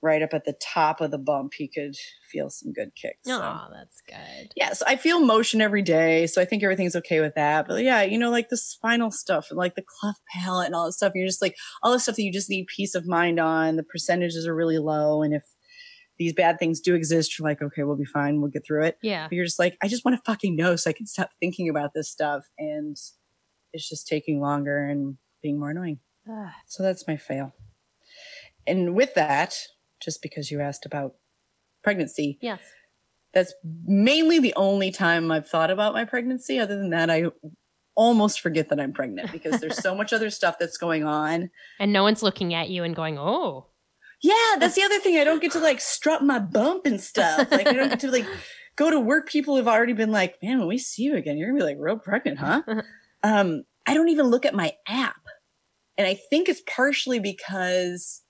right 0.06 0.22
up 0.22 0.34
at 0.34 0.46
the 0.46 0.56
top 0.62 1.02
of 1.02 1.12
the 1.12 1.18
bump, 1.18 1.54
he 1.58 1.68
could 1.68 1.96
feel 2.32 2.50
some 2.50 2.72
good 2.72 2.92
kicks. 2.96 3.20
so. 3.26 3.42
Oh, 3.42 3.68
that's 3.74 4.02
good. 4.08 4.52
yeah, 4.56 4.72
so 4.74 4.86
I 4.88 4.96
feel 4.96 5.20
motion 5.20 5.60
every 5.60 5.82
day, 5.82 6.28
so 6.28 6.42
I 6.42 6.46
think 6.46 6.64
everything's 6.64 6.96
okay 6.96 7.20
with 7.20 7.36
that. 7.36 7.68
But 7.68 7.84
yeah, 7.84 8.04
you 8.04 8.18
know, 8.18 8.30
like 8.30 8.50
the 8.50 8.58
spinal 8.58 9.12
stuff 9.12 9.48
and 9.50 9.58
like 9.58 9.76
the 9.76 9.84
cleft 10.00 10.22
palate 10.34 10.68
and 10.68 10.76
all 10.76 10.86
that 10.86 10.94
stuff. 10.94 11.12
You're 11.16 11.28
just 11.28 11.42
like 11.42 11.56
all 11.84 11.92
the 11.92 12.00
stuff 12.00 12.16
that 12.16 12.24
you 12.24 12.32
just 12.32 12.50
need 12.50 12.68
peace 12.68 12.96
of 12.96 13.06
mind 13.06 13.40
on. 13.40 13.76
The 13.76 13.84
percentages 13.84 14.48
are 14.48 14.56
really 14.56 14.78
low, 14.78 15.22
and 15.22 15.34
if 15.34 15.44
these 16.18 16.34
bad 16.34 16.60
things 16.60 16.80
do 16.80 16.96
exist, 16.96 17.38
you're 17.38 17.48
like, 17.48 17.62
okay, 17.62 17.84
we'll 17.84 17.98
be 17.98 18.06
fine, 18.06 18.40
we'll 18.40 18.52
get 18.52 18.66
through 18.66 18.86
it. 18.86 18.98
Yeah. 19.02 19.28
But 19.28 19.36
you're 19.36 19.46
just 19.46 19.60
like, 19.60 19.78
I 19.84 19.90
just 19.90 20.06
want 20.06 20.16
to 20.16 20.24
fucking 20.24 20.56
know 20.56 20.78
so 20.78 20.90
I 20.90 20.94
can 20.94 21.08
stop 21.08 21.32
thinking 21.42 21.68
about 21.68 21.92
this 21.94 22.10
stuff, 22.10 22.46
and 22.58 22.96
it's 23.74 23.90
just 23.90 24.08
taking 24.08 24.40
longer 24.40 24.86
and 24.86 25.18
being 25.42 25.60
more 25.60 25.72
annoying. 25.72 26.00
Ugh. 26.30 26.52
So 26.68 26.84
that's 26.84 27.08
my 27.08 27.18
fail. 27.18 27.54
And 28.68 28.96
with 28.96 29.14
that, 29.16 29.58
just 30.02 30.22
because 30.22 30.52
you 30.52 30.62
asked 30.62 30.86
about 30.86 31.16
pregnancy, 31.84 32.38
yes. 32.42 32.62
that's 33.34 33.54
mainly 33.64 34.40
the 34.40 34.54
only 34.56 34.92
time 34.92 35.32
I've 35.32 35.48
thought 35.48 35.72
about 35.72 35.94
my 35.94 36.06
pregnancy. 36.06 36.60
Other 36.60 36.78
than 36.78 36.90
that, 36.92 37.10
I 37.10 37.26
almost 37.96 38.42
forget 38.42 38.70
that 38.70 38.80
I'm 38.80 38.94
pregnant 38.94 39.32
because 39.32 39.60
there's 39.62 39.82
so 39.82 39.96
much 39.96 40.14
other 40.14 40.30
stuff 40.30 40.58
that's 40.60 40.78
going 40.78 41.04
on. 41.04 41.50
And 41.80 41.94
no 41.94 42.04
one's 42.04 42.24
looking 42.24 42.54
at 42.54 42.70
you 42.70 42.84
and 42.84 42.96
going, 42.96 43.18
oh. 43.18 43.68
Yeah, 44.22 44.56
that's 44.60 44.76
the 44.76 44.84
other 44.84 45.00
thing. 45.00 45.18
I 45.18 45.24
don't 45.24 45.42
get 45.42 45.52
to 45.52 45.60
like 45.60 45.80
strut 45.82 46.24
my 46.24 46.40
bump 46.40 46.86
and 46.86 47.00
stuff. 47.00 47.52
Like 47.52 47.68
I 47.68 47.74
don't 47.74 47.90
get 47.90 48.00
to 48.00 48.12
like 48.12 48.26
go 48.76 48.90
to 48.90 49.00
work. 49.00 49.30
People 49.30 49.56
have 49.58 49.68
already 49.68 49.94
been 49.94 50.12
like, 50.12 50.36
"Man, 50.42 50.60
when 50.60 50.68
we 50.68 50.78
see 50.78 51.04
you 51.04 51.16
again, 51.16 51.38
you're 51.38 51.50
gonna 51.50 51.60
be 51.60 51.66
like 51.66 51.78
real 51.80 52.00
pregnant, 52.00 52.40
huh?" 52.40 52.64
um, 53.24 53.64
I 53.86 53.94
don't 53.94 54.10
even 54.10 54.28
look 54.28 54.46
at 54.46 54.56
my 54.56 54.74
app, 54.88 55.22
and 55.98 56.08
I 56.08 56.16
think 56.30 56.50
it's 56.50 56.62
partially 56.66 57.20
because 57.20 58.22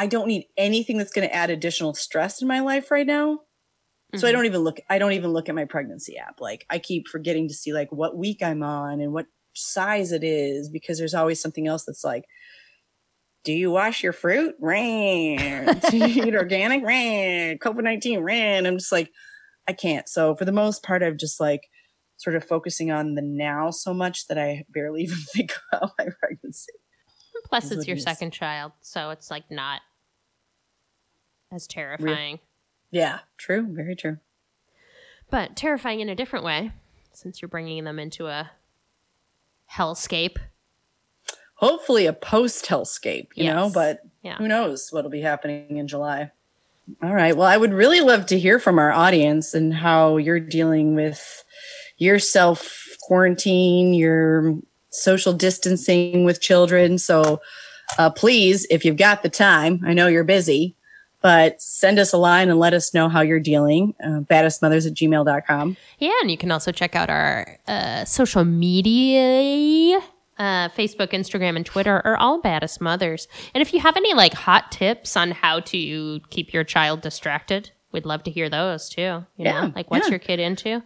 I 0.00 0.06
don't 0.06 0.28
need 0.28 0.46
anything 0.56 0.96
that's 0.96 1.12
going 1.12 1.28
to 1.28 1.34
add 1.34 1.50
additional 1.50 1.92
stress 1.92 2.40
in 2.40 2.48
my 2.48 2.60
life 2.60 2.90
right 2.90 3.06
now. 3.06 3.40
So 4.16 4.26
I 4.26 4.30
Mhm. 4.30 4.32
don't 4.32 4.46
even 4.46 4.60
look 4.62 4.80
I 4.88 4.98
don't 4.98 5.12
even 5.12 5.30
look 5.32 5.50
at 5.50 5.54
my 5.54 5.66
pregnancy 5.66 6.16
app. 6.16 6.40
Like 6.40 6.64
I 6.70 6.78
keep 6.78 7.06
forgetting 7.06 7.48
to 7.48 7.54
see 7.54 7.74
like 7.74 7.92
what 7.92 8.16
week 8.16 8.42
I'm 8.42 8.62
on 8.62 9.02
and 9.02 9.12
what 9.12 9.26
size 9.52 10.10
it 10.10 10.24
is 10.24 10.70
because 10.70 10.98
there's 10.98 11.12
always 11.14 11.40
something 11.40 11.66
else 11.66 11.84
that's 11.84 12.02
like 12.02 12.24
do 13.44 13.52
you 13.52 13.70
wash 13.70 14.02
your 14.02 14.12
fruit? 14.12 14.54
Ran. 14.58 15.78
Do 15.90 15.96
you 15.96 16.24
eat 16.24 16.34
organic? 16.34 16.82
Ran. 16.84 17.58
COVID 17.58 17.82
19 17.84 18.20
ran. 18.20 18.66
I'm 18.66 18.78
just 18.78 18.92
like, 18.92 19.10
I 19.68 19.72
can't. 19.74 20.08
So 20.08 20.34
for 20.34 20.44
the 20.46 20.52
most 20.52 20.82
part, 20.82 21.02
I'm 21.02 21.16
just 21.18 21.40
like 21.40 21.68
sort 22.16 22.36
of 22.36 22.44
focusing 22.44 22.90
on 22.90 23.14
the 23.14 23.22
now 23.22 23.70
so 23.70 23.94
much 23.94 24.26
that 24.28 24.38
I 24.38 24.64
barely 24.70 25.02
even 25.04 25.18
think 25.34 25.52
about 25.72 25.92
my 25.98 26.06
pregnancy. 26.20 26.72
Plus, 27.44 27.70
it's 27.70 27.86
your 27.86 27.96
second 27.96 28.32
child, 28.32 28.72
so 28.80 29.10
it's 29.10 29.30
like 29.30 29.50
not 29.50 29.80
as 31.52 31.66
terrifying, 31.66 32.38
Yeah, 32.90 33.20
true. 33.36 33.66
Very 33.70 33.96
true. 33.96 34.18
but 35.30 35.56
terrifying 35.56 36.00
in 36.00 36.08
a 36.08 36.14
different 36.14 36.44
way, 36.44 36.72
since 37.12 37.40
you're 37.42 37.48
bringing 37.48 37.84
them 37.84 37.98
into 37.98 38.26
a 38.26 38.50
hellscape. 39.72 40.38
Hopefully 41.56 42.06
a 42.06 42.12
post 42.12 42.66
hellscape, 42.66 43.28
you 43.34 43.44
know, 43.44 43.70
but 43.72 44.00
Yeah. 44.22 44.36
who 44.36 44.48
knows 44.48 44.90
what'll 44.90 45.10
be 45.10 45.20
happening 45.20 45.76
in 45.76 45.86
July. 45.88 46.30
All 47.02 47.14
right. 47.14 47.36
Well, 47.36 47.46
I 47.46 47.56
would 47.56 47.72
really 47.72 48.00
love 48.00 48.26
to 48.26 48.38
hear 48.38 48.58
from 48.58 48.78
our 48.78 48.90
audience 48.90 49.54
and 49.54 49.72
how 49.74 50.16
you're 50.16 50.40
dealing 50.40 50.94
with 50.94 51.44
your 51.98 52.18
self 52.18 52.86
quarantine, 53.02 53.92
your 53.94 54.56
social 54.90 55.32
distancing 55.32 56.24
with 56.24 56.40
children. 56.40 56.98
So 56.98 57.40
uh, 57.98 58.10
please, 58.10 58.66
if 58.70 58.84
you've 58.84 58.96
got 58.96 59.22
the 59.22 59.28
time, 59.28 59.80
I 59.86 59.92
know 59.94 60.06
you're 60.08 60.24
busy, 60.24 60.74
but 61.22 61.60
send 61.60 61.98
us 61.98 62.12
a 62.12 62.16
line 62.18 62.48
and 62.48 62.58
let 62.58 62.72
us 62.74 62.94
know 62.94 63.08
how 63.08 63.20
you're 63.20 63.40
dealing. 63.40 63.94
Uh, 64.02 64.20
baddestmothers 64.20 64.86
at 64.86 64.94
gmail.com. 64.94 65.76
Yeah, 65.98 66.12
and 66.22 66.30
you 66.30 66.36
can 66.38 66.50
also 66.50 66.72
check 66.72 66.94
out 66.96 67.10
our 67.10 67.58
uh, 67.68 68.04
social 68.04 68.44
media. 68.44 70.00
Uh, 70.38 70.70
Facebook, 70.70 71.08
Instagram, 71.10 71.54
and 71.56 71.66
Twitter 71.66 72.00
are 72.06 72.16
all 72.16 72.40
baddest 72.40 72.80
mothers. 72.80 73.28
And 73.54 73.60
if 73.60 73.74
you 73.74 73.80
have 73.80 73.96
any 73.96 74.14
like 74.14 74.32
hot 74.32 74.72
tips 74.72 75.14
on 75.14 75.32
how 75.32 75.60
to 75.60 76.20
keep 76.30 76.54
your 76.54 76.64
child 76.64 77.02
distracted, 77.02 77.72
we'd 77.92 78.06
love 78.06 78.22
to 78.22 78.30
hear 78.30 78.48
those 78.48 78.88
too. 78.88 79.02
You 79.02 79.26
Yeah, 79.36 79.66
know, 79.66 79.72
like 79.76 79.90
what's 79.90 80.06
yeah. 80.06 80.12
your 80.12 80.18
kid 80.18 80.40
into? 80.40 80.82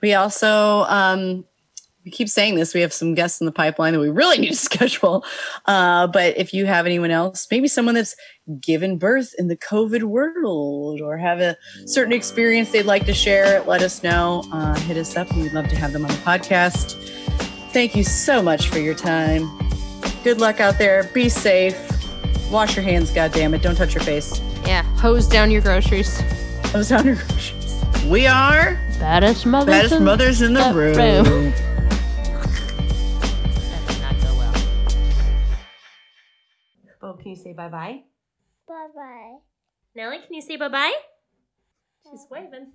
We 0.00 0.14
also 0.14 0.84
um, 0.84 1.44
we 2.04 2.10
keep 2.10 2.28
saying 2.28 2.56
this. 2.56 2.74
We 2.74 2.80
have 2.82 2.92
some 2.92 3.14
guests 3.14 3.40
in 3.40 3.46
the 3.46 3.52
pipeline 3.52 3.94
that 3.94 4.00
we 4.00 4.10
really 4.10 4.38
need 4.38 4.50
to 4.50 4.56
schedule. 4.70 5.24
Uh, 5.66 6.06
but 6.06 6.36
if 6.36 6.52
you 6.52 6.66
have 6.66 6.86
anyone 6.86 7.10
else, 7.10 7.46
maybe 7.50 7.66
someone 7.68 7.94
that's 7.94 8.14
given 8.60 8.98
birth 8.98 9.34
in 9.38 9.48
the 9.48 9.56
COVID 9.56 10.02
world 10.02 11.00
or 11.00 11.16
have 11.16 11.40
a 11.40 11.56
certain 11.86 12.12
experience 12.12 12.70
they'd 12.72 12.82
like 12.82 13.06
to 13.06 13.14
share, 13.14 13.62
let 13.62 13.80
us 13.82 14.02
know. 14.02 14.44
Uh, 14.52 14.74
hit 14.80 14.96
us 14.98 15.16
up. 15.16 15.34
We'd 15.34 15.52
love 15.52 15.68
to 15.68 15.76
have 15.76 15.92
them 15.92 16.02
on 16.04 16.10
the 16.10 16.18
podcast. 16.18 16.96
Thank 17.72 17.96
you 17.96 18.04
so 18.04 18.42
much 18.42 18.68
for 18.68 18.78
your 18.78 18.94
time. 18.94 19.48
Good 20.22 20.40
luck 20.40 20.60
out 20.60 20.78
there. 20.78 21.04
Be 21.14 21.28
safe. 21.28 21.76
Wash 22.50 22.76
your 22.76 22.84
hands, 22.84 23.10
God 23.10 23.32
damn 23.32 23.52
it! 23.54 23.62
Don't 23.62 23.74
touch 23.74 23.94
your 23.94 24.04
face. 24.04 24.40
Yeah, 24.64 24.82
hose 24.98 25.26
down 25.26 25.50
your 25.50 25.62
groceries. 25.62 26.22
Those 26.72 26.90
down 26.90 27.06
your 27.06 27.16
groceries. 27.16 27.82
We 28.06 28.26
are 28.26 28.78
baddest 29.00 29.44
mothers. 29.46 29.74
Baddest 29.74 29.94
in- 29.94 30.04
mothers 30.04 30.42
in 30.42 30.52
the 30.54 30.72
room. 30.72 30.96
room. 31.26 31.52
Can 37.24 37.30
you 37.30 37.36
say 37.36 37.54
bye 37.54 37.68
bye? 37.68 38.02
Bye 38.68 38.88
bye. 38.94 39.36
Nellie, 39.96 40.20
can 40.26 40.34
you 40.34 40.42
say 40.42 40.56
bye 40.56 40.68
bye? 40.68 40.92
She's 42.04 42.26
waving. 42.30 42.72